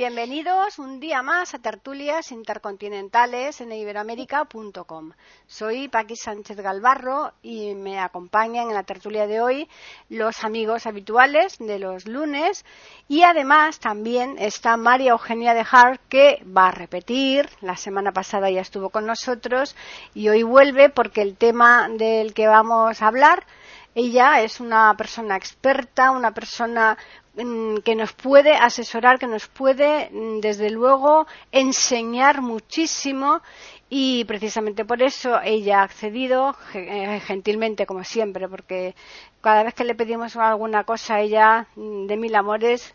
Bienvenidos 0.00 0.78
un 0.78 0.98
día 0.98 1.20
más 1.20 1.52
a 1.52 1.58
Tertulias 1.58 2.32
Intercontinentales 2.32 3.60
en 3.60 3.70
iberoamérica.com. 3.70 5.12
Soy 5.46 5.88
Paqui 5.88 6.16
Sánchez 6.16 6.56
Galvarro 6.56 7.34
y 7.42 7.74
me 7.74 7.98
acompañan 7.98 8.68
en 8.68 8.74
la 8.74 8.84
tertulia 8.84 9.26
de 9.26 9.42
hoy 9.42 9.68
los 10.08 10.42
amigos 10.42 10.86
habituales 10.86 11.58
de 11.58 11.78
los 11.78 12.08
lunes 12.08 12.64
y 13.08 13.24
además 13.24 13.78
también 13.78 14.36
está 14.38 14.78
María 14.78 15.10
Eugenia 15.10 15.52
de 15.52 15.66
Hart 15.70 16.00
que 16.08 16.42
va 16.46 16.68
a 16.68 16.72
repetir. 16.72 17.50
La 17.60 17.76
semana 17.76 18.10
pasada 18.10 18.48
ya 18.48 18.62
estuvo 18.62 18.88
con 18.88 19.04
nosotros 19.04 19.76
y 20.14 20.30
hoy 20.30 20.42
vuelve 20.42 20.88
porque 20.88 21.20
el 21.20 21.36
tema 21.36 21.90
del 21.90 22.32
que 22.32 22.46
vamos 22.46 23.02
a 23.02 23.06
hablar 23.06 23.44
ella 23.92 24.40
es 24.40 24.60
una 24.60 24.94
persona 24.96 25.36
experta, 25.36 26.12
una 26.12 26.30
persona 26.30 26.96
que 27.36 27.94
nos 27.94 28.12
puede 28.12 28.54
asesorar, 28.54 29.18
que 29.18 29.26
nos 29.26 29.46
puede, 29.46 30.10
mm, 30.10 30.40
desde 30.40 30.70
luego, 30.70 31.26
enseñar 31.52 32.42
muchísimo 32.42 33.40
y 33.88 34.24
precisamente 34.24 34.84
por 34.84 35.02
eso 35.02 35.40
ella 35.42 35.80
ha 35.80 35.84
accedido 35.84 36.56
eh, 36.74 37.20
gentilmente, 37.24 37.86
como 37.86 38.04
siempre, 38.04 38.48
porque 38.48 38.94
cada 39.40 39.62
vez 39.62 39.74
que 39.74 39.84
le 39.84 39.94
pedimos 39.94 40.36
alguna 40.36 40.84
cosa, 40.84 41.20
ella 41.20 41.66
mm, 41.76 42.06
de 42.06 42.16
mil 42.16 42.34
amores 42.34 42.94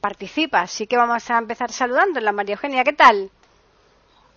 participa. 0.00 0.62
Así 0.62 0.86
que 0.86 0.96
vamos 0.96 1.30
a 1.30 1.38
empezar 1.38 1.70
saludándola. 1.70 2.32
María 2.32 2.54
Eugenia, 2.54 2.84
¿qué 2.84 2.92
tal? 2.92 3.30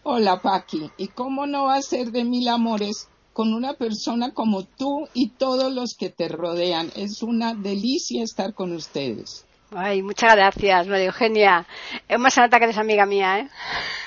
Hola, 0.04 0.42
Paqui. 0.42 0.92
¿Y 0.98 1.10
cómo 1.10 1.46
no 1.46 1.66
va 1.66 1.76
a 1.76 1.82
ser 1.82 2.12
de 2.12 2.24
mil 2.24 2.48
amores 2.48 3.10
con 3.34 3.54
una 3.54 3.74
persona 3.74 4.34
como 4.34 4.64
tú 4.64 5.08
y 5.14 5.30
todos 5.30 5.72
los 5.72 5.96
que 5.98 6.10
te 6.10 6.28
rodean. 6.28 6.92
Es 6.96 7.24
una 7.24 7.54
delicia 7.54 8.24
estar 8.24 8.54
con 8.54 8.74
ustedes. 8.74 9.46
Ay, 9.72 10.02
muchas 10.02 10.36
gracias, 10.36 10.88
María 10.88 11.06
Eugenia. 11.06 11.66
Hemos 12.08 12.36
nota 12.36 12.58
que 12.58 12.66
eres 12.66 12.78
amiga 12.80 13.06
mía, 13.06 13.40
¿eh? 13.40 13.50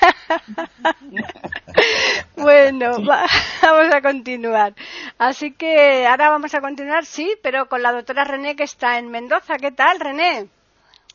bueno, 2.37 2.97
vamos 3.63 3.95
a 3.95 4.03
continuar. 4.03 4.75
Así 5.19 5.53
que 5.53 6.05
ahora 6.07 6.31
vamos 6.31 6.53
a 6.55 6.61
continuar, 6.61 7.05
sí, 7.05 7.37
pero 7.45 7.69
con 7.69 7.81
la 7.81 7.93
doctora 7.93 8.25
René 8.25 8.57
que 8.57 8.65
está 8.65 8.99
en 8.99 9.09
Mendoza. 9.09 9.57
¿Qué 9.57 9.71
tal, 9.71 10.01
René? 10.01 10.49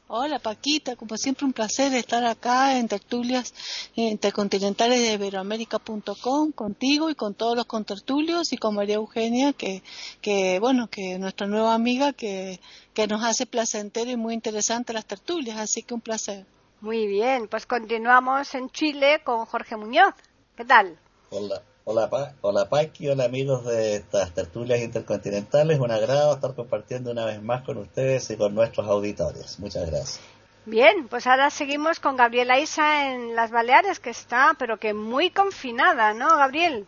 Hola 0.10 0.40
Paquita, 0.40 0.96
como 0.96 1.18
siempre 1.18 1.46
un 1.46 1.52
placer 1.52 1.94
estar 1.94 2.24
acá 2.24 2.78
en 2.78 2.88
tertulias 2.88 3.54
intercontinentales 3.94 5.02
de 5.02 5.14
iberoamérica.com 5.16 6.54
contigo 6.54 7.10
y 7.10 7.16
con 7.16 7.34
todos 7.34 7.58
los 7.58 7.66
contertulios 7.66 8.54
y 8.54 8.58
con 8.58 8.76
María 8.76 8.96
Eugenia 8.96 9.52
que, 9.52 9.84
que 10.22 10.60
bueno, 10.62 10.88
que 10.90 11.20
nuestra 11.20 11.46
nueva 11.46 11.74
amiga 11.74 12.14
que, 12.14 12.62
que 12.94 13.06
nos 13.08 13.22
hace 13.22 13.46
placentero 13.46 14.10
y 14.10 14.16
muy 14.16 14.34
interesante 14.34 14.94
las 14.94 15.06
tertulias, 15.06 15.60
así 15.60 15.84
que 15.84 15.94
un 15.94 16.00
placer. 16.00 16.46
Muy 16.80 17.06
bien, 17.06 17.50
pues 17.50 17.66
continuamos 17.66 18.56
en 18.56 18.70
Chile 18.70 19.22
con 19.26 19.46
Jorge 19.46 19.76
Muñoz. 19.76 20.14
¿Qué 20.56 20.64
tal? 20.64 20.98
Hola. 21.32 21.62
Hola, 21.90 22.10
pa 22.10 22.34
hola 22.42 22.68
Paqui, 22.68 23.08
hola 23.08 23.24
amigos 23.24 23.64
de 23.64 23.96
estas 23.96 24.34
tertulias 24.34 24.82
intercontinentales. 24.82 25.80
Un 25.80 25.90
agrado 25.90 26.34
estar 26.34 26.54
compartiendo 26.54 27.12
una 27.12 27.24
vez 27.24 27.42
más 27.42 27.64
con 27.64 27.78
ustedes 27.78 28.30
y 28.30 28.36
con 28.36 28.54
nuestros 28.54 28.86
auditores. 28.88 29.58
Muchas 29.58 29.90
gracias. 29.90 30.20
Bien, 30.66 31.08
pues 31.08 31.28
ahora 31.28 31.50
seguimos 31.50 32.02
con 32.02 32.18
Gabriela 32.18 32.60
Isa 32.60 33.14
en 33.14 33.38
las 33.38 33.52
Baleares, 33.52 34.02
que 34.02 34.10
está, 34.10 34.54
pero 34.60 34.78
que 34.78 34.94
muy 34.94 35.30
confinada, 35.30 36.14
¿no, 36.14 36.28
Gabriel? 36.36 36.86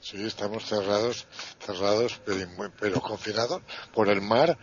Sí, 0.00 0.22
estamos 0.26 0.66
cerrados, 0.66 1.26
cerrados, 1.58 2.20
pero, 2.78 3.00
confinados 3.00 3.62
por 3.94 4.10
el 4.10 4.20
mar 4.20 4.58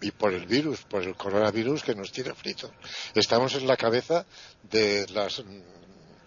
y 0.00 0.10
por 0.10 0.32
el 0.32 0.46
virus, 0.46 0.82
por 0.82 1.04
el 1.04 1.14
coronavirus 1.14 1.84
que 1.84 1.94
nos 1.94 2.10
tiene 2.10 2.34
frito. 2.34 2.72
Estamos 3.14 3.54
en 3.54 3.68
la 3.68 3.76
cabeza 3.76 4.26
de 4.64 5.06
las 5.10 5.44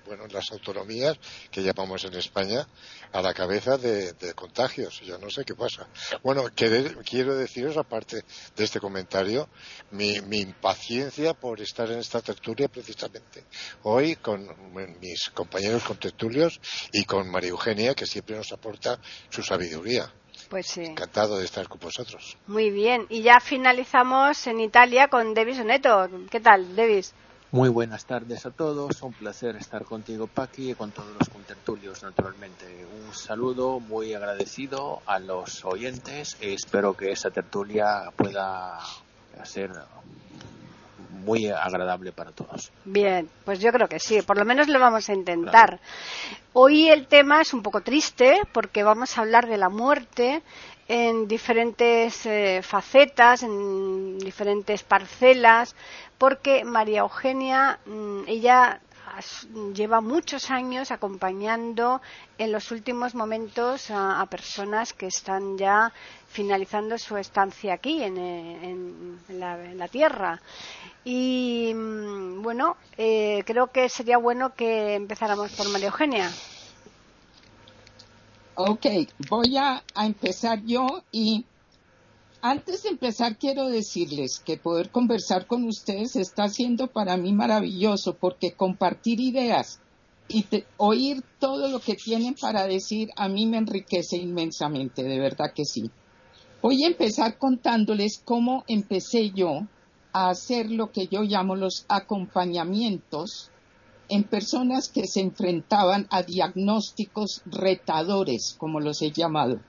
bueno, 0.06 0.28
las 0.28 0.52
autonomías 0.52 1.18
que 1.52 1.62
llamamos 1.62 2.04
en 2.06 2.14
España 2.14 2.68
a 3.12 3.22
la 3.22 3.34
cabeza 3.34 3.78
de, 3.78 4.34
contagios. 4.36 5.02
Yo 5.02 5.18
no 5.18 5.30
sé 5.30 5.44
qué 5.46 5.56
pasa. 5.56 5.88
Bueno, 6.24 6.46
quiero 6.56 7.36
deciros, 7.36 7.78
aparte 7.78 8.24
de 8.56 8.64
este 8.64 8.80
comentario, 8.80 9.50
mi, 9.92 10.16
impaciencia 10.16 11.34
por 11.34 11.62
estar 11.62 11.90
en 11.92 12.00
esta 12.00 12.22
tertulia 12.22 12.68
precisamente 12.68 13.46
hoy 13.84 14.16
con 14.18 14.48
mis 15.00 15.30
compañeros 15.30 15.84
contertulios 15.84 16.60
y 16.92 17.06
con 17.06 17.30
María 17.30 17.50
Eugenia, 17.50 17.96
que 17.96 18.06
siempre 18.06 18.36
nos 18.36 18.52
aporta 18.52 19.00
su 19.30 19.42
sabiduría. 19.42 20.12
Pues 20.50 20.68
sí. 20.68 20.84
Encantado 20.84 21.40
de 21.40 21.46
estar 21.46 21.68
con 21.68 21.80
vosotros. 21.80 22.38
Muy 22.48 22.70
bien. 22.70 23.06
Y 23.10 23.22
ya 23.22 23.40
finalizamos 23.40 24.46
en 24.48 24.60
Italia 24.60 25.08
con 25.08 25.34
Devis 25.34 25.60
Oneto. 25.60 26.10
¿Qué 26.30 26.40
tal, 26.40 26.76
Devis? 26.76 27.14
Muy 27.52 27.70
buenas 27.70 28.06
tardes 28.06 28.46
a 28.46 28.52
todos, 28.52 29.02
un 29.02 29.14
placer 29.14 29.56
estar 29.56 29.86
contigo 29.86 30.28
Paqui 30.28 30.72
y 30.72 30.76
con 30.76 30.92
todos 30.92 31.16
los 31.18 31.30
contertulios 31.30 32.04
naturalmente. 32.04 32.66
Un 33.06 33.14
saludo 33.14 33.80
muy 33.80 34.14
agradecido 34.14 35.02
a 35.06 35.20
los 35.20 35.64
oyentes 35.64 36.38
y 36.42 36.54
espero 36.54 36.96
que 36.96 37.12
esta 37.12 37.30
tertulia 37.30 38.12
pueda 38.18 38.80
ser 39.44 39.72
muy 41.26 41.48
agradable 41.48 42.12
para 42.12 42.32
todos. 42.32 42.72
Bien, 42.84 43.30
pues 43.46 43.60
yo 43.60 43.72
creo 43.72 43.88
que 43.88 44.00
sí, 44.00 44.22
por 44.22 44.38
lo 44.38 44.46
menos 44.46 44.68
lo 44.68 44.80
vamos 44.80 45.10
a 45.10 45.14
intentar. 45.14 45.80
Hoy 46.54 46.90
el 46.90 47.08
tema 47.08 47.42
es 47.42 47.54
un 47.54 47.62
poco 47.62 47.82
triste 47.82 48.42
porque 48.52 48.84
vamos 48.84 49.18
a 49.18 49.22
hablar 49.22 49.48
de 49.48 49.58
la 49.58 49.70
muerte 49.70 50.44
en 50.88 51.28
diferentes 51.28 52.26
eh, 52.26 52.62
facetas, 52.62 53.44
en 53.44 54.20
diferentes 54.20 54.84
parcelas, 54.84 55.76
porque 56.18 56.64
María 56.64 57.02
Eugenia, 57.02 57.80
mm, 57.86 58.24
ella 58.28 58.80
lleva 59.74 60.02
muchos 60.02 60.52
años 60.52 60.92
acompañando 60.92 62.02
en 62.38 62.52
los 62.52 62.72
últimos 62.72 63.16
momentos 63.16 63.90
a, 63.90 64.26
personas 64.30 64.94
que 64.94 65.08
están 65.08 65.58
ya 65.58 65.94
finalizando 66.28 66.98
su 66.98 67.16
estancia 67.18 67.74
aquí 67.74 68.04
en, 68.04 69.20
la, 69.30 69.88
Tierra. 69.88 70.42
Y 71.06 71.72
mm, 71.74 72.42
bueno, 72.42 72.78
eh, 72.98 73.44
creo 73.46 73.68
que 73.68 73.88
sería 73.88 74.18
bueno 74.18 74.54
que 74.56 74.96
empezáramos 74.96 75.52
por 75.54 75.70
María 75.70 75.88
Eugenia. 75.88 76.30
Ok, 78.58 78.86
voy 79.30 79.58
a, 79.58 79.84
empezar 80.02 80.64
yo 80.64 81.04
y 81.12 81.44
antes 82.42 82.84
de 82.84 82.90
empezar 82.90 83.38
quiero 83.38 83.68
decirles 83.68 84.40
que 84.40 84.56
poder 84.56 84.92
conversar 84.92 85.46
con 85.46 85.66
ustedes 85.66 86.16
está 86.16 86.48
siendo 86.48 86.88
para 86.88 87.18
mí 87.18 87.34
maravilloso 87.34 88.16
porque 88.16 88.54
compartir 88.54 89.20
ideas 89.20 89.82
y 90.30 90.46
oír 90.78 91.22
todo 91.38 91.68
lo 91.68 91.82
que 91.82 91.96
tienen 91.96 92.34
para 92.36 92.66
decir 92.66 93.10
a 93.18 93.28
mí 93.28 93.46
me 93.46 93.58
enriquece 93.58 94.16
inmensamente, 94.16 95.04
de 95.04 95.20
verdad 95.20 95.52
que 95.54 95.66
sí. 95.66 95.92
Voy 96.62 96.86
a 96.86 96.88
empezar 96.88 97.38
contándoles 97.38 98.22
cómo 98.24 98.64
empecé 98.68 99.32
yo 99.32 99.68
a 100.14 100.30
hacer 100.30 100.72
lo 100.72 100.94
que 100.94 101.08
yo 101.08 101.24
llamo 101.24 101.58
los 101.58 101.86
acompañamientos 101.90 103.52
en 104.10 104.24
personas 104.24 104.90
que 104.90 105.08
se 105.08 105.22
enfrentaban 105.22 106.08
a 106.10 106.24
diagnósticos 106.24 107.42
retadores, 107.46 108.56
como 108.58 108.80
los 108.80 109.02
he 109.02 109.12
llamado. 109.12 109.60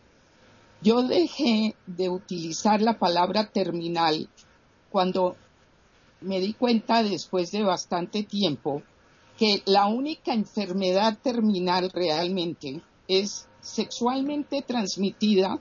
Yo 0.83 1.03
dejé 1.03 1.75
de 1.87 2.09
utilizar 2.11 2.83
la 2.83 2.99
palabra 2.99 3.51
terminal 3.51 4.29
cuando 4.91 5.37
me 6.21 6.41
di 6.41 6.53
cuenta 6.55 7.03
después 7.03 7.51
de 7.51 7.63
bastante 7.63 8.23
tiempo 8.23 8.83
que 9.39 9.63
la 9.67 9.87
única 9.87 10.33
enfermedad 10.33 11.19
terminal 11.23 11.91
realmente 11.93 12.81
es 13.09 13.47
sexualmente 13.61 14.63
transmitida, 14.63 15.61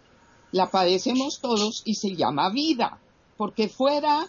la 0.51 0.69
padecemos 0.69 1.39
todos 1.41 1.81
y 1.85 1.95
se 1.95 2.15
llama 2.15 2.49
vida, 2.51 2.99
porque 3.37 3.67
fuera 3.67 4.27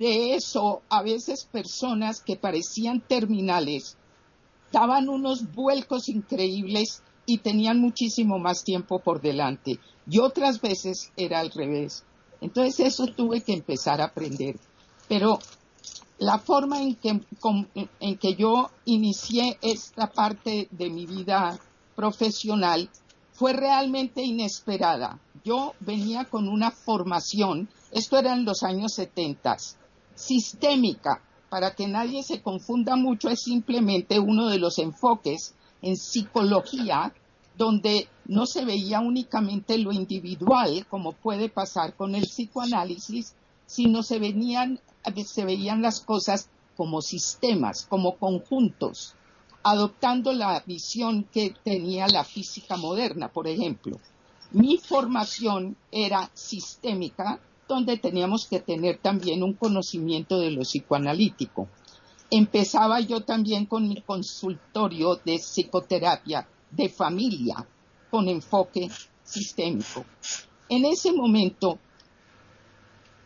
de 0.00 0.34
eso, 0.34 0.80
a 0.88 1.02
veces 1.02 1.44
personas 1.44 2.22
que 2.22 2.34
parecían 2.34 3.02
terminales 3.02 3.98
daban 4.72 5.10
unos 5.10 5.52
vuelcos 5.52 6.08
increíbles 6.08 7.02
y 7.26 7.38
tenían 7.38 7.78
muchísimo 7.78 8.38
más 8.38 8.64
tiempo 8.64 9.00
por 9.00 9.20
delante. 9.20 9.78
Y 10.08 10.18
otras 10.20 10.62
veces 10.62 11.12
era 11.18 11.40
al 11.40 11.50
revés. 11.50 12.02
Entonces 12.40 12.80
eso 12.80 13.08
tuve 13.08 13.42
que 13.42 13.52
empezar 13.52 14.00
a 14.00 14.06
aprender. 14.06 14.58
Pero 15.06 15.38
la 16.16 16.38
forma 16.38 16.80
en 16.80 16.94
que, 16.94 17.20
en 18.00 18.16
que 18.16 18.34
yo 18.36 18.70
inicié 18.86 19.58
esta 19.60 20.10
parte 20.10 20.68
de 20.70 20.88
mi 20.88 21.04
vida 21.04 21.58
profesional 21.94 22.88
fue 23.34 23.52
realmente 23.52 24.22
inesperada. 24.22 25.20
Yo 25.44 25.74
venía 25.80 26.24
con 26.24 26.48
una 26.48 26.70
formación, 26.70 27.68
esto 27.92 28.18
era 28.18 28.32
en 28.32 28.46
los 28.46 28.62
años 28.62 28.94
70, 28.94 29.56
sistémica, 30.14 31.22
para 31.48 31.74
que 31.74 31.88
nadie 31.88 32.22
se 32.22 32.42
confunda 32.42 32.96
mucho, 32.96 33.28
es 33.28 33.42
simplemente 33.42 34.18
uno 34.20 34.48
de 34.48 34.58
los 34.58 34.78
enfoques 34.78 35.54
en 35.82 35.96
psicología 35.96 37.12
donde 37.56 38.08
no 38.26 38.46
se 38.46 38.64
veía 38.64 39.00
únicamente 39.00 39.76
lo 39.76 39.92
individual, 39.92 40.86
como 40.88 41.12
puede 41.12 41.48
pasar 41.48 41.94
con 41.94 42.14
el 42.14 42.22
psicoanálisis, 42.22 43.34
sino 43.66 44.02
se, 44.02 44.18
venían, 44.18 44.80
se 45.26 45.44
veían 45.44 45.82
las 45.82 46.00
cosas 46.00 46.48
como 46.76 47.02
sistemas, 47.02 47.86
como 47.88 48.16
conjuntos, 48.16 49.14
adoptando 49.62 50.32
la 50.32 50.62
visión 50.66 51.24
que 51.24 51.54
tenía 51.62 52.08
la 52.08 52.24
física 52.24 52.76
moderna, 52.76 53.28
por 53.28 53.46
ejemplo. 53.46 53.98
Mi 54.52 54.78
formación 54.78 55.76
era 55.92 56.30
sistémica, 56.32 57.40
donde 57.74 57.96
teníamos 57.98 58.46
que 58.46 58.60
tener 58.60 58.98
también 58.98 59.42
un 59.42 59.54
conocimiento 59.54 60.38
de 60.40 60.50
lo 60.50 60.62
psicoanalítico. 60.62 61.68
Empezaba 62.30 63.00
yo 63.00 63.20
también 63.22 63.66
con 63.66 63.88
mi 63.88 64.02
consultorio 64.02 65.16
de 65.24 65.36
psicoterapia 65.38 66.46
de 66.70 66.88
familia 66.88 67.66
con 68.10 68.28
enfoque 68.28 68.90
sistémico. 69.22 70.04
En 70.68 70.84
ese 70.84 71.12
momento 71.12 71.78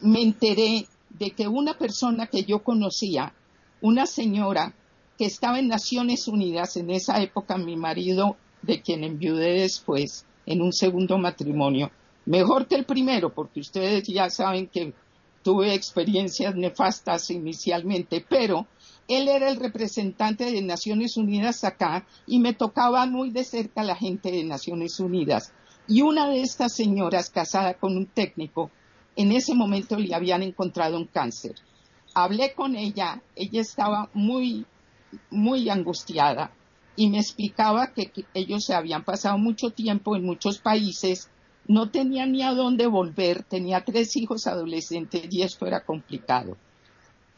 me 0.01 0.23
enteré 0.23 0.87
de 1.09 1.31
que 1.31 1.49
una 1.49 1.79
persona 1.79 2.27
que 2.27 2.45
yo 2.45 2.63
conocía, 2.63 3.33
una 3.81 4.07
señora 4.07 4.75
que 5.17 5.25
estaba 5.25 5.59
en 5.59 5.69
Naciones 5.69 6.29
Unidas, 6.29 6.77
en 6.77 6.91
esa 6.91 7.23
época 7.23 7.57
mi 7.57 7.77
marido, 7.77 8.37
de 8.63 8.83
quien 8.83 9.05
enviudé 9.05 9.61
después, 9.61 10.27
en 10.47 10.61
un 10.61 10.73
segundo 10.73 11.17
matrimonio, 11.19 11.91
mejor 12.27 12.67
que 12.67 12.75
el 12.77 12.85
primero, 12.85 13.33
porque 13.33 13.61
ustedes 13.61 14.07
ya 14.09 14.31
saben 14.31 14.67
que 14.67 14.95
tuve 15.43 15.75
experiencias 15.75 16.55
nefastas 16.57 17.31
inicialmente, 17.31 18.25
pero 18.27 18.67
él 19.09 19.29
era 19.29 19.51
el 19.51 19.57
representante 19.57 20.51
de 20.51 20.63
Naciones 20.63 21.17
Unidas 21.17 21.65
acá 21.65 22.07
y 22.27 22.39
me 22.39 22.55
tocaba 22.55 23.05
muy 23.07 23.31
de 23.31 23.45
cerca 23.45 23.83
la 23.83 23.95
gente 23.95 24.33
de 24.33 24.45
Naciones 24.45 24.99
Unidas. 24.99 25.53
Y 25.87 26.01
una 26.01 26.29
de 26.29 26.41
estas 26.41 26.75
señoras 26.75 27.29
casada 27.29 27.75
con 27.75 27.97
un 27.97 28.07
técnico, 28.07 28.71
en 29.17 29.33
ese 29.33 29.55
momento 29.55 29.99
le 29.99 30.15
habían 30.15 30.43
encontrado 30.43 30.97
un 30.97 31.05
cáncer. 31.05 31.57
Hablé 32.15 32.55
con 32.55 32.75
ella, 32.75 33.23
ella 33.37 33.61
estaba 33.61 34.09
muy, 34.15 34.65
muy 35.31 35.69
angustiada 35.69 36.53
y 36.97 37.11
me 37.11 37.19
explicaba 37.19 37.93
que, 37.93 38.11
ellos 38.33 38.65
se 38.65 38.75
habían 38.75 39.05
pasado 39.05 39.37
mucho 39.37 39.71
tiempo 39.71 40.17
en 40.17 40.25
muchos 40.25 40.59
países, 40.59 41.29
no 41.67 41.91
tenía 41.91 42.27
ni 42.27 42.43
a 42.43 42.53
dónde 42.53 42.87
volver, 42.87 43.43
tenía 43.43 43.85
tres 43.85 44.17
hijos 44.17 44.47
adolescentes 44.47 45.27
y 45.31 45.43
esto 45.43 45.67
era 45.67 45.85
complicado. 45.85 46.57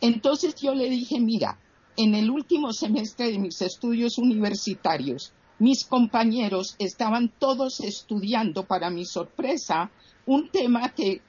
Entonces 0.01 0.55
yo 0.57 0.75
le 0.75 0.91
dije, 0.91 1.21
mira, 1.21 1.59
en 1.97 2.15
el 2.15 2.31
último 2.31 2.73
semestre 2.73 3.31
de 3.31 3.39
mis 3.39 3.63
estudios 3.63 4.19
universitarios, 4.19 5.33
mis 5.59 5.85
compañeros 5.85 6.77
estaban 6.79 7.33
todos 7.39 7.81
estudiando, 7.81 8.65
para 8.65 8.91
mi 8.91 9.07
sorpresa, 9.07 9.91
un 10.27 10.51
tema 10.51 10.91
que 10.91 11.23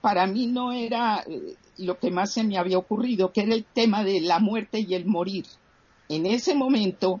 para 0.00 0.26
mí 0.26 0.46
no 0.46 0.72
era 0.72 1.24
eh, 1.26 1.54
lo 1.78 1.98
que 1.98 2.10
más 2.10 2.32
se 2.32 2.44
me 2.44 2.58
había 2.58 2.78
ocurrido, 2.78 3.32
que 3.32 3.42
era 3.42 3.54
el 3.54 3.64
tema 3.64 4.04
de 4.04 4.20
la 4.20 4.38
muerte 4.38 4.84
y 4.86 4.94
el 4.94 5.06
morir. 5.06 5.46
En 6.08 6.26
ese 6.26 6.54
momento, 6.54 7.20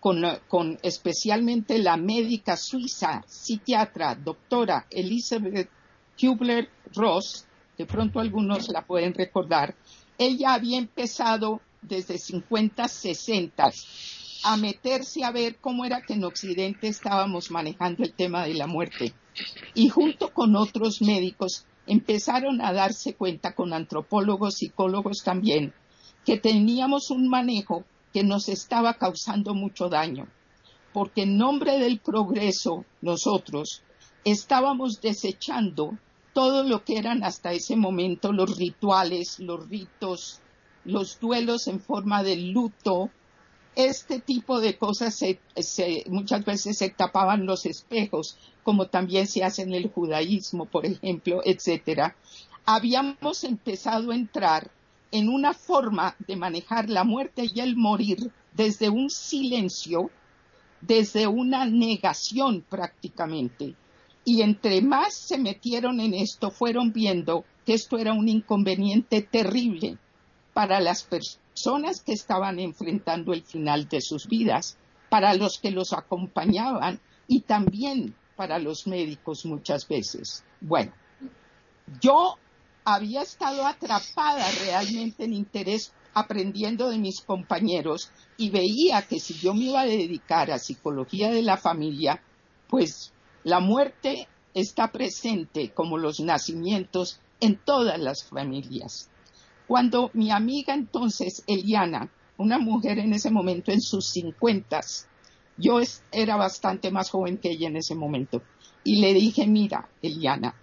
con, 0.00 0.22
con 0.48 0.78
especialmente 0.82 1.78
la 1.78 1.96
médica 1.96 2.56
suiza, 2.56 3.22
psiquiatra, 3.26 4.14
doctora 4.14 4.86
Elizabeth 4.90 5.68
Kubler-Ross, 6.18 7.46
de 7.76 7.86
pronto 7.86 8.20
algunos 8.20 8.68
la 8.68 8.84
pueden 8.84 9.14
recordar, 9.14 9.74
ella 10.18 10.54
había 10.54 10.78
empezado 10.78 11.60
desde 11.80 12.18
50, 12.18 12.88
60 12.88 13.70
a 14.44 14.56
meterse 14.56 15.24
a 15.24 15.32
ver 15.32 15.56
cómo 15.56 15.84
era 15.84 16.02
que 16.02 16.14
en 16.14 16.24
Occidente 16.24 16.88
estábamos 16.88 17.50
manejando 17.50 18.04
el 18.04 18.12
tema 18.12 18.44
de 18.46 18.54
la 18.54 18.66
muerte. 18.66 19.12
Y 19.74 19.88
junto 19.88 20.32
con 20.32 20.56
otros 20.56 21.00
médicos 21.02 21.66
empezaron 21.86 22.60
a 22.60 22.72
darse 22.72 23.14
cuenta 23.14 23.54
con 23.54 23.72
antropólogos, 23.72 24.56
psicólogos 24.56 25.22
también, 25.24 25.72
que 26.24 26.36
teníamos 26.36 27.10
un 27.10 27.28
manejo 27.28 27.84
que 28.18 28.24
nos 28.24 28.48
estaba 28.48 28.94
causando 28.94 29.54
mucho 29.54 29.88
daño, 29.88 30.26
porque 30.92 31.22
en 31.22 31.38
nombre 31.38 31.78
del 31.78 32.00
progreso 32.00 32.84
nosotros 33.00 33.84
estábamos 34.24 35.00
desechando 35.00 35.96
todo 36.32 36.64
lo 36.64 36.82
que 36.82 36.98
eran 36.98 37.22
hasta 37.22 37.52
ese 37.52 37.76
momento 37.76 38.32
los 38.32 38.58
rituales, 38.58 39.38
los 39.38 39.68
ritos, 39.68 40.40
los 40.84 41.20
duelos 41.20 41.68
en 41.68 41.78
forma 41.78 42.24
de 42.24 42.34
luto, 42.38 43.08
este 43.76 44.18
tipo 44.18 44.58
de 44.58 44.76
cosas 44.76 45.20
muchas 46.08 46.44
veces 46.44 46.76
se 46.76 46.90
tapaban 46.90 47.46
los 47.46 47.66
espejos, 47.66 48.36
como 48.64 48.88
también 48.88 49.28
se 49.28 49.44
hace 49.44 49.62
en 49.62 49.74
el 49.74 49.92
judaísmo, 49.92 50.64
por 50.64 50.84
ejemplo, 50.86 51.40
etcétera. 51.44 52.16
Habíamos 52.66 53.44
empezado 53.44 54.10
a 54.10 54.16
entrar 54.16 54.72
en 55.10 55.28
una 55.28 55.54
forma 55.54 56.16
de 56.26 56.36
manejar 56.36 56.88
la 56.88 57.04
muerte 57.04 57.50
y 57.52 57.60
el 57.60 57.76
morir 57.76 58.30
desde 58.52 58.88
un 58.88 59.10
silencio, 59.10 60.10
desde 60.80 61.26
una 61.26 61.64
negación 61.64 62.64
prácticamente, 62.68 63.74
y 64.24 64.42
entre 64.42 64.82
más 64.82 65.14
se 65.14 65.38
metieron 65.38 66.00
en 66.00 66.12
esto, 66.12 66.50
fueron 66.50 66.92
viendo 66.92 67.44
que 67.64 67.74
esto 67.74 67.96
era 67.96 68.12
un 68.12 68.28
inconveniente 68.28 69.22
terrible 69.22 69.96
para 70.52 70.80
las 70.80 71.02
personas 71.02 72.02
que 72.02 72.12
estaban 72.12 72.58
enfrentando 72.58 73.32
el 73.32 73.42
final 73.42 73.88
de 73.88 74.00
sus 74.00 74.26
vidas, 74.26 74.76
para 75.08 75.32
los 75.34 75.58
que 75.58 75.70
los 75.70 75.92
acompañaban 75.92 77.00
y 77.26 77.40
también 77.40 78.14
para 78.36 78.58
los 78.58 78.86
médicos 78.86 79.46
muchas 79.46 79.88
veces. 79.88 80.44
Bueno, 80.60 80.92
yo 82.00 82.36
había 82.94 83.20
estado 83.20 83.66
atrapada 83.66 84.50
realmente 84.64 85.24
en 85.24 85.34
interés 85.34 85.92
aprendiendo 86.14 86.88
de 86.88 86.96
mis 86.96 87.20
compañeros 87.20 88.10
y 88.38 88.48
veía 88.48 89.02
que 89.02 89.20
si 89.20 89.34
yo 89.34 89.52
me 89.52 89.64
iba 89.64 89.82
a 89.82 89.86
dedicar 89.86 90.50
a 90.50 90.58
psicología 90.58 91.30
de 91.30 91.42
la 91.42 91.58
familia, 91.58 92.22
pues 92.66 93.12
la 93.44 93.60
muerte 93.60 94.26
está 94.54 94.90
presente 94.90 95.70
como 95.74 95.98
los 95.98 96.20
nacimientos 96.20 97.20
en 97.40 97.58
todas 97.62 98.00
las 98.00 98.24
familias. 98.24 99.10
Cuando 99.66 100.10
mi 100.14 100.30
amiga 100.30 100.72
entonces, 100.72 101.44
Eliana, 101.46 102.10
una 102.38 102.58
mujer 102.58 103.00
en 103.00 103.12
ese 103.12 103.30
momento 103.30 103.70
en 103.70 103.82
sus 103.82 104.08
cincuentas, 104.08 105.06
yo 105.58 105.78
era 106.10 106.36
bastante 106.36 106.90
más 106.90 107.10
joven 107.10 107.36
que 107.36 107.50
ella 107.50 107.68
en 107.68 107.76
ese 107.76 107.94
momento, 107.94 108.42
y 108.82 109.02
le 109.02 109.12
dije, 109.12 109.46
mira, 109.46 109.90
Eliana, 110.00 110.54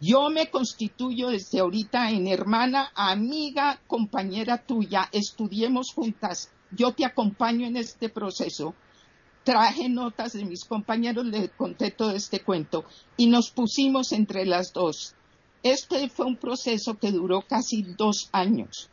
yo 0.00 0.30
me 0.30 0.50
constituyo 0.50 1.28
desde 1.28 1.60
ahorita 1.60 2.10
en 2.10 2.26
hermana, 2.26 2.90
amiga, 2.94 3.80
compañera 3.86 4.58
tuya, 4.58 5.08
estudiemos 5.12 5.92
juntas, 5.92 6.50
yo 6.70 6.92
te 6.92 7.04
acompaño 7.04 7.66
en 7.66 7.76
este 7.76 8.08
proceso 8.08 8.74
traje 9.44 9.88
notas 9.88 10.32
de 10.32 10.44
mis 10.44 10.64
compañeros, 10.64 11.26
le 11.26 11.50
conté 11.50 11.90
todo 11.90 12.12
este 12.12 12.40
cuento 12.40 12.84
y 13.16 13.26
nos 13.26 13.50
pusimos 13.50 14.12
entre 14.12 14.46
las 14.46 14.72
dos. 14.72 15.14
Este 15.62 16.08
fue 16.08 16.26
un 16.26 16.36
proceso 16.36 16.98
que 16.98 17.12
duró 17.12 17.42
casi 17.42 17.82
dos 17.82 18.28
años. 18.32 18.90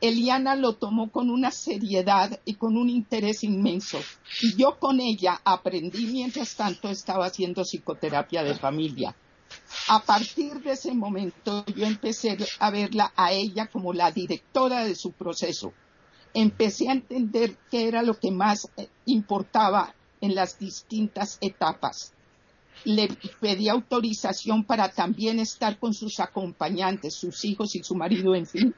Eliana 0.00 0.56
lo 0.56 0.74
tomó 0.74 1.10
con 1.10 1.30
una 1.30 1.52
seriedad 1.52 2.40
y 2.44 2.54
con 2.54 2.76
un 2.76 2.90
interés 2.90 3.44
inmenso. 3.44 3.98
Y 4.42 4.56
yo 4.56 4.78
con 4.80 5.00
ella 5.00 5.40
aprendí 5.44 6.06
mientras 6.06 6.56
tanto 6.56 6.88
estaba 6.88 7.26
haciendo 7.26 7.62
psicoterapia 7.62 8.42
de 8.42 8.54
familia. 8.56 9.14
A 9.88 10.02
partir 10.02 10.54
de 10.62 10.72
ese 10.72 10.92
momento 10.94 11.64
yo 11.74 11.86
empecé 11.86 12.36
a 12.58 12.70
verla 12.70 13.12
a 13.16 13.32
ella 13.32 13.66
como 13.66 13.92
la 13.92 14.10
directora 14.10 14.84
de 14.84 14.94
su 14.94 15.12
proceso 15.12 15.72
empecé 16.34 16.88
a 16.88 16.92
entender 16.92 17.56
qué 17.70 17.88
era 17.88 18.02
lo 18.02 18.18
que 18.18 18.30
más 18.30 18.68
eh, 18.76 18.88
importaba 19.06 19.94
en 20.20 20.34
las 20.34 20.58
distintas 20.58 21.38
etapas. 21.40 22.12
Le 22.84 23.08
pedí 23.40 23.68
autorización 23.68 24.64
para 24.64 24.88
también 24.90 25.38
estar 25.38 25.78
con 25.78 25.94
sus 25.94 26.20
acompañantes, 26.20 27.14
sus 27.14 27.44
hijos 27.44 27.74
y 27.74 27.82
su 27.82 27.94
marido, 27.94 28.34
en 28.34 28.46
fin. 28.46 28.74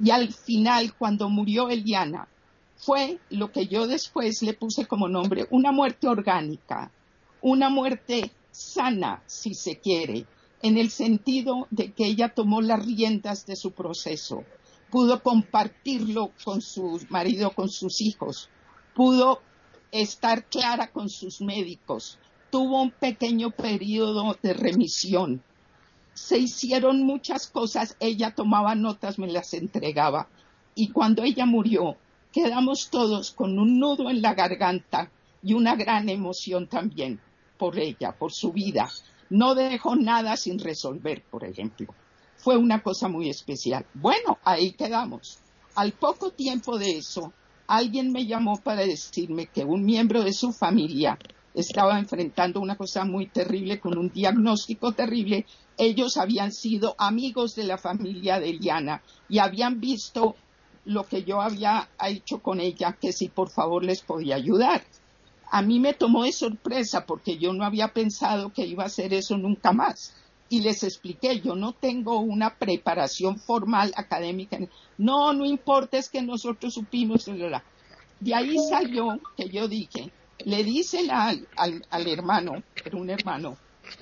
Y 0.00 0.10
al 0.10 0.32
final, 0.32 0.94
cuando 0.94 1.28
murió 1.28 1.68
Eliana, 1.68 2.28
fue 2.76 3.18
lo 3.30 3.52
que 3.52 3.66
yo 3.66 3.86
después 3.86 4.42
le 4.42 4.54
puse 4.54 4.86
como 4.86 5.08
nombre, 5.08 5.46
una 5.50 5.70
muerte 5.70 6.08
orgánica, 6.08 6.90
una 7.40 7.68
muerte 7.68 8.32
sana, 8.52 9.22
si 9.26 9.54
se 9.54 9.80
quiere, 9.80 10.26
en 10.62 10.78
el 10.78 10.90
sentido 10.90 11.66
de 11.70 11.92
que 11.92 12.06
ella 12.06 12.34
tomó 12.34 12.60
las 12.60 12.84
riendas 12.84 13.46
de 13.46 13.56
su 13.56 13.72
proceso, 13.72 14.44
pudo 14.90 15.22
compartirlo 15.22 16.30
con 16.44 16.60
su 16.60 17.00
marido, 17.08 17.50
con 17.50 17.68
sus 17.68 18.00
hijos, 18.00 18.48
pudo 18.94 19.40
estar 19.90 20.44
clara 20.44 20.92
con 20.92 21.08
sus 21.08 21.40
médicos, 21.40 22.18
tuvo 22.50 22.82
un 22.82 22.90
pequeño 22.90 23.50
periodo 23.50 24.36
de 24.42 24.52
remisión. 24.52 25.42
Se 26.14 26.38
hicieron 26.38 27.02
muchas 27.02 27.48
cosas, 27.48 27.96
ella 27.98 28.34
tomaba 28.34 28.74
notas, 28.74 29.18
me 29.18 29.28
las 29.28 29.54
entregaba. 29.54 30.28
Y 30.74 30.88
cuando 30.88 31.22
ella 31.22 31.46
murió, 31.46 31.96
quedamos 32.32 32.90
todos 32.90 33.32
con 33.32 33.58
un 33.58 33.78
nudo 33.78 34.10
en 34.10 34.20
la 34.20 34.34
garganta 34.34 35.10
y 35.42 35.54
una 35.54 35.74
gran 35.74 36.10
emoción 36.10 36.68
también 36.68 37.18
por 37.62 37.78
ella, 37.78 38.10
por 38.10 38.32
su 38.32 38.50
vida. 38.50 38.90
No 39.30 39.54
dejó 39.54 39.94
nada 39.94 40.36
sin 40.36 40.58
resolver, 40.58 41.22
por 41.30 41.44
ejemplo. 41.44 41.94
Fue 42.36 42.56
una 42.56 42.82
cosa 42.82 43.06
muy 43.06 43.30
especial. 43.30 43.86
Bueno, 43.94 44.38
ahí 44.42 44.72
quedamos. 44.72 45.38
Al 45.76 45.92
poco 45.92 46.32
tiempo 46.32 46.76
de 46.76 46.98
eso, 46.98 47.32
alguien 47.68 48.10
me 48.10 48.26
llamó 48.26 48.56
para 48.56 48.84
decirme 48.84 49.46
que 49.46 49.64
un 49.64 49.84
miembro 49.84 50.24
de 50.24 50.32
su 50.32 50.52
familia 50.52 51.16
estaba 51.54 52.00
enfrentando 52.00 52.58
una 52.58 52.76
cosa 52.76 53.04
muy 53.04 53.28
terrible 53.28 53.78
con 53.78 53.96
un 53.96 54.08
diagnóstico 54.08 54.90
terrible. 54.90 55.46
Ellos 55.78 56.16
habían 56.16 56.50
sido 56.50 56.96
amigos 56.98 57.54
de 57.54 57.62
la 57.62 57.78
familia 57.78 58.40
de 58.40 58.50
Eliana 58.50 59.02
y 59.28 59.38
habían 59.38 59.78
visto 59.78 60.34
lo 60.84 61.04
que 61.04 61.22
yo 61.22 61.40
había 61.40 61.90
hecho 62.08 62.42
con 62.42 62.58
ella, 62.58 62.98
que 63.00 63.12
si 63.12 63.28
por 63.28 63.50
favor 63.50 63.84
les 63.84 64.02
podía 64.02 64.34
ayudar. 64.34 64.82
A 65.54 65.60
mí 65.60 65.78
me 65.78 65.92
tomó 65.92 66.24
de 66.24 66.32
sorpresa 66.32 67.04
porque 67.04 67.36
yo 67.36 67.52
no 67.52 67.62
había 67.62 67.92
pensado 67.92 68.54
que 68.54 68.64
iba 68.64 68.84
a 68.84 68.86
hacer 68.86 69.12
eso 69.12 69.36
nunca 69.36 69.74
más. 69.74 70.14
Y 70.48 70.62
les 70.62 70.82
expliqué, 70.82 71.40
yo 71.40 71.54
no 71.54 71.74
tengo 71.74 72.20
una 72.20 72.56
preparación 72.56 73.38
formal 73.38 73.92
académica. 73.94 74.56
No, 74.96 75.34
no 75.34 75.44
importa, 75.44 75.98
es 75.98 76.08
que 76.08 76.22
nosotros 76.22 76.72
supimos. 76.72 77.26
De 78.18 78.34
ahí 78.34 78.56
salió 78.66 79.20
que 79.36 79.50
yo 79.50 79.68
dije, 79.68 80.10
le 80.46 80.64
dicen 80.64 81.10
al, 81.10 81.46
al, 81.58 82.06
hermano, 82.06 82.62
era 82.82 82.96
un 82.96 83.10
hermano, 83.10 83.58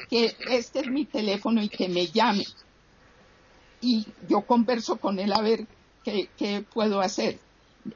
que 0.08 0.36
este 0.50 0.78
es 0.78 0.86
mi 0.86 1.04
teléfono 1.04 1.60
y 1.60 1.68
que 1.68 1.88
me 1.88 2.06
llame. 2.06 2.44
Y 3.80 4.06
yo 4.28 4.42
converso 4.42 4.98
con 4.98 5.18
él 5.18 5.32
a 5.32 5.42
ver 5.42 5.66
qué, 6.04 6.30
qué 6.36 6.64
puedo 6.72 7.00
hacer. 7.00 7.40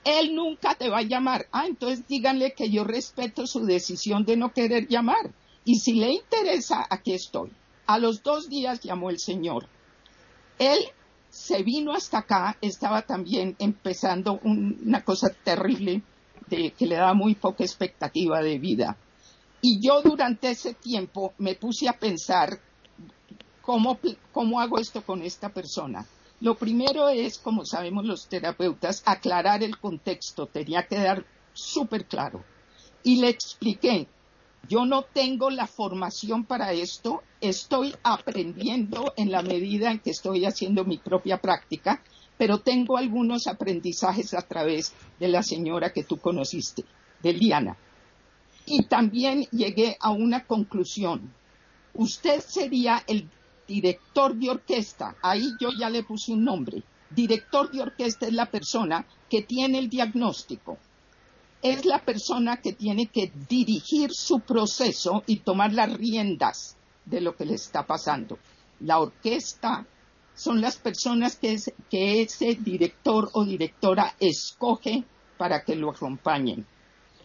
Él 0.05 0.35
nunca 0.35 0.75
te 0.75 0.89
va 0.89 0.99
a 0.99 1.03
llamar. 1.03 1.47
Ah, 1.53 1.67
entonces 1.67 2.07
díganle 2.09 2.53
que 2.53 2.71
yo 2.71 2.85
respeto 2.85 3.47
su 3.47 3.65
decisión 3.65 4.25
de 4.25 4.37
no 4.37 4.53
querer 4.53 4.89
llamar. 4.89 5.31
Y 5.65 5.77
si 5.77 5.95
le 5.95 6.11
interesa, 6.13 6.87
aquí 6.89 7.13
estoy. 7.13 7.51
A 7.87 7.99
los 7.99 8.23
dos 8.23 8.49
días 8.49 8.81
llamó 8.81 9.11
el 9.11 9.19
Señor. 9.19 9.67
Él 10.59 10.79
se 11.31 11.63
vino 11.63 11.93
hasta 11.93 12.19
acá, 12.19 12.57
estaba 12.61 13.03
también 13.03 13.57
empezando 13.59 14.41
una 14.45 15.03
cosa 15.03 15.29
terrible 15.31 16.03
que 16.49 16.87
le 16.87 16.95
daba 16.95 17.15
muy 17.15 17.35
poca 17.35 17.65
expectativa 17.65 18.41
de 18.41 18.59
vida. 18.59 18.97
Y 19.61 19.81
yo 19.81 20.03
durante 20.03 20.51
ese 20.51 20.75
tiempo 20.75 21.33
me 21.39 21.55
puse 21.55 21.89
a 21.89 21.95
pensar 21.95 22.61
cómo, 23.63 23.99
cómo 24.33 24.61
hago 24.61 24.79
esto 24.79 25.03
con 25.03 25.23
esta 25.23 25.49
persona. 25.49 26.07
Lo 26.41 26.57
primero 26.57 27.09
es, 27.09 27.39
como 27.39 27.65
sabemos 27.65 28.05
los 28.05 28.29
terapeutas, 28.29 29.03
aclarar 29.07 29.63
el 29.63 29.79
contexto, 29.79 30.47
tenía 30.47 30.87
que 30.87 30.97
dar 30.97 31.25
súper 31.53 32.07
claro. 32.07 32.45
Y 33.03 33.21
le 33.21 33.29
expliqué, 33.29 34.09
yo 34.69 34.85
no 34.85 35.03
tengo 35.03 35.51
la 35.51 35.67
formación 35.67 36.45
para 36.45 36.73
esto, 36.73 37.23
estoy 37.41 37.95
aprendiendo 38.03 39.13
en 39.17 39.31
la 39.31 39.43
medida 39.43 39.91
en 39.91 40.01
que 40.01 40.11
estoy 40.11 40.45
haciendo 40.45 40.85
mi 40.85 40.99
propia 40.99 41.41
práctica 41.41 42.03
pero 42.37 42.59
tengo 42.59 42.97
algunos 42.97 43.47
aprendizajes 43.47 44.35
a 44.35 44.43
través 44.43 44.93
de 45.21 45.29
la 45.29 45.43
señora 45.43 45.93
que 45.93 46.05
tú 46.05 46.19
conociste, 46.19 46.85
de 47.23 47.33
Liana. 47.33 47.77
Y 48.67 48.85
también 48.87 49.43
llegué 49.51 49.97
a 50.01 50.11
una 50.11 50.45
conclusión. 50.45 51.33
Usted 51.93 52.41
sería 52.41 53.03
el 53.07 53.29
director 53.67 54.35
de 54.35 54.51
orquesta. 54.51 55.17
Ahí 55.23 55.53
yo 55.61 55.71
ya 55.79 55.91
le 55.91 56.03
puse 56.03 56.33
un 56.33 56.45
nombre. 56.45 56.83
Director 57.11 57.71
de 57.71 57.83
orquesta 57.83 58.27
es 58.27 58.33
la 58.33 58.51
persona 58.51 59.07
que 59.29 59.43
tiene 59.43 59.79
el 59.79 59.89
diagnóstico. 59.89 60.79
Es 61.63 61.85
la 61.85 62.05
persona 62.05 62.59
que 62.59 62.73
tiene 62.73 63.07
que 63.07 63.33
dirigir 63.49 64.13
su 64.13 64.41
proceso 64.41 65.23
y 65.27 65.37
tomar 65.37 65.73
las 65.73 65.93
riendas 65.93 66.77
de 67.05 67.21
lo 67.21 67.37
que 67.37 67.45
le 67.45 67.55
está 67.55 67.87
pasando. 67.87 68.39
La 68.81 68.99
orquesta 68.99 69.87
son 70.35 70.61
las 70.61 70.77
personas 70.77 71.37
que, 71.37 71.57
ese 72.23 72.55
director 72.57 73.31
o 73.33 73.45
directora 73.45 74.15
escoge 74.19 75.05
para 75.39 75.65
que 75.65 75.77
lo 75.77 75.91
acompañen. 75.91 76.67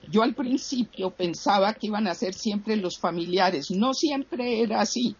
Yo 0.07 0.23
al 0.23 0.33
principio 0.33 1.11
pensaba 1.11 1.73
que 1.73 1.87
iban 1.87 2.07
a 2.07 2.15
ser 2.15 2.33
siempre 2.33 2.75
los 2.77 2.97
familiares. 2.99 3.71
No 3.71 3.93
siempre 3.93 4.61
era 4.61 4.81
así. 4.81 5.15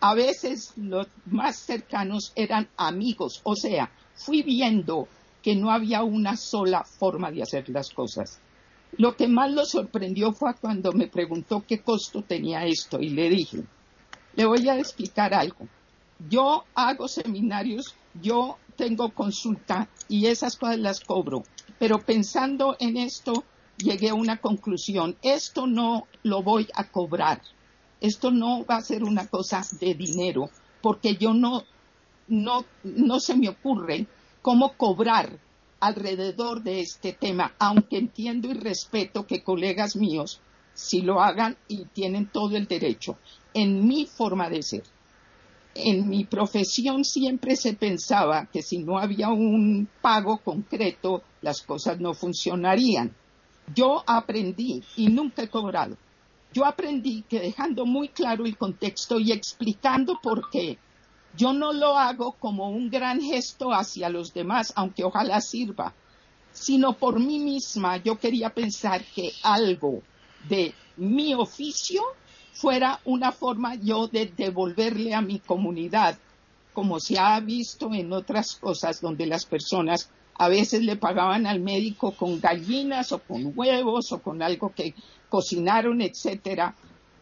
A 0.00 0.14
veces 0.14 0.72
los 0.76 1.06
más 1.26 1.56
cercanos 1.56 2.32
eran 2.36 2.68
amigos. 2.76 3.40
O 3.44 3.56
sea, 3.56 3.90
fui 4.14 4.42
viendo 4.42 5.08
que 5.42 5.54
no 5.54 5.70
había 5.70 6.02
una 6.02 6.36
sola 6.36 6.84
forma 6.84 7.30
de 7.30 7.42
hacer 7.42 7.68
las 7.68 7.90
cosas. 7.90 8.40
Lo 8.96 9.16
que 9.16 9.28
más 9.28 9.50
lo 9.50 9.64
sorprendió 9.64 10.32
fue 10.32 10.54
cuando 10.54 10.92
me 10.92 11.08
preguntó 11.08 11.64
qué 11.66 11.80
costo 11.80 12.22
tenía 12.22 12.64
esto 12.64 13.00
y 13.00 13.10
le 13.10 13.28
dije, 13.28 13.62
le 14.34 14.46
voy 14.46 14.68
a 14.68 14.78
explicar 14.78 15.34
algo 15.34 15.66
yo 16.28 16.64
hago 16.74 17.08
seminarios, 17.08 17.94
yo 18.20 18.58
tengo 18.76 19.10
consulta 19.10 19.88
y 20.08 20.26
esas 20.26 20.56
cosas 20.56 20.78
las 20.78 21.00
cobro. 21.00 21.44
Pero 21.78 22.00
pensando 22.00 22.76
en 22.80 22.96
esto, 22.96 23.44
llegué 23.76 24.10
a 24.10 24.14
una 24.14 24.38
conclusión. 24.38 25.16
Esto 25.22 25.66
no 25.66 26.06
lo 26.22 26.42
voy 26.42 26.68
a 26.74 26.88
cobrar. 26.88 27.40
Esto 28.00 28.30
no 28.30 28.64
va 28.64 28.76
a 28.76 28.82
ser 28.82 29.04
una 29.04 29.26
cosa 29.26 29.64
de 29.80 29.94
dinero, 29.94 30.50
porque 30.82 31.16
yo 31.16 31.34
no, 31.34 31.64
no, 32.28 32.64
no 32.84 33.20
se 33.20 33.36
me 33.36 33.48
ocurre 33.48 34.06
cómo 34.42 34.74
cobrar 34.76 35.38
alrededor 35.80 36.62
de 36.62 36.80
este 36.80 37.12
tema, 37.12 37.54
aunque 37.58 37.98
entiendo 37.98 38.48
y 38.48 38.54
respeto 38.54 39.26
que 39.26 39.42
colegas 39.42 39.96
míos 39.96 40.40
si 40.74 41.02
lo 41.02 41.20
hagan 41.20 41.56
y 41.66 41.86
tienen 41.86 42.26
todo 42.26 42.56
el 42.56 42.66
derecho 42.66 43.18
en 43.52 43.86
mi 43.86 44.06
forma 44.06 44.48
de 44.48 44.62
ser 44.62 44.84
en 45.78 46.08
mi 46.08 46.24
profesión 46.24 47.04
siempre 47.04 47.56
se 47.56 47.74
pensaba 47.74 48.46
que 48.46 48.62
si 48.62 48.78
no 48.78 48.98
había 48.98 49.28
un 49.28 49.88
pago 50.02 50.38
concreto, 50.38 51.22
las 51.40 51.62
cosas 51.62 52.00
no 52.00 52.14
funcionarían. 52.14 53.14
Yo 53.74 54.02
aprendí 54.06 54.82
y 54.96 55.08
nunca 55.08 55.42
he 55.42 55.48
cobrado. 55.48 55.96
Yo 56.52 56.64
aprendí 56.64 57.22
que 57.22 57.40
dejando 57.40 57.84
muy 57.84 58.08
claro 58.08 58.46
el 58.46 58.56
contexto 58.56 59.20
y 59.20 59.32
explicando 59.32 60.18
por 60.22 60.50
qué, 60.50 60.78
yo 61.36 61.52
no 61.52 61.72
lo 61.72 61.96
hago 61.96 62.32
como 62.32 62.70
un 62.70 62.90
gran 62.90 63.20
gesto 63.20 63.72
hacia 63.72 64.08
los 64.08 64.32
demás, 64.32 64.72
aunque 64.74 65.04
ojalá 65.04 65.40
sirva, 65.40 65.92
sino 66.52 66.94
por 66.94 67.20
mí 67.20 67.38
misma. 67.38 67.98
Yo 67.98 68.18
quería 68.18 68.50
pensar 68.50 69.04
que 69.14 69.32
algo 69.42 70.02
de 70.48 70.74
mi 70.96 71.34
oficio 71.34 72.02
fuera 72.52 73.00
una 73.04 73.30
forma 73.30 73.76
yo 73.76 74.08
de 74.08 74.26
devolverle 74.26 75.14
a 75.14 75.20
mi 75.20 75.38
comunidad, 75.38 76.18
como 76.72 76.98
se 76.98 77.18
ha 77.18 77.38
visto 77.40 77.92
en 77.94 78.12
otras 78.12 78.56
cosas 78.56 79.00
donde 79.00 79.26
las 79.26 79.44
personas 79.44 80.10
a 80.34 80.48
veces 80.48 80.82
le 80.82 80.96
pagaban 80.96 81.46
al 81.46 81.60
médico 81.60 82.12
con 82.12 82.40
gallinas 82.40 83.12
o 83.12 83.18
con 83.18 83.52
huevos 83.54 84.12
o 84.12 84.22
con 84.22 84.42
algo 84.42 84.72
que 84.74 84.94
cocinaron, 85.28 86.00
etcétera. 86.00 86.74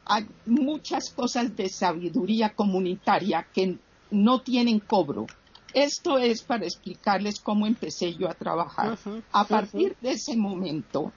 Hay 0.05 0.27
muchas 0.47 1.11
cosas 1.11 1.57
de 1.57 1.69
sabiduría 1.69 2.55
comunitaria 2.55 3.47
que 3.53 3.79
no 4.11 4.41
tienen 4.41 4.81
cobro. 4.81 5.27
Esto 5.75 6.19
es 6.19 6.43
para 6.43 6.65
explicarles 6.65 7.41
cómo 7.41 7.67
empecé 7.67 8.15
yo 8.15 8.29
a 8.29 8.35
trabajar. 8.35 8.99
a 9.33 9.45
partir 9.45 9.97
de 10.01 10.13
ese 10.13 10.37
momento, 10.37 11.13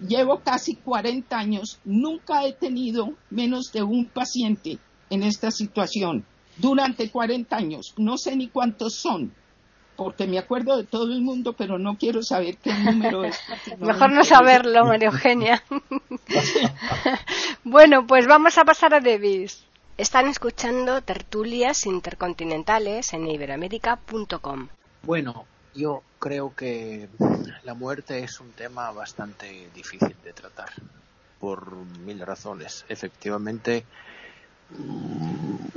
llevo 0.00 0.40
casi 0.40 0.74
40 0.76 1.38
años, 1.38 1.78
nunca 1.84 2.44
he 2.46 2.52
tenido 2.52 3.12
menos 3.30 3.70
de 3.72 3.82
un 3.82 4.06
paciente 4.06 4.78
en 5.10 5.22
esta 5.22 5.50
situación. 5.50 6.24
Durante 6.56 7.10
40 7.10 7.54
años, 7.54 7.94
no 7.96 8.18
sé 8.18 8.34
ni 8.34 8.48
cuántos 8.48 8.94
son, 8.94 9.32
porque 9.98 10.28
me 10.28 10.38
acuerdo 10.38 10.76
de 10.76 10.84
todo 10.84 11.12
el 11.12 11.22
mundo, 11.22 11.54
pero 11.54 11.76
no 11.76 11.98
quiero 11.98 12.22
saber 12.22 12.56
qué 12.58 12.72
número 12.72 13.24
es. 13.24 13.36
Mejor 13.80 14.12
no 14.12 14.22
saberlo, 14.22 14.84
María 14.84 15.08
Eugenia. 15.08 15.64
bueno, 17.64 18.06
pues 18.06 18.28
vamos 18.28 18.56
a 18.58 18.64
pasar 18.64 18.94
a 18.94 19.00
Davis. 19.00 19.64
Están 19.96 20.28
escuchando 20.28 21.02
tertulias 21.02 21.84
intercontinentales 21.84 23.12
en 23.12 23.26
iberoamérica.com. 23.26 24.68
Bueno, 25.02 25.46
yo 25.74 26.04
creo 26.20 26.54
que 26.54 27.08
la 27.64 27.74
muerte 27.74 28.22
es 28.22 28.38
un 28.38 28.52
tema 28.52 28.92
bastante 28.92 29.68
difícil 29.74 30.14
de 30.22 30.32
tratar 30.32 30.70
por 31.40 31.74
mil 31.74 32.20
razones. 32.20 32.84
Efectivamente, 32.88 33.84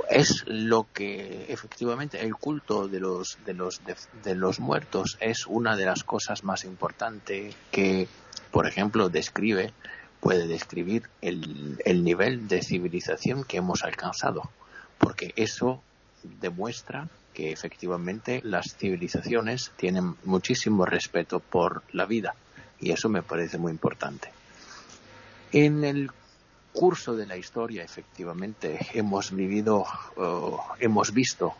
es 0.10 0.43
lo 0.48 0.88
que 0.93 1.45
efectivamente 1.50 2.21
el 2.21 2.36
culto 2.36 2.88
de 2.88 3.00
los 3.00 3.38
de 3.45 3.53
los 3.53 3.81
de, 4.24 4.36
los 4.36 4.60
muertos 4.60 5.17
es 5.21 5.48
una 5.48 5.77
de 5.77 5.86
las 5.86 6.03
cosas 6.03 6.43
más 6.43 6.65
importantes 6.65 7.55
que 7.71 8.07
por 8.51 8.67
ejemplo 8.67 9.10
describe 9.10 9.71
puede 10.19 10.48
describir 10.48 11.03
el, 11.21 11.79
el 11.86 12.03
nivel 12.03 12.50
de 12.50 12.62
civilización 12.62 13.45
que 13.45 13.57
hemos 13.57 13.83
alcanzado 13.83 14.50
porque 14.98 15.33
eso 15.38 15.81
demuestra 16.24 17.07
que 17.33 17.51
efectivamente 17.51 18.41
las 18.43 18.75
civilizaciones 18.75 19.71
tienen 19.77 20.15
muchísimo 20.25 20.86
respeto 20.86 21.39
por 21.39 21.83
la 21.93 22.05
vida 22.05 22.36
y 22.79 22.91
eso 22.91 23.10
me 23.10 23.21
parece 23.21 23.57
muy 23.57 23.71
importante. 23.71 24.31
En 25.51 25.83
el 25.83 26.12
curso 26.74 27.16
de 27.16 27.25
la 27.25 27.38
historia, 27.38 27.84
efectivamente, 27.84 28.80
hemos 28.94 29.32
vivido, 29.32 29.86
hemos 30.80 31.13
visto 31.13 31.56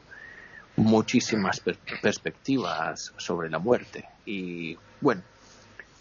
muchísimas 0.76 1.62
perspectivas 2.02 3.14
sobre 3.18 3.50
la 3.50 3.60
muerte. 3.60 4.06
Y 4.26 4.78
bueno, 5.00 5.22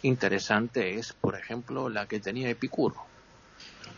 interesante 0.01 0.95
es, 0.95 1.13
por 1.13 1.35
ejemplo, 1.35 1.89
la 1.89 2.07
que 2.07 2.19
tenía 2.19 2.49
Epicuro. 2.49 2.95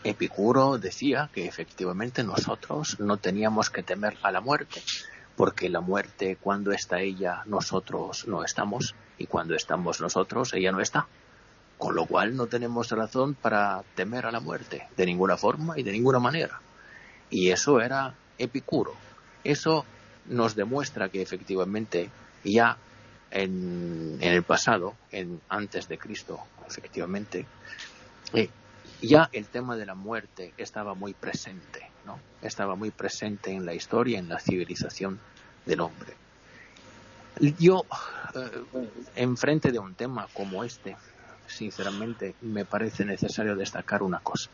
Epicuro 0.04 0.78
decía 0.78 1.30
que 1.34 1.48
efectivamente 1.48 2.24
nosotros 2.24 3.00
no 3.00 3.18
teníamos 3.18 3.70
que 3.70 3.84
temer 3.84 4.18
a 4.22 4.32
la 4.32 4.42
muerte, 4.42 4.82
porque 5.38 5.70
la 5.70 5.80
muerte, 5.80 6.38
cuando 6.42 6.72
está 6.72 7.00
ella, 7.00 7.44
nosotros 7.46 8.28
no 8.28 8.44
estamos, 8.44 8.96
y 9.18 9.28
cuando 9.28 9.56
estamos 9.56 10.02
nosotros, 10.02 10.54
ella 10.54 10.72
no 10.72 10.82
está. 10.82 11.08
Con 11.78 11.96
lo 11.96 12.06
cual 12.06 12.36
no 12.36 12.48
tenemos 12.48 12.90
razón 12.92 13.34
para 13.34 13.84
temer 13.96 14.26
a 14.26 14.32
la 14.32 14.40
muerte, 14.40 14.88
de 14.96 15.06
ninguna 15.06 15.38
forma 15.38 15.78
y 15.78 15.84
de 15.84 15.92
ninguna 15.92 16.20
manera. 16.20 16.62
Y 17.30 17.50
eso 17.50 17.82
era 17.82 18.14
Epicuro. 18.38 18.94
Eso 19.44 19.86
nos 20.28 20.56
demuestra 20.56 21.10
que 21.10 21.22
efectivamente 21.22 22.10
ya 22.44 22.78
en, 23.32 24.18
el 24.22 24.44
pasado, 24.44 24.96
en, 25.12 25.42
antes 25.50 25.88
de 25.88 25.98
Cristo, 25.98 26.40
efectivamente, 26.68 27.46
eh, 28.34 28.50
ya 29.02 29.30
el 29.34 29.48
tema 29.48 29.76
de 29.76 29.86
la 29.86 29.96
muerte 29.96 30.54
estaba 30.58 30.94
muy 30.94 31.14
presente, 31.14 31.90
¿no? 32.06 32.20
Estaba 32.42 32.76
muy 32.76 32.92
presente 32.92 33.52
en 33.52 33.66
la 33.66 33.74
historia, 33.74 34.20
en 34.20 34.30
la 34.30 34.40
civilización 34.40 35.20
del 35.66 35.82
hombre. 35.82 36.14
Yo, 37.60 37.86
eh, 38.36 38.90
en 39.16 39.36
frente 39.36 39.72
de 39.72 39.80
un 39.80 39.96
tema 39.96 40.28
como 40.34 40.64
este, 40.64 40.96
sinceramente 41.48 42.36
me 42.42 42.66
parece 42.66 43.06
necesario 43.06 43.56
destacar 43.56 44.04
una 44.04 44.20
cosa. 44.20 44.50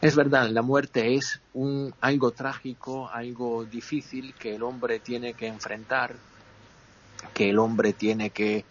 Es 0.00 0.14
verdad, 0.16 0.48
la 0.50 0.62
muerte 0.62 1.14
es 1.14 1.40
un, 1.54 1.94
algo 2.00 2.32
trágico, 2.32 3.08
algo 3.08 3.64
difícil 3.64 4.34
que 4.34 4.54
el 4.54 4.62
hombre 4.62 4.98
tiene 5.00 5.32
que 5.32 5.46
enfrentar, 5.46 6.14
que 7.32 7.48
el 7.48 7.58
hombre 7.58 7.94
tiene 7.94 8.28
que 8.30 8.66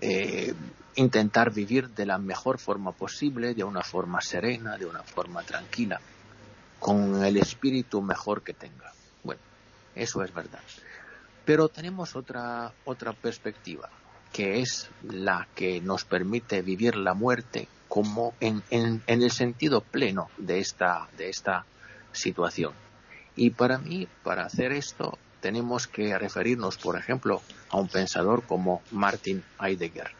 eh, 0.00 0.54
intentar 0.96 1.52
vivir 1.52 1.90
de 1.90 2.06
la 2.06 2.18
mejor 2.18 2.58
forma 2.58 2.92
posible, 2.92 3.52
de 3.54 3.64
una 3.64 3.82
forma 3.82 4.20
serena, 4.22 4.78
de 4.78 4.86
una 4.86 5.02
forma 5.02 5.42
tranquila, 5.42 6.00
con 6.78 7.22
el 7.22 7.36
espíritu 7.36 8.00
mejor 8.00 8.42
que 8.42 8.54
tenga. 8.54 8.90
Bueno, 9.22 9.42
eso 9.94 10.22
es 10.22 10.32
verdad. 10.32 10.60
Pero 11.44 11.68
tenemos 11.68 12.16
otra, 12.16 12.72
otra 12.84 13.12
perspectiva 13.12 13.90
que 14.32 14.60
es 14.60 14.90
la 15.02 15.48
que 15.54 15.80
nos 15.80 16.04
permite 16.04 16.62
vivir 16.62 16.96
la 16.96 17.14
muerte 17.14 17.68
como 17.88 18.34
en, 18.40 18.62
el 18.70 19.30
sentido 19.30 19.80
pleno 19.80 20.28
de 20.36 20.58
esta, 20.58 21.08
de 21.16 21.30
esta 21.30 21.64
situación. 22.12 22.72
Y 23.34 23.50
para 23.50 23.78
mí, 23.78 24.08
para 24.22 24.44
hacer 24.44 24.72
esto, 24.72 25.18
tenemos 25.40 25.86
que 25.86 26.18
referirnos, 26.18 26.76
por 26.76 26.98
ejemplo, 26.98 27.40
a 27.70 27.78
un 27.78 27.88
pensador 27.88 28.42
como 28.42 28.82
Martin 28.90 29.42
Heidegger. 29.60 30.10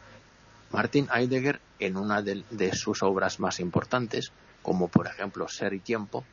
Martin 0.71 1.07
Heidegger, 1.13 1.59
en 1.79 1.97
una 1.97 2.21
de, 2.21 2.71
sus 2.73 3.03
obras 3.03 3.39
más 3.39 3.59
importantes, 3.59 4.31
como 4.61 4.87
por 4.87 5.07
ejemplo 5.07 5.47
Ser 5.47 5.73
y 5.73 5.79
Tiempo, 5.79 6.23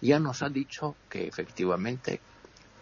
ya 0.00 0.18
nos 0.18 0.42
ha 0.42 0.48
dicho 0.48 0.96
que 1.08 1.26
efectivamente 1.26 2.20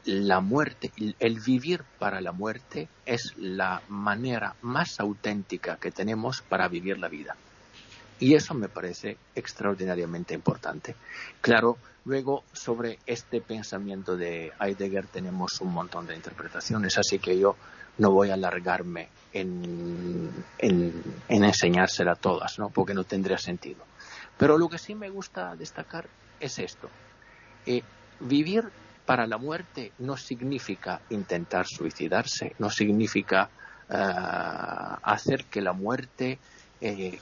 la 0.05 0.41
muerte, 0.41 0.93
el 1.19 1.41
vivir 1.41 1.85
para 1.99 2.21
la 2.21 2.33
muerte 2.33 2.88
es 3.07 3.35
la 3.37 3.83
manera 3.88 4.55
más 4.62 4.99
auténtica 5.01 5.77
que 5.77 5.91
tenemos 5.91 6.43
para 6.43 6.69
vivir 6.69 6.99
la 6.99 7.09
vida. 7.09 7.37
Y 8.19 8.35
eso 8.35 8.55
me 8.55 8.69
parece 8.69 9.17
extraordinariamente 9.35 10.35
importante. 10.35 10.95
Claro, 11.41 11.77
luego 12.05 12.45
sobre 12.53 12.99
este 13.07 13.41
pensamiento 13.41 14.17
de 14.17 14.53
Heidegger 14.61 15.07
tenemos 15.07 15.61
un 15.61 15.73
montón 15.73 16.07
de 16.07 16.15
interpretaciones, 16.15 16.99
así 16.99 17.19
que 17.19 17.38
yo 17.38 17.57
no 17.99 18.11
voy 18.11 18.31
a 18.31 18.35
alargarme 18.35 19.09
en, 19.33 20.31
en, 20.59 21.15
enseñársela 21.29 22.12
a 22.12 22.17
todas, 22.17 22.59
¿no? 22.59 22.71
porque 22.71 22.95
no 22.95 23.05
tendría 23.05 23.38
sentido. 23.38 23.85
Pero 24.38 24.57
lo 24.57 24.69
que 24.69 24.79
sí 24.79 24.95
me 24.95 25.11
gusta 25.11 25.57
destacar 25.57 26.09
es 26.41 26.59
esto. 26.59 26.88
Eh, 27.67 27.83
vivir 28.21 28.71
para 29.07 29.27
la 29.27 29.38
muerte 29.38 29.93
no 29.99 30.17
significa 30.17 31.01
intentar 31.11 31.67
suicidarse, 31.67 32.55
no 32.59 32.71
significa 32.71 33.51
eh, 33.88 33.97
hacer 35.03 35.47
que 35.47 35.61
la 35.61 35.73
muerte 35.73 36.38
eh, 36.81 37.19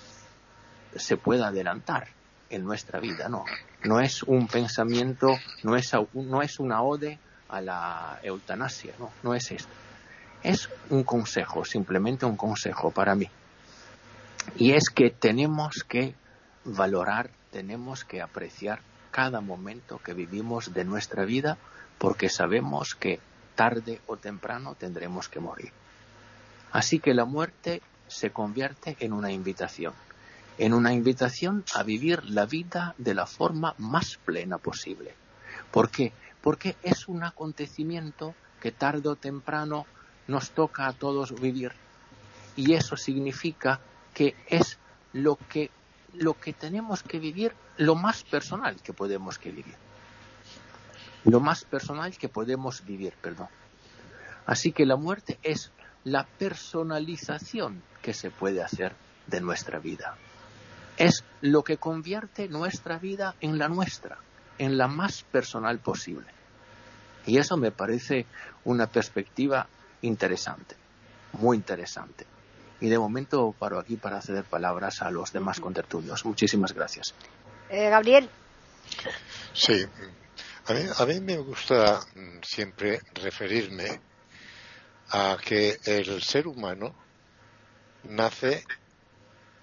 se 0.97 1.17
pueda 1.17 1.49
adelantar 1.49 2.09
en 2.51 2.65
nuestra 2.65 3.01
vida, 3.01 3.29
no. 3.29 3.45
No 3.85 4.01
es 4.01 4.23
un 4.23 4.47
pensamiento, 4.47 5.29
no 5.63 5.77
es, 5.77 5.93
no 6.13 6.43
es 6.43 6.61
una 6.61 6.83
ode 6.83 7.19
a 7.49 7.61
la 7.61 8.21
eutanasia, 8.23 8.93
no, 8.99 9.11
no 9.23 9.35
es 9.35 9.51
esto. 9.51 9.73
Es 10.43 10.69
un 10.91 11.05
consejo, 11.05 11.65
simplemente 11.65 12.27
un 12.27 12.37
consejo 12.37 12.91
para 12.91 13.15
mí. 13.15 13.29
Y 14.57 14.73
es 14.73 14.91
que 14.91 15.11
tenemos 15.11 15.85
que 15.85 16.15
valorar, 16.65 17.31
tenemos 17.51 18.05
que 18.05 18.21
apreciar 18.21 18.81
cada 19.11 19.41
momento 19.41 19.99
que 19.99 20.15
vivimos 20.15 20.73
de 20.73 20.85
nuestra 20.85 21.25
vida 21.25 21.59
porque 21.99 22.29
sabemos 22.29 22.95
que 22.95 23.21
tarde 23.55 24.01
o 24.07 24.17
temprano 24.17 24.75
tendremos 24.75 25.29
que 25.29 25.41
morir. 25.41 25.73
Así 26.73 26.99
que 27.01 27.15
la 27.15 27.25
muerte 27.25 27.83
se 28.09 28.31
convierte 28.31 28.97
en 29.01 29.13
una 29.13 29.33
invitación, 29.33 29.93
en 30.59 30.73
una 30.73 30.93
invitación 30.93 31.65
a 31.75 31.83
vivir 31.83 32.25
la 32.25 32.47
vida 32.47 32.95
de 32.99 33.15
la 33.15 33.27
forma 33.27 33.75
más 33.79 34.19
plena 34.25 34.59
posible. 34.59 35.15
¿Por 35.71 35.91
qué? 35.91 36.13
Porque 36.41 36.77
es 36.83 37.09
un 37.09 37.23
acontecimiento 37.23 38.35
que 38.61 38.73
tarde 38.73 39.09
o 39.09 39.17
temprano 39.17 39.87
nos 40.27 40.51
toca 40.51 40.87
a 40.87 40.93
todos 40.93 41.39
vivir. 41.41 41.73
Y 42.57 42.75
eso 42.75 42.97
significa 42.97 43.81
que 44.15 44.37
es 44.47 44.79
lo 45.13 45.37
que, 45.37 45.71
lo 46.15 46.35
que 46.35 46.53
tenemos 46.53 47.03
que 47.03 47.19
vivir 47.19 47.53
lo 47.81 47.95
más 47.95 48.25
personal 48.25 48.77
que 48.83 48.93
podemos 48.93 49.39
que 49.39 49.51
vivir. 49.51 49.75
Lo 51.25 51.41
más 51.41 51.65
personal 51.65 52.15
que 52.17 52.29
podemos 52.29 52.85
vivir, 52.85 53.15
perdón. 53.23 53.49
Así 54.45 54.73
que 54.73 54.85
la 54.85 54.97
muerte 54.97 55.39
es 55.43 55.73
la 56.05 56.27
personalización 56.27 57.83
que 58.03 58.13
se 58.13 58.31
puede 58.31 58.63
hacer 58.63 58.93
de 59.27 59.41
nuestra 59.41 59.79
vida. 59.79 60.17
Es 60.99 61.25
lo 61.41 61.65
que 61.65 61.79
convierte 61.79 62.49
nuestra 62.49 62.99
vida 62.99 63.35
en 63.41 63.57
la 63.57 63.69
nuestra, 63.69 64.19
en 64.59 64.77
la 64.77 64.87
más 64.87 65.23
personal 65.23 65.79
posible. 65.79 66.27
Y 67.27 67.39
eso 67.39 67.57
me 67.57 67.71
parece 67.71 68.27
una 68.65 68.89
perspectiva 68.89 69.67
interesante, 70.03 70.77
muy 71.33 71.57
interesante. 71.57 72.27
Y 72.83 72.91
de 72.91 72.99
momento 72.99 73.55
paro 73.59 73.79
aquí 73.79 73.97
para 73.97 74.21
ceder 74.21 74.45
palabras 74.45 75.01
a 75.01 75.11
los 75.11 75.33
demás 75.33 75.61
contertulios. 75.61 76.27
Muchísimas 76.27 76.75
gracias. 76.75 77.15
Eh, 77.71 77.89
Gabriel. 77.89 78.29
Sí, 79.53 79.87
a 80.99 81.07
mí, 81.07 81.21
me 81.21 81.37
gusta 81.37 82.01
mm, 82.17 82.41
siempre 82.43 83.01
referirme 83.15 84.01
a 85.11 85.37
que 85.41 85.79
el 85.85 86.21
ser 86.21 86.49
humano 86.49 86.93
nace 88.05 88.65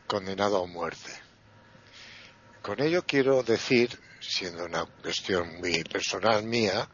condenado 0.07 0.63
a 0.63 0.67
muerte. 0.67 1.11
Con 2.61 2.81
ello 2.81 3.03
quiero 3.05 3.43
decir, 3.43 3.99
siendo 4.21 4.63
una 4.63 4.85
cuestión 4.85 5.57
muy 5.57 5.83
personal 5.83 6.43
mía, 6.43 6.89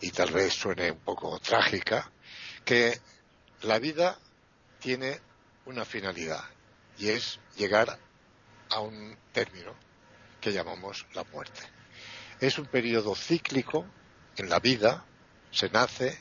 y 0.00 0.10
tal 0.10 0.32
vez 0.32 0.52
suene 0.52 0.90
un 0.90 0.98
poco 0.98 1.38
trágica, 1.38 2.10
que 2.64 2.98
la 3.62 3.78
vida 3.78 4.18
tiene 4.80 5.20
una 5.66 5.84
finalidad 5.84 6.42
y 6.98 7.08
es 7.10 7.38
llegar 7.56 7.98
a 8.70 8.80
un 8.80 9.16
término 9.32 9.89
que 10.40 10.52
llamamos 10.52 11.06
la 11.14 11.24
muerte. 11.24 11.60
Es 12.40 12.58
un 12.58 12.66
periodo 12.66 13.14
cíclico 13.14 13.86
en 14.36 14.48
la 14.48 14.58
vida, 14.58 15.04
se 15.50 15.68
nace, 15.68 16.18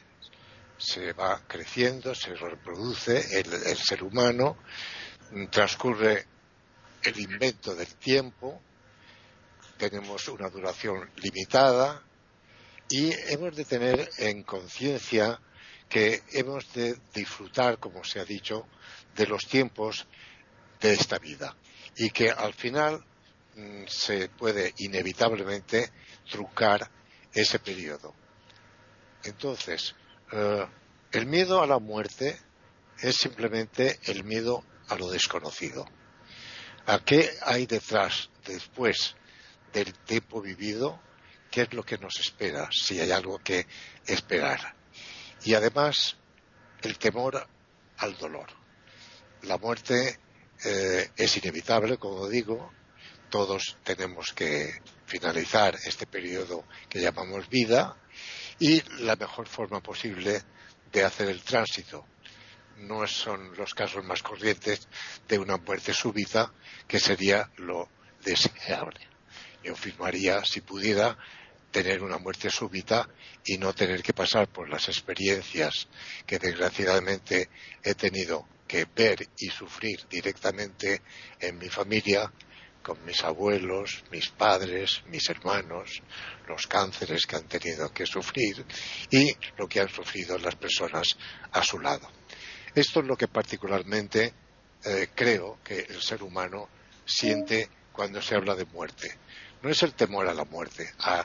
se 0.78 1.14
va 1.14 1.42
creciendo, 1.48 2.14
se 2.16 2.34
reproduce 2.36 3.40
el, 3.40 3.78
ser 3.78 4.04
humano, 4.04 4.58
transcurre 5.52 6.26
el 7.04 7.20
invento 7.20 7.76
del 7.76 7.96
tiempo, 7.96 8.62
tenemos 9.78 10.28
una 10.28 10.50
duración 10.50 11.10
limitada 11.18 12.04
y 12.90 13.12
hemos 13.32 13.56
de 13.56 13.66
tener 13.66 14.10
en 14.18 14.44
conciencia 14.44 15.40
que 15.88 16.24
hemos 16.34 16.72
de 16.74 16.98
disfrutar, 17.14 17.80
como 17.80 18.04
se 18.04 18.20
ha 18.20 18.26
dicho, 18.26 18.68
de 19.16 19.28
los 19.28 19.48
tiempos 19.48 20.08
de 20.80 20.94
esta 20.94 21.18
vida 21.18 21.56
y 21.96 22.10
que 22.10 22.30
al 22.30 22.54
final 22.54 23.04
se 23.88 24.30
puede 24.30 24.74
inevitablemente 24.78 25.92
trucar 26.30 26.90
ese 27.34 27.60
periodo. 27.60 28.14
Entonces, 29.24 29.96
eh, 30.32 30.66
el 31.12 31.26
miedo 31.26 31.62
a 31.62 31.68
la 31.68 31.80
muerte 31.80 32.38
es 33.02 33.16
simplemente 33.16 34.00
el 34.04 34.24
miedo 34.24 34.64
a 34.88 34.96
lo 34.96 35.10
desconocido. 35.10 35.86
¿A 36.86 37.00
qué 37.00 37.30
hay 37.44 37.66
detrás, 37.66 38.30
después 38.46 39.16
del 39.74 39.94
tiempo 39.94 40.42
vivido? 40.42 41.00
¿Qué 41.52 41.62
es 41.62 41.74
lo 41.74 41.84
que 41.84 41.98
nos 41.98 42.20
espera? 42.20 42.70
Si 42.72 43.00
hay 43.00 43.12
algo 43.12 43.40
que 43.40 43.68
esperar. 44.06 44.76
Y 45.44 45.54
además, 45.54 46.18
el 46.82 46.98
temor 46.98 47.48
al 47.98 48.18
dolor. 48.18 48.48
La 49.44 49.58
muerte 49.58 50.20
eh, 50.66 51.12
es 51.16 51.38
inevitable, 51.38 51.98
como 51.98 52.28
digo. 52.28 52.72
Todos 53.30 53.78
tenemos 53.84 54.34
que 54.34 54.82
finalizar 55.06 55.76
este 55.86 56.08
periodo 56.08 56.66
que 56.90 57.00
llamamos 57.00 57.48
vida 57.50 57.96
y 58.60 58.82
la 59.04 59.16
mejor 59.16 59.48
forma 59.48 59.82
posible 59.82 60.42
de 60.92 61.04
hacer 61.04 61.30
el 61.30 61.44
tránsito. 61.44 62.06
No 62.78 63.06
son 63.08 63.56
los 63.56 63.74
casos 63.74 64.04
más 64.04 64.24
corrientes 64.24 64.88
de 65.28 65.38
una 65.38 65.58
muerte 65.58 65.94
súbita, 65.94 66.52
que 66.88 67.00
sería 67.00 67.52
lo 67.58 67.90
deseable. 68.24 69.08
Yo 69.64 69.76
firmaría, 69.76 70.44
si 70.46 70.62
pudiera, 70.62 71.18
tener 71.72 72.02
una 72.02 72.18
muerte 72.18 72.50
súbita 72.50 73.08
y 73.46 73.58
no 73.58 73.74
tener 73.74 74.02
que 74.02 74.14
pasar 74.14 74.48
por 74.48 74.70
las 74.70 74.88
experiencias 74.88 75.88
que 76.26 76.40
desgraciadamente 76.40 77.50
he 77.84 77.94
tenido 77.94 78.48
que 78.68 78.86
ver 78.96 79.28
y 79.38 79.50
sufrir 79.50 80.08
directamente 80.10 81.02
en 81.40 81.58
mi 81.58 81.70
familia 81.70 82.32
con 82.90 83.06
mis 83.06 83.24
abuelos, 83.24 84.04
mis 84.10 84.30
padres, 84.30 85.04
mis 85.10 85.30
hermanos, 85.30 86.02
los 86.48 86.66
cánceres 86.66 87.28
que 87.28 87.36
han 87.36 87.48
tenido 87.48 87.94
que 87.94 88.08
sufrir 88.08 88.66
y 89.12 89.32
lo 89.58 89.68
que 89.68 89.80
han 89.80 89.90
sufrido 89.90 90.40
las 90.40 90.56
personas 90.56 91.10
a 91.52 91.62
su 91.64 91.78
lado. 91.78 92.10
Esto 92.74 93.02
es 93.02 93.06
lo 93.06 93.16
que 93.16 93.28
particularmente 93.28 94.34
eh, 94.84 95.10
creo 95.14 95.60
que 95.64 95.82
el 95.82 96.02
ser 96.02 96.24
humano 96.24 96.68
siente 97.06 97.70
cuando 97.92 98.24
se 98.24 98.34
habla 98.34 98.56
de 98.56 98.66
muerte. 98.66 99.20
No 99.62 99.70
es 99.70 99.84
el 99.84 99.94
temor 99.94 100.28
a 100.28 100.34
la 100.34 100.46
muerte, 100.46 100.92
a, 101.02 101.24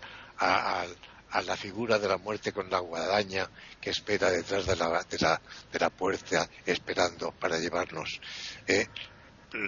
la 1.47 1.57
figura 1.57 1.99
de 1.99 2.09
la 2.09 2.19
muerte 2.19 2.53
con 2.53 2.69
la 2.69 2.81
guadaña 2.81 3.49
que 3.81 3.89
espera 3.89 4.31
detrás 4.31 4.67
de 4.67 4.77
la, 4.77 5.03
de 5.03 5.79
la, 5.79 5.91
puerta 5.91 6.47
esperando 6.67 7.33
para 7.33 7.59
llevarnos 7.59 8.21
eh, 8.67 8.87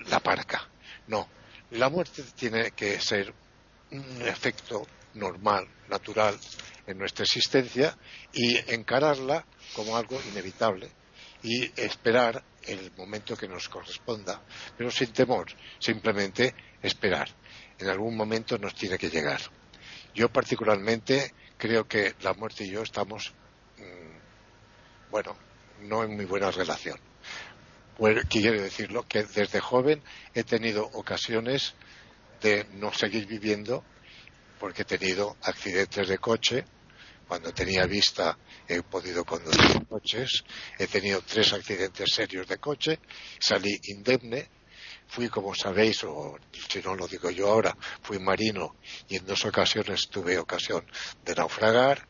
la 0.08 0.20
parca. 0.20 0.68
No, 1.06 1.28
la 1.70 1.88
muerte 1.88 2.22
tiene 2.34 2.70
que 2.72 3.00
ser 3.00 3.32
un 3.90 4.22
efecto 4.22 4.86
normal, 5.14 5.66
natural 5.88 6.38
en 6.86 6.98
nuestra 6.98 7.24
existencia 7.24 7.96
y 8.32 8.56
encararla 8.72 9.44
como 9.74 9.96
algo 9.96 10.20
inevitable 10.30 10.90
y 11.42 11.64
esperar 11.80 12.42
el 12.62 12.92
momento 12.96 13.36
que 13.36 13.48
nos 13.48 13.68
corresponda, 13.68 14.42
pero 14.76 14.90
sin 14.90 15.12
temor, 15.12 15.46
simplemente 15.78 16.54
esperar. 16.82 17.28
En 17.78 17.88
algún 17.88 18.16
momento 18.16 18.58
nos 18.58 18.74
tiene 18.74 18.98
que 18.98 19.10
llegar. 19.10 19.40
Yo 20.14 20.28
particularmente 20.28 21.34
creo 21.56 21.86
que 21.86 22.14
la 22.22 22.34
muerte 22.34 22.64
y 22.64 22.70
yo 22.70 22.82
estamos, 22.82 23.34
mm, 23.78 25.10
bueno, 25.10 25.36
no 25.82 26.04
en 26.04 26.16
muy 26.16 26.24
buena 26.24 26.50
relación. 26.50 27.05
Pues, 27.96 28.26
quiero 28.28 28.60
decirlo 28.60 29.06
que 29.08 29.22
desde 29.22 29.58
joven 29.58 30.02
he 30.34 30.44
tenido 30.44 30.84
ocasiones 30.92 31.72
de 32.42 32.66
no 32.74 32.92
seguir 32.92 33.26
viviendo 33.26 33.82
porque 34.60 34.82
he 34.82 34.84
tenido 34.84 35.36
accidentes 35.42 36.06
de 36.06 36.18
coche. 36.18 36.64
Cuando 37.26 37.52
tenía 37.52 37.86
vista 37.86 38.38
he 38.68 38.82
podido 38.82 39.24
conducir 39.24 39.86
coches. 39.86 40.44
He 40.78 40.86
tenido 40.86 41.22
tres 41.22 41.54
accidentes 41.54 42.10
serios 42.12 42.46
de 42.46 42.58
coche. 42.58 43.00
Salí 43.40 43.80
indemne. 43.84 44.50
Fui, 45.08 45.28
como 45.28 45.54
sabéis, 45.54 46.04
o 46.04 46.36
si 46.68 46.82
no 46.82 46.94
lo 46.96 47.06
digo 47.06 47.30
yo 47.30 47.48
ahora, 47.48 47.76
fui 48.02 48.18
marino 48.18 48.76
y 49.08 49.16
en 49.16 49.24
dos 49.24 49.44
ocasiones 49.44 50.08
tuve 50.10 50.36
ocasión 50.36 50.84
de 51.24 51.34
naufragar. 51.34 52.06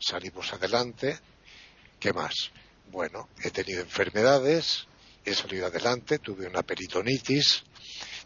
Salimos 0.00 0.52
adelante. 0.52 1.18
¿Qué 2.00 2.12
más? 2.12 2.50
Bueno, 2.90 3.28
he 3.44 3.50
tenido 3.50 3.82
enfermedades, 3.82 4.88
he 5.28 5.34
salido 5.34 5.66
adelante, 5.66 6.18
tuve 6.18 6.46
una 6.46 6.62
peritonitis, 6.62 7.62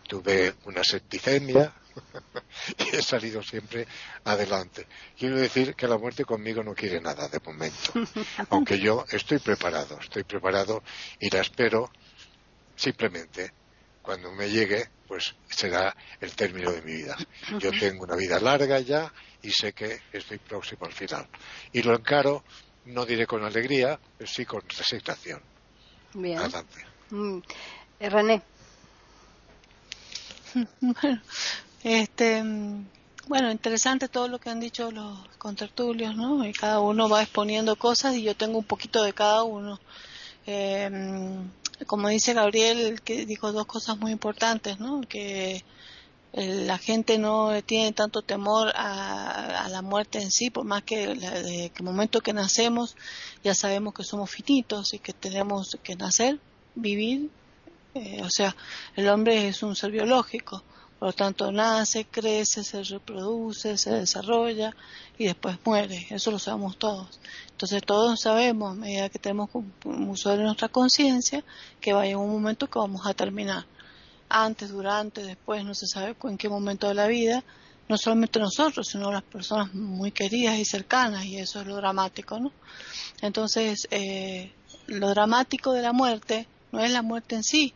tuve 0.07 0.55
una 0.65 0.83
septicemia 0.83 1.73
y 2.79 2.97
he 2.97 3.03
salido 3.03 3.43
siempre 3.43 3.87
adelante. 4.25 4.87
Quiero 5.19 5.37
decir 5.39 5.75
que 5.75 5.89
la 5.89 5.99
muerte 5.99 6.25
conmigo 6.25 6.63
no 6.63 6.75
quiere 6.75 7.01
nada 7.01 7.29
de 7.29 7.41
momento, 7.41 7.93
aunque 8.51 8.79
yo 8.79 9.05
estoy 9.11 9.39
preparado, 9.39 9.99
estoy 10.01 10.25
preparado 10.25 10.83
y 11.19 11.31
la 11.31 11.41
espero 11.41 11.91
simplemente 12.77 13.53
cuando 14.03 14.33
me 14.33 14.51
llegue, 14.51 14.89
pues 15.07 15.35
será 15.49 15.95
el 16.21 16.35
término 16.35 16.73
de 16.73 16.83
mi 16.83 16.93
vida. 16.95 17.17
Yo 17.59 17.71
tengo 17.71 18.05
una 18.05 18.17
vida 18.17 18.41
larga 18.41 18.81
ya 18.81 19.13
y 19.43 19.51
sé 19.51 19.73
que 19.73 20.01
estoy 20.13 20.39
próximo 20.39 20.87
al 20.87 20.93
final. 20.93 21.29
Y 21.73 21.83
lo 21.83 21.95
encaro, 21.95 22.45
no 22.87 23.07
diré 23.07 23.27
con 23.27 23.45
alegría, 23.45 23.99
pero 24.19 24.29
sí 24.29 24.45
con 24.45 24.63
resignación. 24.69 25.41
Bien. 26.15 26.39
Mm. 27.13 27.43
Eh, 28.01 28.09
René. 28.09 28.43
Bueno, 30.81 31.23
este, 31.83 32.43
bueno, 33.27 33.51
interesante 33.51 34.09
todo 34.09 34.29
lo 34.29 34.39
que 34.39 34.51
han 34.51 34.61
dicho 34.61 34.91
los 34.91 35.19
contertulios, 35.39 36.17
¿no? 36.17 36.45
Y 36.47 36.53
cada 36.53 36.81
uno 36.81 37.09
va 37.09 37.23
exponiendo 37.23 37.77
cosas 37.77 38.15
y 38.17 38.23
yo 38.23 38.37
tengo 38.37 38.59
un 38.59 38.65
poquito 38.65 39.03
de 39.03 39.13
cada 39.13 39.43
uno. 39.45 39.81
Em, 40.47 41.51
como 41.87 42.09
dice 42.09 42.35
Gabriel, 42.35 43.01
que 43.03 43.27
dijo 43.27 43.53
dos 43.53 43.67
cosas 43.67 43.99
muy 43.99 44.13
importantes, 44.13 44.79
¿no? 44.79 45.01
Que 45.03 45.65
la 46.33 46.79
gente 46.79 47.19
no 47.19 47.63
tiene 47.63 47.93
tanto 47.93 48.23
temor 48.23 48.73
a, 48.75 49.69
la 49.71 49.83
muerte 49.83 50.21
en 50.23 50.31
sí, 50.31 50.51
por 50.51 50.65
más 50.65 50.83
que 50.83 51.09
desde 51.09 51.73
el 51.75 51.83
momento 51.85 52.21
que 52.21 52.33
nacemos 52.33 52.97
ya 53.45 53.55
sabemos 53.55 53.95
que 53.95 54.05
somos 54.05 54.31
finitos 54.31 54.95
y 54.95 54.99
que 54.99 55.13
tenemos 55.13 55.77
que 55.83 55.95
nacer, 55.97 56.41
vivir, 56.75 57.31
eh, 57.95 58.23
o 58.23 58.31
sea, 58.31 58.57
el 58.97 59.09
hombre 59.09 59.49
es 59.49 59.63
un 59.63 59.77
ser 59.77 59.91
biológico, 59.91 60.63
por 60.99 61.09
lo 61.09 61.13
tanto 61.13 61.51
nace, 61.51 62.05
crece, 62.05 62.63
se 62.63 62.83
reproduce, 62.85 63.77
se 63.77 63.91
desarrolla 63.91 64.75
y 65.19 65.25
después 65.25 65.59
muere, 65.65 66.07
eso 66.11 66.31
lo 66.31 66.39
sabemos 66.39 66.79
todos. 66.79 67.21
Entonces 67.51 67.83
todos 67.83 68.21
sabemos, 68.21 68.73
a 68.73 68.75
medida 68.75 69.09
que 69.09 69.19
tenemos 69.19 69.51
un 69.53 70.09
uso 70.09 70.31
de 70.31 70.43
nuestra 70.43 70.69
conciencia, 70.69 71.45
que 71.81 71.93
va 71.93 72.05
a 72.05 72.17
un 72.17 72.31
momento 72.31 72.71
que 72.71 72.79
vamos 72.79 73.07
a 73.07 73.15
terminar. 73.15 73.67
Antes, 74.29 74.71
durante, 74.71 75.23
después, 75.23 75.65
no 75.65 75.75
se 75.75 75.87
sabe 75.87 76.17
en 76.25 76.39
qué 76.39 76.49
momento 76.49 76.89
de 76.89 76.95
la 76.95 77.07
vida, 77.07 77.45
no 77.89 77.99
solamente 77.99 78.39
nosotros, 78.39 78.89
sino 78.89 79.13
las 79.13 79.23
personas 79.23 79.75
muy 79.75 80.13
queridas 80.13 80.59
y 80.59 80.65
cercanas, 80.65 81.25
y 81.27 81.37
eso 81.37 81.61
es 81.61 81.67
lo 81.67 81.77
dramático, 81.77 82.39
¿no? 82.39 82.53
Entonces, 83.21 83.87
eh, 83.91 84.53
lo 84.87 85.11
dramático 85.11 85.73
de 85.73 85.83
la 85.83 85.93
muerte 85.93 86.47
no 86.73 86.81
es 86.81 86.91
la 86.91 87.03
muerte 87.03 87.37
en 87.37 87.45
sí, 87.45 87.75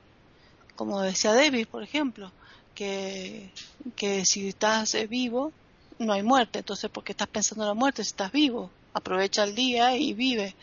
como 0.74 1.00
decía 1.00 1.32
David, 1.32 1.68
por 1.68 1.82
ejemplo, 1.82 2.32
que, 2.74 3.50
que 3.96 4.24
si 4.24 4.48
estás 4.48 4.94
eh, 4.94 5.06
vivo, 5.06 5.52
no 5.98 6.12
hay 6.12 6.22
muerte, 6.22 6.58
entonces 6.58 6.90
¿por 6.90 7.04
qué 7.04 7.12
estás 7.12 7.28
pensando 7.28 7.64
en 7.64 7.68
la 7.68 7.74
muerte 7.74 8.04
si 8.04 8.10
estás 8.10 8.32
vivo? 8.32 8.70
Aprovecha 8.92 9.44
el 9.44 9.54
día 9.54 9.96
y 9.96 10.12
vive. 10.12 10.54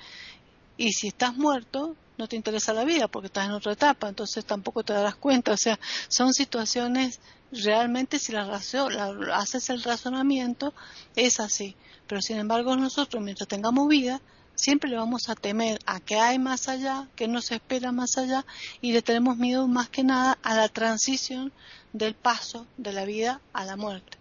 Y 0.78 0.94
si 0.94 1.08
estás 1.08 1.36
muerto, 1.36 1.96
no 2.18 2.28
te 2.28 2.36
interesa 2.36 2.74
la 2.74 2.84
vida 2.84 3.08
porque 3.08 3.28
estás 3.28 3.46
en 3.46 3.52
otra 3.52 3.74
etapa, 3.74 4.10
entonces 4.10 4.46
tampoco 4.46 4.84
te 4.84 4.94
darás 4.94 5.16
cuenta. 5.16 5.54
O 5.54 5.58
sea, 5.58 5.80
son 6.08 6.34
situaciones 6.34 7.20
realmente 7.52 8.20
si 8.20 8.32
la, 8.32 8.46
la 8.46 9.38
haces 9.38 9.70
el 9.70 9.84
razonamiento 9.84 10.74
es 11.16 11.40
así. 11.40 11.76
Pero 12.08 12.22
sin 12.22 12.38
embargo 12.38 12.76
nosotros 12.76 13.24
mientras 13.24 13.48
tengamos 13.48 13.88
vida 13.88 14.22
siempre 14.56 14.90
le 14.90 14.98
vamos 14.98 15.30
a 15.30 15.36
temer 15.36 15.80
a 15.86 16.00
que 16.00 16.16
hay 16.16 16.40
más 16.40 16.68
allá, 16.70 17.08
que 17.16 17.28
nos 17.28 17.52
espera 17.52 17.92
más 17.92 18.18
allá 18.18 18.46
y 18.82 18.94
le 18.94 19.02
tenemos 19.02 19.38
miedo 19.38 19.68
más 19.68 19.90
que 19.90 20.04
nada 20.04 20.38
a 20.44 20.56
la 20.56 20.70
transición 20.70 21.52
del 21.92 22.16
paso 22.16 22.66
de 22.78 22.94
la 22.94 23.06
vida 23.06 23.42
a 23.54 23.66
la 23.66 23.76
muerte. 23.76 24.18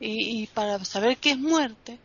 Y, 0.00 0.48
para 0.48 0.84
saber 0.84 1.16
qué 1.16 1.30
es 1.30 1.38
muerte, 1.38 1.98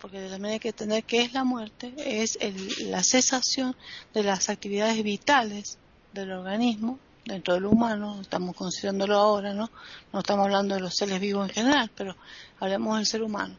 porque 0.00 0.28
también 0.28 0.54
hay 0.54 0.60
que 0.60 0.72
tener 0.72 1.04
qué 1.04 1.22
es 1.22 1.32
la 1.32 1.44
muerte, 1.44 1.94
es 1.96 2.38
la 2.80 3.02
cesación 3.02 3.74
de 4.12 4.22
las 4.22 4.50
actividades 4.50 5.02
vitales 5.02 5.78
del 6.12 6.32
organismo 6.32 6.98
dentro 7.24 7.54
del 7.54 7.66
humano, 7.66 8.20
estamos 8.20 8.54
considerándolo 8.54 9.16
ahora, 9.16 9.54
¿no? 9.54 9.70
No 10.12 10.20
estamos 10.20 10.44
hablando 10.44 10.74
de 10.74 10.80
los 10.80 10.94
seres 10.94 11.20
vivos 11.20 11.48
en 11.48 11.54
general, 11.54 11.90
pero 11.94 12.16
hablemos 12.60 12.96
del 12.96 13.06
ser 13.06 13.22
humano. 13.22 13.56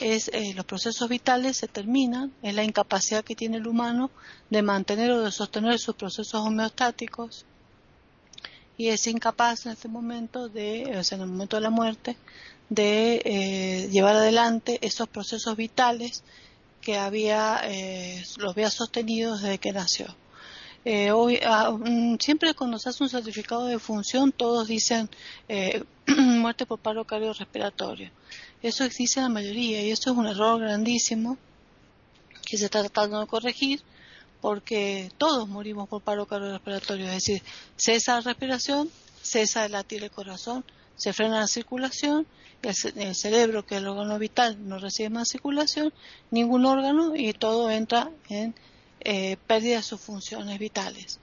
Es, 0.00 0.28
eh, 0.28 0.54
los 0.54 0.64
procesos 0.64 1.08
vitales 1.08 1.56
se 1.56 1.66
terminan, 1.66 2.32
es 2.42 2.54
la 2.54 2.62
incapacidad 2.62 3.24
que 3.24 3.34
tiene 3.34 3.56
el 3.56 3.66
humano 3.66 4.10
de 4.48 4.62
mantener 4.62 5.10
o 5.10 5.22
de 5.22 5.32
sostener 5.32 5.78
sus 5.78 5.96
procesos 5.96 6.40
homeostáticos 6.40 7.44
y 8.76 8.88
es 8.88 9.06
incapaz 9.08 9.66
en 9.66 9.72
este 9.72 9.88
momento 9.88 10.48
de, 10.48 10.96
o 10.96 11.02
sea, 11.02 11.16
en 11.16 11.22
el 11.22 11.28
momento 11.28 11.56
de 11.56 11.62
la 11.62 11.70
muerte, 11.70 12.16
de 12.68 13.20
eh, 13.24 13.88
llevar 13.90 14.14
adelante 14.14 14.78
esos 14.82 15.08
procesos 15.08 15.56
vitales 15.56 16.22
que 16.80 16.96
había, 16.96 17.60
eh, 17.64 18.22
los 18.36 18.52
había 18.52 18.70
sostenido 18.70 19.36
desde 19.36 19.58
que 19.58 19.72
nació. 19.72 20.06
Eh, 20.84 21.10
hoy, 21.10 21.40
ah, 21.44 21.70
mm, 21.72 22.18
siempre 22.18 22.54
cuando 22.54 22.78
se 22.78 22.88
hace 22.88 23.02
un 23.02 23.10
certificado 23.10 23.66
de 23.66 23.78
función, 23.78 24.32
todos 24.32 24.68
dicen 24.68 25.10
eh, 25.48 25.82
muerte 26.06 26.66
por 26.66 26.78
paro 26.78 27.04
cardiorrespiratorio. 27.04 28.10
Eso 28.62 28.84
existe 28.84 29.20
en 29.20 29.24
la 29.24 29.28
mayoría 29.30 29.82
y 29.82 29.90
eso 29.90 30.10
es 30.10 30.16
un 30.16 30.26
error 30.26 30.60
grandísimo 30.60 31.38
que 32.44 32.56
se 32.56 32.64
está 32.64 32.80
tratando 32.80 33.20
de 33.20 33.26
corregir 33.26 33.82
porque 34.40 35.10
todos 35.18 35.48
morimos 35.48 35.88
por 35.88 36.02
paro 36.02 36.26
cardiorrespiratorio, 36.26 37.06
es 37.06 37.12
decir, 37.12 37.42
cesa 37.76 38.16
la 38.16 38.20
respiración, 38.20 38.90
cesa 39.22 39.64
el 39.64 39.72
latir 39.72 40.04
el 40.04 40.10
corazón, 40.10 40.64
se 40.96 41.12
frena 41.12 41.40
la 41.40 41.46
circulación, 41.46 42.26
el, 42.62 43.14
cerebro, 43.14 43.64
que 43.64 43.76
es 43.76 43.80
el 43.80 43.88
órgano 43.88 44.18
vital, 44.18 44.56
no 44.68 44.78
recibe 44.78 45.10
más 45.10 45.28
circulación, 45.28 45.92
ningún 46.30 46.66
órgano 46.66 47.14
y 47.14 47.32
todo 47.32 47.70
entra 47.70 48.10
en 48.28 48.54
eh, 49.00 49.36
pérdida 49.46 49.76
de 49.76 49.82
sus 49.82 50.00
funciones 50.00 50.58
vitales. 50.58 51.20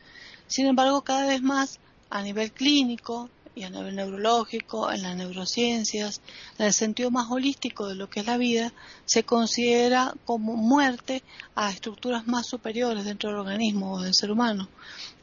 Sin 0.47 0.67
embargo, 0.67 1.01
cada 1.01 1.27
vez 1.27 1.41
más 1.41 1.79
a 2.09 2.21
nivel 2.21 2.51
clínico 2.51 3.29
y 3.55 3.63
a 3.63 3.69
nivel 3.69 3.95
neurológico, 3.95 4.91
en 4.91 5.01
las 5.01 5.15
neurociencias, 5.15 6.21
en 6.59 6.67
el 6.67 6.73
sentido 6.73 7.09
más 7.09 7.31
holístico 7.31 7.87
de 7.87 7.95
lo 7.95 8.09
que 8.09 8.19
es 8.19 8.25
la 8.25 8.37
vida, 8.37 8.73
se 9.05 9.23
considera 9.23 10.13
como 10.25 10.55
muerte 10.55 11.23
a 11.55 11.71
estructuras 11.71 12.27
más 12.27 12.47
superiores 12.47 13.05
dentro 13.05 13.29
del 13.29 13.39
organismo 13.39 13.93
o 13.93 14.01
del 14.01 14.13
ser 14.13 14.31
humano. 14.31 14.67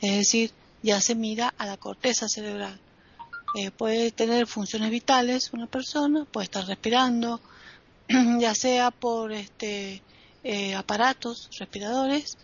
Es 0.01 0.17
decir, 0.17 0.51
ya 0.83 1.01
se 1.01 1.15
mira 1.15 1.55
a 1.59 1.67
la 1.67 1.77
corteza 1.77 2.29
cerebral 2.29 2.81
eh, 3.55 3.71
puede 3.71 4.11
tener 4.13 4.47
funciones 4.47 4.91
vitales 4.91 5.53
una 5.53 5.67
persona, 5.67 6.25
puede 6.25 6.45
estar 6.45 6.67
respirando, 6.67 7.41
ya 8.39 8.55
sea 8.55 8.91
por 8.91 9.33
este, 9.33 10.03
eh, 10.43 10.75
aparatos 10.75 11.51
respiradores 11.59 12.39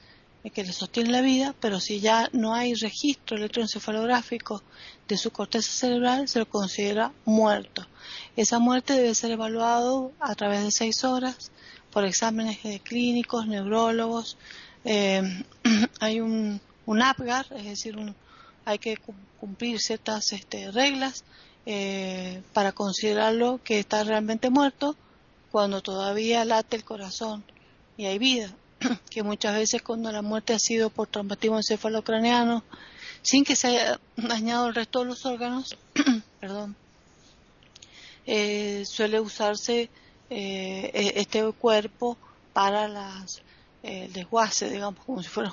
que 0.51 0.65
le 0.65 0.73
sostienen 0.73 1.13
la 1.13 1.21
vida, 1.21 1.55
pero 1.61 1.81
si 1.81 2.01
ya 2.01 2.29
no 2.33 2.55
hay 2.55 2.75
registro 2.75 3.37
electroencefalográfico 3.37 4.63
de 5.07 5.17
su 5.17 5.31
corteza 5.31 5.71
cerebral, 5.71 6.29
se 6.29 6.39
lo 6.39 6.49
considera 6.49 7.13
muerto. 7.25 7.87
Esa 8.37 8.59
muerte 8.59 8.95
debe 8.95 9.15
ser 9.15 9.33
evaluado 9.33 10.13
a 10.21 10.35
través 10.35 10.65
de 10.65 10.71
seis 10.71 11.05
horas 11.05 11.51
por 11.91 12.05
exámenes 12.05 12.59
clínicos, 12.83 13.47
neurólogos. 13.47 14.37
hay 14.85 16.21
un, 16.21 16.61
un 16.87 17.03
APGAR, 17.03 17.47
es 17.57 17.65
decir, 17.65 17.97
un, 17.97 18.15
hay 18.65 18.79
que 18.79 18.99
cumplir 19.41 19.81
ciertas 19.81 20.33
este, 20.33 20.71
reglas 20.71 21.25
eh, 21.67 22.43
para 22.53 22.73
considerarlo 22.73 23.61
que 23.63 23.79
está 23.79 24.05
realmente 24.05 24.51
muerto 24.51 24.97
cuando 25.51 25.83
todavía 25.83 26.45
late 26.45 26.77
el 26.77 26.85
corazón 26.85 27.45
y 27.97 28.07
hay 28.07 28.19
vida, 28.19 28.55
que 29.11 29.23
muchas 29.23 29.55
veces 29.55 29.83
cuando 29.83 30.11
la 30.13 30.23
muerte 30.23 30.55
ha 30.55 30.59
sido 30.59 30.91
por 30.91 31.09
traumatismo 31.09 31.57
encefalocraneano, 31.57 32.65
sin 33.23 33.45
que 33.45 33.57
se 33.57 33.69
haya 33.69 34.01
dañado 34.17 34.69
el 34.69 34.75
resto 34.75 35.01
de 35.01 35.07
los 35.07 35.27
órganos, 35.27 35.77
perdón, 36.41 36.77
eh, 38.27 38.85
suele 38.87 39.21
usarse 39.21 39.91
eh, 40.31 40.91
e-, 40.95 41.21
este 41.21 41.51
cuerpo 41.53 42.17
para 42.53 42.89
las 42.89 43.43
el 43.83 44.13
desguace, 44.13 44.69
digamos, 44.71 45.05
como 45.05 45.23
si 45.23 45.29
fuera 45.29 45.53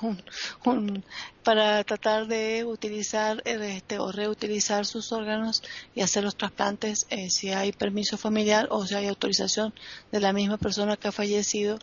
un, 0.65 1.03
para 1.43 1.83
tratar 1.83 2.27
de 2.27 2.63
utilizar 2.65 3.41
este, 3.45 3.99
o 3.99 4.11
reutilizar 4.11 4.85
sus 4.85 5.11
órganos 5.11 5.63
y 5.93 6.01
hacer 6.01 6.23
los 6.23 6.35
trasplantes 6.35 7.05
eh, 7.09 7.29
si 7.29 7.51
hay 7.51 7.71
permiso 7.71 8.17
familiar 8.17 8.67
o 8.71 8.85
si 8.85 8.95
hay 8.95 9.07
autorización 9.07 9.73
de 10.11 10.19
la 10.19 10.33
misma 10.33 10.57
persona 10.57 10.97
que 10.97 11.07
ha 11.07 11.11
fallecido 11.11 11.77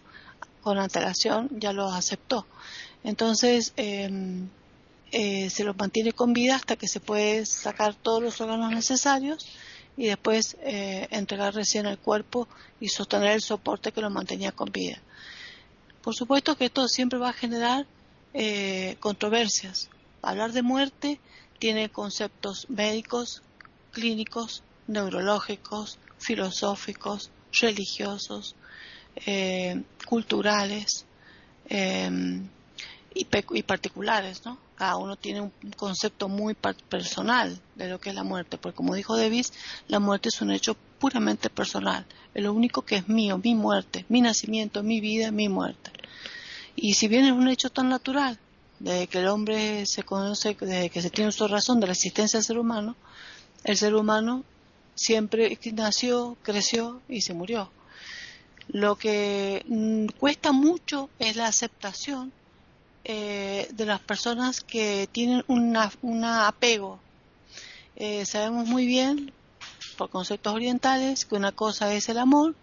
con 0.63 0.79
antelación, 0.79 1.49
ya 1.59 1.73
lo 1.73 1.89
aceptó. 1.89 2.47
Entonces, 3.05 3.73
em, 3.77 4.49
eh, 5.11 5.51
se 5.51 5.65
lo 5.65 5.75
mantiene 5.75 6.13
con 6.13 6.33
vida 6.33 6.57
hasta 6.57 6.77
que 6.77 6.89
se 6.89 7.01
puede 7.01 7.45
sacar 7.45 7.95
todos 7.95 8.23
los 8.23 8.41
órganos 8.41 8.71
necesarios 8.73 9.47
y 9.97 10.07
después 10.07 10.57
eh, 10.63 11.07
entregar 11.11 11.55
recién 11.55 11.87
el 11.87 11.99
cuerpo 11.99 12.49
y 12.81 12.89
sostener 12.89 13.33
el 13.33 13.43
soporte 13.43 13.93
que 13.93 14.01
lo 14.01 14.11
mantenía 14.11 14.53
con 14.53 14.73
vida. 14.73 15.01
Por 16.03 16.15
supuesto 16.15 16.57
que 16.57 16.67
esto 16.67 16.89
siempre 16.89 17.19
va 17.19 17.31
a 17.31 17.35
generar 17.35 17.87
eh, 18.35 18.97
controversias. 19.01 19.91
Hablar 20.23 20.53
de 20.53 20.63
muerte 20.63 21.21
tiene 21.59 21.91
conceptos 21.91 22.69
médicos, 22.71 23.43
clínicos, 23.93 24.63
neurológicos, 24.87 25.99
filosóficos, 26.19 27.31
religiosos, 27.53 28.57
eh, 29.17 29.83
culturales 30.07 31.05
em, 31.69 32.49
y, 33.15 33.25
particulares, 33.63 34.45
¿no? 34.45 34.59
Cada 34.75 34.97
uno 34.97 35.17
tiene 35.17 35.43
un 35.43 35.53
concepto 35.77 36.29
muy 36.29 36.55
personal 36.55 37.61
de 37.77 37.89
lo 37.89 38.01
que 38.01 38.11
es 38.11 38.15
la 38.15 38.25
muerte, 38.25 38.59
porque 38.59 38.77
como 38.77 38.95
dijo 38.95 39.17
Davis, 39.17 39.53
la 39.89 40.01
muerte 40.01 40.29
es 40.29 40.41
un 40.41 40.51
hecho 40.51 40.77
puramente 40.99 41.51
personal, 41.51 42.07
es 42.35 42.43
lo 42.43 42.53
único 42.53 42.83
que 42.83 42.97
es 42.97 43.09
mío, 43.09 43.39
mi 43.39 43.55
muerte, 43.55 44.05
mi 44.09 44.21
nacimiento, 44.21 44.83
mi 44.83 45.01
vida, 45.01 45.31
mi 45.31 45.49
muerte. 45.49 45.91
Y 46.75 46.95
si 46.95 47.07
bien 47.09 47.27
es 47.27 47.33
un 47.33 47.49
hecho 47.49 47.71
tan 47.71 47.89
natural, 47.89 48.39
desde 48.79 49.07
que 49.07 49.19
el 49.19 49.29
hombre 49.29 49.87
se 49.87 50.03
conoce, 50.03 50.57
desde 50.61 50.91
que 50.91 51.03
se 51.03 51.11
tiene 51.11 51.31
su 51.31 51.47
razón 51.47 51.79
de 51.79 51.87
la 51.87 51.93
existencia 51.93 52.39
del 52.39 52.45
ser 52.45 52.59
humano, 52.59 52.97
el 53.65 53.77
ser 53.77 53.95
humano 53.95 54.45
siempre 54.95 55.57
nació, 55.73 56.37
creció 56.43 57.01
y 57.09 57.21
se 57.21 57.35
murió. 57.35 57.71
Lo 58.69 58.97
que 58.97 59.65
mm, 59.67 60.07
cuesta 60.19 60.53
mucho 60.53 61.11
es 61.19 61.37
la 61.37 61.47
aceptación 61.47 62.33
eh, 63.05 63.69
de 63.73 63.87
las 63.87 64.01
personas 64.01 64.61
que 64.61 65.09
tienen 65.11 65.45
un 65.49 66.25
apego. 66.25 67.01
Eh, 67.97 68.25
sabemos 68.27 68.67
muy 68.67 68.87
bien, 68.87 69.33
por 69.99 70.11
conceptos 70.11 70.55
orientales, 70.55 71.25
que 71.25 71.35
una 71.35 71.53
cosa 71.53 71.93
es 71.95 72.09
el 72.09 72.19
amor 72.19 72.55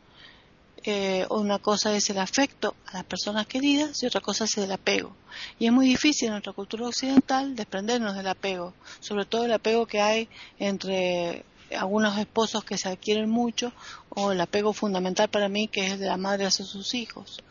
eh, 0.84 1.26
una 1.30 1.60
cosa 1.60 1.94
es 1.94 2.10
el 2.10 2.20
afecto 2.20 2.74
a 2.88 2.98
las 2.98 3.04
personas 3.04 3.46
queridas 3.48 4.02
y 4.02 4.06
otra 4.06 4.22
cosa 4.22 4.46
es 4.46 4.58
el 4.58 4.72
apego. 4.72 5.14
Y 5.60 5.66
es 5.66 5.72
muy 5.72 5.88
difícil 5.88 6.28
en 6.28 6.34
nuestra 6.34 6.54
cultura 6.54 6.88
occidental 6.88 7.56
desprendernos 7.56 8.16
del 8.16 8.28
apego, 8.28 8.74
sobre 9.02 9.26
todo 9.26 9.46
el 9.46 9.52
apego 9.52 9.86
que 9.86 10.00
hay 10.00 10.30
entre 10.58 11.44
algunos 11.78 12.18
esposos 12.18 12.64
que 12.64 12.78
se 12.78 12.90
adquieren 12.90 13.30
mucho 13.30 13.72
o 14.10 14.32
el 14.32 14.42
apego 14.42 14.74
fundamental 14.74 15.30
para 15.30 15.50
mí 15.50 15.68
que 15.68 15.86
es 15.86 15.94
el 15.94 16.00
de 16.00 16.08
la 16.08 16.18
madre 16.18 16.46
hacia 16.46 16.66
sus 16.66 16.94
hijos. 16.94 17.44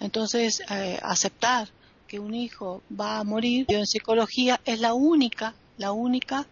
Entonces, 0.00 0.62
eh, 0.70 0.98
aceptar 1.02 1.68
que 2.08 2.18
un 2.18 2.34
hijo 2.34 2.82
va 2.98 3.18
a 3.18 3.24
morir 3.24 3.66
en 3.68 3.86
psicología 3.86 4.60
es 4.64 4.80
la 4.80 4.94
única, 4.94 5.54
la 5.78 5.92
única 5.92 6.46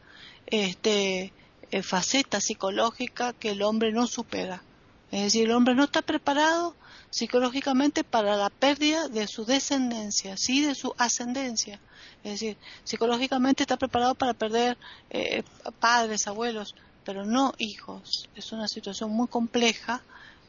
este, 0.47 1.33
eh, 1.71 1.83
faceta 1.83 2.41
psicológica 2.41 3.33
que 3.33 3.51
el 3.51 3.63
hombre 3.63 3.93
no 3.93 4.07
supera 4.07 4.63
es 5.11 5.23
decir, 5.23 5.47
el 5.47 5.53
hombre 5.53 5.75
no 5.75 5.85
está 5.85 6.03
preparado 6.03 6.75
psicológicamente 7.11 8.05
para 8.05 8.37
la 8.37 8.51
pérdida 8.51 9.09
de 9.09 9.27
su 9.27 9.47
descendencia, 9.47 10.37
sí 10.37 10.63
de 10.63 10.75
su 10.75 10.95
ascendencia. 10.99 11.81
Es 12.23 12.33
decir, 12.33 12.59
psicológicamente 12.85 13.63
está 13.63 13.79
preparado 13.79 14.15
para 14.15 14.35
perder 14.35 14.77
eh, 15.09 15.43
padres, 15.81 16.27
abuelos, 16.27 16.75
pero 17.09 17.25
no 17.25 17.55
hijos. 17.57 18.29
Es 18.35 18.53
una 18.53 18.69
situación 18.69 19.11
muy 19.13 19.29
compleja 19.29 20.03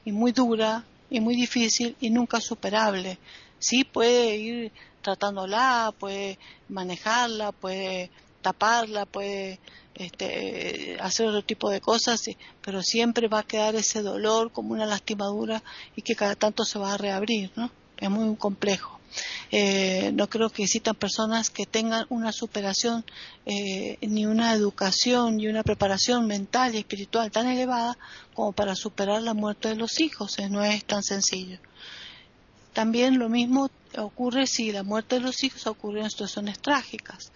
y 0.04 0.12
muy 0.12 0.34
dura 0.34 0.84
y 1.10 1.22
muy 1.22 1.38
difícil 1.38 1.95
y 2.02 2.10
nunca 2.10 2.41
superable. 2.41 3.17
Sí 3.60 3.86
puede 3.86 4.36
ir 4.36 4.72
tratándola, 5.02 5.93
puede 5.98 6.38
manejarla, 6.67 7.54
puede 7.54 8.12
taparla, 8.41 9.06
puede 9.06 9.62
este, 9.95 10.98
hacer 11.00 11.28
otro 11.28 11.45
tipo 11.45 11.69
de 11.69 11.80
cosas, 11.80 12.19
pero 12.62 12.84
siempre 12.84 13.30
va 13.30 13.39
a 13.39 13.43
quedar 13.43 13.76
ese 13.76 14.02
dolor 14.02 14.52
como 14.52 14.74
una 14.74 14.86
lastimadura 14.86 15.63
y 15.95 16.02
que 16.02 16.17
cada 16.17 16.36
tanto 16.36 16.65
se 16.65 16.78
va 16.78 16.93
a 16.93 16.98
reabrir, 16.98 17.52
¿no? 17.56 17.72
Es 17.95 18.10
muy 18.10 18.36
complejo. 18.36 18.99
Eh, 19.52 20.12
no 20.13 20.30
creo 20.30 20.50
que 20.50 20.63
existan 20.63 20.95
personas 20.95 21.50
que 21.50 21.65
tengan 21.65 22.06
una 22.10 22.32
superación 22.32 23.06
eh, 23.45 23.98
ni 24.02 24.26
una 24.26 24.54
educación 24.54 25.38
ni 25.38 25.48
una 25.48 25.63
preparación 25.63 26.28
mental 26.28 26.76
y 26.76 26.80
espiritual 26.80 27.32
tan 27.32 27.48
elevada 27.48 27.98
como 28.34 28.52
para 28.52 28.76
superar 28.76 29.22
la 29.22 29.34
muerte 29.34 29.69
de 29.69 29.76
los 29.76 30.00
hijos. 30.00 30.39
Eh, 30.39 30.50
no 30.50 30.63
es 30.63 30.86
tan 30.86 31.04
sencillo. 31.04 31.60
También 32.74 33.19
lo 33.19 33.30
mismo 33.30 33.69
ocurre 33.98 34.48
si 34.48 34.72
la 34.72 34.84
muerte 34.84 35.15
de 35.15 35.22
los 35.22 35.43
hijos 35.43 35.65
ocurre 35.67 36.02
en 36.02 36.10
situaciones 36.10 36.60
trágicas. 36.60 37.32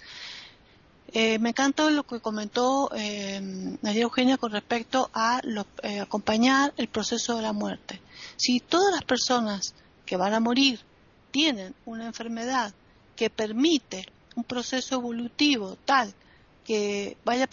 Eh, 1.16 1.38
me 1.38 1.50
encanta 1.50 1.88
lo 1.92 2.04
que 2.04 2.20
comentó 2.20 2.90
eh, 2.96 3.40
María 3.84 4.02
Eugenia 4.02 4.38
con 4.38 4.52
respecto 4.52 5.12
a 5.14 5.42
eh, 5.84 6.00
acompañar 6.00 6.74
el 6.76 6.88
proceso 6.88 7.36
de 7.36 7.44
la 7.44 7.54
muerte. 7.54 8.02
Si 8.36 8.60
todas 8.60 8.92
las 8.92 9.04
personas 9.04 9.76
que 10.08 10.18
van 10.18 10.34
a 10.34 10.40
morir 10.40 10.80
tienen 11.34 11.74
una 11.86 12.06
enfermedad 12.06 12.76
que 13.16 13.32
permite 13.32 14.06
un 14.36 14.44
proceso 14.44 14.94
evolutivo 14.94 15.76
tal 15.84 16.14
que 16.64 17.18
vaya 17.26 17.48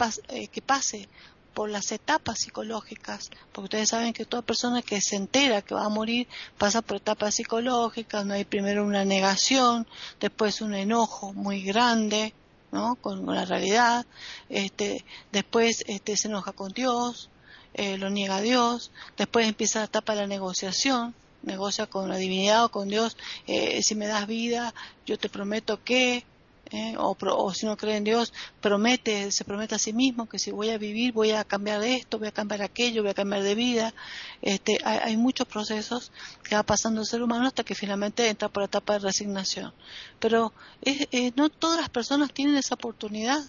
que 0.53 0.63
pase 0.63 1.09
por 1.55 1.71
las 1.71 1.91
etapas 1.91 2.39
psicológicas, 2.39 3.31
porque 3.53 3.65
ustedes 3.65 3.89
saben 3.89 4.13
que 4.13 4.27
toda 4.27 4.43
persona 4.43 4.83
que 4.83 5.01
se 5.01 5.17
entera 5.17 5.63
que 5.63 5.75
va 5.75 5.87
a 5.87 5.89
morir 5.89 6.29
pasa 6.59 6.83
por 6.83 6.99
etapas 6.99 7.35
psicológicas, 7.35 8.25
no 8.25 8.35
hay 8.35 8.45
primero 8.45 8.85
una 8.85 9.05
negación, 9.05 9.87
después 10.21 10.61
un 10.61 10.75
enojo 10.75 11.33
muy 11.33 11.63
grande, 11.63 12.35
¿no? 12.73 12.97
con, 12.97 13.27
la 13.27 13.47
realidad, 13.47 14.05
este, 14.51 15.05
después 15.33 15.83
este, 15.89 16.19
se 16.19 16.29
enoja 16.29 16.53
con 16.53 16.73
Dios, 16.73 17.31
eh, 17.75 17.97
lo 17.97 18.11
niega 18.11 18.37
a 18.37 18.43
Dios, 18.43 18.93
después 19.17 19.49
empieza 19.49 19.81
la 19.81 19.87
etapa 19.87 20.15
de 20.15 20.21
la 20.21 20.27
negociación, 20.27 21.15
negocia 21.43 21.87
con 21.87 22.09
la 22.09 22.17
divinidad 22.17 22.65
o 22.65 22.71
con 22.71 22.89
Dios, 22.89 23.17
eh, 23.47 23.83
si 23.83 23.95
me 23.95 24.07
das 24.07 24.27
vida, 24.27 24.75
yo 25.07 25.19
te 25.19 25.29
prometo 25.29 25.83
que, 25.83 26.25
¿eh? 26.71 26.95
o, 26.99 27.55
si 27.55 27.67
no 27.67 27.77
cree 27.77 27.97
en 27.97 28.05
Dios, 28.05 28.33
promete, 28.61 29.31
se 29.33 29.45
promete 29.45 29.75
a 29.75 29.79
sí 29.79 29.93
mismo 29.93 30.29
que 30.29 30.39
si 30.39 30.51
voy 30.51 30.71
a 30.71 30.79
vivir, 30.79 31.13
voy 31.13 31.31
a 31.31 31.45
cambiar 31.45 31.83
esto, 31.83 32.19
voy 32.19 32.29
a 32.29 32.33
cambiar 32.33 32.63
aquello, 32.63 33.03
voy 33.03 33.11
a 33.11 33.15
cambiar 33.15 33.43
de 33.43 33.55
vida. 33.55 33.95
Este, 34.43 34.79
hay, 34.85 35.17
muchos 35.17 35.47
procesos 35.47 36.13
que 36.43 36.55
va 36.55 36.63
pasando 36.63 37.01
el 37.01 37.07
ser 37.07 37.23
humano 37.23 37.47
hasta 37.47 37.65
que 37.65 37.75
finalmente 37.75 38.29
entra 38.29 38.49
por 38.49 38.63
la 38.63 38.67
etapa 38.67 38.95
de 38.95 39.01
resignación. 39.01 39.73
Pero 40.19 40.53
eh, 40.83 41.33
no 41.37 41.49
todas 41.49 41.81
las 41.81 41.91
personas 41.91 42.33
tienen 42.33 42.57
esa 42.57 42.75
oportunidad 42.75 43.41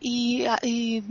y, 0.00 0.44
y 0.62 1.02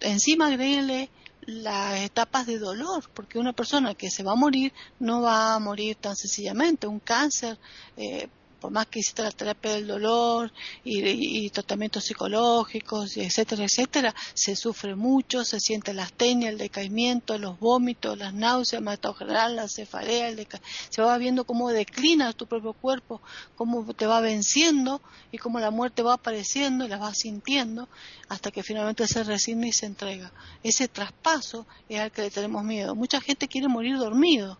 encima 0.00 0.46
agréguenle 0.46 1.10
las 1.42 2.00
etapas 2.00 2.46
de 2.46 2.58
dolor, 2.58 3.04
porque 3.14 3.38
una 3.38 3.52
persona 3.52 3.94
que 3.94 4.10
se 4.10 4.22
va 4.22 4.32
a 4.32 4.36
morir 4.36 4.72
no 4.98 5.22
va 5.22 5.54
a 5.54 5.58
morir 5.58 5.96
tan 5.96 6.16
sencillamente. 6.16 6.86
Un 6.86 7.00
cáncer 7.00 7.58
eh, 7.96 8.28
por 8.60 8.70
más 8.70 8.86
que 8.86 9.00
hiciste 9.00 9.22
la 9.22 9.30
terapia 9.30 9.72
del 9.72 9.86
dolor 9.86 10.52
y, 10.84 11.48
tratamientos 11.50 12.04
psicológicos, 12.04 13.16
etcétera, 13.16 13.64
etcétera, 13.64 14.14
se 14.34 14.54
sufre 14.54 14.94
mucho, 14.94 15.44
se 15.44 15.58
siente 15.58 15.94
la 15.94 16.04
astenia, 16.04 16.50
el 16.50 16.58
decaimiento, 16.58 17.38
los 17.38 17.58
vómitos, 17.58 18.18
las 18.18 18.34
náuseas, 18.34 18.82
el 18.82 19.14
general, 19.14 19.56
la 19.56 19.68
cefalea, 19.68 20.28
el 20.28 20.46
se 20.88 21.02
va 21.02 21.18
viendo 21.18 21.44
cómo 21.44 21.70
declina 21.70 22.32
tu 22.32 22.46
propio 22.46 22.72
cuerpo, 22.72 23.20
cómo 23.56 23.84
te 23.94 24.06
va 24.06 24.20
venciendo 24.20 25.00
y 25.32 25.38
cómo 25.38 25.58
la 25.60 25.70
muerte 25.70 26.02
va 26.02 26.14
apareciendo 26.14 26.84
y 26.84 26.88
la 26.88 26.98
vas 26.98 27.18
sintiendo 27.18 27.88
hasta 28.28 28.50
que 28.50 28.62
finalmente 28.62 29.06
se 29.06 29.24
resigna 29.24 29.68
y 29.68 29.72
se 29.72 29.86
entrega. 29.86 30.32
Ese 30.62 30.88
traspaso 30.88 31.66
es 31.88 32.00
al 32.00 32.12
que 32.12 32.22
le 32.22 32.30
tenemos 32.30 32.64
miedo. 32.64 32.94
Mucha 32.94 33.20
gente 33.20 33.48
quiere 33.48 33.68
morir 33.68 33.96
dormido 33.96 34.58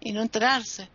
y 0.00 0.12
no 0.12 0.22
enterarse 0.22 0.88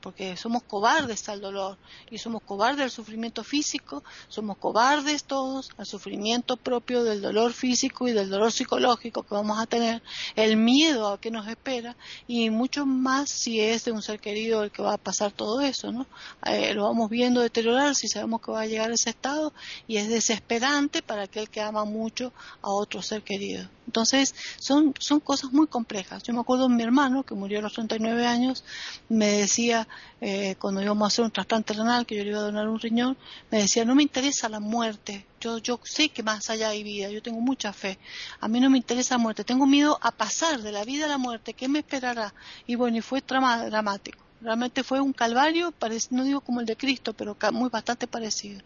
porque 0.00 0.36
somos 0.36 0.62
cobardes 0.62 1.28
al 1.28 1.40
dolor 1.40 1.78
y 2.10 2.18
somos 2.18 2.42
cobardes 2.42 2.84
al 2.84 2.90
sufrimiento 2.90 3.44
físico, 3.44 4.02
somos 4.28 4.56
cobardes 4.58 5.24
todos 5.24 5.70
al 5.76 5.86
sufrimiento 5.86 6.56
propio 6.56 7.04
del 7.04 7.22
dolor 7.22 7.52
físico 7.52 8.08
y 8.08 8.12
del 8.12 8.30
dolor 8.30 8.52
psicológico 8.52 9.22
que 9.22 9.34
vamos 9.34 9.58
a 9.58 9.66
tener, 9.66 10.02
el 10.36 10.56
miedo 10.56 11.12
a 11.12 11.20
que 11.20 11.30
nos 11.30 11.46
espera 11.48 11.96
y 12.26 12.50
mucho 12.50 12.86
más 12.86 13.30
si 13.30 13.60
es 13.60 13.84
de 13.84 13.92
un 13.92 14.02
ser 14.02 14.20
querido 14.20 14.62
el 14.62 14.70
que 14.70 14.82
va 14.82 14.94
a 14.94 14.98
pasar 14.98 15.32
todo 15.32 15.60
eso, 15.60 15.92
¿no? 15.92 16.06
Eh, 16.46 16.74
lo 16.74 16.84
vamos 16.84 17.10
viendo 17.10 17.40
deteriorar 17.40 17.94
si 17.94 18.08
sabemos 18.08 18.40
que 18.40 18.52
va 18.52 18.62
a 18.62 18.66
llegar 18.66 18.90
a 18.90 18.94
ese 18.94 19.10
estado 19.10 19.52
y 19.86 19.96
es 19.96 20.08
desesperante 20.08 21.02
para 21.02 21.24
aquel 21.24 21.48
que 21.48 21.60
ama 21.60 21.84
mucho 21.84 22.32
a 22.62 22.70
otro 22.70 23.02
ser 23.02 23.22
querido. 23.22 23.68
Entonces, 23.90 24.36
son, 24.60 24.94
son 25.00 25.18
cosas 25.18 25.52
muy 25.52 25.66
complejas. 25.66 26.22
Yo 26.22 26.32
me 26.32 26.38
acuerdo 26.38 26.68
de 26.68 26.74
mi 26.76 26.84
hermano, 26.84 27.24
que 27.24 27.34
murió 27.34 27.58
a 27.58 27.62
los 27.62 27.72
39 27.72 28.24
años, 28.24 28.62
me 29.08 29.32
decía, 29.32 29.88
eh, 30.20 30.54
cuando 30.60 30.80
íbamos 30.80 31.02
a 31.02 31.06
hacer 31.08 31.24
un 31.24 31.32
trasplante 31.32 31.72
renal, 31.72 32.06
que 32.06 32.14
yo 32.16 32.22
le 32.22 32.30
iba 32.30 32.38
a 32.38 32.42
donar 32.42 32.68
un 32.68 32.78
riñón, 32.78 33.16
me 33.50 33.58
decía, 33.58 33.84
no 33.84 33.96
me 33.96 34.04
interesa 34.04 34.48
la 34.48 34.60
muerte. 34.60 35.26
Yo, 35.40 35.58
yo 35.58 35.80
sé 35.82 36.10
que 36.10 36.22
más 36.22 36.48
allá 36.50 36.68
hay 36.68 36.84
vida, 36.84 37.10
yo 37.10 37.20
tengo 37.20 37.40
mucha 37.40 37.72
fe. 37.72 37.98
A 38.38 38.46
mí 38.46 38.60
no 38.60 38.70
me 38.70 38.78
interesa 38.78 39.16
la 39.16 39.18
muerte, 39.18 39.42
tengo 39.42 39.66
miedo 39.66 39.98
a 40.00 40.12
pasar 40.12 40.62
de 40.62 40.70
la 40.70 40.84
vida 40.84 41.06
a 41.06 41.08
la 41.08 41.18
muerte, 41.18 41.54
¿qué 41.54 41.66
me 41.66 41.80
esperará? 41.80 42.32
Y 42.68 42.76
bueno, 42.76 42.96
y 42.96 43.00
fue 43.00 43.24
dramático. 43.26 44.20
Realmente 44.40 44.84
fue 44.84 45.00
un 45.00 45.12
calvario, 45.12 45.74
no 46.10 46.22
digo 46.22 46.42
como 46.42 46.60
el 46.60 46.66
de 46.66 46.76
Cristo, 46.76 47.12
pero 47.12 47.36
muy 47.52 47.70
bastante 47.70 48.06
parecido. 48.06 48.62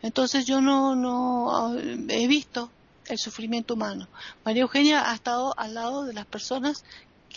Entonces 0.00 0.46
yo 0.46 0.62
no, 0.62 0.96
no 0.96 1.50
ah, 1.54 1.76
he 2.08 2.26
visto 2.26 2.70
el 3.08 3.18
sufrimiento 3.18 3.74
humano. 3.74 4.08
María 4.44 4.62
Eugenia 4.62 5.10
ha 5.10 5.14
estado 5.14 5.58
al 5.58 5.74
lado 5.74 6.04
de 6.04 6.14
las 6.14 6.26
personas 6.26 6.84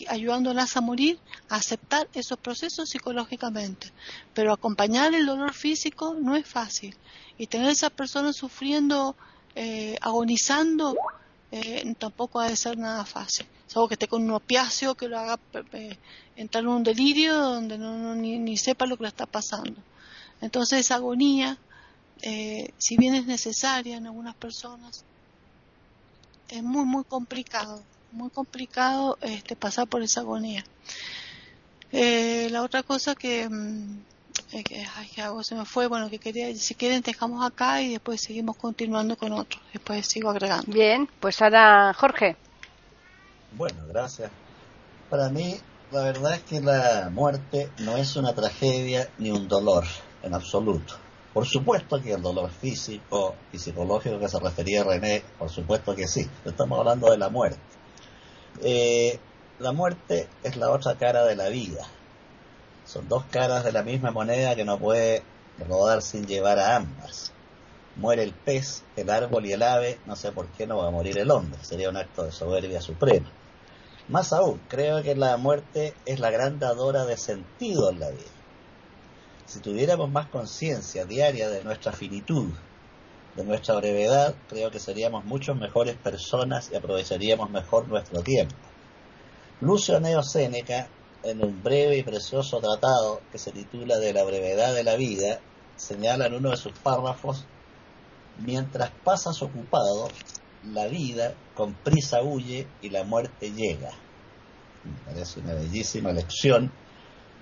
ayudándolas 0.08 0.78
a 0.78 0.82
morir, 0.82 1.20
a 1.50 1.56
aceptar 1.56 2.08
esos 2.14 2.38
procesos 2.38 2.90
psicológicamente. 2.90 3.92
Pero 4.34 4.54
acompañar 4.54 5.16
el 5.16 5.26
dolor 5.26 5.54
físico 5.54 6.16
no 6.20 6.36
es 6.36 6.46
fácil. 6.46 6.96
Y 7.38 7.48
tener 7.48 7.70
a 7.70 7.72
esas 7.72 7.92
personas 7.92 8.36
sufriendo, 8.36 9.16
eh, 9.56 9.98
agonizando, 10.02 10.96
eh, 11.52 11.96
tampoco 11.98 12.40
ha 12.40 12.50
de 12.50 12.56
ser 12.56 12.78
nada 12.78 13.06
fácil. 13.06 13.48
Es 13.68 13.76
algo 13.76 13.88
que 13.88 13.96
esté 13.96 14.08
con 14.08 14.24
un 14.24 14.32
opiáceo 14.32 14.96
que 14.96 15.08
lo 15.08 15.18
haga 15.18 15.40
eh, 15.74 15.98
entrar 16.36 16.64
en 16.64 16.70
un 16.70 16.84
delirio 16.84 17.34
donde 17.36 17.78
no, 17.78 18.16
ni, 18.16 18.38
ni, 18.38 18.58
sepa 18.58 18.86
lo 18.86 18.98
que 18.98 19.04
le 19.04 19.10
está 19.10 19.26
pasando. 19.26 19.82
Entonces 20.42 20.82
esa 20.82 20.96
agonía, 20.96 21.58
si 22.78 22.98
bien 22.98 23.16
es 23.16 23.26
necesaria 23.26 23.98
en 23.98 24.06
algunas 24.06 24.36
personas, 24.36 25.04
es 26.50 26.64
muy, 26.64 26.86
muy 26.86 27.04
complicado, 27.04 27.82
muy 28.12 28.30
complicado 28.30 29.18
este, 29.22 29.56
pasar 29.56 29.88
por 29.88 30.02
esa 30.02 30.22
agonía. 30.22 30.64
Eh, 31.92 32.50
la 32.52 32.64
otra 32.64 32.84
cosa 32.84 33.16
que, 33.16 33.48
mm, 33.50 34.00
eh, 34.52 34.64
que, 34.64 34.86
ay, 34.96 35.10
se 35.44 35.56
me 35.56 35.66
fue, 35.66 35.88
bueno, 35.88 36.10
que 36.10 36.20
quería, 36.20 36.54
si 36.56 36.76
quieren 36.76 37.02
dejamos 37.02 37.46
acá 37.46 37.82
y 37.82 37.92
después 37.92 38.22
seguimos 38.22 38.58
continuando 38.58 39.18
con 39.18 39.34
otros, 39.34 39.62
después 39.74 40.06
sigo 40.06 40.30
agregando. 40.30 40.72
Bien, 40.72 41.10
pues 41.20 41.42
ahora 41.42 41.94
Jorge. 41.94 42.36
Bueno, 43.54 43.78
gracias. 43.88 44.32
Para 45.10 45.30
mí, 45.30 45.56
la 45.92 46.02
verdad 46.02 46.36
es 46.36 46.44
que 46.44 46.60
la 46.60 47.10
muerte 47.12 47.70
no 47.80 47.98
es 47.98 48.16
una 48.16 48.34
tragedia 48.36 49.10
ni 49.18 49.32
un 49.32 49.48
dolor 49.48 49.86
en 50.22 50.34
absoluto 50.34 51.07
por 51.38 51.46
supuesto 51.46 52.02
que 52.02 52.14
el 52.14 52.22
dolor 52.24 52.50
físico 52.50 53.36
y 53.54 53.60
psicológico 53.60 54.18
que 54.18 54.28
se 54.28 54.40
refería 54.40 54.84
René, 54.84 55.22
por 55.38 55.52
supuesto 55.52 55.96
que 55.96 56.08
sí. 56.08 56.28
Estamos 56.44 56.80
hablando 56.80 57.12
de 57.12 57.20
la 57.20 57.30
muerte. 57.30 57.60
Eh, 58.64 59.20
la 59.60 59.72
muerte 59.72 60.28
es 60.42 60.58
la 60.58 60.72
otra 60.72 60.96
cara 60.96 61.26
de 61.26 61.36
la 61.36 61.50
vida. 61.50 61.86
Son 62.86 63.08
dos 63.08 63.24
caras 63.30 63.64
de 63.64 63.72
la 63.72 63.84
misma 63.84 64.10
moneda 64.10 64.56
que 64.56 64.66
no 64.66 64.80
puede 64.80 65.22
rodar 65.70 66.02
sin 66.02 66.26
llevar 66.26 66.58
a 66.58 66.78
ambas. 66.78 67.32
Muere 67.98 68.24
el 68.24 68.34
pez, 68.34 68.82
el 68.96 69.12
árbol 69.12 69.46
y 69.46 69.52
el 69.52 69.62
ave, 69.62 70.00
no 70.08 70.16
sé 70.16 70.32
por 70.32 70.48
qué 70.48 70.66
no 70.66 70.78
va 70.78 70.88
a 70.88 70.92
morir 70.92 71.20
el 71.20 71.30
hombre. 71.30 71.64
Sería 71.64 71.90
un 71.90 71.98
acto 71.98 72.24
de 72.24 72.32
soberbia 72.32 72.82
suprema. 72.82 73.32
Más 74.08 74.34
aún, 74.34 74.60
creo 74.68 75.04
que 75.04 75.16
la 75.16 75.38
muerte 75.38 75.94
es 76.08 76.20
la 76.20 76.32
gran 76.32 76.58
dadora 76.58 77.06
de 77.06 77.16
sentido 77.16 77.92
en 77.92 78.00
la 78.00 78.10
vida 78.10 78.37
si 79.48 79.60
tuviéramos 79.60 80.12
más 80.12 80.28
conciencia 80.28 81.06
diaria 81.06 81.50
de 81.50 81.64
nuestra 81.64 81.94
finitud, 81.94 82.50
de 83.36 83.44
nuestra 83.46 83.76
brevedad, 83.76 84.36
creo 84.50 84.70
que 84.70 84.80
seríamos 84.80 85.24
muchos 85.24 85.58
mejores 85.58 85.96
personas 85.96 86.70
y 86.72 86.76
aprovecharíamos 86.76 87.50
mejor 87.50 87.88
nuestro 87.88 88.22
tiempo. 88.22 88.56
Lucio 89.62 90.00
Neo 90.02 90.22
Séneca, 90.22 90.90
en 91.24 91.44
un 91.44 91.64
breve 91.64 91.98
y 91.98 92.04
precioso 92.04 92.60
tratado 92.60 93.22
que 93.32 93.38
se 93.38 93.52
titula 93.52 93.98
De 93.98 94.12
la 94.12 94.24
brevedad 94.24 94.74
de 94.74 94.84
la 94.84 94.98
vida, 94.98 95.40
señala 95.78 96.26
en 96.26 96.34
uno 96.36 96.50
de 96.50 96.58
sus 96.58 96.74
párrafos, 96.74 97.46
mientras 98.40 98.92
pasas 99.04 99.42
ocupado, 99.42 100.10
la 100.74 100.88
vida 100.88 101.34
con 101.56 101.74
prisa 101.74 102.22
huye 102.22 102.68
y 102.82 102.90
la 102.90 103.06
muerte 103.06 103.52
llega. 103.52 103.92
Me 104.84 105.14
parece 105.14 105.40
una 105.40 105.54
bellísima 105.54 106.12
lección 106.12 106.72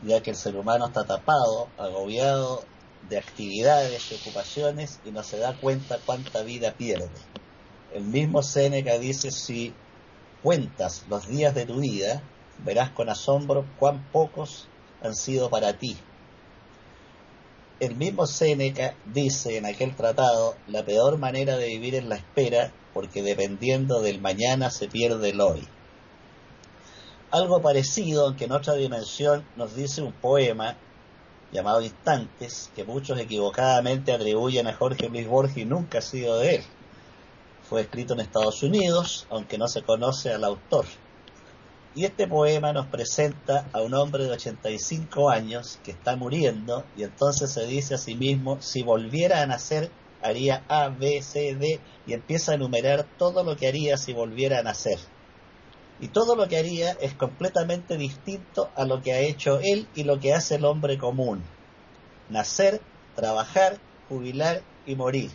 ya 0.04 0.22
que 0.22 0.32
el 0.32 0.36
ser 0.36 0.56
humano 0.56 0.88
está 0.88 1.06
tapado, 1.06 1.70
agobiado 1.78 2.64
de 3.10 3.18
actividades 3.18 4.12
y 4.12 4.16
ocupaciones 4.16 5.00
y 5.06 5.12
no 5.12 5.24
se 5.24 5.38
da 5.38 5.54
cuenta 5.54 6.00
cuánta 6.06 6.41
vida 6.43 6.74
pierde. 6.74 7.10
El 7.93 8.04
mismo 8.04 8.41
Séneca 8.41 8.98
dice, 8.98 9.32
si 9.32 9.74
cuentas 10.43 11.06
los 11.10 11.28
días 11.28 11.56
de 11.56 11.66
tu 11.66 11.80
vida, 11.80 12.22
verás 12.64 12.89
con 12.91 13.10
asombro 13.10 13.66
cuán 13.80 14.04
pocos 14.12 14.68
han 15.02 15.16
sido 15.16 15.50
para 15.50 15.74
ti. 15.74 15.98
El 17.80 17.96
mismo 17.96 18.26
Séneca 18.26 18.96
dice 19.14 19.58
en 19.58 19.66
aquel 19.66 19.96
tratado, 19.96 20.56
la 20.68 20.84
peor 20.86 21.18
manera 21.18 21.58
de 21.58 21.68
vivir 21.68 21.96
es 21.96 22.06
la 22.06 22.16
espera, 22.16 22.72
porque 22.93 23.22
dependiendo 23.22 24.02
del 24.02 24.22
mañana 24.22 24.70
se 24.72 24.88
pierde 24.88 25.30
el 25.30 25.41
hoy. 25.41 25.68
Algo 27.36 27.62
parecido, 27.62 28.28
aunque 28.28 28.46
en 28.46 28.54
otra 28.54 28.76
dimensión, 28.76 29.46
nos 29.58 29.76
dice 29.76 30.02
un 30.02 30.14
poema 30.14 30.78
llamado 31.52 31.82
Instantes, 31.82 32.72
que 32.74 32.86
muchos 32.86 33.20
equivocadamente 33.20 34.14
atribuyen 34.14 34.68
a 34.68 34.74
Jorge 34.74 35.10
Luis 35.10 35.28
Borges 35.28 35.58
y 35.58 35.66
nunca 35.66 35.98
ha 35.98 36.02
sido 36.02 36.40
de 36.40 36.56
él. 36.56 36.64
Fue 37.70 37.82
escrito 37.82 38.14
en 38.14 38.22
Estados 38.22 38.64
Unidos, 38.64 39.28
aunque 39.30 39.58
no 39.58 39.68
se 39.68 39.82
conoce 39.82 40.32
al 40.32 40.46
autor. 40.46 40.86
Y 41.94 42.06
este 42.06 42.26
poema 42.26 42.72
nos 42.72 42.86
presenta 42.86 43.68
a 43.74 43.82
un 43.82 43.94
hombre 43.96 44.24
de 44.24 44.32
85 44.32 45.30
años 45.30 45.78
que 45.84 45.92
está 45.92 46.16
muriendo 46.16 46.86
y 46.96 47.04
entonces 47.04 47.52
se 47.52 47.68
dice 47.68 47.96
a 47.96 47.98
sí 47.98 48.16
mismo, 48.16 48.62
si 48.62 48.82
volviera 48.82 49.42
a 49.42 49.46
nacer, 49.46 49.92
haría 50.22 50.64
A, 50.70 50.88
B, 50.88 51.22
C, 51.22 51.54
D 51.56 51.82
y 52.08 52.14
empieza 52.14 52.54
a 52.54 52.56
enumerar 52.56 53.06
todo 53.18 53.44
lo 53.44 53.58
que 53.58 53.68
haría 53.68 53.98
si 53.98 54.14
volviera 54.14 54.60
a 54.60 54.64
nacer. 54.64 55.00
Y 56.00 56.10
todo 56.10 56.36
lo 56.36 56.48
que 56.48 56.58
haría 56.58 56.91
es 57.02 57.14
completamente 57.14 57.98
distinto 57.98 58.70
a 58.76 58.86
lo 58.86 59.02
que 59.02 59.14
ha 59.14 59.20
hecho 59.20 59.60
él 59.62 59.88
y 59.96 60.04
lo 60.04 60.20
que 60.20 60.34
hace 60.34 60.56
el 60.56 60.66
hombre 60.66 60.98
común. 60.98 61.43
Nacer, 62.30 62.82
trabajar, 63.16 63.78
jubilar 64.10 64.62
y 64.86 64.96
morir. 64.96 65.32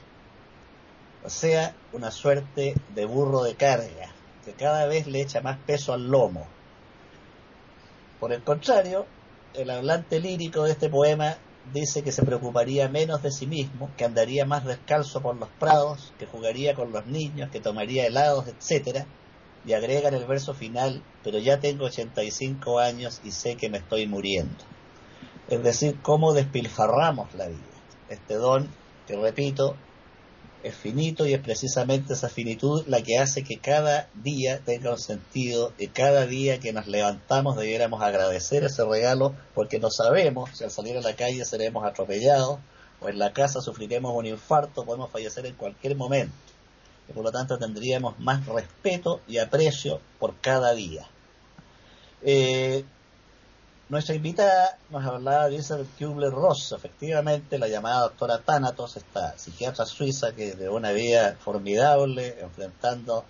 O 1.24 1.30
sea, 1.30 1.74
una 1.92 2.10
suerte 2.10 2.74
de 2.94 3.04
burro 3.04 3.42
de 3.42 3.54
carga 3.54 4.12
que 4.44 4.52
cada 4.52 4.86
vez 4.86 5.06
le 5.06 5.20
echa 5.20 5.40
más 5.40 5.58
peso 5.58 5.92
al 5.92 6.08
lomo. 6.08 6.46
Por 8.18 8.32
el 8.32 8.42
contrario, 8.42 9.06
el 9.54 9.70
hablante 9.70 10.20
lírico 10.20 10.64
de 10.64 10.72
este 10.72 10.88
poema 10.88 11.36
dice 11.72 12.02
que 12.02 12.12
se 12.12 12.22
preocuparía 12.22 12.88
menos 12.88 13.22
de 13.22 13.30
sí 13.30 13.46
mismo, 13.46 13.90
que 13.96 14.04
andaría 14.04 14.44
más 14.44 14.64
descalzo 14.64 15.20
por 15.20 15.36
los 15.36 15.48
prados, 15.58 16.12
que 16.18 16.26
jugaría 16.26 16.74
con 16.74 16.92
los 16.92 17.06
niños, 17.06 17.50
que 17.50 17.60
tomaría 17.60 18.06
helados, 18.06 18.46
etc. 18.48 19.06
Y 19.66 19.74
agrega 19.74 20.08
en 20.08 20.14
el 20.14 20.24
verso 20.24 20.54
final, 20.54 21.02
pero 21.22 21.38
ya 21.38 21.60
tengo 21.60 21.84
85 21.84 22.78
años 22.78 23.20
y 23.24 23.32
sé 23.32 23.56
que 23.56 23.68
me 23.68 23.78
estoy 23.78 24.06
muriendo. 24.06 24.64
Es 25.48 25.62
decir, 25.62 25.98
cómo 26.02 26.32
despilfarramos 26.32 27.34
la 27.34 27.48
vida. 27.48 27.58
Este 28.08 28.34
don, 28.34 28.68
que 29.06 29.16
repito, 29.16 29.76
es 30.62 30.74
finito 30.74 31.26
y 31.26 31.34
es 31.34 31.40
precisamente 31.40 32.12
esa 32.12 32.28
finitud 32.28 32.84
la 32.86 33.02
que 33.02 33.18
hace 33.18 33.42
que 33.42 33.58
cada 33.58 34.08
día 34.14 34.60
tenga 34.60 34.90
un 34.90 34.98
sentido 34.98 35.72
y 35.78 35.88
cada 35.88 36.26
día 36.26 36.60
que 36.60 36.72
nos 36.72 36.86
levantamos 36.86 37.56
debiéramos 37.56 38.02
agradecer 38.02 38.64
ese 38.64 38.84
regalo 38.84 39.34
porque 39.54 39.78
no 39.78 39.90
sabemos 39.90 40.50
si 40.52 40.64
al 40.64 40.70
salir 40.70 40.98
a 40.98 41.00
la 41.00 41.16
calle 41.16 41.44
seremos 41.44 41.84
atropellados 41.84 42.58
o 43.00 43.08
en 43.08 43.18
la 43.18 43.32
casa 43.32 43.62
sufriremos 43.62 44.14
un 44.14 44.26
infarto, 44.26 44.84
podemos 44.84 45.10
fallecer 45.10 45.46
en 45.46 45.54
cualquier 45.54 45.96
momento 45.96 46.34
por 47.12 47.24
lo 47.24 47.32
tanto 47.32 47.58
tendríamos 47.58 48.18
más 48.18 48.46
respeto 48.46 49.20
y 49.26 49.38
aprecio 49.38 50.00
por 50.18 50.34
cada 50.40 50.72
día. 50.72 51.06
Eh, 52.22 52.84
nuestra 53.88 54.14
invitada 54.14 54.78
nos 54.90 55.04
hablaba 55.04 55.48
de 55.48 55.56
Isabel 55.56 55.88
Kubler-Ross, 55.98 56.72
efectivamente 56.72 57.58
la 57.58 57.66
llamada 57.66 58.02
doctora 58.02 58.38
Thanatos, 58.38 58.96
esta 58.96 59.36
psiquiatra 59.36 59.84
suiza 59.84 60.32
que 60.32 60.54
de 60.54 60.68
una 60.68 60.92
vida 60.92 61.36
formidable, 61.40 62.38
enfrentando 62.40 63.24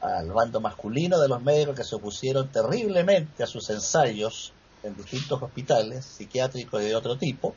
al 0.00 0.30
bando 0.30 0.60
masculino 0.60 1.18
de 1.20 1.28
los 1.28 1.42
médicos 1.42 1.76
que 1.76 1.84
se 1.84 1.96
opusieron 1.96 2.48
terriblemente 2.48 3.42
a 3.42 3.46
sus 3.46 3.70
ensayos 3.70 4.52
en 4.82 4.96
distintos 4.96 5.42
hospitales 5.42 6.04
psiquiátricos 6.04 6.82
y 6.82 6.86
de 6.86 6.94
otro 6.94 7.16
tipo, 7.16 7.54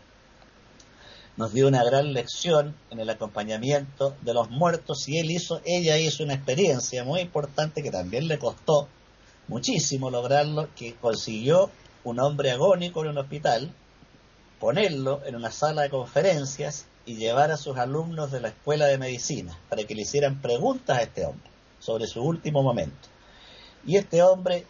nos 1.37 1.53
dio 1.53 1.67
una 1.67 1.83
gran 1.83 2.13
lección 2.13 2.75
en 2.89 2.99
el 2.99 3.09
acompañamiento 3.09 4.15
de 4.21 4.33
los 4.33 4.49
muertos 4.49 5.07
y 5.09 5.19
él 5.19 5.31
hizo, 5.31 5.61
ella 5.65 5.97
hizo 5.97 6.23
una 6.23 6.35
experiencia 6.35 7.03
muy 7.03 7.19
importante 7.19 7.83
que 7.83 7.91
también 7.91 8.27
le 8.27 8.39
costó 8.39 8.87
muchísimo 9.47 10.09
lograrlo, 10.09 10.69
que 10.75 10.95
consiguió 10.95 11.69
un 12.03 12.19
hombre 12.19 12.51
agónico 12.51 13.03
en 13.03 13.09
un 13.09 13.17
hospital, 13.17 13.71
ponerlo 14.59 15.21
en 15.25 15.35
una 15.35 15.51
sala 15.51 15.83
de 15.83 15.89
conferencias 15.89 16.85
y 17.05 17.15
llevar 17.15 17.51
a 17.51 17.57
sus 17.57 17.77
alumnos 17.77 18.31
de 18.31 18.39
la 18.39 18.49
escuela 18.49 18.85
de 18.85 18.97
medicina 18.97 19.57
para 19.69 19.83
que 19.83 19.93
le 19.93 20.03
hicieran 20.03 20.41
preguntas 20.41 20.97
a 20.97 21.03
este 21.03 21.25
hombre 21.25 21.49
sobre 21.79 22.07
su 22.07 22.23
último 22.23 22.63
momento. 22.63 23.09
Y 23.85 23.97
este 23.97 24.23
hombre 24.23 24.65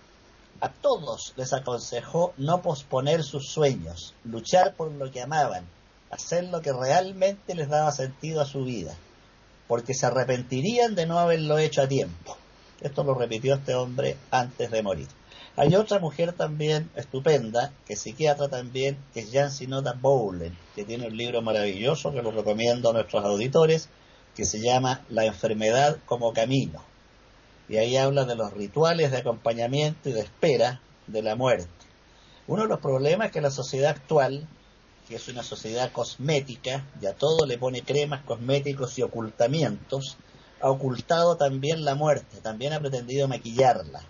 a 0.60 0.70
todos 0.70 1.34
les 1.38 1.54
aconsejó 1.54 2.34
no 2.38 2.62
posponer 2.62 3.24
sus 3.24 3.50
sueños, 3.50 4.16
luchar 4.24 4.74
por 4.74 4.92
lo 4.92 5.12
que 5.12 5.22
amaban, 5.22 5.66
hacer 6.10 6.46
lo 6.46 6.62
que 6.62 6.74
realmente 6.74 7.56
les 7.56 7.70
daba 7.70 7.92
sentido 7.92 8.42
a 8.42 8.46
su 8.46 8.64
vida, 8.64 8.96
porque 9.68 9.94
se 9.94 10.06
arrepentirían 10.06 10.96
de 10.96 11.06
no 11.06 11.20
haberlo 11.20 11.58
hecho 11.58 11.82
a 11.82 11.88
tiempo. 11.88 12.38
Esto 12.82 13.04
lo 13.04 13.14
repitió 13.14 13.56
este 13.56 13.76
hombre 13.76 14.18
antes 14.32 14.70
de 14.72 14.84
morir. 14.84 15.08
Hay 15.58 15.74
otra 15.76 16.00
mujer 16.00 16.34
también 16.34 16.90
estupenda, 16.96 17.72
que 17.86 17.94
es 17.94 18.02
psiquiatra 18.02 18.50
también, 18.50 18.98
que 19.14 19.22
es 19.22 19.32
Jan 19.32 19.52
Sinota 19.52 19.94
Bowlen, 19.94 20.56
que 20.76 20.84
tiene 20.84 21.08
un 21.08 21.16
libro 21.16 21.42
maravilloso 21.42 22.12
que 22.12 22.22
lo 22.22 22.32
recomiendo 22.32 22.90
a 22.90 22.94
nuestros 22.94 23.24
auditores, 23.24 23.88
que 24.36 24.44
se 24.44 24.60
llama 24.60 25.06
La 25.10 25.26
enfermedad 25.26 25.98
como 26.06 26.34
camino. 26.34 26.84
Y 27.70 27.78
ahí 27.78 27.96
habla 27.96 28.26
de 28.26 28.36
los 28.36 28.54
rituales 28.54 29.12
de 29.12 29.18
acompañamiento 29.18 30.10
y 30.10 30.12
de 30.12 30.22
espera 30.22 30.82
de 31.08 31.22
la 31.22 31.38
muerte. 31.38 31.70
Uno 32.48 32.64
de 32.64 32.68
los 32.68 32.80
problemas 32.80 33.32
que 33.32 33.40
la 33.40 33.50
sociedad 33.50 33.92
actual, 33.92 34.48
que 35.08 35.16
es 35.16 35.28
una 35.28 35.44
sociedad 35.44 35.92
cosmética, 35.92 36.86
ya 37.00 37.14
todo 37.14 37.46
le 37.46 37.58
pone 37.58 37.84
cremas, 37.84 38.24
cosméticos 38.26 38.98
y 38.98 39.04
ocultamientos, 39.04 40.18
ha 40.62 40.70
ocultado 40.70 41.38
también 41.38 41.86
la 41.86 41.96
muerte, 41.96 42.42
también 42.42 42.74
ha 42.74 42.80
pretendido 42.80 43.28
maquillarla. 43.28 44.02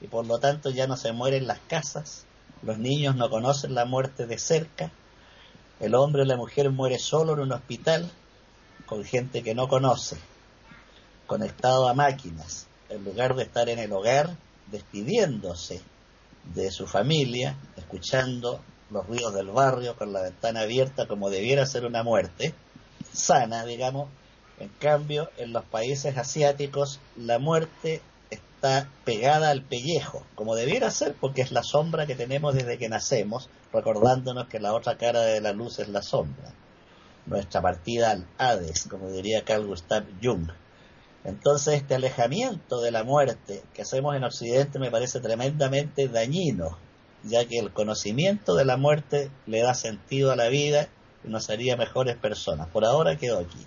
Y 0.00 0.08
por 0.08 0.26
lo 0.26 0.38
tanto 0.38 0.70
ya 0.70 0.86
no 0.86 0.96
se 0.96 1.12
mueren 1.12 1.46
las 1.46 1.60
casas, 1.60 2.26
los 2.62 2.78
niños 2.78 3.16
no 3.16 3.30
conocen 3.30 3.74
la 3.74 3.86
muerte 3.86 4.26
de 4.26 4.38
cerca, 4.38 4.90
el 5.80 5.94
hombre 5.94 6.22
o 6.22 6.24
la 6.26 6.36
mujer 6.36 6.70
muere 6.70 6.98
solo 6.98 7.34
en 7.34 7.40
un 7.40 7.52
hospital 7.52 8.10
con 8.84 9.04
gente 9.04 9.42
que 9.42 9.54
no 9.54 9.68
conoce, 9.68 10.16
conectado 11.26 11.88
a 11.88 11.94
máquinas, 11.94 12.66
en 12.88 13.04
lugar 13.04 13.34
de 13.34 13.44
estar 13.44 13.68
en 13.68 13.78
el 13.78 13.92
hogar 13.92 14.36
despidiéndose 14.70 15.82
de 16.54 16.70
su 16.70 16.86
familia, 16.86 17.56
escuchando 17.76 18.60
los 18.90 19.06
ruidos 19.06 19.34
del 19.34 19.50
barrio 19.50 19.96
con 19.96 20.12
la 20.12 20.22
ventana 20.22 20.60
abierta 20.60 21.06
como 21.06 21.30
debiera 21.30 21.66
ser 21.66 21.84
una 21.84 22.02
muerte 22.02 22.54
sana, 23.12 23.64
digamos. 23.64 24.08
En 24.58 24.68
cambio, 24.68 25.30
en 25.36 25.52
los 25.52 25.64
países 25.64 26.16
asiáticos 26.16 27.00
la 27.16 27.38
muerte 27.38 28.00
está 28.30 28.88
pegada 29.04 29.50
al 29.50 29.62
pellejo, 29.62 30.24
como 30.34 30.54
debiera 30.54 30.90
ser, 30.90 31.14
porque 31.14 31.42
es 31.42 31.52
la 31.52 31.62
sombra 31.62 32.06
que 32.06 32.14
tenemos 32.14 32.54
desde 32.54 32.78
que 32.78 32.88
nacemos, 32.88 33.50
recordándonos 33.72 34.48
que 34.48 34.60
la 34.60 34.74
otra 34.74 34.96
cara 34.96 35.20
de 35.20 35.40
la 35.40 35.52
luz 35.52 35.78
es 35.78 35.88
la 35.88 36.02
sombra. 36.02 36.52
Nuestra 37.26 37.60
partida 37.60 38.12
al 38.12 38.26
Hades, 38.38 38.86
como 38.88 39.10
diría 39.10 39.44
Carl 39.44 39.66
Gustav 39.66 40.04
Jung. 40.22 40.50
Entonces 41.24 41.74
este 41.74 41.96
alejamiento 41.96 42.80
de 42.80 42.92
la 42.92 43.02
muerte 43.02 43.62
que 43.74 43.82
hacemos 43.82 44.14
en 44.14 44.24
Occidente 44.24 44.78
me 44.78 44.92
parece 44.92 45.20
tremendamente 45.20 46.08
dañino, 46.08 46.78
ya 47.26 47.44
que 47.46 47.58
el 47.58 47.72
conocimiento 47.72 48.54
de 48.54 48.64
la 48.64 48.76
muerte 48.76 49.30
le 49.46 49.60
da 49.60 49.74
sentido 49.74 50.32
a 50.32 50.36
la 50.36 50.48
vida 50.48 50.88
y 51.24 51.28
nos 51.28 51.50
haría 51.50 51.76
mejores 51.76 52.16
personas. 52.16 52.68
Por 52.68 52.84
ahora 52.84 53.16
quedo 53.16 53.38
aquí. 53.38 53.58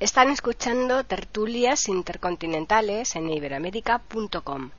Están 0.00 0.30
escuchando 0.30 1.04
tertulias 1.04 1.88
intercontinentales 1.88 3.14
en 3.14 3.30
iberoamérica.com. 3.30 4.70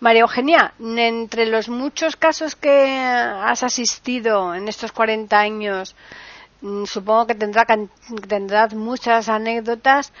María 0.00 0.22
Eugenia, 0.22 0.72
entre 0.78 1.44
los 1.44 1.68
muchos 1.68 2.16
casos 2.16 2.56
que 2.56 2.98
has 2.98 3.62
asistido 3.62 4.54
en 4.54 4.68
estos 4.68 4.92
40 4.92 5.38
años, 5.38 5.94
mm, 6.62 6.84
supongo 6.84 7.26
que 7.26 7.34
tendrá, 7.34 7.66
tendrás 8.26 8.72
muchas 8.72 9.28
anécdotas, 9.28 10.12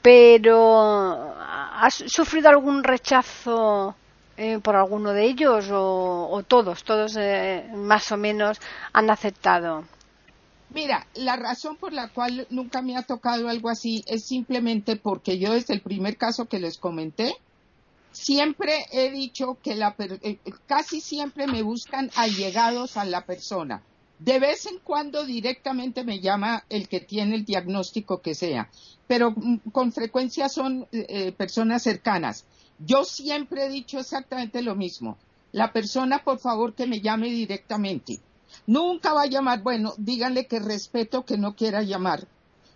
pero 0.00 1.34
¿has 1.38 2.02
sufrido 2.06 2.48
algún 2.48 2.82
rechazo 2.82 3.94
eh, 4.36 4.58
por 4.60 4.76
alguno 4.76 5.12
de 5.12 5.24
ellos 5.26 5.68
o, 5.70 6.42
todos, 6.46 6.84
todos 6.84 7.16
eh, 7.18 7.64
más 7.74 8.10
o 8.12 8.16
menos 8.16 8.60
han 8.92 9.10
aceptado? 9.10 9.84
Mira, 10.70 11.06
la 11.14 11.36
razón 11.36 11.76
por 11.76 11.92
la 11.92 12.08
cual 12.08 12.46
nunca 12.48 12.80
me 12.80 12.96
ha 12.96 13.02
tocado 13.02 13.48
algo 13.48 13.68
así 13.68 14.04
es 14.06 14.24
simplemente 14.24 14.96
porque 14.96 15.38
yo 15.38 15.52
desde 15.52 15.74
el 15.74 15.82
primer 15.82 16.16
caso 16.16 16.46
que 16.46 16.58
les 16.58 16.78
comenté, 16.78 17.36
siempre 18.10 18.86
he 18.90 19.10
dicho 19.10 19.58
que 19.62 19.74
la, 19.74 19.94
eh, 19.98 20.38
casi 20.66 21.00
siempre 21.00 21.46
me 21.46 21.62
buscan 21.62 22.10
allegados 22.14 22.96
a 22.96 23.04
la 23.04 23.26
persona. 23.26 23.82
De 24.18 24.38
vez 24.38 24.66
en 24.66 24.78
cuando 24.78 25.24
directamente 25.24 26.04
me 26.04 26.20
llama 26.20 26.64
el 26.70 26.88
que 26.88 27.00
tiene 27.00 27.34
el 27.34 27.44
diagnóstico 27.44 28.22
que 28.22 28.34
sea, 28.34 28.70
pero 29.06 29.32
mm, 29.32 29.70
con 29.72 29.92
frecuencia 29.92 30.48
son 30.48 30.86
eh, 30.92 31.32
personas 31.32 31.82
cercanas. 31.82 32.46
Yo 32.78 33.04
siempre 33.04 33.66
he 33.66 33.68
dicho 33.68 33.98
exactamente 33.98 34.62
lo 34.62 34.74
mismo. 34.74 35.18
La 35.52 35.72
persona, 35.72 36.24
por 36.24 36.38
favor, 36.38 36.74
que 36.74 36.86
me 36.86 37.00
llame 37.00 37.28
directamente 37.28 38.20
Nunca 38.66 39.12
va 39.12 39.22
a 39.22 39.26
llamar, 39.26 39.62
bueno, 39.62 39.94
díganle 39.98 40.46
que 40.46 40.60
respeto 40.60 41.24
que 41.24 41.38
no 41.38 41.56
quiera 41.56 41.82
llamar. 41.82 42.28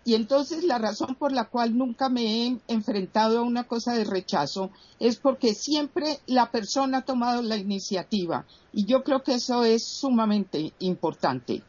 Y 0.05 0.15
entonces 0.15 0.63
la 0.65 0.79
razón 0.79 1.17
por 1.17 1.33
la 1.33 1.47
cual 1.47 1.77
nunca 1.77 2.09
me 2.09 2.23
he 2.23 2.59
enfrentado 2.69 3.39
a 3.39 3.43
una 3.43 3.65
cosa 3.65 3.93
de 3.93 4.05
rechazo 4.05 4.71
es 5.01 5.17
porque 5.17 5.53
siempre 5.55 6.21
la 6.27 6.51
persona 6.53 6.99
ha 6.99 7.05
tomado 7.05 7.43
la 7.43 7.57
iniciativa. 7.57 8.47
Y 8.73 8.85
yo 8.85 9.03
creo 9.03 9.23
que 9.23 9.35
eso 9.35 9.65
es 9.65 9.85
sumamente 9.85 10.73
importante. 10.79 11.63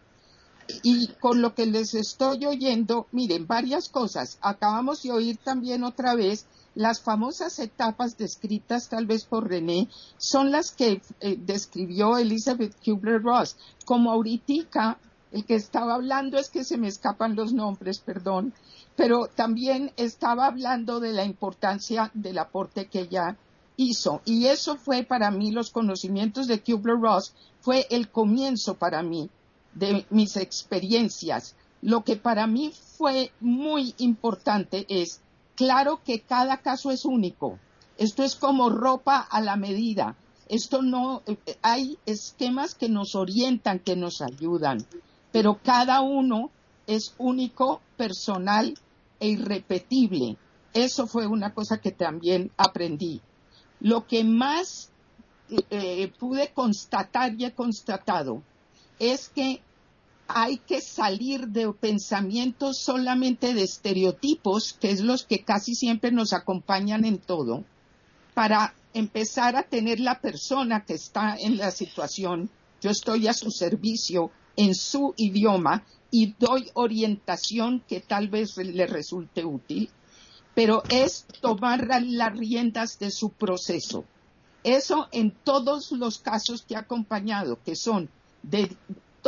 Y 0.84 1.08
con 1.20 1.42
lo 1.42 1.54
que 1.54 1.66
les 1.66 1.94
estoy 1.94 2.46
oyendo, 2.46 3.08
miren, 3.12 3.48
varias 3.48 3.90
cosas. 3.90 4.38
Acabamos 4.42 5.04
de 5.04 5.12
oír 5.12 5.38
también 5.38 5.84
otra 5.84 6.16
vez 6.16 6.46
las 6.76 7.02
famosas 7.02 7.58
etapas 7.58 8.18
descritas 8.18 8.88
tal 8.88 9.08
vez 9.08 9.26
por 9.26 9.50
René 9.50 9.90
son 10.18 10.52
las 10.52 10.72
que 10.72 11.02
eh, 11.22 11.36
describió 11.36 12.18
Elizabeth 12.18 12.76
Kubler-Ross. 12.86 13.58
Como 13.84 14.12
ahorita, 14.12 15.00
el 15.32 15.44
que 15.44 15.56
estaba 15.56 15.96
hablando 15.96 16.38
es 16.38 16.50
que 16.50 16.64
se 16.64 16.78
me 16.78 16.88
escapan 16.88 17.36
los 17.36 17.52
nombres, 17.52 18.00
perdón, 18.00 18.54
pero 18.96 19.28
también 19.28 19.92
estaba 19.98 20.46
hablando 20.46 21.00
de 21.00 21.14
la 21.14 21.26
importancia 21.26 22.12
del 22.14 22.38
aporte 22.38 22.86
que 22.86 23.02
ella 23.02 23.38
hizo. 23.76 24.22
Y 24.26 24.46
eso 24.46 24.78
fue 24.78 25.04
para 25.04 25.32
mí, 25.32 25.52
los 25.52 25.72
conocimientos 25.72 26.46
de 26.46 26.62
Kubler-Ross, 26.62 27.34
fue 27.60 27.88
el 27.90 28.10
comienzo 28.12 28.76
para 28.76 29.02
mí 29.02 29.32
de 29.78 30.06
mis 30.10 30.38
experiencias. 30.38 31.56
Lo 31.82 32.04
que 32.04 32.16
para 32.16 32.48
mí 32.48 32.72
fue 32.98 33.32
muy 33.40 33.94
importante 33.98 34.86
es 34.90 35.22
Claro 35.58 36.02
que 36.06 36.22
cada 36.22 36.58
caso 36.58 36.92
es 36.92 37.04
único. 37.04 37.58
Esto 37.98 38.24
es 38.24 38.36
como 38.36 38.70
ropa 38.70 39.18
a 39.18 39.42
la 39.42 39.56
medida. 39.56 40.16
Esto 40.48 40.84
no, 40.84 41.24
hay 41.64 41.98
esquemas 42.06 42.76
que 42.76 42.90
nos 42.90 43.16
orientan, 43.16 43.80
que 43.80 43.96
nos 43.96 44.22
ayudan, 44.22 44.86
pero 45.32 45.60
cada 45.64 46.02
uno 46.02 46.52
es 46.86 47.16
único, 47.18 47.82
personal 47.98 48.78
e 49.20 49.30
irrepetible. 49.30 50.38
Eso 50.74 51.08
fue 51.08 51.26
una 51.26 51.56
cosa 51.56 51.82
que 51.82 51.92
también 51.92 52.52
aprendí. 52.56 53.20
Lo 53.80 54.06
que 54.06 54.24
más 54.24 54.92
eh, 55.72 56.14
pude 56.20 56.54
constatar 56.54 57.34
y 57.34 57.46
he 57.46 57.52
constatado 57.54 58.44
es 59.00 59.30
que 59.30 59.64
hay 60.28 60.58
que 60.58 60.82
salir 60.82 61.48
de 61.48 61.72
pensamientos 61.74 62.80
solamente 62.80 63.54
de 63.54 63.64
estereotipos, 63.64 64.74
que 64.74 64.92
es 64.92 65.02
los 65.02 65.26
que 65.26 65.44
casi 65.44 65.76
siempre 65.76 66.12
nos 66.12 66.34
acompañan 66.34 67.06
en 67.06 67.18
todo, 67.18 67.64
para 68.34 68.74
empezar 68.94 69.56
a 69.56 69.64
tener 69.64 70.00
la 70.00 70.20
persona 70.20 70.84
que 70.86 70.94
está 70.94 71.36
en 71.38 71.58
la 71.58 71.72
situación, 71.72 72.50
yo 72.82 72.90
estoy 72.90 73.28
a 73.28 73.34
su 73.34 73.52
servicio 73.52 74.32
en 74.56 74.76
su 74.76 75.14
idioma 75.18 75.86
y 76.12 76.34
doy 76.40 76.70
orientación 76.74 77.84
que 77.88 78.00
tal 78.00 78.28
vez 78.28 78.58
le 78.58 78.88
resulte 78.88 79.46
útil, 79.46 79.90
pero 80.56 80.84
es 80.90 81.26
tomar 81.42 81.88
las 82.06 82.36
riendas 82.36 82.98
de 83.00 83.12
su 83.12 83.30
proceso. 83.30 84.06
Eso 84.64 85.08
en 85.12 85.32
todos 85.32 85.92
los 85.92 86.18
casos 86.18 86.64
que 86.64 86.76
ha 86.76 86.80
acompañado, 86.80 87.60
que 87.64 87.76
son 87.76 88.10
de 88.44 88.76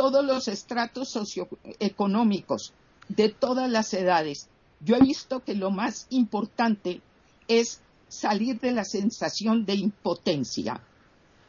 todos 0.00 0.24
los 0.24 0.48
estratos 0.48 1.10
socioeconómicos, 1.10 2.72
de 3.10 3.28
todas 3.28 3.70
las 3.70 3.92
edades. 3.92 4.48
Yo 4.82 4.96
he 4.96 5.00
visto 5.00 5.44
que 5.44 5.54
lo 5.54 5.70
más 5.70 6.06
importante 6.08 7.02
es 7.48 7.82
salir 8.08 8.58
de 8.60 8.72
la 8.72 8.84
sensación 8.84 9.66
de 9.66 9.74
impotencia. 9.74 10.80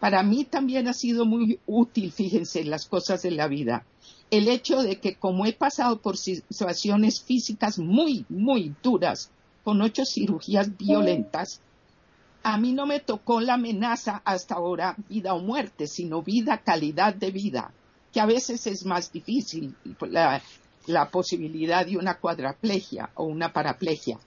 Para 0.02 0.22
mí 0.24 0.44
también 0.44 0.90
ha 0.90 0.94
sido 0.94 1.26
muy 1.26 1.62
útil, 1.66 2.12
fíjense, 2.12 2.66
las 2.66 2.88
cosas 2.88 3.22
de 3.22 3.32
la 3.32 3.48
vida. 3.48 3.86
El 4.30 4.50
hecho 4.50 4.84
de 4.84 5.00
que 5.00 5.16
como 5.16 5.46
he 5.46 5.54
pasado 5.54 6.02
por 6.02 6.18
situaciones 6.18 7.22
físicas 7.22 7.80
muy, 7.80 8.26
muy 8.28 8.76
duras, 8.84 9.32
con 9.64 9.82
ocho 9.82 10.04
cirugías 10.04 10.76
violentas, 10.78 11.62
a 12.44 12.58
mí 12.58 12.74
no 12.74 12.86
me 12.86 13.00
tocó 13.00 13.40
la 13.40 13.54
amenaza 13.54 14.22
hasta 14.26 14.56
ahora 14.56 14.98
vida 15.08 15.34
o 15.36 15.40
muerte, 15.40 15.88
sino 15.88 16.22
vida, 16.22 16.58
calidad 16.58 17.16
de 17.16 17.32
vida 17.32 17.72
que 18.12 18.20
a 18.20 18.26
veces 18.26 18.68
es 18.68 18.86
más 18.86 19.12
difícil 19.12 19.76
la, 20.10 21.10
posibilidad 21.10 21.86
de 21.86 21.98
una 21.98 22.18
cuadraplegia 22.18 23.10
o 23.16 23.24
una 23.24 23.54
paraplegia. 23.54 24.20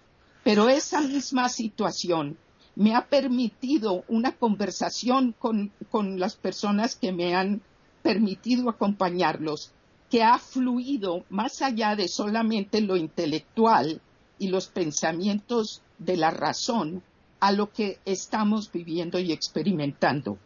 Pero 0.42 0.68
esa 0.68 1.00
misma 1.00 1.48
situación 1.48 2.38
me 2.76 2.94
ha 2.94 3.06
permitido 3.06 4.04
una 4.08 4.32
conversación 4.32 5.34
con, 5.38 5.72
con, 5.90 6.18
las 6.18 6.36
personas 6.36 6.96
que 6.96 7.12
me 7.12 7.34
han 7.34 7.62
permitido 8.02 8.68
acompañarlos, 8.68 9.72
que 10.10 10.22
ha 10.22 10.38
fluido 10.38 11.24
más 11.30 11.62
allá 11.62 11.96
de 11.96 12.08
solamente 12.08 12.80
lo 12.80 12.96
intelectual 12.96 14.00
y 14.38 14.48
los 14.48 14.68
pensamientos 14.68 15.82
de 15.98 16.16
la 16.16 16.30
razón 16.30 17.02
a 17.40 17.52
lo 17.52 17.70
que 17.72 17.98
estamos 18.04 18.70
viviendo 18.72 19.18
y 19.18 19.32
experimentando. 19.32 20.38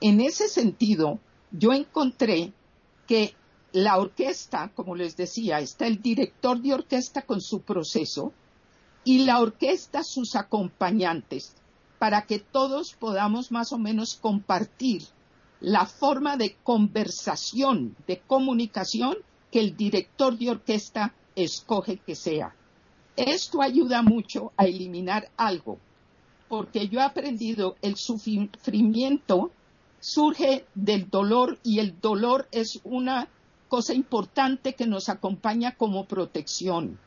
En 0.00 0.20
ese 0.20 0.48
sentido, 0.48 1.18
yo 1.50 1.72
encontré 1.72 2.52
que 3.08 3.34
la 3.72 3.98
orquesta, 3.98 4.70
como 4.74 4.94
les 4.94 5.16
decía, 5.16 5.58
está 5.58 5.86
el 5.86 6.00
director 6.00 6.60
de 6.60 6.74
orquesta 6.74 7.22
con 7.22 7.40
su 7.40 7.62
proceso 7.62 8.32
y 9.02 9.24
la 9.24 9.40
orquesta 9.40 10.04
sus 10.04 10.36
acompañantes, 10.36 11.56
para 11.98 12.26
que 12.26 12.38
todos 12.38 12.92
podamos 12.92 13.50
más 13.50 13.72
o 13.72 13.78
menos 13.78 14.14
compartir 14.14 15.02
la 15.60 15.86
forma 15.86 16.36
de 16.36 16.56
conversación, 16.62 17.96
de 18.06 18.20
comunicación 18.20 19.16
que 19.50 19.60
el 19.60 19.76
director 19.76 20.36
de 20.36 20.50
orquesta 20.50 21.14
escoge 21.34 21.96
que 21.96 22.14
sea. 22.14 22.54
Esto 23.16 23.62
ayuda 23.62 24.02
mucho 24.02 24.52
a 24.56 24.66
eliminar 24.66 25.30
algo, 25.36 25.78
porque 26.48 26.88
yo 26.88 27.00
he 27.00 27.02
aprendido 27.02 27.76
el 27.82 27.96
sufrimiento 27.96 29.50
surge 30.00 30.66
del 30.74 31.10
dolor 31.10 31.58
y 31.62 31.78
el 31.80 32.00
dolor 32.00 32.48
es 32.52 32.80
una 32.84 33.28
cosa 33.68 33.94
importante 33.94 34.74
que 34.74 34.86
nos 34.86 35.08
acompaña 35.08 35.76
como 35.76 36.06
protección. 36.06 36.98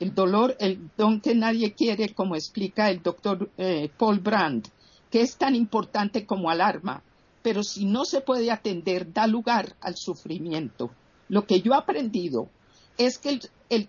El 0.00 0.14
dolor, 0.14 0.56
el 0.58 0.90
don 0.96 1.20
que 1.20 1.34
nadie 1.34 1.72
quiere, 1.72 2.14
como 2.14 2.34
explica 2.34 2.90
el 2.90 3.02
doctor 3.02 3.50
eh, 3.58 3.90
Paul 3.96 4.20
Brand, 4.20 4.68
que 5.10 5.20
es 5.20 5.36
tan 5.36 5.54
importante 5.54 6.26
como 6.26 6.50
alarma, 6.50 7.02
pero 7.42 7.62
si 7.62 7.84
no 7.84 8.04
se 8.04 8.20
puede 8.20 8.50
atender, 8.50 9.12
da 9.12 9.26
lugar 9.26 9.76
al 9.80 9.96
sufrimiento. 9.96 10.90
Lo 11.28 11.46
que 11.46 11.60
yo 11.60 11.72
he 11.72 11.76
aprendido 11.76 12.48
es 12.96 13.18
que 13.18 13.40
el, 13.68 13.88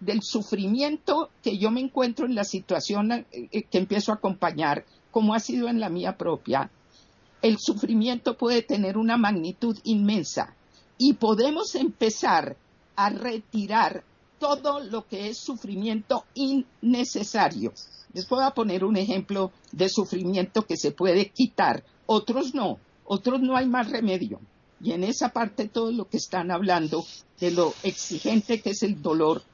del 0.00 0.22
sufrimiento 0.22 1.30
que 1.42 1.58
yo 1.58 1.70
me 1.70 1.80
encuentro 1.80 2.26
en 2.26 2.34
la 2.34 2.44
situación 2.44 3.12
eh, 3.12 3.62
que 3.70 3.78
empiezo 3.78 4.12
a 4.12 4.16
acompañar, 4.16 4.84
como 5.10 5.34
ha 5.34 5.40
sido 5.40 5.68
en 5.68 5.80
la 5.80 5.88
mía 5.88 6.16
propia, 6.16 6.70
el 7.46 7.58
sufrimiento 7.60 8.36
puede 8.36 8.62
tener 8.62 8.98
una 8.98 9.16
magnitud 9.16 9.78
inmensa 9.84 10.56
y 10.98 11.12
podemos 11.12 11.76
empezar 11.76 12.56
a 12.96 13.08
retirar 13.08 14.02
todo 14.40 14.80
lo 14.80 15.06
que 15.06 15.28
es 15.28 15.38
sufrimiento 15.38 16.24
innecesario. 16.34 17.72
Les 18.12 18.28
voy 18.28 18.42
a 18.42 18.50
poner 18.50 18.84
un 18.84 18.96
ejemplo 18.96 19.52
de 19.70 19.88
sufrimiento 19.88 20.62
que 20.62 20.76
se 20.76 20.90
puede 20.90 21.30
quitar, 21.30 21.84
otros 22.06 22.52
no, 22.52 22.80
otros 23.04 23.40
no 23.40 23.56
hay 23.56 23.68
más 23.68 23.92
remedio. 23.92 24.40
Y 24.80 24.90
en 24.90 25.04
esa 25.04 25.28
parte 25.28 25.68
todo 25.68 25.92
lo 25.92 26.08
que 26.08 26.16
están 26.16 26.50
hablando 26.50 27.04
de 27.38 27.52
lo 27.52 27.74
exigente 27.84 28.60
que 28.60 28.70
es 28.70 28.82
el 28.82 29.00
dolor 29.00 29.44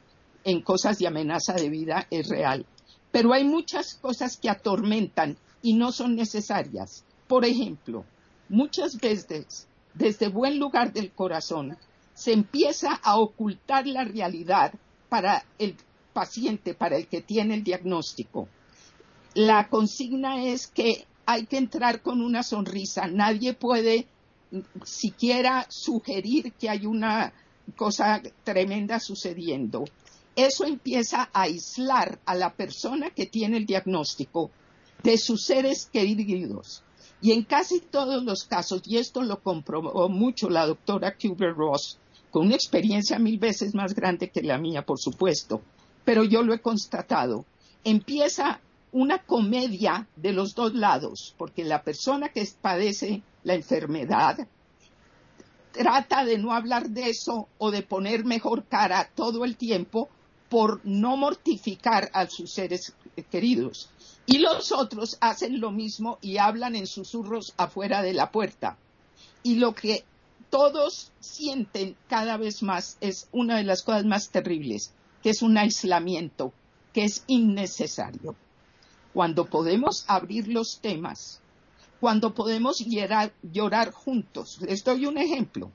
en 0.44 0.62
cosas 0.62 0.98
de 0.98 1.08
amenaza 1.08 1.52
de 1.52 1.68
vida 1.68 2.06
es 2.10 2.26
real. 2.28 2.64
Pero 3.10 3.34
hay 3.34 3.44
muchas 3.44 3.96
cosas 3.96 4.38
que 4.38 4.48
atormentan 4.48 5.36
y 5.60 5.74
no 5.74 5.92
son 5.92 6.16
necesarias. 6.16 7.04
Por 7.32 7.46
ejemplo, 7.46 8.04
muchas 8.50 8.98
veces 8.98 9.66
desde 9.94 10.28
buen 10.28 10.58
lugar 10.58 10.92
del 10.92 11.12
corazón 11.12 11.78
se 12.12 12.34
empieza 12.34 12.92
a 13.02 13.18
ocultar 13.18 13.86
la 13.86 14.04
realidad 14.04 14.74
para 15.08 15.42
el 15.58 15.74
paciente, 16.12 16.74
para 16.74 16.98
el 16.98 17.06
que 17.06 17.22
tiene 17.22 17.54
el 17.54 17.64
diagnóstico. 17.64 18.48
La 19.32 19.70
consigna 19.70 20.44
es 20.44 20.66
que 20.66 21.06
hay 21.24 21.46
que 21.46 21.56
entrar 21.56 22.02
con 22.02 22.20
una 22.20 22.42
sonrisa. 22.42 23.06
Nadie 23.06 23.54
puede 23.54 24.06
siquiera 24.84 25.64
sugerir 25.70 26.52
que 26.52 26.68
hay 26.68 26.84
una 26.84 27.32
cosa 27.76 28.20
tremenda 28.44 29.00
sucediendo. 29.00 29.84
Eso 30.36 30.66
empieza 30.66 31.30
a 31.32 31.44
aislar 31.44 32.18
a 32.26 32.34
la 32.34 32.52
persona 32.52 33.08
que 33.08 33.24
tiene 33.24 33.56
el 33.56 33.64
diagnóstico 33.64 34.50
de 35.02 35.16
sus 35.16 35.46
seres 35.46 35.88
queridos. 35.90 36.82
Y 37.22 37.30
en 37.30 37.44
casi 37.44 37.80
todos 37.80 38.24
los 38.24 38.42
casos, 38.44 38.82
y 38.84 38.98
esto 38.98 39.22
lo 39.22 39.40
comprobó 39.40 40.08
mucho 40.08 40.50
la 40.50 40.66
doctora 40.66 41.16
Kubler-Ross, 41.16 41.96
con 42.32 42.46
una 42.46 42.56
experiencia 42.56 43.20
mil 43.20 43.38
veces 43.38 43.74
más 43.74 43.94
grande 43.94 44.30
que 44.30 44.42
la 44.42 44.58
mía, 44.58 44.84
por 44.84 44.98
supuesto, 44.98 45.62
pero 46.04 46.24
yo 46.24 46.42
lo 46.42 46.52
he 46.52 46.60
constatado, 46.60 47.44
empieza 47.84 48.60
una 48.90 49.18
comedia 49.18 50.08
de 50.16 50.32
los 50.32 50.54
dos 50.56 50.74
lados, 50.74 51.34
porque 51.38 51.62
la 51.62 51.82
persona 51.82 52.30
que 52.30 52.44
padece 52.60 53.22
la 53.44 53.54
enfermedad 53.54 54.48
trata 55.70 56.24
de 56.24 56.38
no 56.38 56.52
hablar 56.52 56.90
de 56.90 57.08
eso 57.08 57.48
o 57.58 57.70
de 57.70 57.82
poner 57.82 58.24
mejor 58.24 58.64
cara 58.64 59.10
todo 59.14 59.44
el 59.44 59.56
tiempo 59.56 60.08
por 60.52 60.82
no 60.84 61.16
mortificar 61.16 62.10
a 62.12 62.28
sus 62.28 62.52
seres 62.52 62.92
queridos. 63.30 63.88
Y 64.26 64.36
los 64.36 64.70
otros 64.70 65.16
hacen 65.22 65.62
lo 65.62 65.70
mismo 65.70 66.18
y 66.20 66.36
hablan 66.36 66.76
en 66.76 66.86
susurros 66.86 67.54
afuera 67.56 68.02
de 68.02 68.12
la 68.12 68.30
puerta. 68.30 68.76
Y 69.42 69.54
lo 69.54 69.74
que 69.74 70.04
todos 70.50 71.10
sienten 71.20 71.96
cada 72.06 72.36
vez 72.36 72.62
más, 72.62 72.98
es 73.00 73.30
una 73.32 73.56
de 73.56 73.64
las 73.64 73.82
cosas 73.82 74.04
más 74.04 74.28
terribles, 74.28 74.92
que 75.22 75.30
es 75.30 75.40
un 75.40 75.56
aislamiento, 75.56 76.52
que 76.92 77.04
es 77.04 77.24
innecesario. 77.28 78.36
Cuando 79.14 79.46
podemos 79.46 80.04
abrir 80.06 80.48
los 80.48 80.80
temas, 80.80 81.40
cuando 81.98 82.34
podemos 82.34 82.84
llorar, 82.84 83.90
juntos. 83.92 84.58
Les 84.60 84.84
doy 84.84 85.06
un 85.06 85.16
ejemplo. 85.16 85.70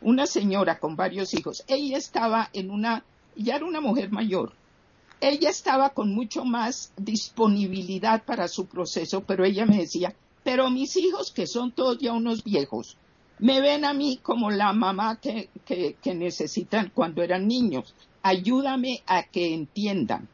Una 0.00 0.26
señora 0.26 0.78
con 0.78 0.96
varios 0.96 1.34
hijos, 1.34 1.64
ella 1.66 1.98
estaba 1.98 2.48
en 2.54 2.70
una, 2.70 3.04
ya 3.36 3.56
era 3.56 3.64
una 3.64 3.80
mujer 3.80 4.10
mayor, 4.10 4.52
ella 5.20 5.50
estaba 5.50 5.90
con 5.90 6.12
mucho 6.12 6.44
más 6.44 6.92
disponibilidad 6.96 8.24
para 8.24 8.48
su 8.48 8.66
proceso, 8.66 9.22
pero 9.22 9.44
ella 9.44 9.66
me 9.66 9.78
decía, 9.78 10.14
pero 10.42 10.68
mis 10.70 10.96
hijos, 10.96 11.30
que 11.30 11.46
son 11.46 11.70
todos 11.70 11.98
ya 11.98 12.12
unos 12.12 12.42
viejos, 12.42 12.96
me 13.38 13.60
ven 13.60 13.84
a 13.84 13.92
mí 13.92 14.18
como 14.22 14.50
la 14.50 14.72
mamá 14.72 15.20
que, 15.20 15.48
que, 15.64 16.14
necesitan 16.14 16.90
cuando 16.94 17.22
eran 17.22 17.46
niños. 17.46 17.94
Ayúdame 18.22 19.02
a 19.06 19.24
que 19.24 19.54
entiendan. 19.54 20.28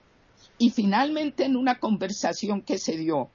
Y 0.58 0.70
finalmente 0.70 1.44
en 1.44 1.56
una 1.56 1.78
conversación 1.78 2.62
que 2.62 2.78
se 2.78 2.96
dio, 2.96 3.30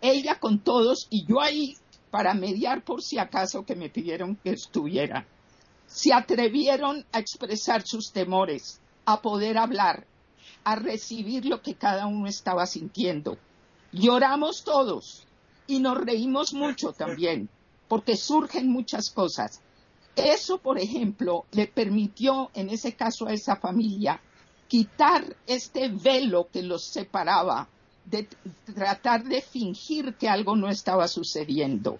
ella 0.00 0.38
con 0.38 0.60
todos 0.60 1.06
y 1.10 1.24
yo 1.24 1.40
ahí 1.40 1.76
para 2.10 2.34
mediar 2.34 2.84
por 2.84 3.02
si 3.02 3.18
acaso 3.18 3.64
que 3.64 3.74
me 3.74 3.90
pidieron 3.90 4.36
que 4.36 4.50
estuviera, 4.50 5.26
se 5.86 6.12
atrevieron 6.12 7.04
a 7.12 7.18
expresar 7.18 7.82
sus 7.86 8.12
temores, 8.12 8.80
a 9.06 9.22
poder 9.22 9.56
hablar, 9.56 10.06
a 10.64 10.76
recibir 10.76 11.46
lo 11.46 11.62
que 11.62 11.74
cada 11.74 12.06
uno 12.06 12.26
estaba 12.26 12.66
sintiendo. 12.66 13.38
Lloramos 13.92 14.64
todos 14.64 15.26
y 15.66 15.78
nos 15.78 15.96
reímos 15.96 16.52
mucho 16.52 16.92
también 16.92 17.48
porque 17.88 18.16
surgen 18.16 18.68
muchas 18.68 19.10
cosas. 19.10 19.60
Eso, 20.16 20.58
por 20.58 20.78
ejemplo, 20.78 21.44
le 21.52 21.66
permitió, 21.66 22.50
en 22.54 22.70
ese 22.70 22.94
caso 22.94 23.26
a 23.26 23.32
esa 23.32 23.56
familia, 23.56 24.20
quitar 24.68 25.36
este 25.46 25.88
velo 25.88 26.48
que 26.52 26.62
los 26.62 26.84
separaba, 26.84 27.68
de 28.04 28.28
tratar 28.74 29.24
de 29.24 29.42
fingir 29.42 30.14
que 30.14 30.28
algo 30.28 30.56
no 30.56 30.68
estaba 30.68 31.08
sucediendo. 31.08 31.98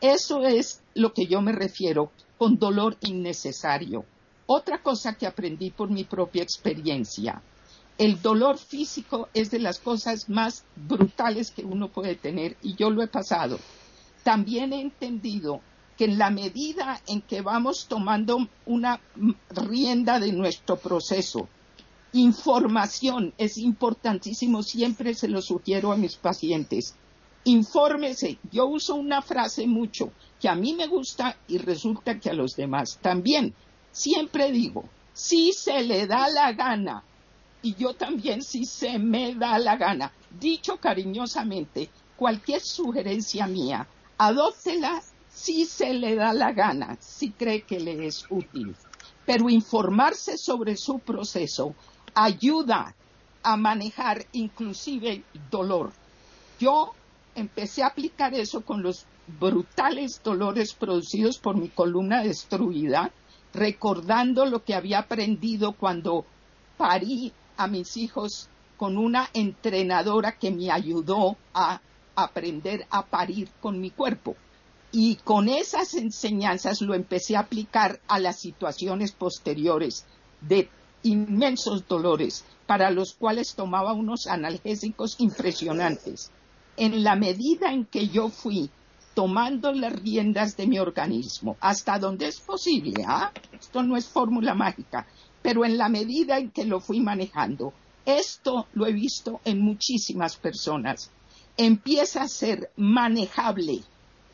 Eso 0.00 0.44
es 0.44 0.82
lo 0.94 1.14
que 1.14 1.26
yo 1.26 1.40
me 1.40 1.52
refiero 1.52 2.10
con 2.36 2.58
dolor 2.58 2.96
innecesario. 3.00 4.04
Otra 4.46 4.82
cosa 4.82 5.14
que 5.14 5.26
aprendí 5.26 5.70
por 5.70 5.90
mi 5.90 6.04
propia 6.04 6.42
experiencia, 6.42 7.42
el 7.96 8.20
dolor 8.20 8.58
físico 8.58 9.28
es 9.32 9.50
de 9.50 9.58
las 9.58 9.78
cosas 9.78 10.28
más 10.28 10.64
brutales 10.76 11.50
que 11.50 11.64
uno 11.64 11.88
puede 11.88 12.16
tener 12.16 12.56
y 12.62 12.74
yo 12.74 12.90
lo 12.90 13.02
he 13.02 13.08
pasado 13.08 13.58
también 14.24 14.72
he 14.72 14.80
entendido 14.80 15.60
que 15.96 16.06
en 16.06 16.18
la 16.18 16.30
medida 16.30 17.00
en 17.06 17.20
que 17.20 17.42
vamos 17.42 17.86
tomando 17.86 18.48
una 18.66 19.00
rienda 19.50 20.18
de 20.18 20.32
nuestro 20.32 20.76
proceso, 20.76 21.46
información 22.12 23.32
es 23.38 23.58
importantísimo, 23.58 24.64
siempre 24.64 25.14
se 25.14 25.28
lo 25.28 25.40
sugiero 25.40 25.92
a 25.92 25.96
mis 25.96 26.16
pacientes. 26.16 26.96
Infórmese. 27.44 28.38
Yo 28.50 28.66
uso 28.66 28.94
una 28.96 29.22
frase 29.22 29.66
mucho 29.66 30.10
que 30.40 30.48
a 30.48 30.56
mí 30.56 30.72
me 30.72 30.86
gusta 30.86 31.36
y 31.46 31.58
resulta 31.58 32.18
que 32.18 32.30
a 32.30 32.34
los 32.34 32.56
demás 32.56 32.98
también. 33.00 33.54
Siempre 33.94 34.50
digo, 34.50 34.88
si 35.12 35.52
se 35.52 35.84
le 35.84 36.08
da 36.08 36.28
la 36.28 36.52
gana, 36.52 37.04
y 37.62 37.76
yo 37.76 37.94
también 37.94 38.42
si 38.42 38.64
se 38.64 38.98
me 38.98 39.36
da 39.36 39.56
la 39.60 39.76
gana, 39.76 40.10
dicho 40.40 40.78
cariñosamente, 40.78 41.88
cualquier 42.16 42.60
sugerencia 42.60 43.46
mía 43.46 43.86
adóptela 44.18 45.00
si 45.32 45.64
se 45.64 45.94
le 45.94 46.16
da 46.16 46.32
la 46.32 46.50
gana, 46.50 46.96
si 47.00 47.30
cree 47.30 47.62
que 47.62 47.78
le 47.78 48.06
es 48.06 48.26
útil. 48.30 48.74
Pero 49.24 49.48
informarse 49.48 50.38
sobre 50.38 50.76
su 50.76 50.98
proceso 50.98 51.76
ayuda 52.14 52.96
a 53.44 53.56
manejar 53.56 54.26
inclusive 54.32 55.22
dolor. 55.52 55.92
Yo 56.58 56.92
empecé 57.36 57.84
a 57.84 57.88
aplicar 57.88 58.34
eso 58.34 58.62
con 58.62 58.82
los 58.82 59.06
brutales 59.38 60.20
dolores 60.22 60.74
producidos 60.74 61.38
por 61.38 61.56
mi 61.56 61.68
columna 61.68 62.24
destruida, 62.24 63.12
recordando 63.54 64.44
lo 64.46 64.64
que 64.64 64.74
había 64.74 64.98
aprendido 64.98 65.72
cuando 65.72 66.26
parí 66.76 67.32
a 67.56 67.66
mis 67.66 67.96
hijos 67.96 68.48
con 68.76 68.98
una 68.98 69.30
entrenadora 69.32 70.32
que 70.32 70.50
me 70.50 70.70
ayudó 70.70 71.36
a 71.54 71.80
aprender 72.16 72.86
a 72.90 73.06
parir 73.06 73.48
con 73.60 73.80
mi 73.80 73.90
cuerpo. 73.90 74.36
Y 74.90 75.16
con 75.16 75.48
esas 75.48 75.94
enseñanzas 75.94 76.80
lo 76.80 76.94
empecé 76.94 77.36
a 77.36 77.40
aplicar 77.40 78.00
a 78.06 78.18
las 78.18 78.38
situaciones 78.38 79.12
posteriores 79.12 80.04
de 80.40 80.68
inmensos 81.02 81.86
dolores 81.88 82.44
para 82.66 82.90
los 82.90 83.14
cuales 83.14 83.54
tomaba 83.54 83.92
unos 83.92 84.26
analgésicos 84.26 85.16
impresionantes. 85.18 86.30
En 86.76 87.04
la 87.04 87.14
medida 87.16 87.72
en 87.72 87.84
que 87.84 88.08
yo 88.08 88.28
fui 88.28 88.70
tomando 89.14 89.72
las 89.72 89.92
riendas 89.92 90.56
de 90.56 90.66
mi 90.66 90.78
organismo, 90.78 91.56
hasta 91.60 91.98
donde 91.98 92.26
es 92.26 92.40
posible, 92.40 93.04
¿ah? 93.06 93.32
esto 93.52 93.82
no 93.82 93.96
es 93.96 94.06
fórmula 94.06 94.54
mágica, 94.54 95.06
pero 95.42 95.64
en 95.64 95.78
la 95.78 95.88
medida 95.88 96.38
en 96.38 96.50
que 96.50 96.64
lo 96.64 96.80
fui 96.80 97.00
manejando, 97.00 97.72
esto 98.04 98.66
lo 98.74 98.86
he 98.86 98.92
visto 98.92 99.40
en 99.44 99.60
muchísimas 99.60 100.36
personas 100.36 101.10
empieza 101.56 102.22
a 102.22 102.28
ser 102.28 102.70
manejable, 102.76 103.82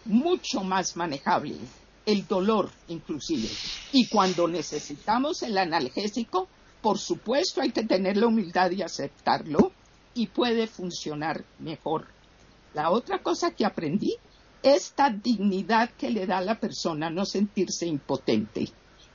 mucho 0.05 0.62
más 0.62 0.97
manejable, 0.97 1.57
el 2.07 2.26
dolor 2.26 2.70
inclusive. 2.89 3.49
Y 3.93 4.09
cuando 4.09 4.49
necesitamos 4.49 5.43
el 5.43 5.59
analgésico, 5.59 6.49
por 6.81 6.99
supuesto 6.99 7.61
hay 7.61 7.72
que 7.72 7.85
tener 7.85 8.16
la 8.16 8.26
humildad 8.26 8.70
y 8.70 8.83
aceptarlo 8.83 9.72
y 10.14 10.28
puede 10.28 10.66
funcionar 10.66 11.45
mejor. 11.59 12.09
La 12.72 12.91
otra 12.91 13.22
cosa 13.22 13.51
que 13.51 13.66
aprendí, 13.66 14.16
esta 14.63 15.11
dignidad 15.11 15.91
que 15.91 16.11
le 16.11 16.27
da 16.27 16.39
a 16.39 16.45
la 16.45 16.61
persona 16.61 17.11
no 17.11 17.25
sentirse 17.25 17.87
impotente, 17.87 18.69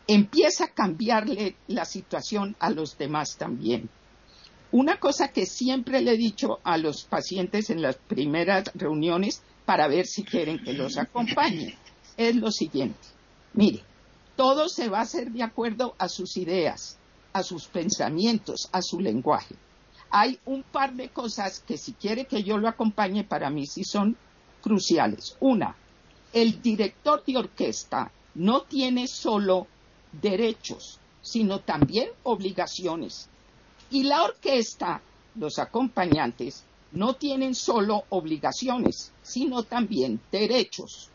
empieza 0.07 0.65
a 0.65 0.73
cambiarle 0.73 1.55
la 1.67 1.85
situación 1.85 2.55
a 2.59 2.69
los 2.69 2.97
demás 2.97 3.37
también. 3.37 3.89
Una 4.71 4.99
cosa 4.99 5.29
que 5.29 5.45
siempre 5.45 6.01
le 6.01 6.13
he 6.13 6.17
dicho 6.17 6.59
a 6.63 6.77
los 6.77 7.03
pacientes 7.05 7.69
en 7.69 7.81
las 7.81 7.95
primeras 7.95 8.71
reuniones 8.73 9.41
para 9.65 9.87
ver 9.87 10.05
si 10.05 10.23
quieren 10.23 10.59
que 10.63 10.73
los 10.73 10.97
acompañe 10.97 11.77
es 12.17 12.35
lo 12.35 12.51
siguiente. 12.51 12.99
Mire, 13.53 13.83
todo 14.35 14.67
se 14.67 14.89
va 14.89 14.99
a 14.99 15.03
hacer 15.03 15.31
de 15.31 15.43
acuerdo 15.43 15.95
a 15.97 16.09
sus 16.09 16.37
ideas, 16.37 16.97
a 17.33 17.43
sus 17.43 17.67
pensamientos, 17.67 18.69
a 18.71 18.81
su 18.81 18.99
lenguaje. 18.99 19.55
Hay 20.09 20.39
un 20.45 20.63
par 20.63 20.93
de 20.93 21.09
cosas 21.09 21.59
que 21.59 21.77
si 21.77 21.93
quiere 21.93 22.25
que 22.25 22.43
yo 22.43 22.57
lo 22.57 22.67
acompañe 22.67 23.23
para 23.23 23.49
mí 23.49 23.65
sí 23.65 23.83
son 23.83 24.17
cruciales. 24.65 25.37
Una, 25.41 25.75
el 26.33 26.59
director 26.59 27.23
de 27.23 27.37
orquesta 27.37 28.11
no 28.33 28.63
tiene 28.63 29.07
solo 29.07 29.67
derechos, 30.11 30.97
sino 31.21 31.59
también 31.59 32.09
obligaciones. 32.23 33.29
Y 33.91 34.05
la 34.05 34.23
orquesta, 34.23 35.03
los 35.35 35.59
acompañantes, 35.59 36.63
no 36.93 37.13
tienen 37.13 37.53
solo 37.53 38.05
obligaciones, 38.09 39.11
sino 39.21 39.61
también 39.61 40.19
derechos. 40.31 41.09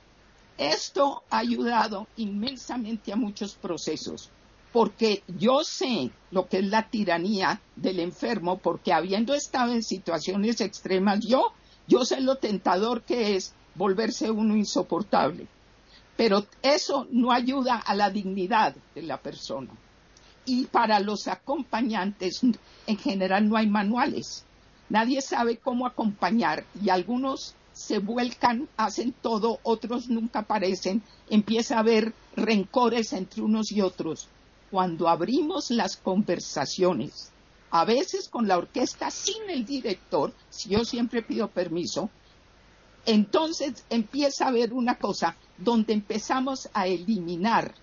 Esto 0.57 1.25
ha 1.29 1.39
ayudado 1.39 2.07
inmensamente 2.19 3.13
a 3.13 3.17
muchos 3.17 3.57
procesos, 3.57 4.31
porque 4.73 5.25
yo 5.27 5.65
sé 5.65 6.11
lo 6.31 6.49
que 6.49 6.59
es 6.59 6.67
la 6.67 6.89
tiranía 6.89 7.61
del 7.75 7.99
enfermo, 7.99 8.59
porque 8.59 8.93
habiendo 8.93 9.35
estado 9.35 9.73
en 9.73 9.83
situaciones 9.83 10.61
extremas, 10.61 11.27
yo, 11.27 11.53
yo 11.91 12.05
sé 12.05 12.21
lo 12.21 12.37
tentador 12.37 13.03
que 13.03 13.35
es 13.35 13.53
volverse 13.75 14.31
uno 14.31 14.57
insoportable. 14.57 15.49
Pero 16.17 16.47
eso 16.63 17.09
no 17.11 17.33
ayuda 17.33 17.77
a 17.77 17.95
la 17.95 18.11
dignidad 18.11 18.77
de 18.95 19.03
la 19.03 19.17
persona 19.17 19.71
y 20.45 20.67
para 20.67 21.01
los 21.01 21.27
acompañantes 21.27 22.43
en 22.87 22.97
general 22.97 23.49
no 23.49 23.57
hay 23.57 23.67
manuales. 23.67 24.45
Nadie 24.89 25.21
sabe 25.21 25.57
cómo 25.57 25.87
acompañar 25.87 26.65
y 26.81 26.91
algunos 26.91 27.55
se 27.73 27.99
vuelcan, 27.99 28.69
hacen 28.77 29.13
todo, 29.13 29.59
otros 29.63 30.09
nunca 30.09 30.41
aparecen, 30.41 31.03
empieza 31.29 31.77
a 31.77 31.81
haber 31.81 32.15
rencores 32.37 33.13
entre 33.13 33.43
unos 33.43 33.73
y 33.73 33.81
otros. 33.81 34.29
Cuando 34.71 35.09
abrimos 35.09 35.71
las 35.71 35.97
conversaciones, 35.97 37.33
a 37.71 37.85
veces 37.85 38.29
con 38.29 38.49
la 38.49 38.59
orquesta 38.59 39.11
sin 39.11 39.49
el 39.49 39.65
director, 39.65 40.33
si 40.49 40.71
yo 40.71 40.85
siempre 40.85 41.23
pido 41.23 41.49
permiso, 41.49 42.11
entonces 43.07 43.85
empieza 43.89 44.45
a 44.45 44.49
haber 44.49 44.73
una 44.73 44.97
cosa 44.97 45.37
donde 45.57 45.93
empezamos 45.93 46.69
a 46.75 46.87
eliminar 46.87 47.75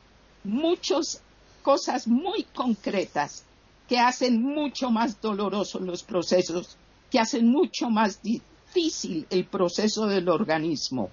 muchos 0.44 1.22
cosas 1.64 2.08
muy 2.08 2.44
concretas 2.44 3.44
que 3.88 4.00
hacen 4.00 4.42
mucho 4.42 4.92
más 4.92 5.20
dolorosos 5.22 5.82
los 5.82 6.04
procesos, 6.04 6.78
que 7.10 7.20
hacen 7.20 7.48
mucho 7.48 7.90
más 7.90 8.22
difícil 8.22 9.26
el 9.30 9.46
proceso 9.46 10.06
del 10.06 10.30
organismo. 10.30 11.10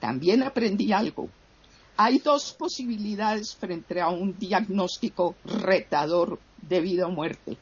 También 0.00 0.42
aprendí 0.42 0.92
algo. 0.92 1.28
hay 1.96 2.18
dos 2.18 2.52
posibilidades 2.52 3.56
frente 3.56 4.00
a 4.00 4.08
un 4.08 4.38
diagnóstico 4.38 5.34
retador 5.44 6.38
de 6.62 6.80
vida 6.80 7.06
o 7.06 7.10
muerte. 7.10 7.56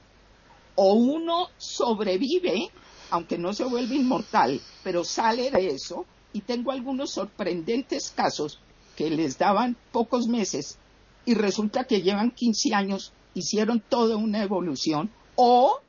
O 0.77 0.95
uno 0.95 1.49
sobrevive, 1.59 2.71
aunque 3.11 3.39
no 3.39 3.53
se 3.53 3.65
vuelve 3.65 3.97
inmortal, 3.97 4.61
pero 4.85 5.05
sale 5.05 5.51
de 5.51 5.69
eso, 5.69 6.07
y 6.33 6.43
tengo 6.43 6.71
algunos 6.71 7.11
sorprendentes 7.11 8.13
casos 8.15 8.61
que 8.95 9.11
les 9.11 9.39
daban 9.39 9.77
pocos 9.93 10.29
meses 10.29 10.79
y 11.27 11.35
resulta 11.35 11.85
que 11.85 12.03
llevan 12.03 12.31
15 12.31 12.75
años, 12.75 13.13
hicieron 13.35 13.81
toda 13.81 14.17
una 14.17 14.43
evolución, 14.43 15.11
o 15.35 15.81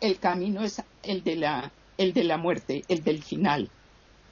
el 0.00 0.18
camino 0.18 0.62
es 0.62 0.80
el 1.02 1.24
de 1.24 1.36
la, 1.36 1.72
el 1.98 2.12
de 2.12 2.24
la 2.24 2.38
muerte, 2.38 2.84
el 2.88 3.02
del 3.02 3.22
final. 3.22 3.68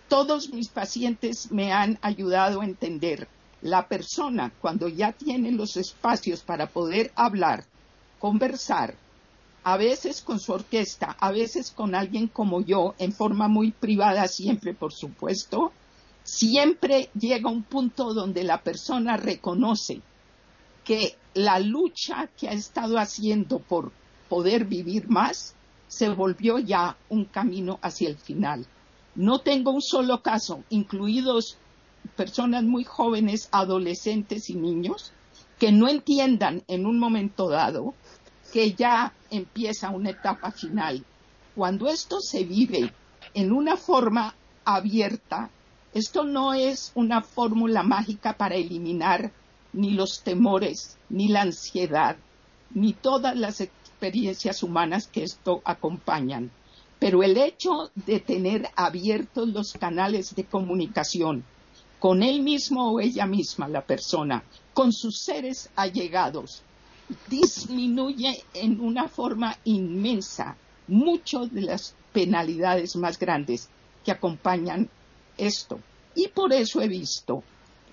Todos 0.09 0.51
mis 0.51 0.68
pacientes 0.68 1.51
me 1.51 1.73
han 1.73 1.99
ayudado 2.03 2.61
a 2.61 2.64
entender. 2.64 3.27
La 3.62 3.89
persona 3.89 4.53
cuando 4.61 4.89
ya 4.89 5.12
tiene 5.12 5.51
los 5.53 5.77
espacios 5.77 6.43
para 6.43 6.68
poder 6.68 7.12
hablar, 7.14 7.64
conversar, 8.18 8.97
a 9.65 9.77
veces 9.77 10.23
con 10.23 10.41
su 10.41 10.53
orquesta, 10.53 11.17
a 11.21 11.31
veces 11.31 11.71
con 11.71 11.95
alguien 11.95 12.29
como 12.29 12.63
yo, 12.63 12.95
en 12.99 13.13
forma 13.13 13.49
muy 13.49 13.71
privada 13.71 14.27
siempre, 14.27 14.75
por 14.75 14.93
supuesto, 14.93 15.73
siempre 16.25 17.11
llega 17.19 17.51
un 17.51 17.63
punto 17.63 18.13
donde 18.15 18.45
la 18.45 18.63
persona 18.63 19.17
reconoce 19.17 20.01
que 20.85 21.17
la 21.35 21.61
lucha 21.61 22.29
que 22.37 22.49
ha 22.49 22.53
estado 22.53 22.99
haciendo 22.99 23.61
por 23.61 23.93
poder 24.29 24.65
vivir 24.65 25.09
más 25.09 25.55
se 25.87 26.09
volvió 26.09 26.59
ya 26.59 26.97
un 27.09 27.27
camino 27.27 27.79
hacia 27.83 28.09
el 28.09 28.17
final. 28.17 28.67
No 29.15 29.41
tengo 29.41 29.71
un 29.71 29.83
solo 29.83 30.23
caso, 30.23 30.65
incluidos 30.71 31.59
personas 32.17 32.65
muy 32.65 32.85
jóvenes, 32.85 33.49
adolescentes 33.53 34.51
y 34.51 34.55
niños, 34.55 35.13
que 35.59 35.71
no 35.71 35.89
entiendan 35.89 36.65
en 36.67 36.87
un 36.87 36.99
momento 36.99 37.49
dado 37.49 37.95
que 38.53 38.75
ya 38.75 39.15
empieza 39.31 39.91
una 39.91 40.11
etapa 40.11 40.53
final. 40.53 41.03
Cuando 41.55 41.89
esto 41.89 42.21
se 42.21 42.45
vive 42.45 42.93
en 43.33 43.51
una 43.51 43.77
forma 43.77 44.35
abierta, 44.65 45.51
esto 45.95 46.25
no 46.25 46.53
es 46.53 46.93
una 46.95 47.23
fórmula 47.23 47.83
mágica 47.83 48.35
para 48.35 48.55
eliminar 48.55 49.33
ni 49.73 49.93
los 49.93 50.23
temores, 50.23 50.99
ni 51.09 51.29
la 51.29 51.43
ansiedad, 51.43 52.17
ni 52.75 52.93
todas 52.93 53.35
las 53.37 53.63
experiencias 53.63 54.63
humanas 54.63 55.07
que 55.07 55.23
esto 55.23 55.63
acompañan. 55.65 56.51
Pero 56.99 57.23
el 57.23 57.39
hecho 57.39 57.91
de 57.95 58.21
tener 58.21 58.69
abiertos 58.77 59.49
los 59.49 59.73
canales 59.73 60.35
de 60.35 60.45
comunicación 60.45 61.43
con 61.99 62.23
él 62.23 62.43
mismo 62.43 62.93
o 62.93 63.01
ella 63.01 63.27
misma, 63.27 63.69
la 63.69 63.83
persona, 63.83 64.43
con 64.75 64.93
sus 64.93 65.19
seres 65.19 65.71
allegados, 65.75 66.63
disminuye 67.29 68.45
en 68.55 68.81
una 68.81 69.09
forma 69.09 69.57
inmensa 69.65 70.57
muchas 70.89 71.53
de 71.53 71.63
las 71.63 71.95
penalidades 72.13 72.97
más 72.97 73.19
grandes 73.19 73.69
que 74.05 74.13
acompañan 74.13 74.89
esto. 75.37 75.81
Y 76.15 76.29
por 76.29 76.53
eso 76.53 76.81
he 76.81 76.89
visto 76.89 77.43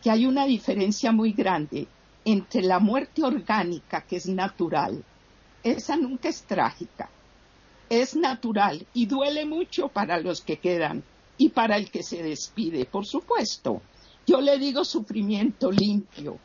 que 0.01 0.09
hay 0.09 0.25
una 0.25 0.45
diferencia 0.45 1.11
muy 1.11 1.33
grande 1.33 1.87
entre 2.25 2.61
la 2.61 2.79
muerte 2.79 3.23
orgánica, 3.23 4.01
que 4.01 4.17
es 4.17 4.27
natural, 4.27 5.03
esa 5.63 5.95
nunca 5.97 6.29
es 6.29 6.43
trágica, 6.43 7.09
es 7.89 8.15
natural 8.15 8.85
y 8.93 9.05
duele 9.05 9.45
mucho 9.45 9.87
para 9.89 10.19
los 10.19 10.41
que 10.41 10.57
quedan 10.57 11.03
y 11.37 11.49
para 11.49 11.77
el 11.77 11.89
que 11.89 12.03
se 12.03 12.21
despide, 12.21 12.85
por 12.85 13.05
supuesto. 13.05 13.81
Yo 14.27 14.41
le 14.41 14.57
digo 14.59 14.85
sufrimiento 14.85 15.71
limpio, 15.71 16.37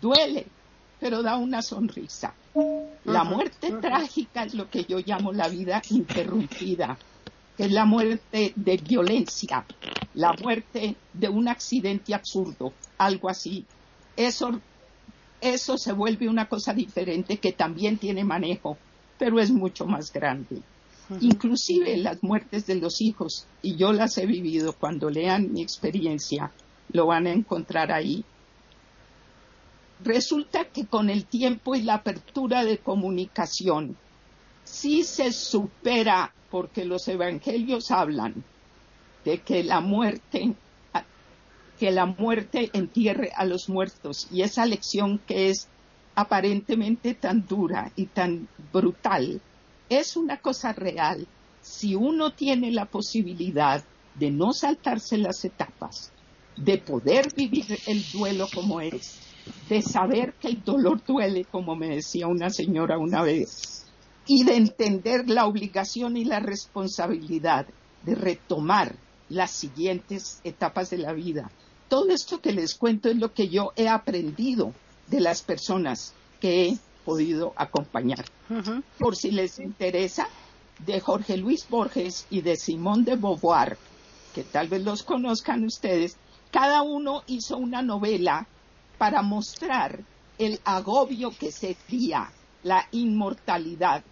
duele, 0.00 0.46
pero 1.02 1.20
da 1.20 1.36
una 1.36 1.62
sonrisa. 1.62 2.32
La 3.04 3.24
muerte 3.24 3.72
trágica 3.80 4.44
es 4.44 4.54
lo 4.54 4.70
que 4.70 4.84
yo 4.84 5.00
llamo 5.04 5.32
la 5.32 5.48
vida 5.48 5.82
interrumpida, 5.90 6.96
que 7.56 7.64
es 7.64 7.72
la 7.72 7.84
muerte 7.84 8.52
de 8.54 8.76
violencia, 8.76 9.66
la 10.14 10.32
muerte 10.40 10.94
de 11.12 11.28
un 11.28 11.48
accidente 11.48 12.14
absurdo, 12.14 12.72
algo 12.98 13.28
así. 13.28 13.66
Eso, 14.16 14.60
eso 15.40 15.76
se 15.76 15.92
vuelve 15.92 16.28
una 16.28 16.48
cosa 16.48 16.72
diferente 16.72 17.38
que 17.38 17.50
también 17.50 17.98
tiene 17.98 18.22
manejo, 18.22 18.78
pero 19.18 19.40
es 19.40 19.50
mucho 19.50 19.86
más 19.86 20.12
grande 20.12 20.62
inclusive 21.20 21.96
las 21.98 22.22
muertes 22.22 22.64
de 22.66 22.76
los 22.76 23.02
hijos, 23.02 23.46
y 23.60 23.76
yo 23.76 23.92
las 23.92 24.16
he 24.16 24.24
vivido, 24.24 24.72
cuando 24.72 25.10
lean 25.10 25.52
mi 25.52 25.62
experiencia, 25.62 26.52
lo 26.92 27.06
van 27.06 27.26
a 27.26 27.32
encontrar 27.32 27.92
ahí. 27.92 28.24
Resulta 30.04 30.64
que 30.64 30.86
con 30.86 31.10
el 31.10 31.26
tiempo 31.26 31.74
y 31.74 31.82
la 31.82 31.94
apertura 31.94 32.64
de 32.64 32.78
comunicación, 32.78 33.96
sí 34.64 35.04
se 35.04 35.32
supera, 35.32 36.34
porque 36.50 36.84
los 36.84 37.06
evangelios 37.08 37.90
hablan 37.90 38.42
de 39.24 39.38
que 39.38 39.62
la 39.62 39.80
muerte 39.80 40.54
que 41.78 41.90
la 41.90 42.06
muerte 42.06 42.70
entierre 42.74 43.32
a 43.34 43.44
los 43.44 43.68
muertos. 43.68 44.28
Y 44.30 44.42
esa 44.42 44.66
lección 44.66 45.18
que 45.18 45.50
es 45.50 45.66
aparentemente 46.14 47.14
tan 47.14 47.44
dura 47.46 47.90
y 47.96 48.06
tan 48.06 48.46
brutal 48.72 49.40
es 49.88 50.16
una 50.16 50.36
cosa 50.36 50.72
real. 50.72 51.26
Si 51.60 51.96
uno 51.96 52.32
tiene 52.34 52.70
la 52.70 52.84
posibilidad 52.84 53.82
de 54.14 54.30
no 54.30 54.52
saltarse 54.52 55.18
las 55.18 55.44
etapas, 55.44 56.12
de 56.56 56.78
poder 56.78 57.34
vivir 57.34 57.66
el 57.86 58.04
duelo 58.12 58.46
como 58.54 58.80
es, 58.80 59.18
de 59.68 59.82
saber 59.82 60.34
que 60.34 60.48
el 60.48 60.62
dolor 60.62 61.02
duele, 61.04 61.44
como 61.44 61.74
me 61.76 61.88
decía 61.88 62.26
una 62.26 62.50
señora 62.50 62.98
una 62.98 63.22
vez, 63.22 63.86
y 64.26 64.44
de 64.44 64.56
entender 64.56 65.28
la 65.28 65.46
obligación 65.46 66.16
y 66.16 66.24
la 66.24 66.40
responsabilidad 66.40 67.66
de 68.04 68.14
retomar 68.14 68.96
las 69.28 69.50
siguientes 69.50 70.40
etapas 70.44 70.90
de 70.90 70.98
la 70.98 71.12
vida. 71.12 71.50
Todo 71.88 72.10
esto 72.10 72.40
que 72.40 72.52
les 72.52 72.74
cuento 72.74 73.08
es 73.08 73.16
lo 73.16 73.32
que 73.32 73.48
yo 73.48 73.72
he 73.76 73.88
aprendido 73.88 74.72
de 75.08 75.20
las 75.20 75.42
personas 75.42 76.14
que 76.40 76.68
he 76.68 76.78
podido 77.04 77.52
acompañar. 77.56 78.24
Por 78.98 79.16
si 79.16 79.30
les 79.30 79.58
interesa, 79.58 80.28
de 80.86 81.00
Jorge 81.00 81.36
Luis 81.36 81.68
Borges 81.68 82.26
y 82.30 82.40
de 82.40 82.56
Simón 82.56 83.04
de 83.04 83.16
Beauvoir, 83.16 83.76
que 84.34 84.42
tal 84.42 84.68
vez 84.68 84.82
los 84.82 85.02
conozcan 85.02 85.64
ustedes, 85.64 86.16
cada 86.50 86.82
uno 86.82 87.22
hizo 87.26 87.56
una 87.56 87.82
novela 87.82 88.46
para 89.02 89.22
mostrar 89.22 89.98
el 90.38 90.60
agobio 90.64 91.32
que 91.36 91.50
sentía 91.50 92.30
la 92.62 92.86
inmortalidad. 92.92 94.04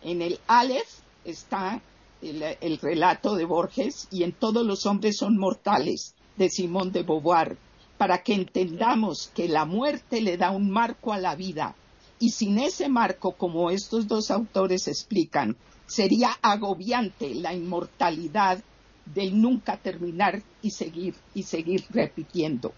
En 0.00 0.22
el 0.22 0.40
Aleph 0.46 0.88
está 1.22 1.82
el, 2.22 2.42
el, 2.58 2.78
relato 2.78 3.34
de 3.34 3.44
Borges 3.44 4.08
y 4.10 4.22
en 4.22 4.32
Todos 4.32 4.64
los 4.64 4.86
hombres 4.86 5.18
son 5.18 5.36
mortales 5.36 6.14
de 6.38 6.48
Simón 6.48 6.92
de 6.92 7.02
Beauvoir, 7.02 7.58
para 7.98 8.22
que 8.22 8.32
entendamos 8.32 9.30
que 9.34 9.48
la 9.48 9.66
muerte 9.66 10.22
le 10.22 10.38
da 10.38 10.50
un 10.50 10.70
marco 10.70 11.12
a 11.12 11.18
la 11.18 11.34
vida 11.34 11.76
y 12.18 12.30
sin 12.30 12.58
ese 12.58 12.88
marco, 12.88 13.32
como 13.32 13.70
estos 13.70 14.08
dos 14.08 14.30
autores 14.30 14.88
explican, 14.88 15.58
sería 15.84 16.30
agobiante 16.40 17.34
la 17.34 17.52
inmortalidad 17.52 18.64
del 19.04 19.38
nunca 19.38 19.76
terminar 19.76 20.42
y 20.62 20.70
seguir 20.70 21.16
y 21.34 21.42
seguir 21.42 21.84
repitiendo. 21.90 22.72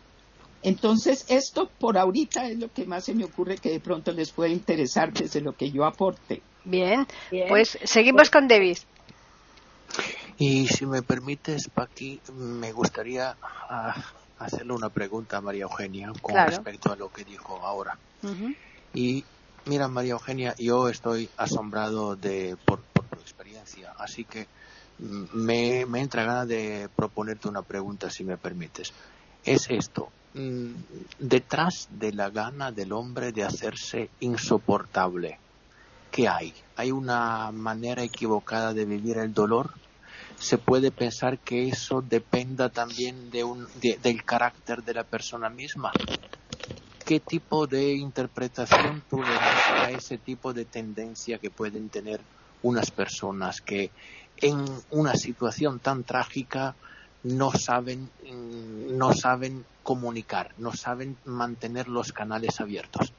Entonces, 0.63 1.25
esto 1.29 1.71
por 1.79 1.97
ahorita 1.97 2.49
es 2.49 2.59
lo 2.59 2.73
que 2.73 2.85
más 2.85 3.05
se 3.05 3.15
me 3.15 3.25
ocurre 3.25 3.57
que 3.57 3.71
de 3.71 3.81
pronto 3.81 4.13
les 4.13 4.31
puede 4.31 4.51
interesar 4.51 5.13
desde 5.13 5.41
lo 5.41 5.53
que 5.57 5.71
yo 5.71 5.85
aporte. 5.85 6.43
Bien, 6.65 7.07
pues 7.49 7.79
seguimos 7.85 8.31
con 8.31 8.47
Davis. 8.47 8.87
Y 10.39 10.69
si 10.69 10.87
me 10.87 11.03
permites, 11.03 11.69
Paqui, 11.69 12.21
me 12.35 12.73
gustaría 12.73 13.37
ah, 13.43 13.95
hacerle 14.39 14.73
una 14.73 14.89
pregunta 14.89 15.39
a 15.39 15.41
María 15.41 15.63
Eugenia 15.63 16.13
con 16.21 16.35
respecto 16.35 16.93
a 16.93 16.97
lo 16.97 17.11
que 17.11 17.25
dijo 17.25 17.61
ahora. 17.65 17.99
Y 18.95 19.25
mira, 19.67 19.89
María 19.89 20.13
Eugenia, 20.13 20.55
yo 20.59 20.89
estoy 20.89 21.29
asombrado 21.37 22.17
de, 22.17 22.57
por, 22.65 22.81
por 22.81 23.07
tu 23.07 23.21
experiencia, 23.21 23.95
así 23.99 24.25
que 24.25 24.47
me, 24.99 25.87
me 25.87 26.01
entra 26.01 26.25
ganas 26.25 26.49
de 26.49 26.89
proponerte 26.95 27.49
una 27.49 27.63
pregunta, 27.63 28.11
si 28.11 28.25
me 28.25 28.37
permites. 28.37 28.93
Es 29.45 29.71
esto, 29.71 30.11
mm, 30.35 30.75
detrás 31.19 31.87
de 31.89 32.13
la 32.13 32.31
gana 32.31 32.73
del 32.73 32.93
hombre 32.93 33.33
de 33.33 33.45
hacerse 33.45 34.11
insoportable, 34.21 35.41
¿qué 36.11 36.29
hay? 36.29 36.55
¿Hay 36.77 36.91
una 36.93 37.51
manera 37.53 38.03
equivocada 38.03 38.73
de 38.73 38.85
vivir 38.85 39.19
el 39.19 39.33
dolor? 39.33 39.71
¿Se 40.39 40.59
puede 40.59 40.91
pensar 40.91 41.39
que 41.41 41.69
eso 41.69 42.03
dependa 42.03 42.69
también 42.71 43.31
de 43.31 43.45
un, 43.45 43.67
del 43.81 44.25
carácter 44.25 44.83
de 44.83 44.95
la 44.95 45.05
persona 45.05 45.49
misma? 45.51 45.93
¿qué 47.11 47.19
tipo 47.19 47.67
de 47.67 47.95
interpretación 47.95 49.03
tú 49.09 49.21
le 49.21 49.35
das 49.35 49.71
a 49.73 49.91
ese 49.91 50.19
tipo 50.19 50.53
de 50.53 50.65
tendencia 50.65 51.41
que 51.41 51.51
pueden 51.51 51.91
tener 51.91 52.25
unas 52.63 52.93
personas 52.93 53.61
que 53.61 53.93
en 54.37 54.65
una 54.91 55.15
situación 55.17 55.81
tan 55.81 56.05
trágica 56.05 56.77
no 57.23 57.53
saben, 57.53 58.09
mm, 58.25 58.97
no 58.97 59.13
saben 59.13 59.65
comunicar, 59.83 60.53
no 60.59 60.73
saben 60.73 61.17
mantener 61.25 61.89
los 61.89 62.13
canales 62.13 62.61
abiertos? 62.61 63.13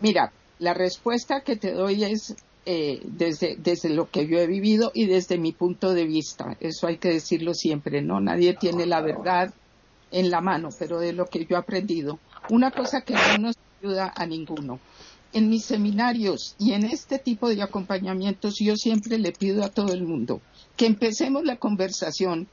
Mira, 0.00 0.32
la 0.58 0.74
respuesta 0.74 1.42
que 1.42 1.56
te 1.56 1.72
doy 1.72 2.04
es 2.04 2.34
eh, 2.64 3.00
desde, 3.04 3.56
desde 3.56 3.90
lo 3.90 4.08
que 4.08 4.26
yo 4.28 4.38
he 4.38 4.46
vivido 4.46 4.92
y 4.94 5.06
desde 5.06 5.36
mi 5.36 5.52
punto 5.52 5.92
de 5.94 6.06
vista. 6.06 6.56
Eso 6.60 6.86
hay 6.86 6.98
que 6.98 7.08
decirlo 7.08 7.54
siempre, 7.54 8.02
¿no? 8.02 8.20
Nadie 8.20 8.54
tiene 8.54 8.86
la 8.86 9.00
verdad 9.00 9.52
en 10.12 10.30
la 10.30 10.40
mano, 10.40 10.68
pero 10.78 11.00
de 11.00 11.12
lo 11.12 11.26
que 11.26 11.44
yo 11.44 11.56
he 11.56 11.58
aprendido. 11.58 12.20
Una 12.50 12.70
cosa 12.70 13.00
que 13.00 13.14
no 13.14 13.38
nos 13.38 13.56
ayuda 13.80 14.12
a 14.14 14.26
ninguno. 14.26 14.78
En 15.34 15.48
mis 15.48 15.64
seminarios 15.64 16.54
y 16.58 16.72
en 16.72 16.84
este 16.84 17.18
tipo 17.18 17.48
de 17.48 17.62
acompañamientos 17.62 18.56
yo 18.58 18.76
siempre 18.76 19.18
le 19.18 19.32
pido 19.32 19.64
a 19.64 19.70
todo 19.70 19.92
el 19.92 20.02
mundo 20.02 20.42
que 20.76 20.86
empecemos 20.86 21.44
la 21.44 21.56
conversación 21.56 22.48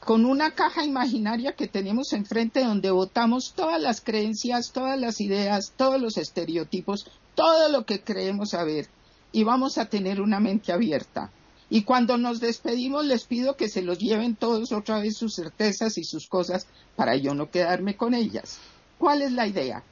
con 0.00 0.26
una 0.26 0.50
caja 0.50 0.84
imaginaria 0.84 1.56
que 1.56 1.66
tenemos 1.66 2.12
enfrente 2.12 2.62
donde 2.62 2.90
votamos 2.90 3.54
todas 3.54 3.80
las 3.80 4.02
creencias, 4.02 4.72
todas 4.72 5.00
las 5.00 5.20
ideas, 5.22 5.72
todos 5.76 5.98
los 5.98 6.18
estereotipos, 6.18 7.06
todo 7.34 7.70
lo 7.70 7.86
que 7.86 8.02
creemos 8.02 8.50
saber 8.50 8.88
y 9.32 9.44
vamos 9.44 9.78
a 9.78 9.88
tener 9.88 10.20
una 10.20 10.40
mente 10.40 10.72
abierta. 10.72 11.30
Y 11.70 11.84
cuando 11.84 12.18
nos 12.18 12.38
despedimos 12.38 13.06
les 13.06 13.24
pido 13.24 13.56
que 13.56 13.70
se 13.70 13.80
los 13.80 13.98
lleven 13.98 14.36
todos 14.36 14.72
otra 14.72 15.00
vez 15.00 15.16
sus 15.16 15.34
certezas 15.34 15.96
y 15.96 16.04
sus 16.04 16.28
cosas 16.28 16.66
para 16.96 17.16
yo 17.16 17.34
no 17.34 17.50
quedarme 17.50 17.96
con 17.96 18.12
ellas. 18.12 18.58
¿Cuál 18.98 19.22
es 19.22 19.32
la 19.32 19.46
idea? 19.46 19.82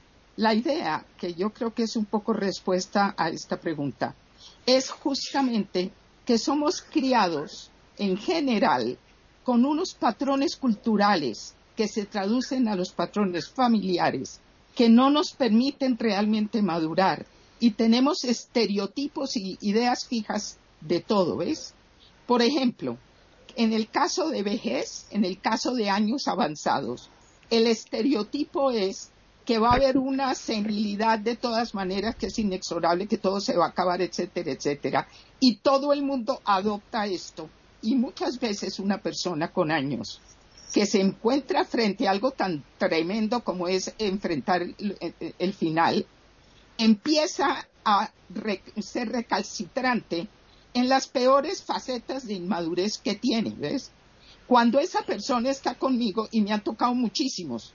La 0.42 0.54
idea, 0.54 1.06
que 1.16 1.34
yo 1.34 1.50
creo 1.50 1.72
que 1.72 1.84
es 1.84 1.94
un 1.94 2.04
poco 2.04 2.32
respuesta 2.32 3.14
a 3.16 3.28
esta 3.28 3.60
pregunta, 3.60 4.16
es 4.66 4.90
justamente 4.90 5.92
que 6.26 6.36
somos 6.36 6.82
criados 6.82 7.70
en 7.96 8.16
general 8.16 8.98
con 9.44 9.64
unos 9.64 9.94
patrones 9.94 10.56
culturales 10.56 11.54
que 11.76 11.86
se 11.86 12.06
traducen 12.06 12.66
a 12.66 12.74
los 12.74 12.90
patrones 12.90 13.50
familiares 13.50 14.40
que 14.74 14.88
no 14.88 15.10
nos 15.10 15.30
permiten 15.30 15.96
realmente 15.96 16.60
madurar 16.60 17.24
y 17.60 17.70
tenemos 17.70 18.24
estereotipos 18.24 19.36
y 19.36 19.58
ideas 19.60 20.08
fijas 20.08 20.58
de 20.80 20.98
todo, 20.98 21.36
¿ves? 21.36 21.72
Por 22.26 22.42
ejemplo, 22.42 22.98
en 23.54 23.72
el 23.72 23.88
caso 23.88 24.28
de 24.28 24.42
vejez, 24.42 25.06
en 25.12 25.24
el 25.24 25.40
caso 25.40 25.72
de 25.72 25.88
años 25.88 26.26
avanzados, 26.26 27.10
el 27.48 27.68
estereotipo 27.68 28.72
es 28.72 29.12
que 29.44 29.58
va 29.58 29.70
a 29.70 29.74
haber 29.74 29.98
una 29.98 30.34
senilidad 30.34 31.18
de 31.18 31.36
todas 31.36 31.74
maneras 31.74 32.14
que 32.14 32.26
es 32.26 32.38
inexorable, 32.38 33.08
que 33.08 33.18
todo 33.18 33.40
se 33.40 33.56
va 33.56 33.66
a 33.66 33.68
acabar, 33.70 34.00
etcétera, 34.00 34.52
etcétera. 34.52 35.08
Y 35.40 35.56
todo 35.56 35.92
el 35.92 36.02
mundo 36.02 36.40
adopta 36.44 37.06
esto. 37.06 37.50
Y 37.82 37.96
muchas 37.96 38.38
veces 38.38 38.78
una 38.78 38.98
persona 38.98 39.52
con 39.52 39.72
años 39.72 40.20
que 40.72 40.86
se 40.86 41.00
encuentra 41.00 41.64
frente 41.64 42.08
a 42.08 42.12
algo 42.12 42.30
tan 42.30 42.64
tremendo 42.78 43.44
como 43.44 43.68
es 43.68 43.92
enfrentar 43.98 44.62
el, 44.62 45.52
final, 45.52 46.06
empieza 46.78 47.68
a 47.84 48.10
ser 48.80 49.10
recalcitrante 49.10 50.28
en 50.72 50.88
las 50.88 51.08
peores 51.08 51.62
facetas 51.62 52.26
de 52.26 52.34
inmadurez 52.34 52.96
que 52.96 53.14
tiene, 53.14 53.50
¿ves? 53.50 53.90
Cuando 54.46 54.78
esa 54.78 55.02
persona 55.02 55.50
está 55.50 55.74
conmigo, 55.74 56.28
y 56.30 56.40
me 56.40 56.52
han 56.52 56.64
tocado 56.64 56.94
muchísimos, 56.94 57.74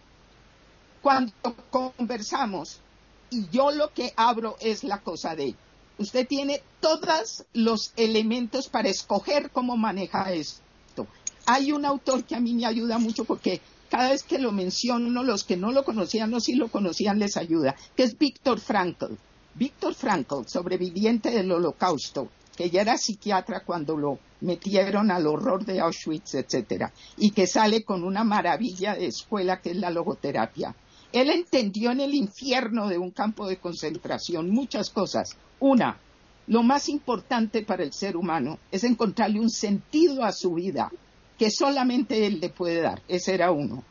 cuando 1.07 1.31
conversamos 1.69 2.81
y 3.29 3.47
yo 3.47 3.71
lo 3.71 3.93
que 3.93 4.11
abro 4.17 4.57
es 4.59 4.83
la 4.83 4.99
cosa 4.99 5.37
de, 5.37 5.55
usted 5.97 6.27
tiene 6.27 6.61
todos 6.81 7.45
los 7.53 7.93
elementos 7.95 8.67
para 8.67 8.89
escoger 8.89 9.49
cómo 9.51 9.77
maneja 9.77 10.33
esto. 10.33 11.07
Hay 11.45 11.71
un 11.71 11.85
autor 11.85 12.25
que 12.25 12.35
a 12.35 12.41
mí 12.41 12.53
me 12.53 12.65
ayuda 12.65 12.97
mucho 12.97 13.23
porque 13.23 13.61
cada 13.89 14.09
vez 14.09 14.23
que 14.23 14.37
lo 14.37 14.51
menciono, 14.51 15.23
los 15.23 15.45
que 15.45 15.55
no 15.55 15.71
lo 15.71 15.85
conocían 15.85 16.33
o 16.33 16.41
sí 16.41 16.55
lo 16.55 16.67
conocían 16.67 17.19
les 17.19 17.37
ayuda, 17.37 17.77
que 17.95 18.03
es 18.03 18.17
Víctor 18.17 18.59
Frankl. 18.59 19.13
Víctor 19.55 19.93
Frankl, 19.93 20.45
sobreviviente 20.45 21.31
del 21.31 21.49
holocausto, 21.53 22.27
que 22.57 22.69
ya 22.69 22.81
era 22.81 22.97
psiquiatra 22.97 23.63
cuando 23.63 23.95
lo 23.95 24.19
metieron 24.41 25.09
al 25.09 25.25
horror 25.25 25.63
de 25.63 25.79
Auschwitz, 25.79 26.35
etcétera, 26.35 26.91
y 27.15 27.31
que 27.31 27.47
sale 27.47 27.85
con 27.85 28.03
una 28.03 28.25
maravilla 28.25 28.93
de 28.93 29.05
escuela 29.05 29.61
que 29.61 29.71
es 29.71 29.77
la 29.77 29.89
logoterapia. 29.89 30.75
Él 31.13 31.29
entendió 31.29 31.91
en 31.91 32.01
el 32.01 32.13
infierno 32.13 32.89
de 32.89 32.97
un 32.97 33.11
campo 33.11 33.47
de 33.47 33.57
concentración 33.57 34.49
muchas 34.49 34.89
cosas. 34.89 35.37
Una, 35.59 35.99
lo 36.47 36.63
más 36.63 36.89
importante 36.89 37.63
para 37.63 37.83
el 37.83 37.93
ser 37.93 38.17
humano 38.17 38.59
es 38.71 38.83
encontrarle 38.83 39.39
un 39.39 39.49
sentido 39.49 40.23
a 40.23 40.31
su 40.31 40.53
vida 40.53 40.91
que 41.37 41.49
solamente 41.51 42.25
él 42.25 42.39
le 42.39 42.49
puede 42.49 42.81
dar. 42.81 43.01
Ese 43.07 43.33
era 43.33 43.51
uno. 43.51 43.83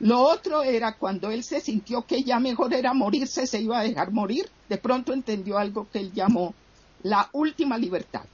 Lo 0.00 0.20
otro 0.22 0.62
era 0.62 0.96
cuando 0.96 1.30
él 1.30 1.44
se 1.44 1.60
sintió 1.60 2.06
que 2.06 2.22
ya 2.22 2.40
mejor 2.40 2.72
era 2.72 2.94
morirse, 2.94 3.46
se 3.46 3.60
iba 3.60 3.78
a 3.78 3.84
dejar 3.84 4.12
morir, 4.12 4.48
de 4.68 4.78
pronto 4.78 5.12
entendió 5.12 5.58
algo 5.58 5.88
que 5.90 5.98
él 5.98 6.12
llamó 6.12 6.54
la 7.02 7.28
última 7.32 7.76
libertad. 7.76 8.24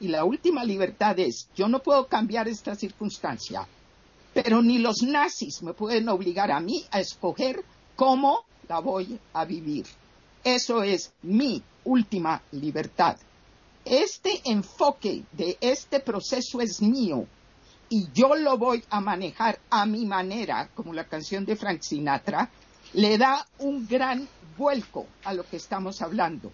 Y 0.00 0.08
la 0.08 0.24
última 0.24 0.64
libertad 0.64 1.16
es, 1.20 1.48
yo 1.54 1.68
no 1.68 1.78
puedo 1.80 2.08
cambiar 2.08 2.48
esta 2.48 2.74
circunstancia, 2.74 3.68
pero 4.34 4.62
ni 4.62 4.78
los 4.78 5.02
nazis 5.02 5.62
me 5.62 5.74
pueden 5.74 6.08
obligar 6.08 6.50
a 6.50 6.60
mí 6.60 6.84
a 6.90 7.00
escoger 7.00 7.64
cómo 7.96 8.44
la 8.68 8.80
voy 8.80 9.18
a 9.32 9.44
vivir. 9.44 9.86
Eso 10.44 10.82
es 10.82 11.12
mi 11.22 11.62
última 11.84 12.42
libertad. 12.52 13.16
Este 13.84 14.40
enfoque 14.44 15.24
de 15.32 15.58
este 15.60 16.00
proceso 16.00 16.60
es 16.60 16.80
mío 16.80 17.26
y 17.88 18.08
yo 18.14 18.34
lo 18.36 18.56
voy 18.56 18.82
a 18.90 19.00
manejar 19.00 19.58
a 19.68 19.84
mi 19.84 20.06
manera, 20.06 20.70
como 20.74 20.94
la 20.94 21.04
canción 21.04 21.44
de 21.44 21.56
Frank 21.56 21.82
Sinatra, 21.82 22.48
le 22.94 23.18
da 23.18 23.46
un 23.58 23.86
gran 23.86 24.26
vuelco 24.56 25.06
a 25.24 25.34
lo 25.34 25.44
que 25.44 25.56
estamos 25.56 26.00
hablando. 26.00 26.50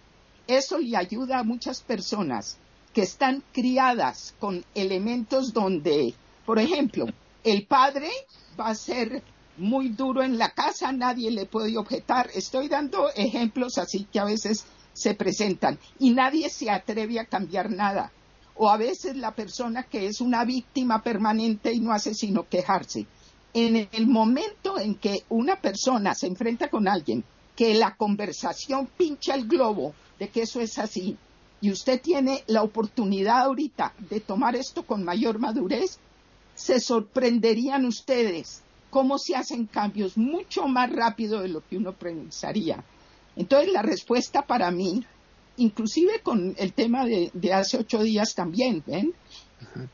Eso 0.46 0.78
le 0.78 0.96
ayuda 0.96 1.38
a 1.38 1.44
muchas 1.44 1.80
personas 1.82 2.56
que 2.92 3.02
están 3.02 3.42
criadas 3.52 4.34
con 4.40 4.64
elementos 4.74 5.52
donde, 5.52 6.14
por 6.44 6.58
ejemplo, 6.58 7.06
el 7.44 7.66
padre 7.66 8.10
va 8.58 8.68
a 8.68 8.74
ser 8.74 9.22
muy 9.56 9.88
duro 9.88 10.22
en 10.22 10.38
la 10.38 10.50
casa, 10.50 10.92
nadie 10.92 11.30
le 11.30 11.46
puede 11.46 11.76
objetar. 11.76 12.30
Estoy 12.34 12.68
dando 12.68 13.10
ejemplos 13.14 13.78
así 13.78 14.04
que 14.04 14.20
a 14.20 14.24
veces 14.24 14.64
se 14.92 15.14
presentan 15.14 15.78
y 15.98 16.10
nadie 16.10 16.48
se 16.50 16.70
atreve 16.70 17.20
a 17.20 17.26
cambiar 17.26 17.70
nada. 17.70 18.12
O 18.56 18.70
a 18.70 18.76
veces 18.76 19.16
la 19.16 19.34
persona 19.34 19.84
que 19.84 20.06
es 20.06 20.20
una 20.20 20.44
víctima 20.44 21.02
permanente 21.02 21.72
y 21.72 21.80
no 21.80 21.92
hace 21.92 22.14
sino 22.14 22.48
quejarse. 22.48 23.06
En 23.54 23.88
el 23.92 24.06
momento 24.06 24.78
en 24.78 24.96
que 24.96 25.24
una 25.28 25.60
persona 25.60 26.14
se 26.14 26.26
enfrenta 26.26 26.68
con 26.68 26.88
alguien 26.88 27.24
que 27.56 27.74
la 27.74 27.96
conversación 27.96 28.88
pincha 28.96 29.34
el 29.34 29.48
globo 29.48 29.94
de 30.18 30.28
que 30.28 30.42
eso 30.42 30.60
es 30.60 30.78
así 30.78 31.16
y 31.60 31.70
usted 31.70 32.00
tiene 32.00 32.44
la 32.46 32.62
oportunidad 32.62 33.40
ahorita 33.40 33.94
de 34.10 34.20
tomar 34.20 34.54
esto 34.54 34.84
con 34.84 35.04
mayor 35.04 35.38
madurez, 35.38 35.98
se 36.58 36.80
sorprenderían 36.80 37.84
ustedes 37.84 38.62
cómo 38.90 39.16
se 39.18 39.36
hacen 39.36 39.66
cambios 39.66 40.18
mucho 40.18 40.66
más 40.66 40.90
rápido 40.90 41.40
de 41.40 41.48
lo 41.48 41.64
que 41.64 41.76
uno 41.76 41.92
pensaría. 41.92 42.82
Entonces, 43.36 43.72
la 43.72 43.82
respuesta 43.82 44.42
para 44.42 44.72
mí, 44.72 45.04
inclusive 45.56 46.20
con 46.20 46.56
el 46.58 46.72
tema 46.72 47.04
de, 47.06 47.30
hace 47.54 47.78
ocho 47.78 48.02
días 48.02 48.34
también, 48.34 48.82
¿ven? 48.84 49.14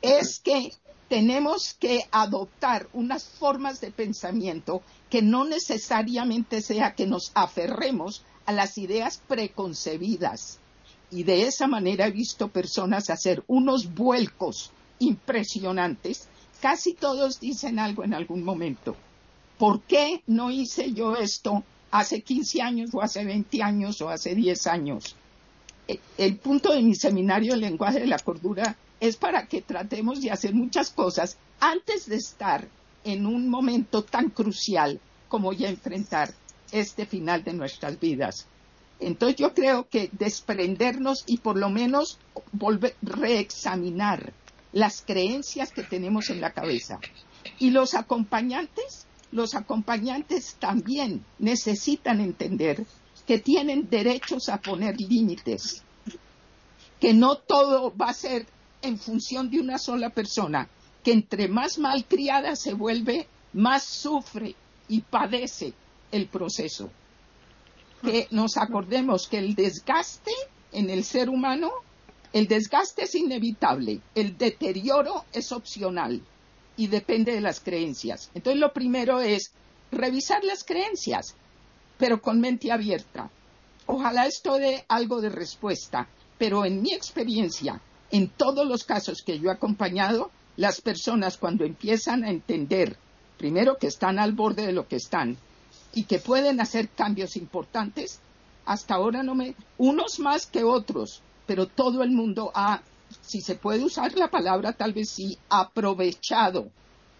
Es 0.00 0.40
que 0.40 0.72
tenemos 1.10 1.74
que 1.74 2.06
adoptar 2.10 2.88
unas 2.94 3.24
formas 3.24 3.82
de 3.82 3.90
pensamiento 3.90 4.80
que 5.10 5.20
no 5.20 5.44
necesariamente 5.44 6.62
sea 6.62 6.94
que 6.94 7.06
nos 7.06 7.30
aferremos 7.34 8.24
a 8.46 8.52
las 8.52 8.78
ideas 8.78 9.20
preconcebidas. 9.28 10.60
Y 11.10 11.24
de 11.24 11.42
esa 11.42 11.66
manera 11.66 12.06
he 12.06 12.10
visto 12.10 12.48
personas 12.48 13.10
hacer 13.10 13.44
unos 13.48 13.94
vuelcos 13.94 14.70
impresionantes 14.98 16.28
casi 16.64 16.94
todos 16.94 17.40
dicen 17.40 17.78
algo 17.78 18.04
en 18.04 18.14
algún 18.14 18.42
momento. 18.42 18.96
¿Por 19.58 19.82
qué 19.82 20.22
no 20.26 20.50
hice 20.50 20.94
yo 20.94 21.14
esto 21.14 21.62
hace 21.90 22.22
15 22.22 22.62
años 22.62 22.94
o 22.94 23.02
hace 23.02 23.22
20 23.22 23.62
años 23.62 24.00
o 24.00 24.08
hace 24.08 24.34
10 24.34 24.66
años? 24.68 25.14
E, 25.86 26.00
el 26.16 26.36
punto 26.36 26.72
de 26.72 26.80
mi 26.80 26.94
seminario 26.94 27.52
El 27.52 27.60
lenguaje 27.60 28.00
de 28.00 28.06
la 28.06 28.18
cordura 28.18 28.78
es 28.98 29.16
para 29.16 29.46
que 29.46 29.60
tratemos 29.60 30.22
de 30.22 30.30
hacer 30.30 30.54
muchas 30.54 30.88
cosas 30.88 31.36
antes 31.60 32.06
de 32.06 32.16
estar 32.16 32.66
en 33.04 33.26
un 33.26 33.50
momento 33.50 34.02
tan 34.02 34.30
crucial 34.30 34.98
como 35.28 35.52
ya 35.52 35.68
enfrentar 35.68 36.32
este 36.72 37.04
final 37.04 37.44
de 37.44 37.52
nuestras 37.52 38.00
vidas. 38.00 38.46
Entonces 39.00 39.36
yo 39.36 39.52
creo 39.52 39.86
que 39.90 40.08
desprendernos 40.12 41.24
y 41.26 41.36
por 41.36 41.58
lo 41.58 41.68
menos 41.68 42.18
volver, 42.52 42.96
reexaminar 43.02 44.32
las 44.74 45.02
creencias 45.02 45.72
que 45.72 45.84
tenemos 45.84 46.30
en 46.30 46.40
la 46.40 46.52
cabeza. 46.52 46.98
Y 47.60 47.70
los 47.70 47.94
acompañantes, 47.94 49.06
los 49.30 49.54
acompañantes 49.54 50.56
también 50.58 51.24
necesitan 51.38 52.20
entender 52.20 52.84
que 53.24 53.38
tienen 53.38 53.88
derechos 53.88 54.48
a 54.48 54.60
poner 54.60 55.00
límites, 55.00 55.82
que 57.00 57.14
no 57.14 57.36
todo 57.36 57.96
va 57.96 58.08
a 58.08 58.14
ser 58.14 58.46
en 58.82 58.98
función 58.98 59.48
de 59.48 59.60
una 59.60 59.78
sola 59.78 60.10
persona, 60.10 60.68
que 61.04 61.12
entre 61.12 61.46
más 61.46 61.78
malcriada 61.78 62.56
se 62.56 62.74
vuelve, 62.74 63.28
más 63.52 63.84
sufre 63.84 64.56
y 64.88 65.02
padece 65.02 65.72
el 66.10 66.26
proceso. 66.26 66.90
Que 68.02 68.26
nos 68.32 68.56
acordemos 68.56 69.28
que 69.28 69.38
el 69.38 69.54
desgaste 69.54 70.32
en 70.72 70.90
el 70.90 71.04
ser 71.04 71.30
humano, 71.30 71.70
el 72.34 72.48
desgaste 72.48 73.04
es 73.04 73.14
inevitable, 73.14 74.00
el 74.16 74.36
deterioro 74.36 75.24
es 75.32 75.52
opcional 75.52 76.20
y 76.76 76.88
depende 76.88 77.32
de 77.32 77.40
las 77.40 77.60
creencias. 77.60 78.28
Entonces 78.34 78.60
lo 78.60 78.72
primero 78.72 79.20
es 79.20 79.52
revisar 79.92 80.42
las 80.42 80.64
creencias, 80.64 81.36
pero 81.96 82.20
con 82.20 82.40
mente 82.40 82.72
abierta. 82.72 83.30
Ojalá 83.86 84.26
esto 84.26 84.58
dé 84.58 84.84
algo 84.88 85.20
de 85.20 85.28
respuesta, 85.28 86.08
pero 86.36 86.64
en 86.64 86.82
mi 86.82 86.92
experiencia, 86.92 87.80
en 88.10 88.28
todos 88.30 88.66
los 88.66 88.82
casos 88.82 89.22
que 89.22 89.38
yo 89.38 89.50
he 89.50 89.52
acompañado, 89.52 90.32
las 90.56 90.80
personas 90.80 91.38
cuando 91.38 91.64
empiezan 91.64 92.24
a 92.24 92.30
entender, 92.30 92.96
primero 93.38 93.78
que 93.78 93.86
están 93.86 94.18
al 94.18 94.32
borde 94.32 94.66
de 94.66 94.72
lo 94.72 94.88
que 94.88 94.96
están 94.96 95.36
y 95.92 96.02
que 96.02 96.18
pueden 96.18 96.60
hacer 96.60 96.88
cambios 96.88 97.36
importantes, 97.36 98.18
hasta 98.64 98.94
ahora 98.96 99.22
no 99.22 99.36
me, 99.36 99.54
unos 99.78 100.18
más 100.18 100.46
que 100.46 100.64
otros, 100.64 101.22
pero 101.46 101.66
todo 101.66 102.02
el 102.02 102.10
mundo 102.10 102.50
ha, 102.54 102.82
si 103.20 103.40
se 103.40 103.54
puede 103.54 103.84
usar 103.84 104.12
la 104.14 104.28
palabra, 104.28 104.72
tal 104.72 104.92
vez 104.92 105.10
sí, 105.10 105.38
aprovechado 105.48 106.70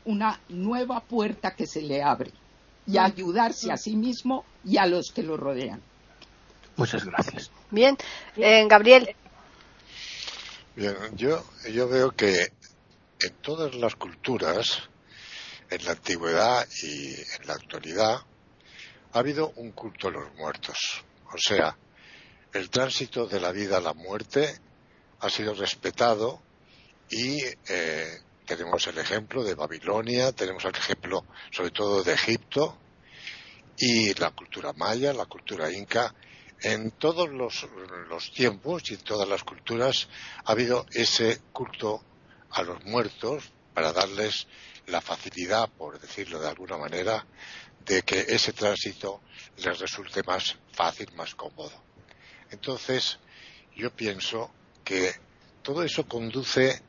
una 0.05 0.41
nueva 0.49 1.01
puerta 1.01 1.55
que 1.55 1.67
se 1.67 1.83
le 1.83 2.03
abre 2.03 2.31
y 2.87 2.99
ayudarse 2.99 3.73
a 3.73 3.77
sí 3.77 3.97
mismo 3.97 4.45
y 4.65 4.77
a 4.77 4.87
los 4.87 5.11
que 5.11 5.23
lo 5.23 5.37
rodean. 5.37 5.81
Muchas 6.77 7.05
gracias. 7.05 7.51
Bien, 7.71 7.97
eh, 8.37 8.67
Gabriel. 8.69 9.15
Bien, 10.77 10.97
yo, 11.15 11.45
yo 11.73 11.89
veo 11.89 12.11
que 12.11 12.53
en 13.21 13.35
todas 13.41 13.75
las 13.75 13.95
culturas, 13.95 14.83
en 15.71 15.85
la 15.85 15.93
antigüedad 15.93 16.67
y 16.83 17.15
en 17.15 17.47
la 17.47 17.55
actualidad, 17.55 18.21
ha 19.13 19.19
habido 19.19 19.53
un 19.57 19.71
culto 19.71 20.09
a 20.09 20.11
los 20.11 20.35
muertos. 20.35 21.05
O 21.33 21.39
sea, 21.39 21.77
el 22.55 22.71
tránsito 22.71 23.27
de 23.27 23.41
la 23.41 23.51
vida 23.51 23.79
a 23.79 23.81
la 23.81 23.95
muerte 23.95 24.61
ha 25.19 25.29
sido 25.29 25.55
respetado 25.55 26.41
y 27.11 27.43
eh, 27.69 28.21
tenemos 28.47 28.87
el 28.87 28.97
ejemplo 28.99 29.43
de 29.43 29.55
Babilonia, 29.55 30.31
tenemos 30.31 30.65
el 30.65 30.77
ejemplo 30.77 31.25
sobre 31.51 31.73
todo 31.73 32.05
de 32.05 32.15
Egipto 32.15 32.79
y 33.77 34.15
la 34.15 34.31
cultura 34.31 34.73
maya, 34.73 35.13
la 35.13 35.27
cultura 35.27 35.71
inca. 35.73 36.15
En 36.61 36.93
todos 36.93 37.29
los, 37.29 37.67
los 38.09 38.33
tiempos 38.33 38.89
y 38.91 38.95
en 38.95 39.01
todas 39.01 39.29
las 39.29 39.43
culturas 39.43 40.09
ha 40.45 40.53
habido 40.53 40.87
ese 40.93 41.41
culto 41.53 42.03
a 42.51 42.63
los 42.63 42.85
muertos 42.85 43.51
para 43.75 43.93
darles 43.93 44.47
la 44.87 45.01
facilidad, 45.01 45.69
por 45.71 45.99
decirlo 45.99 46.41
de 46.41 46.49
alguna 46.49 46.79
manera, 46.79 47.27
de 47.85 48.03
que 48.03 48.21
ese 48.29 48.53
tránsito 48.53 49.23
les 49.57 49.79
resulte 49.81 50.23
más 50.23 50.57
fácil, 50.73 51.13
más 51.15 51.35
cómodo. 51.35 51.94
Entonces, 52.55 53.19
yo 53.75 53.91
pienso 53.91 54.49
que 54.85 55.13
todo 55.61 55.83
eso 55.83 56.07
conduce, 56.07 56.81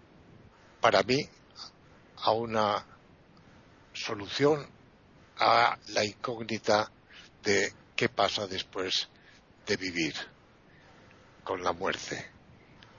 para 0.80 1.02
mí, 1.02 1.28
a 2.18 2.32
una 2.34 2.86
solución 3.92 4.70
a 5.40 5.76
la 5.88 6.06
incógnita 6.06 6.92
de 7.44 7.74
qué 7.96 8.10
pasa 8.10 8.46
después 8.46 9.10
de 9.66 9.76
vivir 9.76 10.14
con 11.44 11.64
la 11.64 11.74
muerte. 11.74 12.30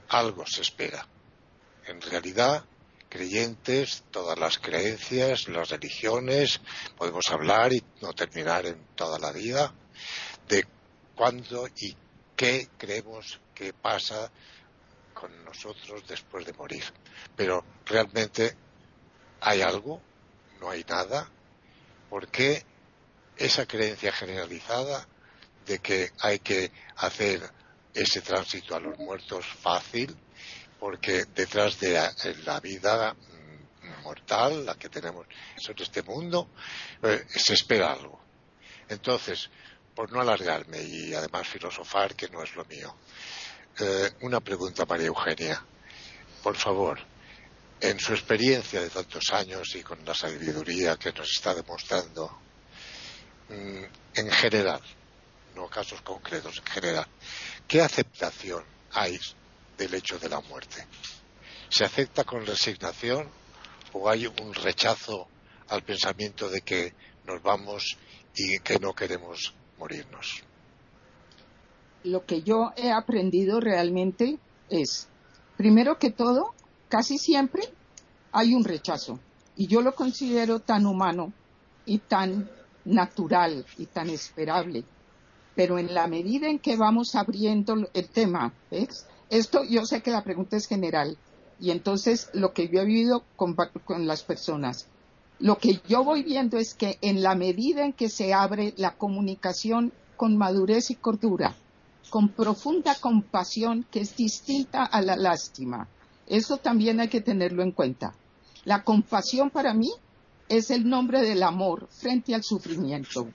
Algo 0.08 0.44
se 0.44 0.62
espera. 0.62 1.06
En 1.86 2.00
realidad, 2.00 2.64
creyentes, 3.08 4.02
todas 4.10 4.36
las 4.40 4.58
creencias, 4.58 5.46
las 5.46 5.68
religiones, 5.68 6.60
podemos 6.96 7.30
hablar 7.30 7.72
y 7.72 7.84
no 8.02 8.12
terminar 8.12 8.66
en 8.66 8.84
toda 8.96 9.20
la 9.20 9.30
vida 9.30 9.72
de 10.48 10.66
cuándo 11.14 11.68
y 11.68 11.96
qué 12.36 12.68
creemos 12.78 13.40
que 13.54 13.72
pasa 13.72 14.30
con 15.14 15.44
nosotros 15.44 16.06
después 16.06 16.44
de 16.44 16.52
morir. 16.52 16.84
Pero 17.34 17.64
realmente 17.86 18.54
hay 19.40 19.62
algo, 19.62 20.00
no 20.60 20.70
hay 20.70 20.84
nada, 20.84 21.28
¿por 22.10 22.28
qué 22.28 22.64
esa 23.36 23.66
creencia 23.66 24.12
generalizada 24.12 25.06
de 25.66 25.78
que 25.78 26.12
hay 26.20 26.38
que 26.38 26.70
hacer 26.96 27.50
ese 27.92 28.20
tránsito 28.20 28.76
a 28.76 28.80
los 28.80 28.98
muertos 28.98 29.44
fácil 29.46 30.16
porque 30.78 31.24
detrás 31.34 31.80
de 31.80 31.98
la, 32.44 32.60
vida 32.60 33.16
mortal, 34.02 34.66
la 34.66 34.74
que 34.74 34.88
tenemos 34.88 35.26
en 35.56 35.82
este 35.82 36.02
mundo, 36.02 36.50
eh, 37.02 37.24
se 37.28 37.54
espera 37.54 37.92
algo. 37.92 38.20
Entonces, 38.88 39.50
por 39.96 40.12
no 40.12 40.20
alargarme 40.20 40.80
y 40.80 41.12
además 41.14 41.48
filosofar, 41.48 42.14
que 42.14 42.28
no 42.28 42.42
es 42.44 42.54
lo 42.54 42.64
mío, 42.66 42.94
eh, 43.80 44.12
una 44.20 44.38
pregunta, 44.38 44.86
María 44.86 45.08
Eugenia. 45.08 45.64
Por 46.42 46.54
favor, 46.54 47.00
en 47.80 47.98
su 47.98 48.12
experiencia 48.12 48.80
de 48.80 48.90
tantos 48.90 49.24
años 49.32 49.74
y 49.74 49.82
con 49.82 50.04
la 50.04 50.14
sabiduría 50.14 50.96
que 50.96 51.12
nos 51.12 51.28
está 51.32 51.52
demostrando, 51.52 52.30
mm, 53.48 53.84
en 54.14 54.30
general, 54.30 54.80
no 55.56 55.68
casos 55.68 56.00
concretos, 56.02 56.58
en 56.58 56.66
general, 56.66 57.06
¿qué 57.66 57.80
aceptación 57.80 58.64
hay 58.92 59.18
del 59.76 59.94
hecho 59.94 60.18
de 60.18 60.28
la 60.28 60.40
muerte. 60.40 60.86
¿Se 61.68 61.84
acepta 61.84 62.24
con 62.24 62.46
resignación 62.46 63.28
o 63.92 64.08
hay 64.08 64.26
un 64.26 64.54
rechazo 64.54 65.28
al 65.68 65.82
pensamiento 65.82 66.48
de 66.48 66.62
que 66.62 66.94
nos 67.24 67.42
vamos 67.42 67.96
y 68.34 68.58
que 68.60 68.78
no 68.78 68.94
queremos 68.94 69.54
morirnos? 69.78 70.42
Lo 72.04 72.24
que 72.24 72.42
yo 72.42 72.72
he 72.76 72.92
aprendido 72.92 73.60
realmente 73.60 74.38
es, 74.70 75.08
primero 75.56 75.98
que 75.98 76.10
todo, 76.10 76.54
casi 76.88 77.18
siempre 77.18 77.62
hay 78.32 78.54
un 78.54 78.64
rechazo. 78.64 79.18
Y 79.56 79.66
yo 79.66 79.80
lo 79.80 79.94
considero 79.94 80.60
tan 80.60 80.86
humano 80.86 81.32
y 81.84 81.98
tan 81.98 82.50
natural 82.84 83.64
y 83.78 83.86
tan 83.86 84.10
esperable. 84.10 84.84
Pero 85.54 85.78
en 85.78 85.94
la 85.94 86.06
medida 86.06 86.48
en 86.48 86.58
que 86.58 86.76
vamos 86.76 87.14
abriendo 87.14 87.88
el 87.94 88.08
tema. 88.08 88.52
Esto 89.30 89.64
yo 89.64 89.86
sé 89.86 90.02
que 90.02 90.10
la 90.10 90.22
pregunta 90.22 90.56
es 90.56 90.66
general 90.66 91.16
y 91.58 91.70
entonces 91.70 92.28
lo 92.32 92.52
que 92.52 92.68
yo 92.68 92.80
he 92.80 92.84
vivido 92.84 93.24
con, 93.36 93.56
las 94.06 94.22
personas, 94.22 94.88
lo 95.38 95.58
que 95.58 95.80
yo 95.86 96.02
voy 96.04 96.22
viendo 96.22 96.58
es 96.58 96.74
que 96.74 96.98
en 97.02 97.22
la 97.22 97.34
medida 97.34 97.84
en 97.84 97.92
que 97.92 98.08
se 98.08 98.32
abre 98.32 98.74
la 98.76 98.96
comunicación 98.96 99.92
con 100.16 100.36
madurez 100.36 100.90
y 100.90 100.94
cordura, 100.94 101.54
con 102.10 102.28
profunda 102.28 102.94
compasión 102.94 103.86
que 103.90 104.00
es 104.00 104.16
distinta 104.16 104.84
a 104.84 105.02
la 105.02 105.16
lástima, 105.16 105.88
eso 106.26 106.56
también 106.56 107.00
hay 107.00 107.08
que 107.08 107.20
tenerlo 107.20 107.62
en 107.62 107.72
cuenta. 107.72 108.14
La 108.64 108.82
compasión 108.82 109.50
para 109.50 109.74
mí 109.74 109.90
es 110.48 110.70
el 110.70 110.88
nombre 110.88 111.20
del 111.22 111.42
amor 111.42 111.88
frente 111.90 112.34
al 112.34 112.42
sufrimiento, 112.42 113.28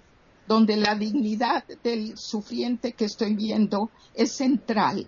donde 0.48 0.78
la 0.78 0.96
dignidad 0.96 1.64
del 1.84 2.18
sufriente 2.18 2.94
que 2.94 3.06
estoy 3.06 3.36
viendo 3.36 3.90
es 4.14 4.32
central 4.32 5.08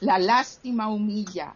la 0.00 0.18
lástima 0.18 0.88
humilla, 0.88 1.54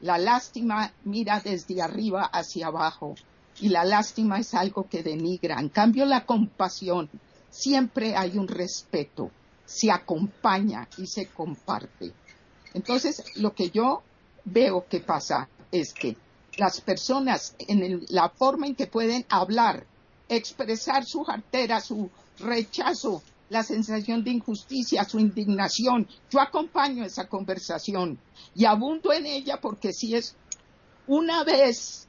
la 0.00 0.16
lástima 0.16 0.92
mira 1.04 1.40
desde 1.40 1.82
arriba 1.82 2.24
hacia 2.24 2.68
abajo 2.68 3.14
y 3.60 3.68
la 3.68 3.84
lástima 3.84 4.38
es 4.38 4.54
algo 4.54 4.88
que 4.88 5.02
denigra. 5.02 5.58
En 5.60 5.68
cambio, 5.68 6.04
la 6.04 6.24
compasión 6.26 7.08
siempre 7.50 8.16
hay 8.16 8.36
un 8.36 8.48
respeto, 8.48 9.30
se 9.64 9.90
acompaña 9.90 10.88
y 10.98 11.06
se 11.06 11.26
comparte. 11.26 12.12
Entonces, 12.74 13.24
lo 13.36 13.54
que 13.54 13.70
yo 13.70 14.02
veo 14.44 14.86
que 14.88 15.00
pasa 15.00 15.48
es 15.72 15.92
que 15.92 16.16
las 16.58 16.80
personas 16.80 17.54
en 17.58 18.04
la 18.08 18.28
forma 18.28 18.66
en 18.66 18.74
que 18.74 18.86
pueden 18.86 19.24
hablar, 19.28 19.86
expresar 20.28 21.04
su 21.04 21.22
jartera, 21.22 21.80
su 21.80 22.10
rechazo 22.38 23.22
la 23.48 23.62
sensación 23.62 24.24
de 24.24 24.30
injusticia, 24.30 25.04
su 25.04 25.18
indignación. 25.18 26.08
Yo 26.30 26.40
acompaño 26.40 27.04
esa 27.04 27.28
conversación 27.28 28.18
y 28.54 28.64
abundo 28.64 29.12
en 29.12 29.26
ella 29.26 29.60
porque 29.60 29.92
si 29.92 30.14
es 30.14 30.34
una 31.06 31.44
vez 31.44 32.05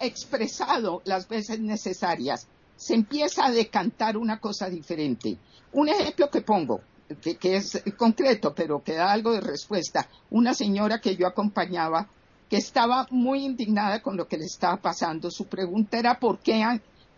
expresado 0.00 1.02
las 1.04 1.28
veces 1.28 1.60
necesarias, 1.60 2.46
se 2.76 2.94
empieza 2.94 3.46
a 3.46 3.50
decantar 3.50 4.16
una 4.16 4.38
cosa 4.40 4.68
diferente. 4.68 5.38
Un 5.72 5.88
ejemplo 5.88 6.30
que 6.30 6.42
pongo, 6.42 6.80
que, 7.20 7.36
que, 7.36 7.56
es 7.56 7.82
concreto, 7.96 8.54
pero 8.54 8.82
que 8.82 8.94
da 8.94 9.12
algo 9.12 9.32
de 9.32 9.40
respuesta. 9.40 10.08
Una 10.30 10.54
señora 10.54 11.00
que 11.00 11.16
yo 11.16 11.26
acompañaba, 11.26 12.08
que 12.48 12.56
estaba 12.56 13.06
muy 13.10 13.44
indignada 13.44 14.02
con 14.02 14.16
lo 14.16 14.28
que 14.28 14.38
le 14.38 14.44
estaba 14.44 14.76
pasando. 14.76 15.30
Su 15.30 15.46
pregunta 15.46 15.98
era 15.98 16.18
por 16.18 16.38
qué 16.38 16.62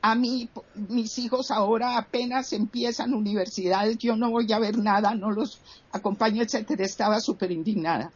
a 0.02 0.14
mí, 0.14 0.48
mis 0.74 1.18
hijos 1.18 1.50
ahora 1.50 1.98
apenas 1.98 2.52
empiezan 2.52 3.12
universidades, 3.12 3.98
yo 3.98 4.14
no 4.14 4.30
voy 4.30 4.52
a 4.52 4.58
ver 4.58 4.78
nada, 4.78 5.14
no 5.14 5.32
los 5.32 5.60
acompaño, 5.90 6.42
etcétera. 6.42 6.84
Estaba 6.84 7.20
súper 7.20 7.50
indignada. 7.50 8.12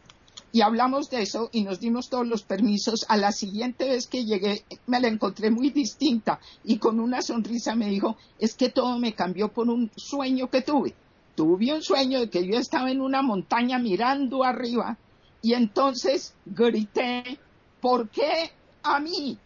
Y 0.53 0.61
hablamos 0.61 1.09
de 1.09 1.21
eso 1.21 1.49
y 1.51 1.63
nos 1.63 1.79
dimos 1.79 2.09
todos 2.09 2.27
los 2.27 2.43
permisos. 2.43 3.05
A 3.07 3.17
la 3.17 3.31
siguiente 3.31 3.87
vez 3.87 4.07
que 4.07 4.25
llegué 4.25 4.63
me 4.87 4.99
la 4.99 5.07
encontré 5.07 5.49
muy 5.49 5.69
distinta 5.69 6.39
y 6.63 6.77
con 6.77 6.99
una 6.99 7.21
sonrisa 7.21 7.75
me 7.75 7.87
dijo, 7.87 8.17
es 8.39 8.55
que 8.55 8.69
todo 8.69 8.99
me 8.99 9.13
cambió 9.13 9.49
por 9.49 9.69
un 9.69 9.89
sueño 9.95 10.49
que 10.49 10.61
tuve. 10.61 10.93
Tuve 11.35 11.73
un 11.73 11.81
sueño 11.81 12.19
de 12.19 12.29
que 12.29 12.45
yo 12.45 12.57
estaba 12.57 12.91
en 12.91 13.01
una 13.01 13.21
montaña 13.21 13.79
mirando 13.79 14.43
arriba 14.43 14.97
y 15.41 15.53
entonces 15.53 16.35
grité, 16.45 17.39
¿por 17.79 18.09
qué 18.09 18.51
a 18.83 18.99
mí? 18.99 19.37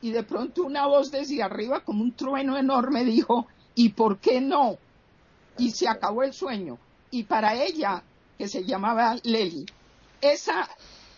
Y 0.00 0.10
de 0.12 0.22
pronto 0.22 0.62
una 0.62 0.86
voz 0.86 1.10
desde 1.10 1.42
arriba 1.42 1.80
como 1.80 2.02
un 2.02 2.12
trueno 2.12 2.56
enorme 2.56 3.04
dijo, 3.04 3.46
¿y 3.74 3.90
por 3.90 4.18
qué 4.18 4.40
no? 4.40 4.76
Y 5.58 5.70
se 5.70 5.88
acabó 5.88 6.22
el 6.22 6.32
sueño. 6.32 6.78
Y 7.10 7.24
para 7.24 7.54
ella, 7.54 8.02
que 8.38 8.48
se 8.48 8.64
llamaba 8.64 9.16
Leli, 9.22 9.66
esa, 10.32 10.68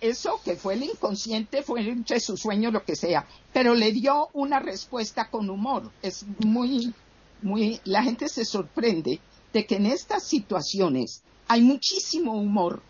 eso 0.01 0.41
que 0.45 0.57
fue 0.57 0.75
el 0.75 0.85
inconsciente 0.85 1.63
fue 1.63 1.89
entre 1.89 2.21
su 2.21 2.37
sueño, 2.37 2.71
lo 2.71 2.85
que 2.85 2.97
sea, 2.97 3.27
pero 3.53 3.75
le 3.75 3.93
dio 3.93 4.29
una 4.33 4.59
respuesta 4.59 5.31
con 5.31 5.49
humor. 5.51 5.91
Es 6.03 6.25
muy, 6.39 6.95
muy, 7.43 7.81
la 7.85 8.03
gente 8.03 8.29
se 8.29 8.45
sorprende 8.45 9.21
de 9.53 9.67
que 9.67 9.77
en 9.77 9.87
estas 9.87 10.25
situaciones 10.25 11.23
hay 11.49 11.63
muchísimo 11.63 12.35
humor, 12.35 12.83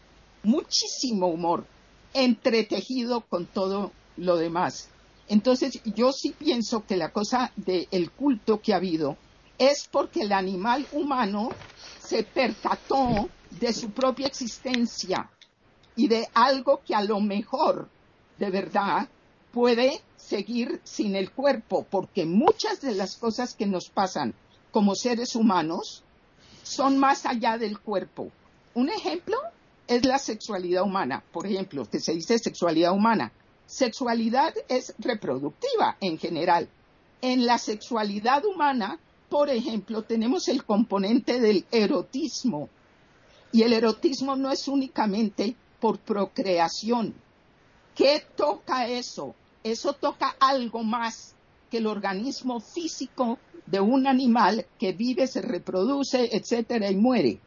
muchísimo 0.43 1.29
humor 1.29 1.67
entretejido 2.14 3.21
con 3.23 3.47
todo 3.47 3.93
lo 4.17 4.37
demás. 4.37 4.89
Entonces, 5.29 5.81
yo 5.85 6.12
sí 6.12 6.35
pienso 6.39 6.87
que 6.87 6.97
la 6.97 7.11
cosa 7.11 7.53
del 7.57 8.11
culto 8.12 8.61
que 8.61 8.73
ha 8.73 8.77
habido 8.77 9.17
es 9.59 9.89
porque 9.91 10.23
el 10.23 10.33
animal 10.33 10.87
humano 10.93 11.51
se 12.01 12.23
percató 12.23 13.29
de 13.51 13.73
su 13.73 13.91
propia 13.91 14.27
existencia 14.27 15.31
y 15.97 16.09
de 16.09 16.29
algo 16.35 16.83
que 16.87 16.95
a 16.95 17.03
lo 17.03 17.21
mejor 17.21 17.89
de 18.39 18.51
verdad 18.51 19.09
puede 19.51 20.03
seguir 20.17 20.81
sin 20.85 21.17
el 21.17 21.31
cuerpo, 21.31 21.87
porque 21.91 22.27
muchas 22.27 22.83
de 22.83 22.95
las 22.95 23.17
cosas 23.17 23.55
que 23.55 23.67
nos 23.67 23.89
pasan 23.89 24.35
como 24.71 24.95
seres 24.95 25.35
humanos 25.35 26.05
son 26.63 26.99
más 26.99 27.25
allá 27.25 27.57
del 27.57 27.81
cuerpo. 27.81 28.31
Un 28.75 28.91
ejemplo 28.91 29.39
es 29.87 30.05
la 30.05 30.19
sexualidad 30.19 30.83
humana, 30.83 31.25
por 31.33 31.47
ejemplo, 31.47 31.89
que 31.89 32.01
se 32.01 32.13
dice 32.13 32.39
sexualidad 32.39 32.93
humana. 32.93 33.33
Sexualidad 33.67 34.53
es 34.69 34.95
reproductiva 34.99 35.97
en 36.01 36.19
general. 36.19 36.69
En 37.23 37.47
la 37.47 37.57
sexualidad 37.57 38.45
humana, 38.45 38.99
por 39.31 39.49
ejemplo, 39.49 40.03
tenemos 40.03 40.49
el 40.49 40.65
componente 40.65 41.41
del 41.41 41.65
erotismo. 41.71 42.69
Y 43.53 43.63
el 43.63 43.73
erotismo 43.73 44.37
no 44.37 44.51
es 44.51 44.69
únicamente 44.69 45.57
por 45.81 45.99
procreación. 45.99 47.14
¿Qué 47.95 48.22
toca 48.37 48.87
eso? 48.89 49.35
Eso 49.62 49.93
toca 49.95 50.37
algo 50.39 50.83
más 50.83 51.35
que 51.70 51.79
el 51.79 51.87
organismo 51.87 52.61
físico 52.61 53.39
de 53.66 53.81
un 53.81 54.07
animal 54.07 54.66
que 54.79 54.93
vive, 54.93 55.27
se 55.27 55.43
reproduce, 55.43 56.37
etcétera, 56.37 56.91
y 56.91 56.97
muere. 56.97 57.41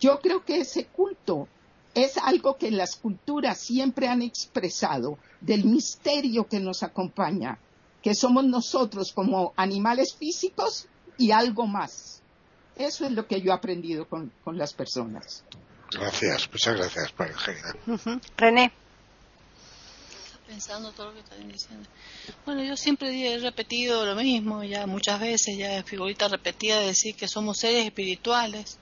Yo 0.00 0.20
creo 0.20 0.44
que 0.44 0.60
ese 0.60 0.86
culto 0.86 1.48
es 1.94 2.16
algo 2.18 2.56
que 2.56 2.70
las 2.70 2.96
culturas 2.96 3.58
siempre 3.58 4.08
han 4.08 4.22
expresado 4.22 5.18
del 5.40 5.64
misterio 5.64 6.46
que 6.46 6.60
nos 6.60 6.82
acompaña, 6.82 7.58
que 8.02 8.14
somos 8.14 8.44
nosotros 8.44 9.12
como 9.12 9.52
animales 9.56 10.14
físicos 10.14 10.86
y 11.18 11.32
algo 11.32 11.66
más. 11.66 12.22
Eso 12.76 13.04
es 13.04 13.12
lo 13.12 13.26
que 13.26 13.40
yo 13.40 13.50
he 13.50 13.54
aprendido 13.54 14.08
con, 14.08 14.32
con 14.44 14.56
las 14.56 14.72
personas. 14.72 15.42
Gracias, 15.90 16.48
muchas 16.50 16.76
gracias, 16.76 17.14
René. 17.16 18.20
René. 18.36 18.72
Pensando 20.46 20.92
todo 20.92 21.08
lo 21.08 21.14
que 21.14 21.20
están 21.20 21.48
diciendo. 21.48 21.88
Bueno, 22.44 22.62
yo 22.62 22.76
siempre 22.76 23.34
he 23.34 23.38
repetido 23.38 24.04
lo 24.04 24.14
mismo, 24.14 24.64
ya 24.64 24.86
muchas 24.86 25.20
veces, 25.20 25.56
ya 25.56 25.78
es 25.78 25.84
figurita 25.84 26.28
repetida, 26.28 26.80
decir 26.80 27.14
que 27.14 27.28
somos 27.28 27.58
seres 27.58 27.84
espirituales 27.84 28.78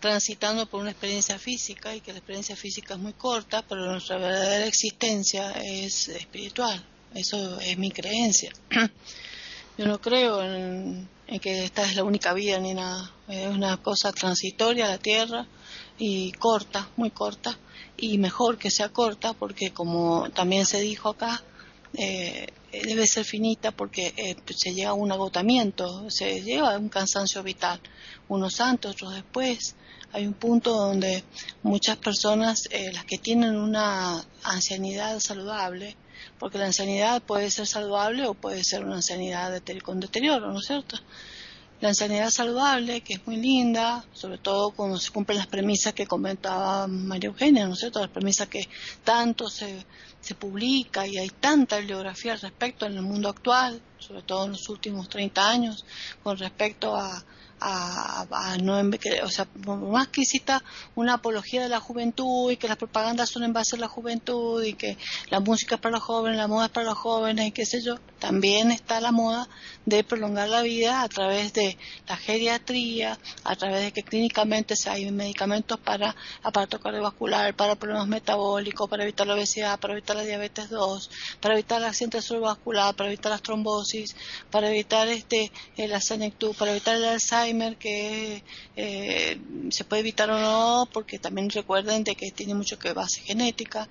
transitando 0.00 0.66
por 0.66 0.80
una 0.80 0.90
experiencia 0.90 1.38
física 1.38 1.94
y 1.94 2.00
que 2.00 2.12
la 2.12 2.18
experiencia 2.18 2.56
física 2.56 2.94
es 2.94 3.00
muy 3.00 3.14
corta, 3.14 3.62
pero 3.66 3.90
nuestra 3.90 4.18
verdadera 4.18 4.66
existencia 4.66 5.52
es 5.52 6.08
espiritual. 6.08 6.84
Eso 7.14 7.58
es 7.60 7.78
mi 7.78 7.90
creencia. 7.90 8.52
Yo 9.78 9.86
no 9.86 10.00
creo 10.00 10.42
en, 10.42 11.08
en 11.26 11.40
que 11.40 11.64
esta 11.64 11.84
es 11.84 11.96
la 11.96 12.04
única 12.04 12.32
vida 12.34 12.58
ni 12.58 12.74
nada. 12.74 13.10
Es 13.28 13.48
una 13.48 13.78
cosa 13.78 14.12
transitoria 14.12 14.88
la 14.88 14.98
Tierra 14.98 15.46
y 15.98 16.32
corta, 16.32 16.88
muy 16.96 17.10
corta, 17.10 17.58
y 17.96 18.18
mejor 18.18 18.58
que 18.58 18.70
sea 18.70 18.90
corta 18.90 19.32
porque 19.32 19.72
como 19.72 20.28
también 20.30 20.66
se 20.66 20.80
dijo 20.80 21.10
acá, 21.10 21.42
eh, 21.94 22.46
debe 22.84 23.06
ser 23.06 23.24
finita 23.24 23.70
porque 23.70 24.12
eh, 24.16 24.36
se 24.54 24.74
llega 24.74 24.90
a 24.90 24.94
un 24.94 25.10
agotamiento, 25.10 26.10
se 26.10 26.42
llega 26.42 26.74
a 26.74 26.78
un 26.78 26.88
cansancio 26.88 27.42
vital, 27.42 27.80
unos 28.28 28.60
antes, 28.60 28.90
otros 28.90 29.14
después. 29.14 29.76
Hay 30.12 30.26
un 30.26 30.34
punto 30.34 30.72
donde 30.72 31.24
muchas 31.62 31.96
personas, 31.96 32.68
eh, 32.70 32.92
las 32.92 33.04
que 33.04 33.18
tienen 33.18 33.56
una 33.56 34.24
ancianidad 34.44 35.18
saludable, 35.20 35.96
porque 36.38 36.58
la 36.58 36.66
ancianidad 36.66 37.22
puede 37.22 37.50
ser 37.50 37.66
saludable 37.66 38.26
o 38.26 38.34
puede 38.34 38.62
ser 38.64 38.84
una 38.84 38.96
ancianidad 38.96 39.62
con 39.82 40.00
deterioro, 40.00 40.52
¿no 40.52 40.60
es 40.60 40.66
cierto? 40.66 40.96
La 41.80 41.88
ancianidad 41.88 42.30
saludable, 42.30 43.02
que 43.02 43.14
es 43.14 43.26
muy 43.26 43.36
linda, 43.36 44.04
sobre 44.14 44.38
todo 44.38 44.70
cuando 44.70 44.98
se 44.98 45.10
cumplen 45.10 45.36
las 45.36 45.46
premisas 45.46 45.92
que 45.92 46.06
comentaba 46.06 46.86
María 46.86 47.28
Eugenia, 47.28 47.66
¿no 47.66 47.74
es 47.74 47.80
cierto? 47.80 48.00
Las 48.00 48.10
premisas 48.10 48.48
que 48.48 48.66
tanto 49.04 49.50
se, 49.50 49.84
se 50.20 50.34
publica 50.34 51.06
y 51.06 51.18
hay 51.18 51.28
tanta 51.28 51.76
bibliografía 51.78 52.32
al 52.32 52.40
respecto 52.40 52.86
en 52.86 52.94
el 52.94 53.02
mundo 53.02 53.28
actual, 53.28 53.82
sobre 53.98 54.22
todo 54.22 54.46
en 54.46 54.52
los 54.52 54.68
últimos 54.70 55.08
30 55.10 55.48
años, 55.48 55.84
con 56.22 56.38
respecto 56.38 56.96
a, 56.96 57.22
a, 57.60 58.56
no 58.62 58.78
o 58.78 59.28
sea, 59.28 59.46
más 59.54 60.08
que 60.08 60.24
cita 60.24 60.62
una 60.94 61.14
apología 61.14 61.62
de 61.62 61.68
la 61.68 61.80
juventud 61.80 62.50
y 62.50 62.56
que 62.56 62.68
las 62.68 62.76
propagandas 62.76 63.30
son 63.30 63.44
en 63.44 63.52
base 63.52 63.76
a 63.76 63.78
la 63.78 63.88
juventud 63.88 64.62
y 64.62 64.74
que 64.74 64.98
la 65.30 65.40
música 65.40 65.76
es 65.76 65.80
para 65.80 65.92
los 65.92 66.02
jóvenes, 66.02 66.38
la 66.38 66.48
moda 66.48 66.66
es 66.66 66.72
para 66.72 66.86
los 66.86 66.98
jóvenes 66.98 67.48
y 67.48 67.52
qué 67.52 67.64
sé 67.64 67.82
yo, 67.82 67.96
también 68.18 68.70
está 68.70 69.00
la 69.00 69.12
moda 69.12 69.48
de 69.84 70.02
prolongar 70.02 70.48
la 70.48 70.62
vida 70.62 71.02
a 71.02 71.08
través 71.08 71.52
de 71.52 71.78
la 72.08 72.16
geriatría, 72.16 73.18
a 73.44 73.56
través 73.56 73.82
de 73.82 73.92
que 73.92 74.02
clínicamente 74.02 74.74
se 74.74 74.90
hay 74.90 75.10
medicamentos 75.10 75.78
para 75.78 76.14
aparato 76.42 76.80
cardiovascular, 76.80 77.54
para 77.54 77.76
problemas 77.76 78.08
metabólicos, 78.08 78.88
para 78.88 79.04
evitar 79.04 79.26
la 79.26 79.34
obesidad, 79.34 79.78
para 79.78 79.92
evitar 79.92 80.16
la 80.16 80.22
diabetes 80.22 80.70
2, 80.70 81.10
para 81.40 81.54
evitar 81.54 81.80
el 81.80 81.88
accidente 81.88 82.20
cerebrovascular, 82.22 82.94
para 82.96 83.08
evitar 83.08 83.30
las 83.30 83.42
trombosis, 83.42 84.16
para 84.50 84.70
evitar 84.70 85.08
este 85.08 85.52
la 85.76 86.00
senectud, 86.00 86.54
para 86.56 86.72
evitar 86.72 86.96
el 86.96 87.04
Alzheimer 87.04 87.76
que 87.76 88.42
eh, 88.76 89.40
se 89.70 89.84
puede 89.84 90.00
evitar 90.00 90.30
o 90.30 90.38
no, 90.38 90.88
porque 90.92 91.18
también 91.18 91.50
recuerden 91.50 92.02
de 92.02 92.16
que 92.16 92.30
tiene 92.30 92.54
mucho 92.54 92.78
que 92.78 92.92
base 92.92 93.20
genética, 93.20 93.88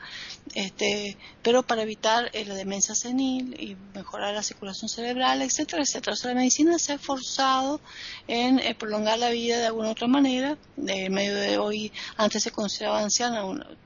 este, 0.53 1.17
pero 1.41 1.63
para 1.63 1.83
evitar 1.83 2.29
eh, 2.33 2.45
la 2.45 2.55
demencia 2.55 2.95
senil 2.95 3.55
y 3.59 3.77
mejorar 3.93 4.24
la 4.31 4.43
circulación 4.43 4.89
cerebral, 4.89 5.41
etcétera, 5.41 5.83
etcétera. 5.83 6.13
O 6.13 6.15
sea, 6.15 6.31
la 6.31 6.39
medicina 6.39 6.77
se 6.79 6.93
ha 6.93 6.95
esforzado 6.95 7.81
en 8.27 8.59
eh, 8.59 8.75
prolongar 8.75 9.19
la 9.19 9.29
vida 9.29 9.57
de 9.57 9.65
alguna 9.67 9.89
otra 9.91 10.07
manera. 10.07 10.57
En 10.77 11.13
medio 11.13 11.35
de 11.35 11.57
hoy, 11.57 11.91
antes 12.17 12.43
se 12.43 12.51
consideraba 12.51 13.01
anciana, 13.01 13.43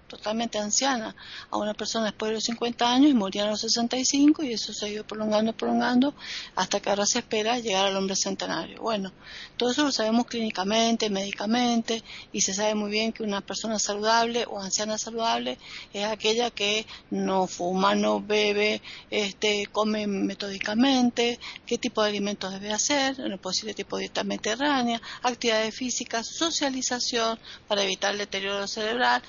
totalmente 0.09 0.57
anciana 0.57 1.15
a 1.49 1.57
una 1.57 1.73
persona 1.73 2.05
después 2.05 2.29
de 2.29 2.35
los 2.35 2.43
50 2.43 2.91
años 2.91 3.09
y 3.09 3.13
moría 3.13 3.45
a 3.45 3.47
los 3.47 3.61
65 3.61 4.43
y 4.43 4.51
eso 4.53 4.73
se 4.73 4.85
ha 4.85 4.89
ido 4.89 5.05
prolongando, 5.05 5.53
prolongando 5.53 6.13
hasta 6.55 6.81
que 6.81 6.89
ahora 6.89 7.05
se 7.05 7.19
espera 7.19 7.59
llegar 7.59 7.85
al 7.85 7.95
hombre 7.95 8.17
centenario. 8.17 8.81
Bueno, 8.81 9.13
todo 9.55 9.71
eso 9.71 9.83
lo 9.83 9.91
sabemos 9.91 10.25
clínicamente, 10.25 11.09
médicamente 11.09 12.03
y 12.33 12.41
se 12.41 12.53
sabe 12.53 12.75
muy 12.75 12.91
bien 12.91 13.13
que 13.13 13.23
una 13.23 13.39
persona 13.39 13.79
saludable 13.79 14.45
o 14.49 14.59
anciana 14.59 14.97
saludable 14.97 15.57
es 15.93 16.05
aquella 16.05 16.51
que 16.51 16.85
no 17.09 17.47
fuma, 17.47 17.95
no 17.95 18.19
bebe, 18.19 18.81
este, 19.09 19.67
come 19.71 20.07
metódicamente, 20.07 21.39
qué 21.65 21.77
tipo 21.77 22.01
de 22.01 22.09
alimentos 22.09 22.51
debe 22.51 22.73
hacer, 22.73 23.19
en 23.19 23.31
el 23.31 23.39
posible 23.39 23.73
tipo 23.73 23.95
de 23.95 24.01
dieta 24.01 24.23
mediterránea, 24.23 25.01
actividades 25.23 25.75
físicas, 25.75 26.27
socialización 26.27 27.39
para 27.67 27.83
evitar 27.83 28.11
el 28.11 28.19
deterioro 28.19 28.67
cerebral, 28.67 29.21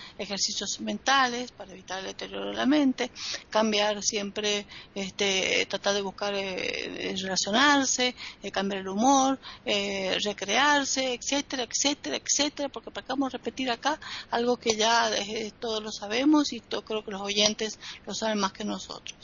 mentales 0.79 1.51
para 1.51 1.73
evitar 1.73 1.99
el 2.01 2.07
deterioro 2.07 2.51
de 2.51 2.55
la 2.55 2.67
mente, 2.67 3.11
cambiar 3.49 4.03
siempre, 4.03 4.67
este, 4.95 5.67
tratar 5.67 5.95
de 5.95 6.03
buscar 6.03 6.35
eh, 6.35 7.15
relacionarse, 7.21 8.15
eh, 8.43 8.51
cambiar 8.53 8.83
el 8.83 8.89
humor, 8.89 9.41
eh, 9.65 10.19
recrearse, 10.23 11.15
etcétera, 11.15 11.65
etcétera, 11.65 12.17
etcétera, 12.17 12.69
porque 12.69 12.91
para 12.91 13.07
vamos 13.09 13.35
a 13.35 13.39
repetir 13.39 13.71
acá 13.71 13.99
algo 14.31 14.57
que 14.59 14.77
ya 14.77 15.11
todos 15.59 15.83
lo 15.83 15.91
sabemos 15.91 16.53
y 16.53 16.61
creo 16.61 17.05
que 17.05 17.11
los 17.11 17.23
oyentes 17.23 17.79
lo 18.07 18.15
saben 18.15 18.39
más 18.39 18.53
que 18.53 18.65
nosotros. 18.65 19.19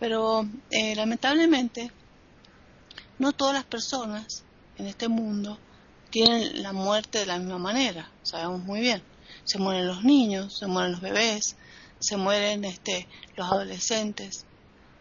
Pero 0.00 0.44
lamentablemente, 0.96 1.92
no 3.18 3.32
todas 3.32 3.54
las 3.54 3.64
personas 3.64 4.42
en 4.78 4.86
este 4.88 5.06
mundo 5.06 5.58
tienen 6.10 6.62
la 6.62 6.72
muerte 6.72 7.20
de 7.20 7.26
la 7.26 7.38
misma 7.38 7.58
manera, 7.58 8.10
sabemos 8.22 8.62
muy 8.64 8.80
bien. 8.80 9.11
Se 9.44 9.58
mueren 9.58 9.86
los 9.86 10.04
niños, 10.04 10.58
se 10.58 10.66
mueren 10.66 10.92
los 10.92 11.00
bebés, 11.00 11.56
se 11.98 12.16
mueren 12.16 12.64
este, 12.64 13.08
los 13.36 13.50
adolescentes, 13.50 14.44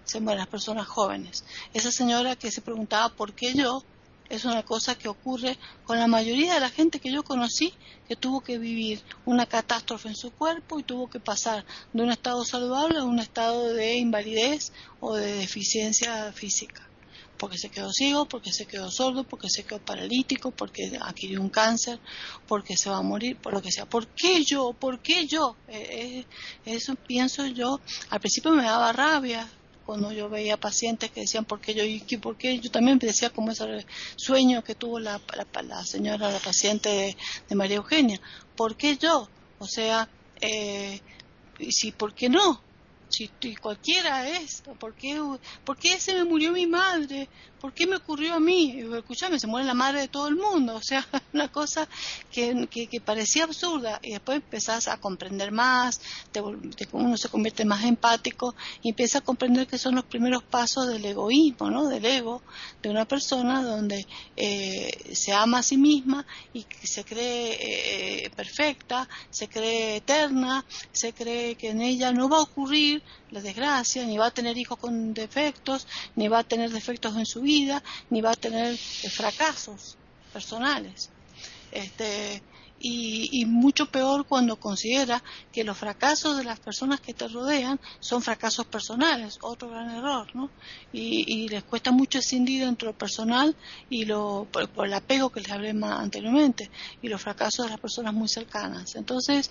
se 0.03 0.19
mueren 0.19 0.39
las 0.39 0.47
personas 0.47 0.87
jóvenes. 0.87 1.43
Esa 1.73 1.91
señora 1.91 2.35
que 2.35 2.51
se 2.51 2.61
preguntaba 2.61 3.09
por 3.09 3.33
qué 3.33 3.53
yo, 3.53 3.83
es 4.29 4.45
una 4.45 4.63
cosa 4.63 4.97
que 4.97 5.09
ocurre 5.09 5.57
con 5.83 5.99
la 5.99 6.07
mayoría 6.07 6.53
de 6.53 6.61
la 6.61 6.69
gente 6.69 7.01
que 7.01 7.11
yo 7.11 7.21
conocí 7.21 7.73
que 8.07 8.15
tuvo 8.15 8.39
que 8.39 8.57
vivir 8.57 9.01
una 9.25 9.45
catástrofe 9.45 10.07
en 10.07 10.15
su 10.15 10.31
cuerpo 10.31 10.79
y 10.79 10.83
tuvo 10.83 11.09
que 11.09 11.19
pasar 11.19 11.65
de 11.91 12.01
un 12.01 12.11
estado 12.11 12.45
saludable 12.45 12.99
a 12.99 13.03
un 13.03 13.19
estado 13.19 13.73
de 13.73 13.95
invalidez 13.95 14.71
o 15.01 15.15
de 15.15 15.33
deficiencia 15.33 16.31
física 16.31 16.90
porque 17.41 17.57
se 17.57 17.69
quedó 17.69 17.91
ciego, 17.91 18.25
porque 18.25 18.53
se 18.53 18.67
quedó 18.67 18.91
sordo, 18.91 19.23
porque 19.23 19.49
se 19.49 19.63
quedó 19.63 19.79
paralítico, 19.79 20.51
porque 20.51 20.91
adquirió 21.01 21.41
un 21.41 21.49
cáncer, 21.49 21.99
porque 22.47 22.77
se 22.77 22.87
va 22.87 22.97
a 22.97 23.01
morir, 23.01 23.35
por 23.35 23.51
lo 23.51 23.63
que 23.63 23.71
sea. 23.71 23.87
¿Por 23.87 24.05
qué 24.09 24.43
yo? 24.43 24.73
¿Por 24.73 24.99
qué 24.99 25.25
yo? 25.25 25.55
Eh, 25.67 26.19
eh, 26.19 26.25
eso 26.65 26.93
pienso 26.93 27.47
yo. 27.47 27.79
Al 28.11 28.19
principio 28.19 28.51
me 28.51 28.61
daba 28.61 28.93
rabia 28.93 29.49
cuando 29.87 30.11
yo 30.11 30.29
veía 30.29 30.55
pacientes 30.55 31.09
que 31.09 31.21
decían 31.21 31.45
por 31.45 31.59
qué 31.59 31.73
yo 31.73 31.83
y 31.83 31.99
por 32.17 32.37
qué 32.37 32.59
yo 32.59 32.69
también 32.69 32.99
decía 32.99 33.31
como 33.31 33.49
ese 33.51 33.87
sueño 34.17 34.63
que 34.63 34.75
tuvo 34.75 34.99
la, 34.99 35.19
la, 35.63 35.83
señora, 35.83 36.31
la 36.31 36.37
paciente 36.37 37.17
de, 37.49 37.55
María 37.55 37.77
Eugenia. 37.77 38.21
¿Por 38.55 38.75
qué 38.75 38.97
yo? 38.97 39.27
O 39.57 39.65
sea, 39.65 40.07
eh, 40.41 41.01
si, 41.71 41.91
¿por 41.91 42.13
qué 42.13 42.29
no? 42.29 42.61
Si 43.11 43.29
cualquiera 43.61 44.27
es, 44.27 44.63
¿por 44.79 44.93
qué, 44.95 45.21
¿por 45.65 45.77
se 45.81 46.13
me 46.13 46.23
murió 46.23 46.51
mi 46.51 46.65
madre? 46.65 47.27
¿Por 47.59 47.73
qué 47.73 47.85
me 47.85 47.97
ocurrió 47.97 48.33
a 48.33 48.39
mí? 48.39 48.81
Escuchame, 48.97 49.37
se 49.37 49.45
muere 49.45 49.67
la 49.67 49.75
madre 49.75 50.01
de 50.01 50.07
todo 50.07 50.27
el 50.27 50.35
mundo, 50.35 50.75
o 50.77 50.81
sea, 50.81 51.05
una 51.31 51.51
cosa 51.51 51.87
que, 52.31 52.67
que, 52.67 53.01
parecía 53.01 53.43
absurda 53.43 53.99
y 54.01 54.13
después 54.13 54.37
empezás 54.37 54.87
a 54.87 54.97
comprender 54.97 55.51
más, 55.51 56.01
te, 56.31 56.41
uno 56.41 57.17
se 57.17 57.29
convierte 57.29 57.63
más 57.65 57.83
empático 57.83 58.55
y 58.81 58.89
empieza 58.89 59.19
a 59.19 59.21
comprender 59.21 59.67
que 59.67 59.77
son 59.77 59.95
los 59.95 60.05
primeros 60.05 60.41
pasos 60.43 60.87
del 60.87 61.05
egoísmo, 61.05 61.69
¿no? 61.69 61.87
Del 61.87 62.05
ego 62.05 62.41
de 62.81 62.89
una 62.89 63.05
persona 63.05 63.61
donde 63.61 64.07
eh, 64.35 65.13
se 65.13 65.33
ama 65.33 65.59
a 65.59 65.63
sí 65.63 65.77
misma 65.77 66.25
y 66.53 66.65
se 66.83 67.03
cree 67.03 68.25
eh, 68.25 68.29
perfecta, 68.31 69.07
se 69.29 69.47
cree 69.47 69.97
eterna, 69.97 70.65
se 70.91 71.13
cree 71.13 71.55
que 71.55 71.69
en 71.69 71.81
ella 71.81 72.11
no 72.11 72.27
va 72.27 72.37
a 72.37 72.41
ocurrir 72.41 73.00
la 73.31 73.41
desgracia, 73.41 74.05
ni 74.05 74.17
va 74.17 74.27
a 74.27 74.31
tener 74.31 74.57
hijos 74.57 74.77
con 74.77 75.13
defectos, 75.13 75.87
ni 76.15 76.27
va 76.27 76.39
a 76.39 76.43
tener 76.43 76.69
defectos 76.69 77.15
en 77.17 77.25
su 77.25 77.41
vida, 77.41 77.81
ni 78.09 78.21
va 78.21 78.31
a 78.31 78.35
tener 78.35 78.77
fracasos 78.77 79.97
personales. 80.33 81.09
Este, 81.71 82.41
y, 82.81 83.45
mucho 83.45 83.85
peor 83.85 84.25
cuando 84.25 84.55
considera 84.55 85.23
que 85.51 85.63
los 85.63 85.77
fracasos 85.77 86.37
de 86.37 86.43
las 86.43 86.59
personas 86.59 86.99
que 86.99 87.13
te 87.13 87.27
rodean 87.27 87.79
son 87.99 88.21
fracasos 88.21 88.65
personales, 88.65 89.37
otro 89.41 89.69
gran 89.69 89.89
error, 89.89 90.27
¿no? 90.33 90.49
Y, 90.93 91.47
les 91.49 91.63
cuesta 91.63 91.91
mucho 91.91 92.19
escindir 92.19 92.63
entre 92.63 92.87
lo 92.87 92.97
personal 92.97 93.55
y 93.89 94.05
lo, 94.05 94.47
por, 94.51 94.85
el 94.85 94.93
apego 94.93 95.29
que 95.29 95.41
les 95.41 95.51
hablé 95.51 95.73
más 95.73 95.99
anteriormente, 95.99 96.69
y 97.01 97.07
los 97.07 97.21
fracasos 97.21 97.65
de 97.65 97.71
las 97.71 97.79
personas 97.79 98.13
muy 98.13 98.27
cercanas. 98.27 98.95
Entonces, 98.95 99.49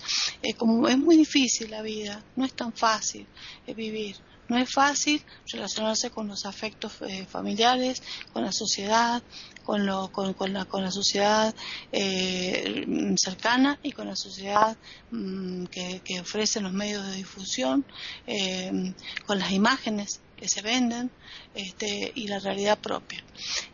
como 0.56 0.88
es 0.88 0.98
muy 0.98 1.16
difícil 1.16 1.70
la 1.70 1.82
vida, 1.82 2.22
no 2.36 2.44
es 2.44 2.52
tan 2.52 2.72
fácil 2.72 3.26
eh, 3.66 3.74
vivir. 3.74 4.16
No 4.50 4.58
es 4.58 4.68
fácil 4.68 5.22
relacionarse 5.46 6.10
con 6.10 6.26
los 6.26 6.44
afectos 6.44 6.94
eh, 7.02 7.24
familiares, 7.24 8.02
con 8.32 8.42
la 8.42 8.50
sociedad, 8.50 9.22
con, 9.62 9.86
lo, 9.86 10.10
con, 10.10 10.52
la 10.52 10.90
sociedad 10.90 11.54
eh, 11.92 13.14
cercana 13.16 13.78
y 13.84 13.92
con 13.92 14.08
la 14.08 14.16
sociedad 14.16 14.76
mm, 15.12 15.66
que, 15.66 16.00
que 16.04 16.18
ofrecen 16.18 16.64
los 16.64 16.72
medios 16.72 17.06
de 17.06 17.14
difusión, 17.14 17.84
eh, 18.26 18.92
con 19.24 19.38
las 19.38 19.52
imágenes 19.52 20.20
que 20.36 20.48
se 20.48 20.62
venden 20.62 21.12
este, 21.54 22.10
y 22.16 22.26
la 22.26 22.40
realidad 22.40 22.76
propia. 22.76 23.22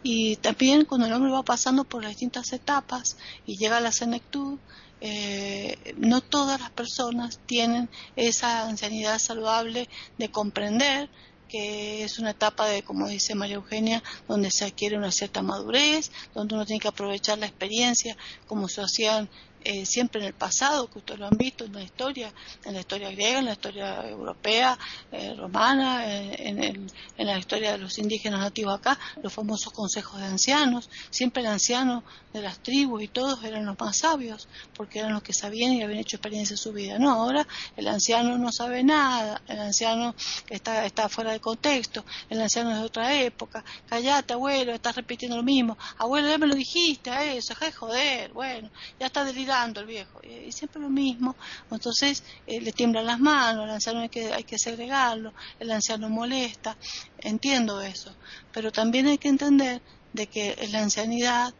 Y 0.02 0.36
también 0.36 0.84
cuando 0.84 1.06
el 1.06 1.12
hombre 1.14 1.32
va 1.32 1.42
pasando 1.42 1.84
por 1.84 2.02
las 2.02 2.10
distintas 2.10 2.52
etapas 2.52 3.16
y 3.46 3.56
llega 3.56 3.78
a 3.78 3.80
la 3.80 3.92
senectud, 3.92 4.58
eh, 5.00 5.94
no 5.98 6.20
todas 6.20 6.60
las 6.60 6.70
personas 6.70 7.40
tienen 7.46 7.88
esa 8.16 8.68
ancianidad 8.68 9.18
saludable 9.18 9.88
de 10.18 10.30
comprender 10.30 11.10
que 11.48 12.02
es 12.02 12.18
una 12.18 12.30
etapa 12.30 12.66
de, 12.66 12.82
como 12.82 13.08
dice 13.08 13.34
María 13.34 13.56
Eugenia, 13.56 14.02
donde 14.26 14.50
se 14.50 14.64
adquiere 14.64 14.96
una 14.96 15.12
cierta 15.12 15.42
madurez, 15.42 16.10
donde 16.34 16.54
uno 16.54 16.66
tiene 16.66 16.80
que 16.80 16.88
aprovechar 16.88 17.38
la 17.38 17.46
experiencia, 17.46 18.16
como 18.46 18.68
se 18.68 18.82
hacían 18.82 19.28
eh, 19.68 19.84
siempre 19.84 20.20
en 20.20 20.28
el 20.28 20.32
pasado, 20.32 20.88
que 20.88 20.98
ustedes 20.98 21.18
lo 21.18 21.26
han 21.26 21.36
visto 21.36 21.64
en 21.64 21.72
la 21.72 21.82
historia, 21.82 22.32
en 22.64 22.74
la 22.74 22.80
historia 22.80 23.10
griega, 23.10 23.40
en 23.40 23.46
la 23.46 23.52
historia 23.54 24.08
europea, 24.08 24.78
eh, 25.10 25.34
romana, 25.36 26.06
eh, 26.06 26.86
en, 27.16 27.26
la 27.26 27.36
historia 27.36 27.72
de 27.72 27.78
los 27.78 27.98
indígenas 27.98 28.38
nativos 28.38 28.78
acá, 28.78 28.96
los 29.20 29.32
famosos 29.32 29.72
consejos 29.72 30.20
de 30.20 30.26
ancianos. 30.26 30.88
Siempre 31.10 31.42
el 31.42 31.48
anciano 31.48 32.04
de 32.32 32.42
las 32.42 32.60
tribus 32.60 33.02
y 33.02 33.08
todos 33.08 33.42
eran 33.42 33.66
los 33.66 33.76
más 33.76 33.98
sabios, 33.98 34.46
porque 34.76 35.00
eran 35.00 35.12
los 35.12 35.24
que 35.24 35.32
sabían 35.32 35.72
y 35.72 35.82
habían 35.82 35.98
hecho 35.98 36.16
experiencia 36.16 36.54
en 36.54 36.58
su 36.58 36.72
vida. 36.72 37.00
No, 37.00 37.10
ahora 37.10 37.44
el 37.76 37.88
anciano 37.88 38.38
no 38.38 38.52
sabe 38.52 38.84
nada, 38.84 39.42
el 39.48 39.58
anciano 39.58 40.14
está, 40.48 40.86
está 40.86 41.08
fuera 41.08 41.32
de 41.32 41.40
contexto, 41.40 42.04
el 42.30 42.40
anciano 42.40 42.70
es 42.70 42.78
de 42.78 42.84
otra 42.84 43.20
época. 43.20 43.64
Callate, 43.88 44.32
abuelo, 44.32 44.72
estás 44.72 44.94
repitiendo 44.94 45.36
lo 45.36 45.42
mismo. 45.42 45.76
Abuelo, 45.98 46.28
ya 46.28 46.38
me 46.38 46.46
lo 46.46 46.54
dijiste 46.54 47.10
a 47.10 47.24
eso, 47.24 47.52
de 47.58 47.72
joder, 47.72 48.32
bueno, 48.32 48.70
ya 49.00 49.06
está 49.06 49.24
el 49.64 49.86
viejo, 49.86 50.20
y, 50.22 50.52
siempre 50.52 50.80
lo 50.80 50.88
mismo. 50.88 51.36
Entonces 51.70 52.22
eh, 52.46 52.60
le 52.60 52.72
tiemblan 52.72 53.06
las 53.06 53.20
manos, 53.20 53.64
el 53.64 53.70
anciano 53.70 54.00
hay 54.00 54.08
que, 54.08 54.32
hay 54.32 54.44
que 54.44 54.58
segregarlo, 54.58 55.32
el 55.58 55.70
anciano 55.70 56.08
molesta, 56.08 56.76
entiendo 57.18 57.80
eso, 57.80 58.14
pero 58.52 58.70
también 58.70 59.06
hay 59.06 59.18
que 59.18 59.28
entender 59.28 59.80
de 60.12 60.26
que 60.26 60.68
la 60.70 60.82
ancianidad 60.82 61.54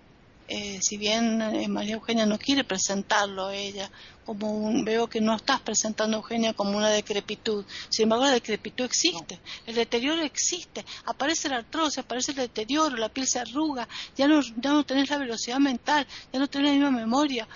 eh, 0.48 0.78
si 0.80 0.96
bien 0.96 1.42
eh, 1.42 1.66
María 1.66 1.94
Eugenia 1.94 2.24
no 2.24 2.38
quiere 2.38 2.62
presentarlo 2.62 3.46
a 3.46 3.56
ella 3.56 3.90
como 4.26 4.50
un, 4.50 4.84
veo 4.84 5.06
que 5.06 5.20
no 5.20 5.36
estás 5.36 5.60
presentando 5.60 6.16
a 6.16 6.20
Eugenia 6.20 6.52
como 6.52 6.76
una 6.76 6.90
decrepitud. 6.90 7.64
Sin 7.88 8.02
embargo, 8.02 8.24
la 8.24 8.32
decrepitud 8.32 8.84
existe, 8.84 9.40
el 9.64 9.76
deterioro 9.76 10.22
existe, 10.22 10.84
aparece 11.04 11.48
la 11.48 11.58
artrosis, 11.58 11.98
aparece 11.98 12.32
el 12.32 12.38
deterioro, 12.38 12.96
la 12.96 13.08
piel 13.08 13.28
se 13.28 13.38
arruga, 13.38 13.88
ya 14.16 14.26
no, 14.26 14.40
ya 14.42 14.72
no 14.72 14.84
tenés 14.84 15.08
la 15.08 15.18
velocidad 15.18 15.58
mental, 15.58 16.06
ya 16.32 16.38
no 16.40 16.48
tenés 16.48 16.68
la 16.68 16.74
misma 16.74 16.90
memoria. 16.90 17.46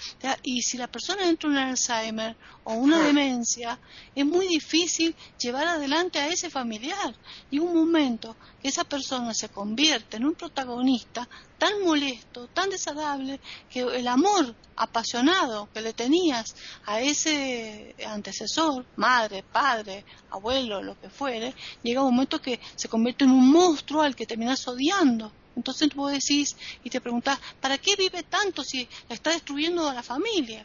y 0.45 0.63
si 0.63 0.79
la 0.79 0.87
persona 0.87 1.29
entra 1.29 1.49
en 1.49 1.57
un 1.57 1.59
Alzheimer 1.59 2.37
o 2.65 2.75
una 2.75 3.01
demencia, 3.01 3.79
es 4.15 4.25
muy 4.25 4.47
difícil 4.47 5.15
llevar 5.39 5.67
adelante 5.67 6.21
a 6.21 6.29
ese 6.29 6.51
familiar. 6.51 7.15
Y 7.51 7.59
un 7.59 7.75
momento 7.75 8.37
que 8.63 8.69
esa 8.69 8.85
persona 8.85 9.35
se 9.35 9.49
convierte 9.49 10.19
en 10.19 10.25
un 10.25 10.35
protagonista 10.35 11.29
tan 11.59 11.83
molesto, 11.83 12.47
tan 12.49 12.71
desagradable, 12.71 13.41
que 13.71 13.81
el 13.81 14.09
amor 14.09 14.55
apasionado 14.77 15.69
que 15.73 15.83
le 15.83 15.93
tenías 15.93 16.55
a 16.87 17.01
ese 17.01 17.95
antecesor, 18.07 18.85
madre, 18.97 19.43
padre, 19.43 20.05
abuelo, 20.31 20.83
lo 20.83 20.99
que 21.01 21.11
fuere, 21.11 21.55
llega 21.83 22.03
un 22.03 22.13
momento 22.13 22.41
que 22.41 22.61
se 22.77 22.89
convierte 22.89 23.25
en 23.25 23.31
un 23.31 23.51
monstruo 23.51 24.03
al 24.03 24.17
que 24.17 24.27
terminas 24.27 24.67
odiando. 24.69 25.33
Entonces 25.57 25.95
vos 25.95 26.13
decís 26.13 26.57
y 26.85 26.91
te 26.91 27.01
preguntás, 27.01 27.39
¿para 27.61 27.79
qué 27.79 27.97
vive 27.97 28.23
tanto 28.23 28.63
si 28.63 28.89
está 29.09 29.31
destruyendo 29.31 29.89
a 29.89 29.95
la 29.95 30.03
familia? 30.03 30.65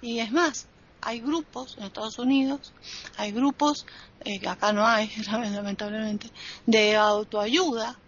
Y 0.00 0.18
es 0.18 0.30
más, 0.32 0.66
hay 1.02 1.20
grupos 1.20 1.76
en 1.78 1.84
Estados 1.84 2.18
Unidos, 2.18 2.72
hay 3.16 3.32
grupos, 3.32 3.86
eh, 4.24 4.40
acá 4.48 4.72
no 4.72 4.86
hay, 4.86 5.10
lamentablemente, 5.30 6.30
de 6.66 6.96
autoayuda 6.96 7.98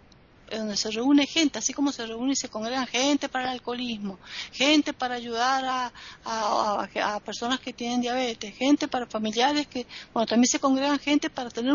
donde 0.51 0.77
se 0.77 0.91
reúne 0.91 1.25
gente, 1.25 1.59
así 1.59 1.73
como 1.73 1.91
se 1.91 2.05
reúne 2.05 2.33
y 2.33 2.35
se 2.35 2.49
congregan 2.49 2.87
gente 2.87 3.29
para 3.29 3.45
el 3.45 3.51
alcoholismo, 3.51 4.19
gente 4.51 4.93
para 4.93 5.15
ayudar 5.15 5.63
a, 5.65 5.93
a, 6.25 7.19
personas 7.19 7.59
que 7.59 7.73
tienen 7.73 8.01
diabetes, 8.01 8.55
gente 8.55 8.87
para 8.87 9.05
familiares 9.05 9.67
que, 9.67 9.85
bueno, 10.13 10.27
también 10.27 10.47
se 10.47 10.59
congregan 10.59 10.99
gente 10.99 11.29
para 11.29 11.49
tener 11.49 11.73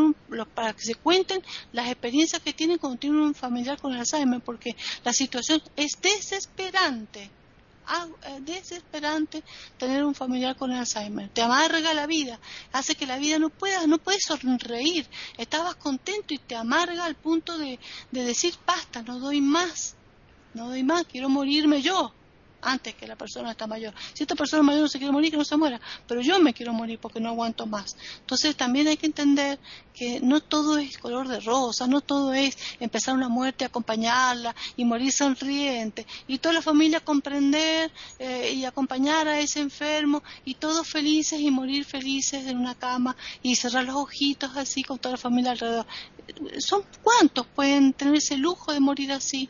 para 0.54 0.72
que 0.72 0.82
se 0.82 0.94
cuenten 0.94 1.42
las 1.72 1.88
experiencias 1.88 2.40
que 2.42 2.52
tienen 2.52 2.78
cuando 2.78 2.98
tienen 2.98 3.20
un 3.20 3.34
familiar 3.34 3.80
con 3.80 3.92
Alzheimer, 3.92 4.40
porque 4.40 4.76
la 5.04 5.12
situación 5.12 5.62
es 5.76 5.92
desesperante 6.00 7.30
desesperante 8.40 9.42
tener 9.76 10.04
un 10.04 10.14
familiar 10.14 10.56
con 10.56 10.72
Alzheimer. 10.72 11.28
Te 11.30 11.42
amarga 11.42 11.94
la 11.94 12.06
vida, 12.06 12.38
hace 12.72 12.94
que 12.94 13.06
la 13.06 13.18
vida 13.18 13.38
no 13.38 13.50
pueda, 13.50 13.86
no 13.86 13.98
puedes 13.98 14.24
sonreír. 14.24 15.06
Estabas 15.36 15.76
contento 15.76 16.34
y 16.34 16.38
te 16.38 16.56
amarga 16.56 17.04
al 17.04 17.14
punto 17.14 17.58
de, 17.58 17.78
de 18.10 18.24
decir 18.24 18.54
basta, 18.66 19.02
no 19.02 19.18
doy 19.18 19.40
más, 19.40 19.96
no 20.54 20.68
doy 20.68 20.82
más, 20.82 21.04
quiero 21.04 21.28
morirme 21.28 21.82
yo. 21.82 22.12
Antes 22.60 22.94
que 22.94 23.06
la 23.06 23.16
persona 23.16 23.52
está 23.52 23.66
mayor. 23.66 23.94
Si 24.14 24.24
esta 24.24 24.34
persona 24.34 24.62
mayor 24.62 24.82
no 24.82 24.88
se 24.88 24.98
quiere 24.98 25.12
morir, 25.12 25.30
que 25.30 25.36
no 25.36 25.44
se 25.44 25.56
muera, 25.56 25.80
pero 26.06 26.20
yo 26.20 26.38
me 26.40 26.52
quiero 26.52 26.72
morir 26.72 26.98
porque 26.98 27.20
no 27.20 27.30
aguanto 27.30 27.66
más. 27.66 27.96
Entonces 28.20 28.56
también 28.56 28.88
hay 28.88 28.96
que 28.96 29.06
entender 29.06 29.58
que 29.94 30.20
no 30.20 30.40
todo 30.40 30.78
es 30.78 30.96
color 30.98 31.26
de 31.28 31.40
rosa, 31.40 31.86
no 31.86 32.00
todo 32.00 32.32
es 32.32 32.56
empezar 32.78 33.14
una 33.14 33.28
muerte, 33.28 33.64
acompañarla 33.64 34.54
y 34.76 34.84
morir 34.84 35.12
sonriente, 35.12 36.06
y 36.26 36.38
toda 36.38 36.54
la 36.54 36.62
familia 36.62 37.00
comprender 37.00 37.90
eh, 38.18 38.52
y 38.54 38.64
acompañar 38.64 39.26
a 39.28 39.40
ese 39.40 39.60
enfermo, 39.60 40.22
y 40.44 40.54
todos 40.54 40.86
felices 40.86 41.40
y 41.40 41.50
morir 41.50 41.84
felices 41.84 42.46
en 42.46 42.58
una 42.58 42.74
cama 42.74 43.16
y 43.42 43.56
cerrar 43.56 43.84
los 43.84 43.96
ojitos 43.96 44.56
así 44.56 44.82
con 44.82 44.98
toda 44.98 45.12
la 45.12 45.18
familia 45.18 45.52
alrededor. 45.52 45.86
¿Son 46.58 46.82
cuántos 47.02 47.46
pueden 47.46 47.92
tener 47.92 48.14
ese 48.14 48.36
lujo 48.36 48.72
de 48.72 48.80
morir 48.80 49.12
así? 49.12 49.48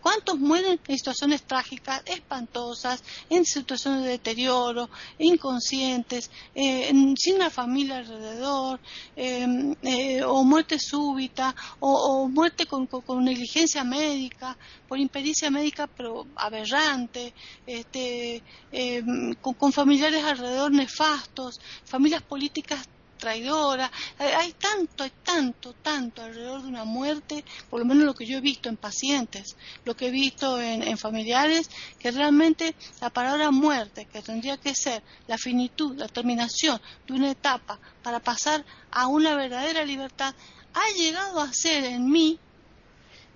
¿Cuántos 0.00 0.38
mueren 0.38 0.80
en 0.86 0.96
situaciones 0.96 1.42
trágicas, 1.42 2.02
espantosas, 2.06 3.02
en 3.28 3.44
situaciones 3.44 4.04
de 4.04 4.10
deterioro, 4.10 4.88
inconscientes, 5.18 6.30
eh, 6.54 6.92
sin 7.16 7.36
una 7.36 7.50
familia 7.50 7.98
alrededor, 7.98 8.80
em, 9.16 9.74
eh, 9.82 10.22
o 10.22 10.44
muerte 10.44 10.78
súbita, 10.78 11.54
o, 11.80 12.28
muerte 12.28 12.66
con, 12.66 12.88
negligencia 13.24 13.84
médica, 13.84 14.56
por 14.86 14.98
impericia 14.98 15.50
médica 15.50 15.86
pero 15.86 16.26
aberrante, 16.36 17.34
este, 17.66 18.42
em, 18.72 19.34
con 19.34 19.72
familiares 19.72 20.24
alrededor 20.24 20.70
nefastos, 20.72 21.60
familias 21.84 22.22
políticas 22.22 22.88
traidora. 23.18 23.90
Hay 24.18 24.52
tanto, 24.52 25.04
hay 25.04 25.12
tanto, 25.22 25.74
tanto 25.74 26.22
alrededor 26.22 26.62
de 26.62 26.68
una 26.68 26.84
muerte, 26.84 27.44
por 27.68 27.80
lo 27.80 27.86
menos 27.86 28.04
lo 28.04 28.14
que 28.14 28.24
yo 28.24 28.38
he 28.38 28.40
visto 28.40 28.68
en 28.68 28.76
pacientes, 28.76 29.56
lo 29.84 29.94
que 29.94 30.06
he 30.06 30.10
visto 30.10 30.60
en, 30.60 30.96
familiares, 30.96 31.68
que 31.98 32.10
realmente 32.10 32.74
la 33.00 33.10
palabra 33.10 33.50
muerte, 33.50 34.06
que 34.06 34.22
tendría 34.22 34.56
que 34.56 34.74
ser 34.74 35.02
la 35.26 35.36
finitud, 35.36 35.96
la 35.96 36.08
terminación 36.08 36.80
de 37.06 37.12
una 37.12 37.30
etapa 37.30 37.78
para 38.02 38.20
pasar 38.20 38.64
a 38.90 39.06
una 39.06 39.34
verdadera 39.34 39.84
libertad, 39.84 40.34
ha 40.72 40.96
llegado 40.96 41.40
a 41.40 41.52
ser 41.52 41.84
en 41.84 42.10
mí, 42.10 42.38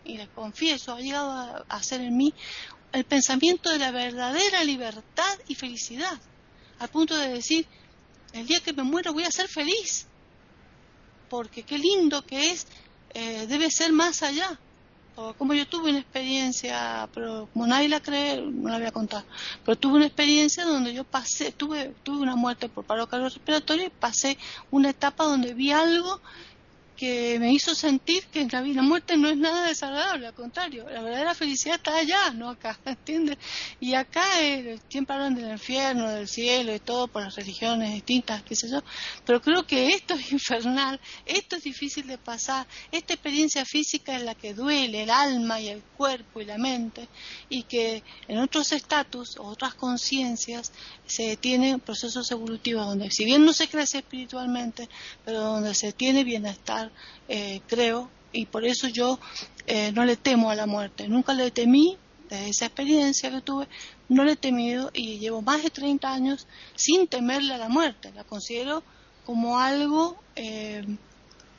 y 0.05 0.17
les 0.17 0.29
confieso, 0.31 0.95
ha 0.95 1.01
llegado 1.01 1.31
a, 1.31 1.65
a 1.69 1.83
ser 1.83 2.01
en 2.01 2.17
mí 2.17 2.33
el 2.93 3.05
pensamiento 3.05 3.71
de 3.71 3.79
la 3.79 3.91
verdadera 3.91 4.65
libertad 4.65 5.39
y 5.49 5.55
felicidad, 5.55 6.19
al 6.79 6.89
punto 6.89 7.17
de 7.17 7.29
decir, 7.29 7.67
el 8.33 8.47
día 8.47 8.61
que 8.61 8.73
me 8.73 8.83
muero 8.83 9.13
voy 9.13 9.25
a 9.25 9.31
ser 9.31 9.49
feliz, 9.49 10.07
porque 11.29 11.63
qué 11.63 11.79
lindo 11.79 12.25
que 12.25 12.51
es, 12.51 12.67
eh, 13.15 13.47
debe 13.47 13.71
ser 13.71 13.93
más 13.93 14.23
allá. 14.23 14.59
como 15.37 15.53
yo 15.53 15.69
tuve 15.69 15.91
una 15.91 15.99
experiencia, 15.99 17.07
pero 17.13 17.47
como 17.53 17.67
nadie 17.67 17.87
la 17.89 18.01
cree, 18.01 18.41
no 18.41 18.71
la 18.71 18.79
voy 18.79 18.87
a 18.87 18.93
contar, 18.93 19.25
pero 19.63 19.77
tuve 19.77 19.97
una 19.97 20.07
experiencia 20.07 20.65
donde 20.65 20.95
yo 20.95 21.05
pasé, 21.05 21.53
tuve, 21.53 21.95
tuve 22.03 22.23
una 22.23 22.35
muerte 22.35 22.71
por 22.71 22.85
paro 22.85 23.07
cardiorrespiratorio 23.07 23.87
y 23.87 23.91
pasé 23.91 24.39
una 24.71 24.89
etapa 24.89 25.25
donde 25.25 25.53
vi 25.53 25.71
algo 25.71 26.21
que 27.03 27.37
me 27.41 27.53
hizo 27.53 27.75
sentir 27.75 28.27
que 28.27 28.47
la, 28.47 28.61
vida, 28.61 28.81
muerte 28.81 29.17
no 29.17 29.29
es 29.29 29.37
nada 29.37 29.67
desagradable, 29.67 30.29
al 30.29 30.35
contrario, 30.35 30.89
la 30.89 31.03
verdadera 31.03 31.35
felicidad 31.35 31.75
está 31.75 31.97
allá, 31.97 32.31
no 32.31 32.49
acá, 32.49 32.79
¿entiendes? 32.85 33.39
Y 33.81 33.95
acá 33.95 34.23
siempre 34.89 35.17
hablan 35.17 35.35
del 35.35 35.51
infierno, 35.51 36.09
del 36.09 36.29
cielo 36.29 36.73
y 36.73 36.79
todo 36.79 37.09
por 37.09 37.25
las 37.25 37.35
religiones 37.35 37.93
distintas, 37.93 38.45
qué 38.45 38.55
sé 38.55 38.71
yo, 38.71 38.85
pero 39.27 39.43
creo 39.43 39.67
que 39.67 39.89
esto 39.89 40.15
es 40.15 40.31
infernal, 40.39 41.01
esto 41.27 41.57
es 41.57 41.65
difícil 41.65 42.07
de 42.07 42.19
pasar, 42.19 42.69
esta 42.93 43.15
experiencia 43.15 43.65
física 43.65 44.15
es 44.15 44.23
la 44.23 44.37
que 44.37 44.55
duele 44.55 45.03
el 45.03 45.11
alma 45.11 45.61
y 45.61 45.71
el 45.71 45.83
cuerpo 45.83 46.41
y 46.41 46.45
la 46.45 46.57
mente, 46.57 47.09
y 47.49 47.65
que 47.65 48.05
en 48.29 48.39
otros 48.39 48.71
estatus, 48.71 49.35
otras 49.41 49.75
conciencias, 49.75 50.71
se 51.05 51.37
tienen 51.37 51.81
procesos 51.81 52.31
evolutivos 52.31 52.87
donde, 52.87 53.11
si 53.11 53.25
bien 53.25 53.45
no 53.45 53.53
se 53.53 53.67
crece 53.67 53.99
espiritualmente, 53.99 54.89
pero 55.25 55.41
donde 55.41 55.75
se 55.75 55.93
tiene 55.93 56.23
bienestar, 56.23 56.92
eh, 57.29 57.61
creo, 57.67 58.11
y 58.33 58.47
por 58.47 58.65
eso 58.65 58.89
yo 58.89 59.19
eh, 59.67 59.93
no 59.93 60.05
le 60.05 60.17
temo 60.17 60.51
a 60.51 60.55
la 60.55 60.67
muerte. 60.67 61.09
Nunca 61.09 61.35
le 61.35 61.51
temí, 61.51 61.97
desde 62.29 62.49
esa 62.49 62.67
experiencia 62.67 63.31
que 63.31 63.41
tuve, 63.41 63.69
no 64.09 64.25
le 64.25 64.33
he 64.33 64.37
temido 64.37 64.91
y 64.93 65.19
llevo 65.19 65.43
más 65.43 65.63
de 65.63 65.71
30 65.71 66.13
años 66.13 66.47
sin 66.75 67.07
temerle 67.07 67.55
a 67.55 67.59
la 67.59 67.69
muerte. 67.69 68.13
La 68.15 68.25
considero 68.25 68.83
como 69.25 69.59
algo, 69.59 70.17
eh, 70.37 70.85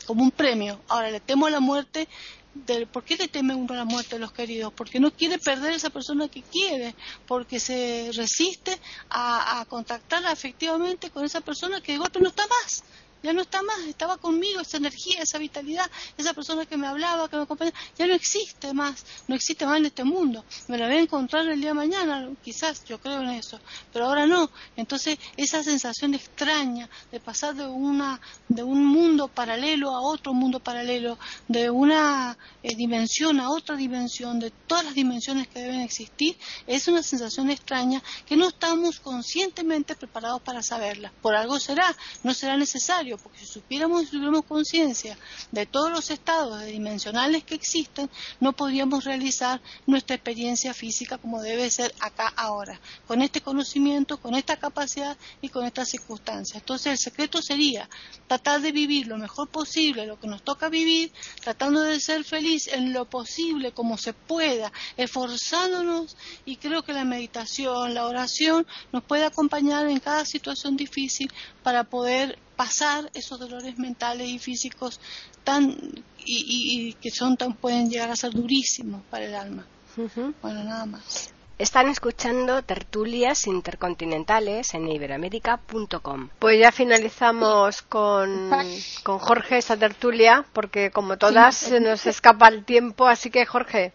como 0.05 0.23
un 0.23 0.31
premio. 0.31 0.79
Ahora, 0.87 1.11
le 1.11 1.19
temo 1.19 1.45
a 1.45 1.49
la 1.49 1.59
muerte 1.59 2.07
por 2.91 3.03
qué 3.03 3.15
le 3.15 3.27
teme 3.27 3.55
uno 3.55 3.73
a 3.73 3.77
la 3.77 3.85
muerte 3.85 4.15
de 4.15 4.19
los 4.19 4.31
queridos, 4.31 4.71
porque 4.73 4.99
no 4.99 5.09
quiere 5.11 5.39
perder 5.39 5.73
a 5.73 5.75
esa 5.75 5.89
persona 5.89 6.27
que 6.27 6.43
quiere, 6.43 6.93
porque 7.27 7.59
se 7.59 8.11
resiste 8.13 8.77
a, 9.09 9.59
a 9.59 9.65
contactar 9.65 10.23
efectivamente 10.31 11.09
con 11.09 11.25
esa 11.25 11.41
persona 11.41 11.81
que 11.81 11.93
de 11.93 11.97
golpe 11.97 12.19
no 12.19 12.29
está 12.29 12.43
más 12.47 12.83
ya 13.23 13.33
no 13.33 13.41
está 13.41 13.61
más, 13.63 13.79
estaba 13.87 14.17
conmigo 14.17 14.59
esa 14.59 14.77
energía, 14.77 15.21
esa 15.21 15.37
vitalidad, 15.37 15.89
esa 16.17 16.33
persona 16.33 16.65
que 16.65 16.75
me 16.75 16.87
hablaba, 16.87 17.29
que 17.29 17.37
me 17.37 17.43
acompañaba, 17.43 17.77
ya 17.97 18.05
no 18.05 18.13
existe 18.13 18.73
más, 18.73 19.05
no 19.27 19.35
existe 19.35 19.65
más 19.65 19.77
en 19.77 19.85
este 19.85 20.03
mundo. 20.03 20.43
Me 20.67 20.77
la 20.77 20.87
voy 20.87 20.97
a 20.97 20.99
encontrar 20.99 21.47
el 21.47 21.59
día 21.59 21.69
de 21.69 21.75
mañana, 21.75 22.29
quizás, 22.43 22.83
yo 22.83 22.99
creo 22.99 23.21
en 23.21 23.29
eso, 23.29 23.59
pero 23.93 24.05
ahora 24.05 24.27
no. 24.27 24.49
Entonces, 24.75 25.17
esa 25.37 25.63
sensación 25.63 26.13
extraña 26.13 26.89
de 27.11 27.19
pasar 27.19 27.55
de 27.55 27.65
una 27.65 28.19
de 28.49 28.63
un 28.63 28.85
mundo 28.85 29.29
paralelo 29.29 29.91
a 29.91 30.01
otro 30.01 30.33
mundo 30.33 30.59
paralelo, 30.59 31.17
de 31.47 31.69
una 31.69 32.37
eh, 32.61 32.75
dimensión 32.75 33.39
a 33.39 33.49
otra 33.49 33.75
dimensión, 33.75 34.39
de 34.39 34.51
todas 34.51 34.83
las 34.85 34.93
dimensiones 34.93 35.47
que 35.47 35.59
deben 35.59 35.79
existir, 35.79 36.37
es 36.67 36.87
una 36.87 37.01
sensación 37.01 37.49
extraña 37.49 38.01
que 38.25 38.35
no 38.35 38.47
estamos 38.49 38.99
conscientemente 38.99 39.95
preparados 39.95 40.41
para 40.41 40.61
saberla. 40.61 41.11
Por 41.21 41.35
algo 41.35 41.59
será, 41.59 41.95
no 42.23 42.33
será 42.33 42.57
necesario 42.57 43.12
porque 43.17 43.39
si 43.39 43.45
supiéramos 43.45 44.03
y 44.03 44.05
tuviéramos 44.07 44.45
conciencia 44.45 45.17
de 45.51 45.65
todos 45.65 45.91
los 45.91 46.09
estados 46.09 46.63
dimensionales 46.65 47.43
que 47.43 47.55
existen, 47.55 48.09
no 48.39 48.53
podríamos 48.53 49.03
realizar 49.03 49.61
nuestra 49.85 50.15
experiencia 50.15 50.73
física 50.73 51.17
como 51.17 51.41
debe 51.41 51.69
ser 51.69 51.93
acá 51.99 52.27
ahora, 52.35 52.79
con 53.07 53.21
este 53.21 53.41
conocimiento, 53.41 54.17
con 54.17 54.35
esta 54.35 54.57
capacidad 54.57 55.17
y 55.41 55.49
con 55.49 55.65
estas 55.65 55.89
circunstancias. 55.89 56.61
Entonces 56.61 56.91
el 56.93 56.97
secreto 56.97 57.41
sería 57.41 57.89
tratar 58.27 58.61
de 58.61 58.71
vivir 58.71 59.07
lo 59.07 59.17
mejor 59.17 59.49
posible 59.49 60.05
lo 60.05 60.19
que 60.19 60.27
nos 60.27 60.43
toca 60.43 60.69
vivir, 60.69 61.11
tratando 61.41 61.81
de 61.81 61.99
ser 61.99 62.23
feliz 62.23 62.67
en 62.67 62.93
lo 62.93 63.05
posible 63.05 63.71
como 63.71 63.97
se 63.97 64.13
pueda, 64.13 64.71
esforzándonos 64.97 66.17
y 66.45 66.57
creo 66.57 66.83
que 66.83 66.93
la 66.93 67.05
meditación, 67.05 67.93
la 67.93 68.05
oración 68.05 68.65
nos 68.91 69.03
puede 69.03 69.25
acompañar 69.25 69.87
en 69.87 69.99
cada 69.99 70.25
situación 70.25 70.77
difícil 70.77 71.31
para 71.63 71.83
poder 71.83 72.39
pasar 72.55 73.09
esos 73.13 73.39
dolores 73.39 73.77
mentales 73.77 74.27
y 74.27 74.39
físicos 74.39 74.99
tan 75.43 75.75
y, 76.25 76.93
que 76.93 77.11
son 77.11 77.37
tan 77.37 77.53
pueden 77.53 77.89
llegar 77.89 78.09
a 78.09 78.15
ser 78.15 78.31
durísimos 78.31 79.01
para 79.09 79.25
el 79.25 79.35
alma. 79.35 79.65
Bueno, 80.41 80.63
nada 80.63 80.85
más. 80.85 81.33
Están 81.59 81.87
escuchando 81.87 82.63
tertulias 82.63 83.45
intercontinentales 83.45 84.73
en 84.73 84.87
iberamérica.com. 84.87 86.29
Pues 86.39 86.59
ya 86.59 86.71
finalizamos 86.71 87.83
con, 87.83 88.49
con 89.03 89.19
Jorge 89.19 89.59
esta 89.59 89.77
tertulia, 89.77 90.45
porque 90.51 90.89
como 90.89 91.17
todas 91.17 91.55
se 91.55 91.79
nos 91.79 92.07
escapa 92.07 92.47
el 92.47 92.65
tiempo, 92.65 93.07
así 93.07 93.29
que 93.29 93.45
Jorge. 93.45 93.93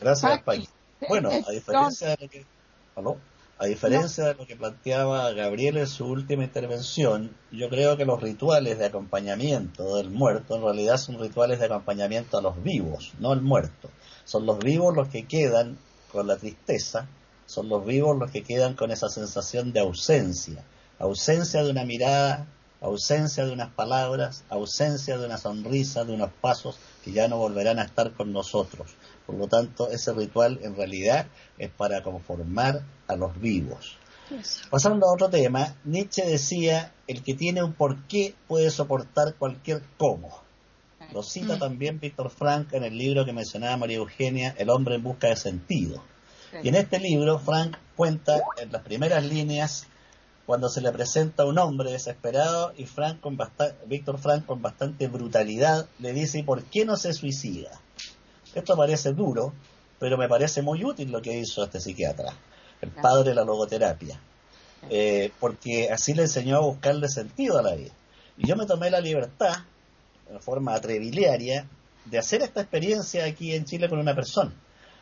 Gracias, 0.00 0.42
Pai. 0.42 0.68
Bueno, 1.08 1.30
a 1.30 1.50
diferencia 1.50 2.14
de 2.16 2.28
que... 2.28 2.46
¿Aló? 2.94 3.18
A 3.60 3.66
diferencia 3.66 4.24
de 4.24 4.34
lo 4.34 4.46
que 4.46 4.54
planteaba 4.54 5.32
Gabriel 5.32 5.78
en 5.78 5.88
su 5.88 6.06
última 6.06 6.44
intervención, 6.44 7.34
yo 7.50 7.68
creo 7.68 7.96
que 7.96 8.04
los 8.04 8.22
rituales 8.22 8.78
de 8.78 8.86
acompañamiento 8.86 9.96
del 9.96 10.10
muerto 10.10 10.54
en 10.54 10.62
realidad 10.62 10.96
son 10.96 11.18
rituales 11.18 11.58
de 11.58 11.66
acompañamiento 11.66 12.38
a 12.38 12.42
los 12.42 12.62
vivos, 12.62 13.14
no 13.18 13.32
al 13.32 13.42
muerto. 13.42 13.90
Son 14.24 14.46
los 14.46 14.60
vivos 14.60 14.94
los 14.94 15.08
que 15.08 15.26
quedan 15.26 15.76
con 16.12 16.28
la 16.28 16.36
tristeza, 16.36 17.08
son 17.46 17.68
los 17.68 17.84
vivos 17.84 18.16
los 18.16 18.30
que 18.30 18.44
quedan 18.44 18.74
con 18.74 18.92
esa 18.92 19.08
sensación 19.08 19.72
de 19.72 19.80
ausencia, 19.80 20.62
ausencia 21.00 21.64
de 21.64 21.72
una 21.72 21.84
mirada, 21.84 22.46
ausencia 22.80 23.44
de 23.44 23.50
unas 23.50 23.72
palabras, 23.72 24.44
ausencia 24.50 25.18
de 25.18 25.26
una 25.26 25.36
sonrisa, 25.36 26.04
de 26.04 26.12
unos 26.12 26.30
pasos 26.40 26.78
que 27.04 27.10
ya 27.10 27.26
no 27.26 27.38
volverán 27.38 27.80
a 27.80 27.82
estar 27.82 28.12
con 28.12 28.32
nosotros. 28.32 28.94
Por 29.28 29.36
lo 29.36 29.46
tanto, 29.46 29.90
ese 29.90 30.14
ritual 30.14 30.58
en 30.62 30.74
realidad 30.74 31.26
es 31.58 31.68
para 31.68 32.02
conformar 32.02 32.80
a 33.06 33.14
los 33.14 33.38
vivos. 33.38 33.98
Pasando 34.70 35.06
a 35.06 35.12
otro 35.12 35.28
tema, 35.28 35.76
Nietzsche 35.84 36.24
decía, 36.24 36.94
el 37.06 37.22
que 37.22 37.34
tiene 37.34 37.62
un 37.62 37.74
porqué 37.74 38.34
puede 38.46 38.70
soportar 38.70 39.34
cualquier 39.34 39.82
cómo. 39.98 40.30
Lo 41.12 41.22
cita 41.22 41.56
mm. 41.56 41.58
también 41.58 42.00
Víctor 42.00 42.30
Frank 42.30 42.72
en 42.72 42.84
el 42.84 42.96
libro 42.96 43.26
que 43.26 43.34
mencionaba 43.34 43.76
María 43.76 43.98
Eugenia, 43.98 44.54
El 44.56 44.70
hombre 44.70 44.94
en 44.94 45.02
busca 45.02 45.28
de 45.28 45.36
sentido. 45.36 46.02
Y 46.62 46.68
en 46.70 46.76
este 46.76 46.98
libro, 46.98 47.38
Frank 47.38 47.76
cuenta 47.96 48.40
en 48.56 48.72
las 48.72 48.80
primeras 48.80 49.22
líneas 49.22 49.86
cuando 50.46 50.70
se 50.70 50.80
le 50.80 50.90
presenta 50.90 51.44
un 51.44 51.58
hombre 51.58 51.92
desesperado 51.92 52.72
y 52.78 52.86
Frank 52.86 53.20
con 53.20 53.36
Víctor 53.88 54.16
Frank 54.16 54.46
con 54.46 54.62
bastante 54.62 55.06
brutalidad 55.06 55.86
le 55.98 56.14
dice, 56.14 56.38
¿y 56.38 56.42
por 56.44 56.62
qué 56.64 56.86
no 56.86 56.96
se 56.96 57.12
suicida? 57.12 57.78
Esto 58.54 58.76
parece 58.76 59.12
duro, 59.12 59.52
pero 59.98 60.16
me 60.16 60.28
parece 60.28 60.62
muy 60.62 60.84
útil 60.84 61.10
lo 61.10 61.20
que 61.20 61.36
hizo 61.36 61.64
este 61.64 61.80
psiquiatra. 61.80 62.32
el 62.80 62.90
padre 62.90 63.30
de 63.30 63.34
la 63.34 63.44
logoterapia, 63.44 64.20
eh, 64.88 65.32
porque 65.40 65.90
así 65.90 66.14
le 66.14 66.22
enseñó 66.22 66.58
a 66.58 66.60
buscarle 66.60 67.08
sentido 67.08 67.58
a 67.58 67.62
la 67.62 67.74
vida. 67.74 67.92
Y 68.36 68.46
yo 68.46 68.54
me 68.54 68.66
tomé 68.66 68.88
la 68.88 69.00
libertad, 69.00 69.64
de 70.30 70.38
forma 70.38 70.74
atrevidiaria, 70.74 71.66
de 72.04 72.18
hacer 72.18 72.42
esta 72.42 72.60
experiencia 72.60 73.24
aquí 73.24 73.52
en 73.52 73.64
Chile 73.64 73.88
con 73.88 73.98
una 73.98 74.14
persona. 74.14 74.52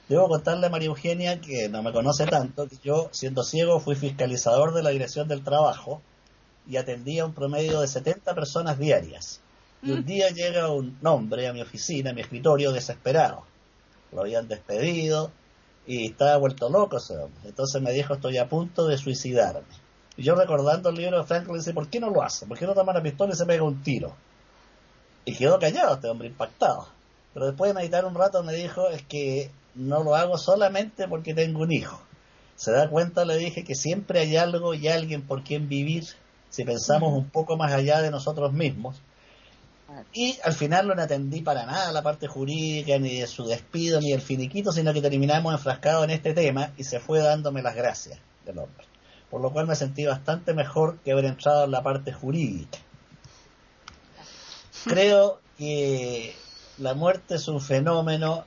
Debo 0.09 0.29
contarle 0.29 0.67
a 0.67 0.71
María 0.71 0.89
Eugenia, 0.89 1.41
que 1.41 1.69
no 1.69 1.83
me 1.83 1.93
conoce 1.93 2.27
tanto, 2.27 2.69
que 2.69 2.79
yo, 2.83 3.11
siendo 3.13 3.43
ciego, 3.43 3.81
fui 3.81 3.95
fiscalizador 3.95 4.73
de 4.73 4.83
la 4.83 4.91
Dirección 4.91 5.29
del 5.29 5.45
Trabajo 5.45 6.01
y 6.67 6.77
atendía 6.77 7.27
un 7.27 7.35
promedio 7.35 7.81
de 7.81 7.89
70 7.89 8.35
personas 8.35 8.79
diarias. 8.79 9.41
Y 9.83 9.93
un 9.93 10.05
día 10.05 10.31
llega 10.31 10.71
un 10.71 10.99
hombre 11.05 11.49
a 11.49 11.53
mi 11.53 11.63
oficina, 11.63 12.11
a 12.11 12.13
mi 12.13 12.23
escritorio, 12.23 12.73
desesperado. 12.73 13.45
Lo 14.13 14.23
habían 14.23 14.49
despedido 14.49 15.31
y 15.87 16.07
estaba 16.11 16.37
vuelto 16.39 16.69
loco 16.69 16.97
ese 16.97 17.17
hombre. 17.17 17.41
Entonces 17.45 17.81
me 17.81 17.93
dijo, 17.93 18.15
estoy 18.15 18.39
a 18.39 18.49
punto 18.49 18.87
de 18.87 18.99
suicidarme. 18.99 19.67
Y 20.17 20.23
yo 20.23 20.35
recordando 20.35 20.89
el 20.89 20.97
libro 20.97 21.19
de 21.19 21.25
Franklin, 21.25 21.57
dice, 21.57 21.75
¿por 21.75 21.89
qué 21.89 22.01
no 22.01 22.11
lo 22.11 22.23
hace? 22.23 22.47
¿Por 22.47 22.59
qué 22.59 22.67
no 22.67 22.75
toma 22.75 22.93
la 22.93 23.03
pistola 23.03 23.33
y 23.35 23.37
se 23.37 23.47
pega 23.47 23.63
un 23.63 23.83
tiro? 23.83 24.17
Y 25.25 25.37
quedó 25.37 25.59
callado 25.59 25.95
este 25.95 26.09
hombre, 26.09 26.29
impactado. 26.29 26.89
Pero 27.35 27.47
después 27.47 27.69
de 27.69 27.75
meditar 27.75 28.05
un 28.07 28.15
rato 28.15 28.43
me 28.43 28.55
dijo, 28.55 28.89
es 28.89 29.03
que 29.03 29.51
no 29.75 30.03
lo 30.03 30.15
hago 30.15 30.39
solamente 30.39 31.07
porque 31.07 31.35
tengo 31.35 31.61
un 31.61 31.73
hijo. 31.73 32.01
Se 32.55 32.73
da 32.73 32.89
cuenta, 32.89 33.27
le 33.27 33.37
dije, 33.37 33.63
que 33.63 33.75
siempre 33.75 34.21
hay 34.21 34.37
algo 34.37 34.73
y 34.73 34.89
alguien 34.89 35.23
por 35.23 35.43
quien 35.45 35.69
vivir 35.69 36.05
si 36.49 36.65
pensamos 36.65 37.13
un 37.13 37.29
poco 37.29 37.59
más 37.59 37.73
allá 37.73 38.01
de 38.01 38.11
nosotros 38.11 38.53
mismos. 38.55 39.03
Y 40.13 40.39
al 40.43 40.53
final 40.53 40.89
no 40.89 41.01
atendí 41.01 41.43
para 41.43 41.65
nada 41.65 41.93
la 41.93 42.03
parte 42.03 42.27
jurídica, 42.27 42.99
ni 42.99 43.21
de 43.21 43.27
su 43.27 43.45
despido, 43.47 44.01
ni 44.01 44.13
el 44.13 44.21
finiquito, 44.21 44.73
sino 44.73 44.93
que 44.93 45.01
terminamos 45.01 45.55
enfrascados 45.55 46.05
en 46.05 46.11
este 46.11 46.35
tema 46.35 46.73
y 46.77 46.85
se 46.85 46.99
fue 46.99 47.21
dándome 47.21 47.63
las 47.63 47.77
gracias 47.77 48.19
del 48.45 48.59
hombre. 48.59 48.85
Por 49.31 49.41
lo 49.41 49.53
cual 49.53 49.67
me 49.67 49.77
sentí 49.77 50.05
bastante 50.05 50.55
mejor 50.55 50.99
que 51.05 51.13
haber 51.13 51.27
entrado 51.27 51.65
en 51.65 51.71
la 51.71 51.83
parte 51.83 52.13
jurídica. 52.13 52.79
Creo 54.85 55.41
que 55.57 56.35
la 56.79 56.95
muerte 56.95 57.37
es 57.37 57.49
un 57.49 57.61
fenómeno 57.61 58.45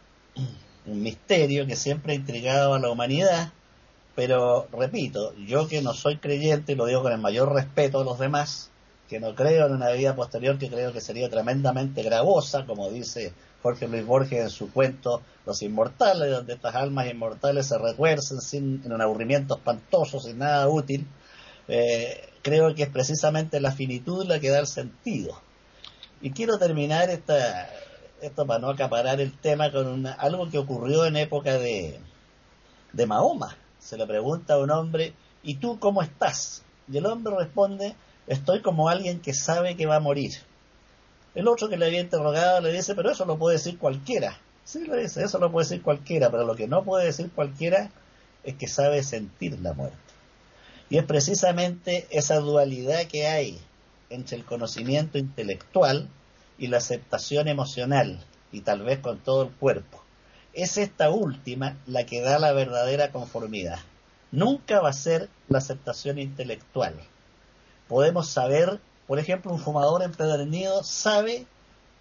un 0.90 1.02
misterio 1.02 1.66
que 1.68 1.76
siempre 1.76 2.14
ha 2.14 2.16
intrigado 2.16 2.74
a 2.74 2.80
la 2.80 2.90
humanidad, 2.90 3.52
pero 4.16 4.68
repito, 4.72 5.34
yo 5.36 5.68
que 5.68 5.82
no 5.82 5.94
soy 5.94 6.18
creyente, 6.18 6.74
y 6.74 6.76
lo 6.76 6.86
digo 6.86 7.04
con 7.04 7.12
el 7.12 7.20
mayor 7.20 7.54
respeto 7.54 8.00
a 8.02 8.04
los 8.04 8.20
demás, 8.20 8.72
que 9.10 9.20
no 9.20 9.34
creo 9.34 9.66
en 9.66 9.74
una 9.74 9.90
vida 9.90 10.16
posterior 10.16 10.60
que 10.60 10.70
creo 10.70 10.94
que 10.94 11.02
sería 11.02 11.30
tremendamente 11.30 12.04
gravosa, 12.04 12.66
como 12.66 12.90
dice 12.90 13.34
Jorge 13.64 13.88
Luis 13.88 14.06
Borges 14.06 14.40
en 14.40 14.50
su 14.52 14.72
cuento 14.72 15.24
Los 15.48 15.64
Inmortales, 15.64 16.32
donde 16.32 16.54
estas 16.54 16.76
almas 16.76 17.08
inmortales 17.10 17.66
se 17.66 17.78
retuercen 17.80 18.40
sin, 18.40 18.84
en 18.86 18.94
un 18.94 19.02
aburrimiento 19.02 19.56
espantoso, 19.56 20.20
sin 20.20 20.38
nada 20.38 20.70
útil, 20.70 21.08
eh, 21.68 22.30
creo 22.44 22.74
que 22.76 22.84
es 22.84 22.90
precisamente 22.90 23.60
la 23.60 23.72
finitud 23.72 24.26
la 24.26 24.40
que 24.40 24.52
da 24.52 24.60
el 24.60 24.68
sentido. 24.68 25.42
Y 26.22 26.32
quiero 26.32 26.60
terminar 26.60 27.10
esta, 27.10 27.68
esto 28.22 28.46
para 28.46 28.60
no 28.60 28.70
acaparar 28.70 29.20
el 29.20 29.34
tema, 29.34 29.72
con 29.72 30.06
algo 30.06 30.50
que 30.50 30.60
ocurrió 30.60 31.06
en 31.06 31.16
época 31.16 31.58
de, 31.58 32.00
de 32.94 33.06
Mahoma. 33.08 33.58
Se 33.80 33.98
le 33.98 34.06
pregunta 34.06 34.54
a 34.54 34.60
un 34.60 34.70
hombre, 34.70 35.14
¿y 35.42 35.56
tú 35.56 35.80
cómo 35.80 36.04
estás? 36.04 36.64
Y 36.92 36.98
el 36.98 37.06
hombre 37.08 37.34
responde, 37.38 37.96
estoy 38.30 38.62
como 38.62 38.88
alguien 38.88 39.20
que 39.20 39.34
sabe 39.34 39.76
que 39.76 39.88
va 39.88 39.98
a 39.98 40.00
morir. 40.00 40.32
El 41.36 41.48
otro 41.48 41.68
que 41.68 41.78
le 41.78 41.88
había 41.88 42.00
interrogado 42.00 42.62
le 42.62 42.72
dice, 42.72 42.96
pero 42.96 43.12
eso 43.12 43.26
lo 43.26 43.38
puede 43.38 43.58
decir 43.58 43.78
cualquiera. 43.78 44.38
Sí, 44.64 44.86
le 44.86 45.02
dice, 45.02 45.24
eso 45.24 45.40
lo 45.40 45.52
puede 45.52 45.66
decir 45.66 45.82
cualquiera, 45.82 46.30
pero 46.30 46.46
lo 46.46 46.56
que 46.56 46.68
no 46.68 46.84
puede 46.84 47.06
decir 47.06 47.32
cualquiera 47.32 47.90
es 48.44 48.56
que 48.56 48.68
sabe 48.68 49.04
sentir 49.04 49.60
la 49.60 49.74
muerte. 49.74 49.98
Y 50.90 50.98
es 50.98 51.06
precisamente 51.06 52.08
esa 52.12 52.40
dualidad 52.40 53.06
que 53.06 53.26
hay 53.28 53.60
entre 54.12 54.38
el 54.38 54.46
conocimiento 54.46 55.18
intelectual 55.18 56.08
y 56.58 56.68
la 56.68 56.78
aceptación 56.78 57.48
emocional, 57.48 58.24
y 58.52 58.62
tal 58.62 58.84
vez 58.84 59.00
con 59.00 59.20
todo 59.20 59.44
el 59.44 59.50
cuerpo. 59.50 60.04
Es 60.54 60.78
esta 60.78 61.10
última 61.10 61.78
la 61.88 62.06
que 62.06 62.22
da 62.22 62.38
la 62.38 62.54
verdadera 62.54 63.12
conformidad. 63.12 63.80
Nunca 64.32 64.82
va 64.82 64.90
a 64.90 64.94
ser 64.94 65.30
la 65.48 65.60
aceptación 65.60 66.20
intelectual. 66.20 66.96
Podemos 67.90 68.30
saber, 68.30 68.80
por 69.08 69.18
ejemplo, 69.18 69.52
un 69.52 69.60
fumador 69.60 70.04
empedernido 70.04 70.84
sabe 70.84 71.48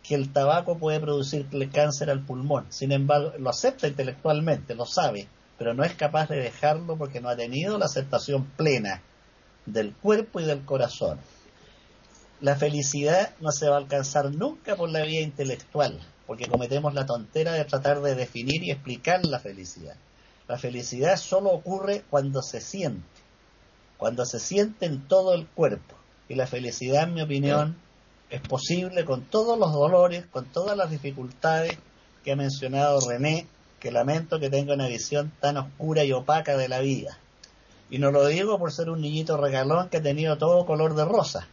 que 0.03 0.15
el 0.15 0.31
tabaco 0.33 0.77
puede 0.77 1.01
producirle 1.01 1.71
cáncer 1.71 2.11
al 2.11 2.21
pulmón. 2.21 2.67
Sin 2.69 2.93
embargo, 2.93 3.33
lo 3.39 3.49
acepta 3.49 3.89
intelectualmente, 3.89 4.75
lo 4.75 4.85
sabe, 4.85 5.29
pero 5.57 5.73
no 5.73 5.85
es 5.85 5.95
capaz 5.95 6.29
de 6.29 6.41
dejarlo 6.41 6.97
porque 6.97 7.23
no 7.23 7.31
ha 7.31 7.37
tenido 7.37 7.79
la 7.79 7.87
aceptación 7.87 8.45
plena 8.57 9.03
del 9.65 9.95
cuerpo 9.95 10.41
y 10.41 10.45
del 10.45 10.65
corazón. 10.67 11.19
La 12.43 12.55
felicidad 12.55 13.31
no 13.41 13.51
se 13.51 13.69
va 13.69 13.77
a 13.77 13.79
alcanzar 13.79 14.31
nunca 14.31 14.77
por 14.77 14.91
la 14.91 15.03
vía 15.03 15.23
intelectual, 15.23 15.99
porque 16.27 16.49
cometemos 16.49 16.93
la 16.93 17.07
tontera 17.07 17.53
de 17.53 17.65
tratar 17.65 18.03
de 18.03 18.15
definir 18.15 18.63
y 18.63 18.71
explicar 18.71 19.25
la 19.25 19.41
felicidad. 19.41 19.97
La 20.47 20.59
felicidad 20.59 21.17
solo 21.17 21.51
ocurre 21.51 22.05
cuando 22.11 22.43
se 22.43 22.61
siente, 22.61 23.18
cuando 23.99 24.25
se 24.25 24.41
siente 24.41 24.87
en 24.87 25.07
todo 25.07 25.35
el 25.35 25.47
cuerpo. 25.47 25.95
Y 26.31 26.35
la 26.35 26.47
felicidad, 26.47 27.05
en 27.05 27.15
mi 27.15 27.21
opinión, 27.21 27.77
es 28.31 28.41
posible 28.41 29.05
con 29.05 29.23
todos 29.25 29.59
los 29.59 29.73
dolores, 29.73 30.25
con 30.31 30.47
todas 30.47 30.77
las 30.77 30.91
dificultades 30.91 31.77
que 32.25 32.33
ha 32.33 32.37
mencionado 32.37 33.01
René, 33.07 33.47
que 33.81 33.93
lamento 33.93 34.41
que 34.41 34.49
tenga 34.49 34.73
una 34.73 34.89
visión 34.89 35.31
tan 35.41 35.59
oscura 35.59 36.05
y 36.05 36.13
opaca 36.13 36.57
de 36.57 36.69
la 36.69 36.81
vida. 36.81 37.19
Y 37.91 37.99
no 37.99 38.11
lo 38.11 38.27
digo 38.27 38.59
por 38.59 38.73
ser 38.73 38.89
un 38.89 39.03
niñito 39.03 39.37
regalón 39.37 39.91
que 39.91 39.99
ha 39.99 40.03
tenido 40.03 40.39
todo 40.39 40.65
color 40.65 40.95
de 40.95 41.05
rosa 41.05 41.49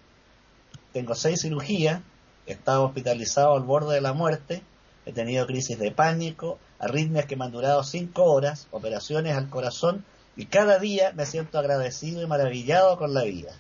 tengo 0.96 1.14
seis 1.14 1.42
cirugías, 1.42 2.00
he 2.48 2.54
estado 2.54 2.86
hospitalizado 2.86 3.54
al 3.54 3.64
borde 3.64 3.96
de 3.96 4.00
la 4.00 4.14
muerte, 4.14 4.62
he 5.06 5.12
tenido 5.12 5.46
crisis 5.46 5.78
de 5.78 5.92
pánico, 5.92 6.58
arritmias 6.80 7.26
que 7.26 7.36
me 7.36 7.44
han 7.44 7.52
durado 7.52 7.84
cinco 7.84 8.24
horas, 8.24 8.70
operaciones 8.72 9.36
al 9.36 9.50
corazón 9.50 10.06
y 10.38 10.46
cada 10.48 10.80
día 10.80 11.12
me 11.14 11.26
siento 11.26 11.60
agradecido 11.60 12.22
y 12.22 12.28
maravillado 12.28 12.98
con 12.98 13.14
la 13.14 13.24
vida, 13.24 13.54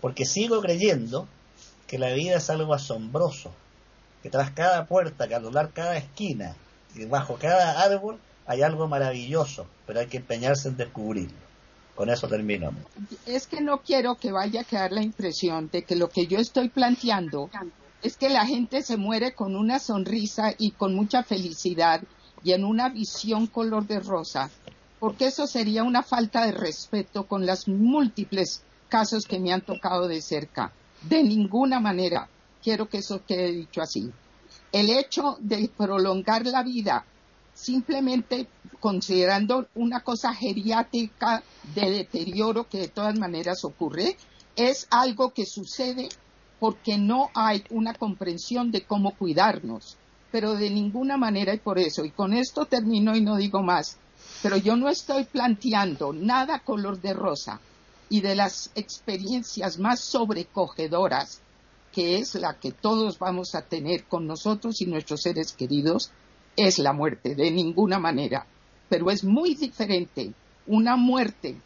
porque 0.00 0.24
sigo 0.24 0.60
creyendo 0.60 1.28
que 1.86 1.98
la 1.98 2.12
vida 2.12 2.36
es 2.36 2.50
algo 2.50 2.74
asombroso, 2.74 3.52
que 4.22 4.30
tras 4.30 4.50
cada 4.50 4.86
puerta, 4.86 5.28
que 5.28 5.34
al 5.34 5.42
doblar 5.42 5.72
cada 5.72 5.96
esquina 5.96 6.56
y 6.94 7.04
bajo 7.04 7.36
cada 7.36 7.82
árbol 7.82 8.18
hay 8.46 8.62
algo 8.62 8.88
maravilloso, 8.88 9.66
pero 9.86 10.00
hay 10.00 10.06
que 10.06 10.18
empeñarse 10.18 10.68
en 10.68 10.76
descubrirlo. 10.76 11.44
Con 11.94 12.10
eso 12.10 12.26
termino. 12.26 12.72
Es 13.24 13.46
que 13.46 13.60
no 13.60 13.82
quiero 13.82 14.16
que 14.16 14.32
vaya 14.32 14.62
a 14.62 14.64
quedar 14.64 14.90
la 14.90 15.02
impresión 15.02 15.70
de 15.70 15.84
que 15.84 15.94
lo 15.94 16.08
que 16.08 16.26
yo 16.26 16.38
estoy 16.38 16.68
planteando 16.68 17.50
es 18.02 18.16
que 18.16 18.28
la 18.28 18.44
gente 18.44 18.82
se 18.82 18.96
muere 18.96 19.32
con 19.32 19.54
una 19.54 19.78
sonrisa 19.78 20.54
y 20.58 20.72
con 20.72 20.94
mucha 20.94 21.22
felicidad 21.22 22.02
y 22.42 22.52
en 22.52 22.64
una 22.64 22.88
visión 22.88 23.46
color 23.46 23.86
de 23.86 24.00
rosa, 24.00 24.50
porque 25.00 25.26
eso 25.26 25.46
sería 25.46 25.82
una 25.82 26.02
falta 26.02 26.46
de 26.46 26.52
respeto 26.52 27.26
con 27.26 27.46
los 27.46 27.68
múltiples 27.68 28.62
casos 28.88 29.26
que 29.26 29.38
me 29.38 29.52
han 29.52 29.60
tocado 29.60 30.08
de 30.08 30.22
cerca. 30.22 30.72
De 31.02 31.22
ninguna 31.22 31.80
manera 31.80 32.28
quiero 32.62 32.88
que 32.88 32.98
eso 32.98 33.22
quede 33.26 33.52
dicho 33.52 33.82
así. 33.82 34.10
El 34.72 34.90
hecho 34.90 35.36
de 35.40 35.70
prolongar 35.76 36.46
la 36.46 36.62
vida 36.62 37.04
simplemente 37.54 38.48
considerando 38.80 39.68
una 39.74 40.00
cosa 40.00 40.34
geriátrica 40.34 41.42
de 41.74 41.90
deterioro 41.90 42.68
que 42.68 42.78
de 42.78 42.88
todas 42.88 43.18
maneras 43.18 43.64
ocurre, 43.64 44.16
es 44.56 44.86
algo 44.90 45.32
que 45.32 45.46
sucede 45.46 46.08
porque 46.60 46.98
no 46.98 47.30
hay 47.34 47.64
una 47.70 47.94
comprensión 47.94 48.70
de 48.70 48.84
cómo 48.84 49.12
cuidarnos, 49.16 49.96
pero 50.30 50.54
de 50.54 50.70
ninguna 50.70 51.16
manera 51.16 51.54
y 51.54 51.58
por 51.58 51.78
eso, 51.78 52.04
y 52.04 52.10
con 52.10 52.32
esto 52.32 52.66
termino 52.66 53.16
y 53.16 53.20
no 53.20 53.36
digo 53.36 53.62
más, 53.62 53.98
pero 54.44 54.58
yo 54.58 54.76
no 54.76 54.90
estoy 54.90 55.24
planteando 55.24 56.12
nada 56.12 56.58
color 56.58 57.00
de 57.00 57.14
rosa 57.14 57.62
y 58.10 58.20
de 58.20 58.34
las 58.34 58.70
experiencias 58.74 59.78
más 59.78 60.00
sobrecogedoras, 60.00 61.40
que 61.90 62.18
es 62.18 62.34
la 62.34 62.60
que 62.60 62.70
todos 62.70 63.18
vamos 63.18 63.54
a 63.54 63.62
tener 63.62 64.04
con 64.04 64.26
nosotros 64.26 64.82
y 64.82 64.84
nuestros 64.84 65.22
seres 65.22 65.54
queridos, 65.54 66.10
es 66.56 66.78
la 66.78 66.92
muerte, 66.92 67.34
de 67.34 67.50
ninguna 67.50 67.98
manera. 67.98 68.46
Pero 68.90 69.10
es 69.10 69.24
muy 69.24 69.54
diferente 69.54 70.34
una 70.66 70.96
muerte 70.96 71.58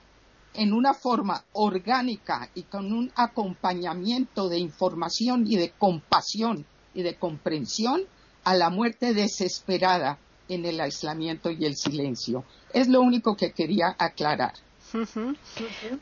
en 0.54 0.72
una 0.72 0.94
forma 0.94 1.42
orgánica 1.54 2.48
y 2.54 2.62
con 2.62 2.92
un 2.92 3.10
acompañamiento 3.16 4.48
de 4.48 4.60
información 4.60 5.50
y 5.50 5.56
de 5.56 5.70
compasión 5.70 6.64
y 6.94 7.02
de 7.02 7.16
comprensión 7.16 8.02
a 8.44 8.54
la 8.54 8.70
muerte 8.70 9.14
desesperada 9.14 10.20
en 10.48 10.64
el 10.64 10.80
aislamiento 10.80 11.50
y 11.50 11.64
el 11.64 11.76
silencio. 11.76 12.44
Es 12.72 12.88
lo 12.88 13.00
único 13.00 13.36
que 13.36 13.52
quería 13.52 13.94
aclarar. 13.98 14.52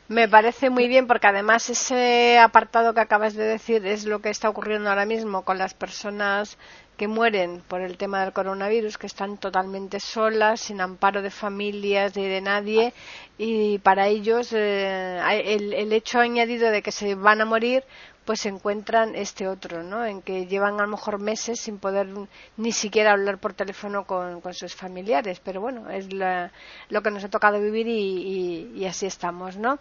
Me 0.07 0.29
parece 0.29 0.69
muy 0.69 0.87
bien 0.87 1.07
porque 1.07 1.27
además 1.27 1.69
ese 1.69 2.39
apartado 2.39 2.93
que 2.93 3.01
acabas 3.01 3.33
de 3.33 3.43
decir 3.43 3.85
es 3.85 4.05
lo 4.05 4.19
que 4.19 4.29
está 4.29 4.49
ocurriendo 4.49 4.89
ahora 4.89 5.05
mismo 5.05 5.43
con 5.43 5.57
las 5.57 5.73
personas 5.73 6.57
que 6.95 7.07
mueren 7.07 7.61
por 7.67 7.81
el 7.81 7.97
tema 7.97 8.23
del 8.23 8.33
coronavirus, 8.33 8.97
que 8.97 9.05
están 9.07 9.37
totalmente 9.37 9.99
solas, 9.99 10.61
sin 10.61 10.81
amparo 10.81 11.21
de 11.21 11.29
familias, 11.29 12.13
de, 12.13 12.27
de 12.27 12.41
nadie, 12.41 12.93
y 13.37 13.77
para 13.79 14.07
ellos 14.07 14.51
eh, 14.53 15.19
el, 15.45 15.73
el 15.73 15.93
hecho 15.93 16.19
añadido 16.19 16.71
de 16.71 16.81
que 16.81 16.91
se 16.91 17.13
van 17.13 17.41
a 17.41 17.45
morir 17.45 17.83
pues 18.27 18.41
se 18.41 18.49
encuentran 18.49 19.15
este 19.15 19.47
otro, 19.47 19.83
¿no? 19.83 20.05
En 20.05 20.21
que 20.21 20.47
llevan 20.47 20.81
a 20.81 20.83
lo 20.83 20.89
mejor 20.89 21.17
meses 21.17 21.61
sin 21.61 21.79
poder 21.79 22.09
ni 22.57 22.73
siquiera 22.73 23.13
hablar 23.13 23.37
por 23.37 23.53
teléfono 23.53 24.03
con, 24.03 24.41
sus 24.53 24.75
familiares. 24.75 25.39
Pero 25.39 25.61
bueno, 25.61 25.89
es 25.89 26.09
lo 26.11 27.01
que 27.01 27.09
nos 27.09 27.23
ha 27.23 27.29
tocado 27.29 27.61
vivir 27.61 27.87
y, 27.87 28.85
así 28.85 29.05
estamos, 29.05 29.55
¿no? 29.55 29.79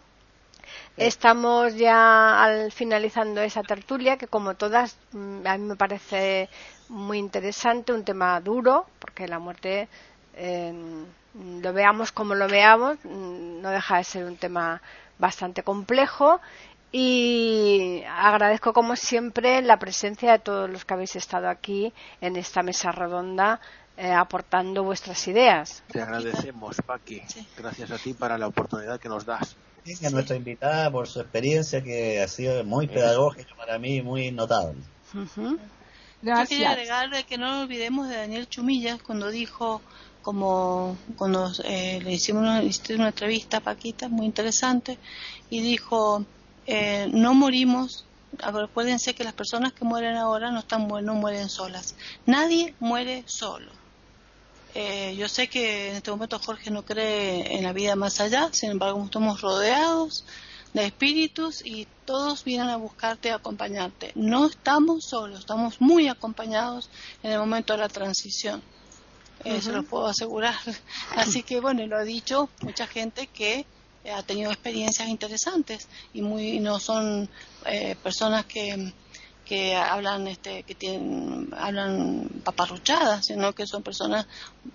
Estamos 0.97 1.75
ya 1.75 2.41
al 2.41 2.71
finalizando 2.71 3.41
esa 3.41 3.65
tertulia 3.65 4.17
que 4.17 4.29
como 4.29 4.55
todas 4.55 4.97
mm, 5.11 5.45
a 5.45 5.59
mí 5.59 5.65
me 5.65 5.77
parece 5.77 6.49
muy 6.89 7.19
interesante, 7.19 7.93
un 7.93 8.05
tema 8.05 8.41
duro, 8.41 8.87
porque 9.01 9.27
la 9.27 9.41
muerte 9.41 9.89
em, 10.37 11.05
lo 11.35 11.73
veamos 11.73 12.13
como 12.13 12.37
lo 12.37 12.47
veamos, 12.47 12.97
mm, 13.03 13.61
no 13.61 13.71
deja 13.71 13.97
de 13.97 14.05
ser 14.05 14.25
un 14.25 14.37
tema 14.37 14.81
bastante 15.19 15.63
complejo 15.63 16.41
y 16.99 18.03
agradezco 18.09 18.73
como 18.73 18.97
siempre 18.97 19.61
la 19.61 19.79
presencia 19.79 20.33
de 20.33 20.39
todos 20.39 20.71
los 20.71 20.87
que 20.87 20.95
habéis 20.95 21.15
estado 21.15 21.47
aquí 21.47 21.93
en 22.23 22.37
esta 22.37 22.63
mesa 22.63 22.91
redonda 22.91 23.61
eh, 23.99 24.13
aportando 24.13 24.83
vuestras 24.83 25.29
ideas. 25.29 25.83
Te 25.93 26.01
agradecemos, 26.01 26.81
Paqui. 26.87 27.21
Gracias 27.59 27.91
a 27.91 27.99
ti 27.99 28.15
para 28.15 28.39
la 28.39 28.47
oportunidad 28.47 28.99
que 28.99 29.11
nos 29.11 29.27
das. 29.27 29.57
a 30.05 30.09
nuestra 30.09 30.37
invitada 30.37 30.91
por 30.91 31.07
su 31.07 31.21
experiencia 31.21 31.85
que 31.85 32.23
ha 32.23 32.29
sido 32.29 32.65
muy 32.65 32.87
pedagógica 32.87 33.55
para 33.55 33.79
mí, 33.79 34.01
muy 34.01 34.33
notable. 34.33 34.81
Yo 36.23 36.33
quería 36.49 36.71
agregar 36.71 37.11
que 37.27 37.37
no 37.37 37.61
olvidemos 37.61 38.09
de 38.09 38.17
Daniel 38.17 38.49
Chumillas 38.49 39.03
cuando 39.03 39.31
dijo 39.31 39.83
como 40.23 40.97
cuando 41.19 41.53
eh, 41.65 42.01
le 42.03 42.15
hicimos 42.15 42.41
una, 42.41 42.63
una 42.97 43.09
entrevista 43.09 43.59
a 43.59 43.61
Paquita 43.61 44.09
muy 44.09 44.25
interesante 44.25 44.99
y 45.51 45.61
dijo 45.61 46.25
eh, 46.67 47.09
no 47.13 47.35
morimos. 47.35 48.05
Acuérdense 48.43 49.15
que 49.15 49.25
las 49.25 49.33
personas 49.33 49.73
que 49.73 49.85
mueren 49.85 50.17
ahora 50.17 50.51
no 50.51 50.59
están 50.61 50.89
no 50.89 51.15
mueren 51.15 51.49
solas. 51.49 51.95
Nadie 52.27 52.75
muere 52.81 53.25
solo. 53.27 53.71
Eh, 54.75 55.17
yo 55.17 55.27
sé 55.29 55.49
que 55.49 55.89
en 55.89 55.97
este 55.97 56.11
momento 56.11 56.39
Jorge 56.39 56.71
no 56.71 56.85
cree 56.85 57.57
en 57.57 57.63
la 57.63 57.73
vida 57.73 57.97
más 57.97 58.21
allá, 58.21 58.51
sin 58.53 58.73
embargo 58.73 59.03
estamos 59.03 59.41
rodeados 59.41 60.27
de 60.75 60.85
espíritus 60.85 61.65
y 61.65 61.89
todos 62.05 62.45
vienen 62.45 62.69
a 62.69 62.77
buscarte, 62.77 63.31
a 63.31 63.37
acompañarte. 63.37 64.13
No 64.15 64.45
estamos 64.45 65.07
solos, 65.07 65.41
estamos 65.41 65.81
muy 65.81 66.09
acompañados 66.09 66.91
en 67.23 67.33
el 67.33 67.39
momento 67.39 67.73
de 67.73 67.79
la 67.79 67.89
transición. 67.89 68.63
Eso 69.45 69.73
lo 69.73 69.83
puedo 69.83 70.07
asegurar. 70.07 70.57
Así 71.17 71.43
que 71.43 71.61
bueno, 71.61 71.87
lo 71.87 71.97
ha 71.97 72.05
dicho 72.05 72.51
mucha 72.61 72.87
gente 72.87 73.29
que 73.29 73.65
ha 74.13 74.23
tenido 74.23 74.51
experiencias 74.51 75.09
interesantes 75.09 75.89
y 76.13 76.23
muy 76.23 76.61
no 76.61 76.79
son 76.79 77.29
eh, 77.67 77.97
personas 78.03 78.47
que, 78.47 78.93
que 79.45 79.75
hablan 79.75 80.27
este 80.29 80.63
que 80.63 80.75
tienen 80.75 81.49
hablan 81.57 82.29
paparruchadas 82.45 83.27
sino 83.27 83.53
que 83.53 83.67
son 83.67 83.83
personas 83.83 84.27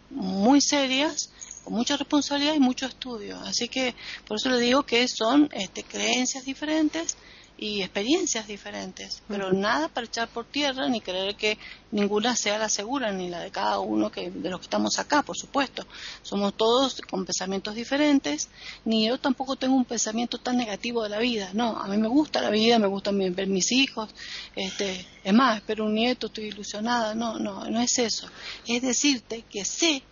muy 0.09 0.61
serias 0.61 1.29
con 1.63 1.73
mucha 1.73 1.97
responsabilidad 1.97 2.55
y 2.55 2.59
mucho 2.59 2.85
estudio. 2.85 3.39
Así 3.41 3.67
que 3.67 3.95
por 4.27 4.37
eso 4.37 4.49
le 4.49 4.59
digo 4.59 4.83
que 4.83 5.07
son 5.07 5.49
este, 5.51 5.83
creencias 5.83 6.43
diferentes 6.43 7.17
y 7.57 7.81
experiencias 7.81 8.47
diferentes, 8.47 9.21
pero 9.27 9.53
nada 9.53 9.87
para 9.87 10.07
echar 10.07 10.27
por 10.27 10.45
tierra 10.45 10.87
ni 10.89 10.99
creer 10.99 11.35
que 11.35 11.57
ninguna 11.91 12.35
sea 12.35 12.57
la 12.57 12.69
segura, 12.69 13.11
ni 13.11 13.29
la 13.29 13.39
de 13.39 13.51
cada 13.51 13.79
uno 13.79 14.11
que, 14.11 14.31
de 14.31 14.49
los 14.49 14.59
que 14.59 14.65
estamos 14.65 14.97
acá, 14.97 15.21
por 15.21 15.37
supuesto. 15.37 15.85
Somos 16.23 16.55
todos 16.55 17.01
con 17.01 17.23
pensamientos 17.25 17.75
diferentes, 17.75 18.49
ni 18.83 19.07
yo 19.07 19.19
tampoco 19.19 19.55
tengo 19.55 19.75
un 19.75 19.85
pensamiento 19.85 20.39
tan 20.39 20.57
negativo 20.57 21.03
de 21.03 21.09
la 21.09 21.19
vida, 21.19 21.51
no, 21.53 21.77
a 21.77 21.87
mí 21.87 21.97
me 21.97 22.07
gusta 22.07 22.41
la 22.41 22.49
vida, 22.49 22.79
me 22.79 22.87
gusta 22.87 23.11
ver 23.11 23.47
mis 23.47 23.71
hijos, 23.71 24.09
este, 24.55 25.05
es 25.23 25.33
más, 25.33 25.57
espero 25.57 25.85
un 25.85 25.93
nieto, 25.93 26.27
estoy 26.27 26.45
ilusionada, 26.45 27.13
no, 27.13 27.37
no, 27.37 27.65
no 27.65 27.79
es 27.79 27.99
eso. 27.99 28.27
Es 28.67 28.81
decirte 28.81 29.43
que 29.49 29.65
sé 29.65 30.03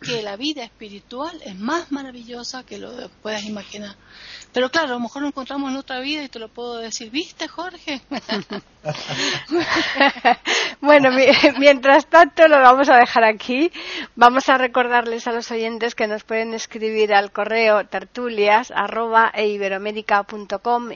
que 0.00 0.22
la 0.22 0.36
vida 0.36 0.64
espiritual 0.64 1.40
es 1.44 1.56
más 1.56 1.90
maravillosa 1.90 2.64
que 2.64 2.78
lo 2.78 2.96
que 2.96 3.08
puedas 3.22 3.44
imaginar. 3.44 3.96
Pero 4.52 4.70
claro, 4.70 4.88
a 4.88 4.92
lo 4.92 5.00
mejor 5.00 5.22
lo 5.22 5.28
encontramos 5.28 5.70
en 5.70 5.76
otra 5.76 6.00
vida 6.00 6.22
y 6.22 6.28
te 6.28 6.38
lo 6.38 6.48
puedo 6.48 6.78
decir, 6.78 7.10
¿viste, 7.10 7.48
Jorge? 7.48 8.00
bueno, 10.80 11.10
mientras 11.58 12.06
tanto 12.06 12.48
lo 12.48 12.58
vamos 12.60 12.88
a 12.88 12.96
dejar 12.96 13.24
aquí. 13.24 13.70
Vamos 14.16 14.48
a 14.48 14.56
recordarles 14.56 15.26
a 15.26 15.32
los 15.32 15.50
oyentes 15.50 15.94
que 15.94 16.06
nos 16.06 16.24
pueden 16.24 16.54
escribir 16.54 17.12
al 17.12 17.30
correo 17.30 17.86
tertulias 17.86 18.70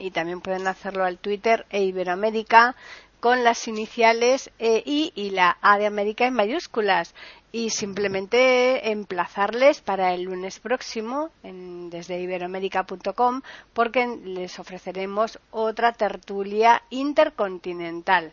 y 0.01 0.11
también 0.11 0.41
pueden 0.41 0.67
hacerlo 0.67 1.05
al 1.05 1.19
Twitter 1.19 1.67
e 1.71 1.83
con 3.21 3.45
las 3.45 3.69
iniciales 3.69 4.51
EI 4.59 5.13
y 5.15 5.31
la 5.31 5.57
A 5.63 5.79
de 5.79 5.87
América 5.87 6.27
en 6.27 6.35
mayúsculas 6.35 7.15
y 7.53 7.71
simplemente 7.71 8.91
emplazarles 8.91 9.83
para 9.83 10.15
el 10.15 10.23
lunes 10.23 10.59
próximo 10.59 11.31
en, 11.43 11.91
desde 11.91 12.21
iberoamérica.com 12.21 13.43
porque 13.75 14.07
les 14.25 14.59
ofreceremos 14.59 15.39
otra 15.51 15.93
tertulia 15.93 16.83
intercontinental. 16.91 18.33